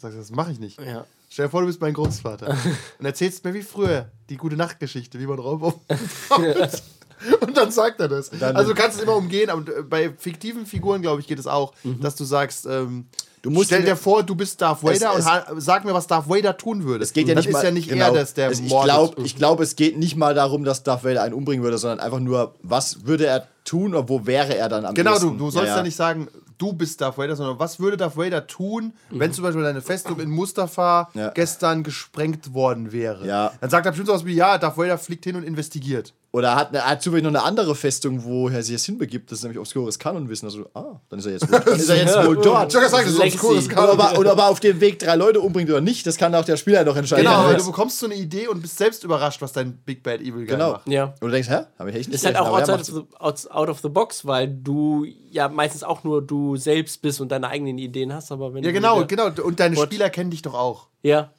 Dann 0.00 0.12
sagst 0.12 0.14
du, 0.16 0.20
das 0.20 0.30
mache 0.30 0.52
ich 0.52 0.58
nicht. 0.58 0.80
Ja. 0.80 1.04
Stell 1.34 1.46
dir 1.46 1.50
vor, 1.50 1.62
du 1.62 1.66
bist 1.66 1.80
mein 1.80 1.94
Großvater. 1.94 2.46
und 3.00 3.04
erzählst 3.04 3.42
mir 3.44 3.52
wie 3.54 3.62
früher 3.62 4.06
die 4.30 4.36
gute 4.36 4.54
Nachtgeschichte, 4.54 5.18
wie 5.18 5.26
man 5.26 5.36
baut. 5.38 5.74
Und 7.40 7.56
dann 7.56 7.72
sagt 7.72 7.98
er 7.98 8.06
das. 8.06 8.30
Dann- 8.30 8.54
also 8.54 8.72
du 8.72 8.80
kannst 8.80 8.98
es 8.98 9.02
immer 9.02 9.16
umgehen, 9.16 9.50
aber 9.50 9.82
bei 9.82 10.12
fiktiven 10.16 10.64
Figuren, 10.64 11.02
glaube 11.02 11.20
ich, 11.20 11.26
geht 11.26 11.40
es 11.40 11.48
auch, 11.48 11.72
dass 11.82 12.14
du 12.14 12.22
sagst, 12.24 12.66
ähm, 12.66 13.06
Du 13.42 13.50
musst 13.50 13.66
stell 13.66 13.82
dir 13.82 13.96
vor, 13.96 14.22
du 14.22 14.34
bist 14.36 14.60
Darth 14.62 14.78
Es- 14.84 15.00
Vader 15.02 15.18
es- 15.18 15.24
und 15.26 15.30
ha- 15.32 15.46
sag 15.58 15.84
mir, 15.84 15.92
was 15.92 16.06
Darth 16.06 16.28
Vader 16.30 16.56
tun 16.56 16.84
würde. 16.84 17.02
Es 17.04 17.12
geht 17.12 17.26
ja 17.28 17.34
nicht 17.34 17.46
ist 17.46 17.52
mal, 17.52 17.64
ja 17.64 17.70
nicht 17.72 17.88
genau. 17.88 18.06
er, 18.06 18.12
das 18.14 18.32
der 18.34 18.50
es, 18.50 18.60
ich 18.60 18.68
glaube, 18.68 19.22
glaub, 19.36 19.60
es 19.60 19.74
geht 19.76 19.98
nicht 19.98 20.16
mal 20.16 20.34
darum, 20.34 20.64
dass 20.64 20.82
Darth 20.84 21.02
Vader 21.04 21.22
einen 21.22 21.34
umbringen 21.34 21.62
würde, 21.64 21.76
sondern 21.78 21.98
einfach 22.00 22.20
nur, 22.20 22.54
was 22.62 23.04
würde 23.06 23.26
er 23.26 23.48
tun 23.64 23.94
oder 23.94 24.08
wo 24.08 24.24
wäre 24.24 24.56
er 24.56 24.68
dann 24.70 24.86
am 24.86 24.94
Genau, 24.94 25.18
du, 25.18 25.26
ehesten? 25.26 25.38
du 25.38 25.50
sollst 25.50 25.68
ja, 25.76 25.82
nicht 25.82 25.96
sagen, 25.96 26.28
du 26.58 26.72
bist 26.72 27.00
Darth 27.00 27.18
Vader, 27.18 27.36
sondern 27.36 27.58
was 27.58 27.78
würde 27.80 27.96
Darth 27.96 28.16
Vader 28.16 28.46
tun, 28.46 28.92
wenn 29.10 29.32
zum 29.32 29.44
Beispiel 29.44 29.62
deine 29.62 29.80
Festung 29.82 30.20
in 30.20 30.30
Mustafa 30.30 31.08
Ja. 31.14 31.30
gestern 31.30 31.82
gesprengt 31.82 32.52
worden 32.54 32.92
wäre? 32.92 33.26
Ja. 33.26 33.52
Dann 33.60 33.70
sagt 33.70 33.86
er 33.86 33.92
bestimmt 33.92 34.08
sowas 34.08 34.24
wie, 34.24 34.34
ja, 34.34 34.58
Darth 34.58 34.76
Vader 34.76 34.98
fliegt 34.98 35.24
hin 35.24 35.36
und 35.36 35.42
investigiert. 35.44 36.14
Oder 36.34 36.56
hat, 36.56 36.72
hat 36.72 37.00
zufällig 37.00 37.22
noch 37.22 37.30
eine 37.30 37.44
andere 37.44 37.76
Festung, 37.76 38.24
wo 38.24 38.48
er 38.48 38.60
sich 38.60 38.72
jetzt 38.72 38.86
hinbegibt. 38.86 39.30
Das 39.30 39.38
ist 39.38 39.44
nämlich 39.44 39.60
obskures 39.60 40.00
Kanonwissen. 40.00 40.48
Also, 40.48 40.68
ah, 40.74 41.00
dann 41.08 41.20
ist 41.20 41.26
er 41.26 41.32
jetzt 41.34 41.48
wohl, 41.48 41.60
dann 41.60 41.76
ist 41.78 41.88
er 41.88 41.96
jetzt 41.96 42.26
wohl 42.26 42.36
dort. 42.38 42.74
Ich 42.74 42.80
gesagt, 42.80 43.06
das 43.06 43.12
ist 43.12 43.20
obskures 43.20 43.66
Oder 43.66 43.74
Kanon. 43.76 43.90
ob, 43.90 44.00
er, 44.00 44.18
oder 44.18 44.32
ob 44.32 44.38
er 44.40 44.48
auf 44.48 44.58
dem 44.58 44.80
Weg 44.80 44.98
drei 44.98 45.14
Leute 45.14 45.40
umbringt 45.40 45.70
oder 45.70 45.80
nicht, 45.80 46.04
das 46.08 46.16
kann 46.16 46.34
auch 46.34 46.44
der 46.44 46.56
Spieler 46.56 46.82
noch 46.82 46.96
entscheiden. 46.96 47.24
Genau, 47.24 47.48
Ja. 47.48 47.56
du 47.56 47.64
bekommst 47.64 48.00
so 48.00 48.06
eine 48.06 48.16
Idee 48.16 48.48
und 48.48 48.62
bist 48.62 48.76
selbst 48.78 49.04
überrascht, 49.04 49.40
was 49.42 49.52
dein 49.52 49.76
Big 49.76 50.02
Bad 50.02 50.22
Evil 50.22 50.44
genau. 50.44 50.72
macht. 50.72 50.88
Ja. 50.88 51.04
Und 51.04 51.20
du 51.20 51.28
denkst, 51.28 51.48
hä? 51.48 51.66
Hab 51.78 51.86
ich 51.86 51.94
echt 51.94 52.08
nicht 52.08 52.16
Ist 52.16 52.26
halt 52.26 52.36
auch 52.36 52.48
outside 52.48 52.80
of, 52.80 53.38
the, 53.38 53.50
out 53.50 53.68
of 53.68 53.78
the 53.82 53.88
box, 53.88 54.26
weil 54.26 54.48
du 54.48 55.06
ja 55.30 55.48
meistens 55.48 55.84
auch 55.84 56.02
nur 56.02 56.20
du 56.20 56.56
selbst 56.56 57.00
bist 57.00 57.20
und 57.20 57.30
deine 57.30 57.46
eigenen 57.46 57.78
Ideen 57.78 58.12
hast, 58.12 58.32
aber 58.32 58.52
wenn 58.52 58.64
Ja, 58.64 58.70
du 58.70 58.74
genau, 58.74 59.06
genau. 59.06 59.30
Und 59.40 59.60
deine 59.60 59.76
What? 59.76 59.84
Spieler 59.86 60.10
kennen 60.10 60.32
dich 60.32 60.42
doch 60.42 60.54
auch. 60.54 60.88
Ja, 61.04 61.30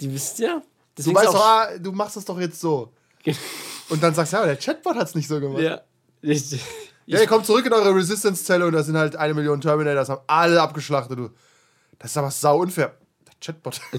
die 0.00 0.14
wisst 0.14 0.38
ja. 0.38 0.58
Du 0.58 0.62
Deswegen 0.98 1.16
weißt 1.16 1.26
ist 1.26 1.34
doch, 1.34 1.44
ah, 1.44 1.68
du 1.76 1.90
machst 1.90 2.16
das 2.16 2.24
doch 2.24 2.38
jetzt 2.38 2.60
so. 2.60 2.92
Und 3.88 4.02
dann 4.02 4.14
sagst 4.14 4.32
du, 4.32 4.36
ja, 4.38 4.46
der 4.46 4.56
Chatbot 4.56 4.96
hat 4.96 5.08
es 5.08 5.14
nicht 5.14 5.28
so 5.28 5.40
gemacht. 5.40 5.62
ja. 5.62 5.80
Ich, 6.22 6.52
Ja, 7.06 7.20
ihr 7.20 7.26
kommt 7.26 7.44
zurück 7.44 7.66
in 7.66 7.72
eure 7.72 7.94
Resistance-Zelle 7.94 8.64
und 8.66 8.72
da 8.72 8.82
sind 8.82 8.96
halt 8.96 9.14
eine 9.14 9.34
Million 9.34 9.60
Terminators, 9.60 10.08
haben 10.08 10.22
alle 10.26 10.60
abgeschlachtet. 10.62 11.18
Du. 11.18 11.28
Das 11.98 12.10
ist 12.10 12.16
aber 12.16 12.30
sau 12.30 12.60
unfair. 12.60 12.94
Der 13.26 13.34
Chatbot. 13.40 13.80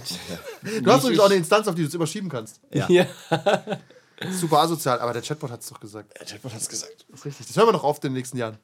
Du 0.81 0.91
hast 0.91 1.03
übrigens 1.03 1.19
auch 1.19 1.25
eine 1.25 1.35
Instanz, 1.35 1.67
auf 1.67 1.75
die 1.75 1.83
du 1.83 1.87
es 1.87 1.93
überschieben 1.93 2.29
kannst. 2.29 2.59
Ja. 2.71 2.87
ja. 2.89 3.05
Super 4.31 4.59
asozial, 4.59 4.99
aber 4.99 5.13
der 5.13 5.21
Chatbot 5.21 5.51
hat 5.51 5.61
es 5.61 5.67
doch 5.69 5.79
gesagt. 5.79 6.17
Der 6.19 6.25
Chatbot 6.25 6.53
hat's 6.53 6.67
gesagt. 6.67 7.05
Das 7.09 7.19
ist 7.19 7.25
richtig. 7.25 7.47
Das 7.47 7.57
hören 7.57 7.67
wir 7.67 7.73
noch 7.73 7.83
oft 7.83 8.03
in 8.05 8.11
den 8.11 8.17
nächsten 8.17 8.37
Jahren. 8.37 8.57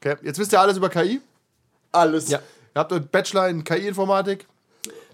Okay, 0.00 0.16
jetzt 0.22 0.38
wisst 0.38 0.52
ihr 0.52 0.60
alles 0.60 0.78
über 0.78 0.88
KI. 0.88 1.20
Alles. 1.92 2.30
Ja. 2.30 2.38
Ihr 2.74 2.78
habt 2.80 2.92
einen 2.92 3.08
Bachelor 3.08 3.48
in 3.48 3.62
KI-Informatik. 3.64 4.46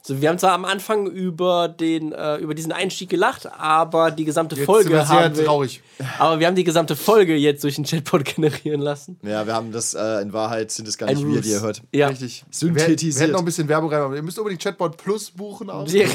So, 0.06 0.20
wir 0.20 0.28
haben 0.28 0.38
zwar 0.38 0.52
am 0.52 0.64
Anfang 0.64 1.08
über, 1.08 1.66
den, 1.66 2.12
äh, 2.12 2.36
über 2.36 2.54
diesen 2.54 2.70
Einstieg 2.70 3.08
gelacht, 3.08 3.50
aber 3.58 4.12
die 4.12 4.24
gesamte 4.24 4.54
Jetzt 4.54 4.66
Folge 4.66 4.84
sind 4.84 4.92
wir 4.92 5.04
sehr 5.04 5.20
haben 5.24 5.36
wir, 5.36 5.44
traurig. 5.44 5.82
Aber 6.20 6.38
wir 6.38 6.46
haben 6.46 6.54
die 6.54 6.62
gesamte 6.62 6.94
Folge 6.94 7.34
jetzt 7.34 7.64
durch 7.64 7.74
den 7.74 7.84
Chatbot 7.84 8.24
generieren 8.36 8.82
lassen. 8.82 9.18
Ja, 9.24 9.44
wir 9.48 9.54
haben 9.54 9.72
das, 9.72 9.94
äh, 9.94 10.22
in 10.22 10.32
Wahrheit 10.32 10.70
sind 10.70 10.86
es 10.86 10.96
gar 10.96 11.08
nicht 11.08 11.26
wir, 11.26 11.40
die 11.40 11.50
ihr 11.50 11.60
hört. 11.60 11.82
Ja. 11.92 12.06
Richtig. 12.06 12.44
Synthetisiert. 12.52 13.00
Wir, 13.00 13.14
wir 13.14 13.22
hätten 13.22 13.32
noch 13.32 13.40
ein 13.40 13.44
bisschen 13.46 13.66
Werbung 13.66 13.92
rein. 13.92 14.14
Ihr 14.14 14.22
müsst 14.22 14.38
unbedingt 14.38 14.62
Chatbot 14.62 14.96
Plus 14.96 15.32
buchen. 15.32 15.70
Auch. 15.70 15.88
Ja. 15.88 16.06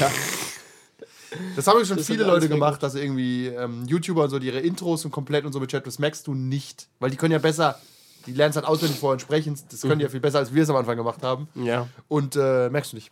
Das 1.54 1.66
haben 1.66 1.84
schon 1.84 1.98
Das 1.98 2.06
viele 2.06 2.24
Leute 2.24 2.48
gemacht, 2.48 2.82
dass 2.82 2.94
irgendwie 2.94 3.48
ähm, 3.48 3.84
YouTuber 3.86 4.24
und 4.24 4.30
so 4.30 4.38
die 4.38 4.46
ihre 4.46 4.60
Intros 4.60 5.04
und 5.04 5.10
komplett 5.10 5.44
und 5.44 5.52
so 5.52 5.60
mit 5.60 5.70
Chat. 5.70 5.86
Das 5.86 5.98
merkst 5.98 6.26
du 6.26 6.32
nicht. 6.32 6.88
Weil 6.98 7.10
die 7.10 7.18
können 7.18 7.32
ja 7.32 7.38
besser, 7.38 7.78
die 8.24 8.32
lernen 8.32 8.52
es 8.52 8.56
halt 8.56 8.64
auswendig 8.64 8.98
vorher 8.98 9.14
und 9.16 9.20
sprechen. 9.20 9.58
Das 9.70 9.82
können 9.82 9.98
die 9.98 10.04
ja 10.04 10.08
viel 10.08 10.20
besser, 10.20 10.38
als 10.38 10.54
wir 10.54 10.62
es 10.62 10.70
am 10.70 10.76
Anfang 10.76 10.96
gemacht 10.96 11.22
haben. 11.22 11.48
ja. 11.54 11.88
Und 12.08 12.36
äh, 12.36 12.70
merkst 12.70 12.92
du 12.92 12.96
nicht. 12.96 13.10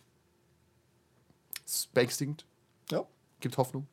Beängstigend. 1.95 2.45
Ja. 2.91 3.05
Gibt 3.41 3.57
Hoffnung. 3.57 3.87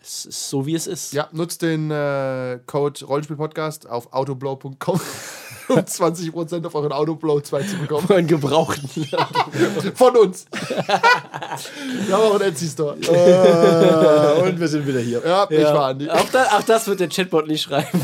Es 0.00 0.26
ist 0.26 0.50
so, 0.50 0.66
wie 0.66 0.74
es 0.74 0.88
ist. 0.88 1.12
Ja, 1.12 1.28
nutzt 1.30 1.62
den 1.62 1.90
äh, 1.90 2.58
Code 2.66 3.04
Rollenspiel-Podcast 3.04 3.88
auf 3.88 4.12
autoblow.com, 4.12 5.00
um 5.68 5.78
20% 5.78 6.66
auf 6.66 6.74
euren 6.74 6.90
Autoblow 6.90 7.40
2 7.40 7.62
zu 7.62 7.76
bekommen. 7.76 8.10
Einen 8.10 8.26
gebrauchten. 8.26 8.88
Von 9.94 10.16
uns. 10.16 10.46
wir 10.50 12.14
haben 12.16 12.22
auch 12.22 12.34
einen 12.34 12.50
Etsy-Store. 12.50 12.96
Äh, 12.96 14.42
und 14.42 14.58
wir 14.58 14.68
sind 14.68 14.86
wieder 14.88 15.00
hier. 15.00 15.22
Ja, 15.24 15.46
ich 15.48 15.62
war 15.62 15.86
Andi. 15.90 16.10
Auch, 16.10 16.28
da, 16.30 16.58
auch 16.58 16.62
das 16.62 16.88
wird 16.88 16.98
der 16.98 17.08
Chatbot 17.08 17.46
nicht 17.46 17.62
schreiben. 17.62 18.00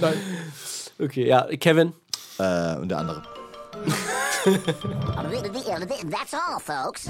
Nein. 0.00 0.14
Okay, 0.98 1.26
ja, 1.26 1.46
Kevin. 1.58 1.92
Äh, 2.38 2.76
und 2.76 2.88
der 2.88 2.98
andere. 2.98 3.22
That's 6.10 6.34
all, 6.34 6.58
folks. 6.58 7.08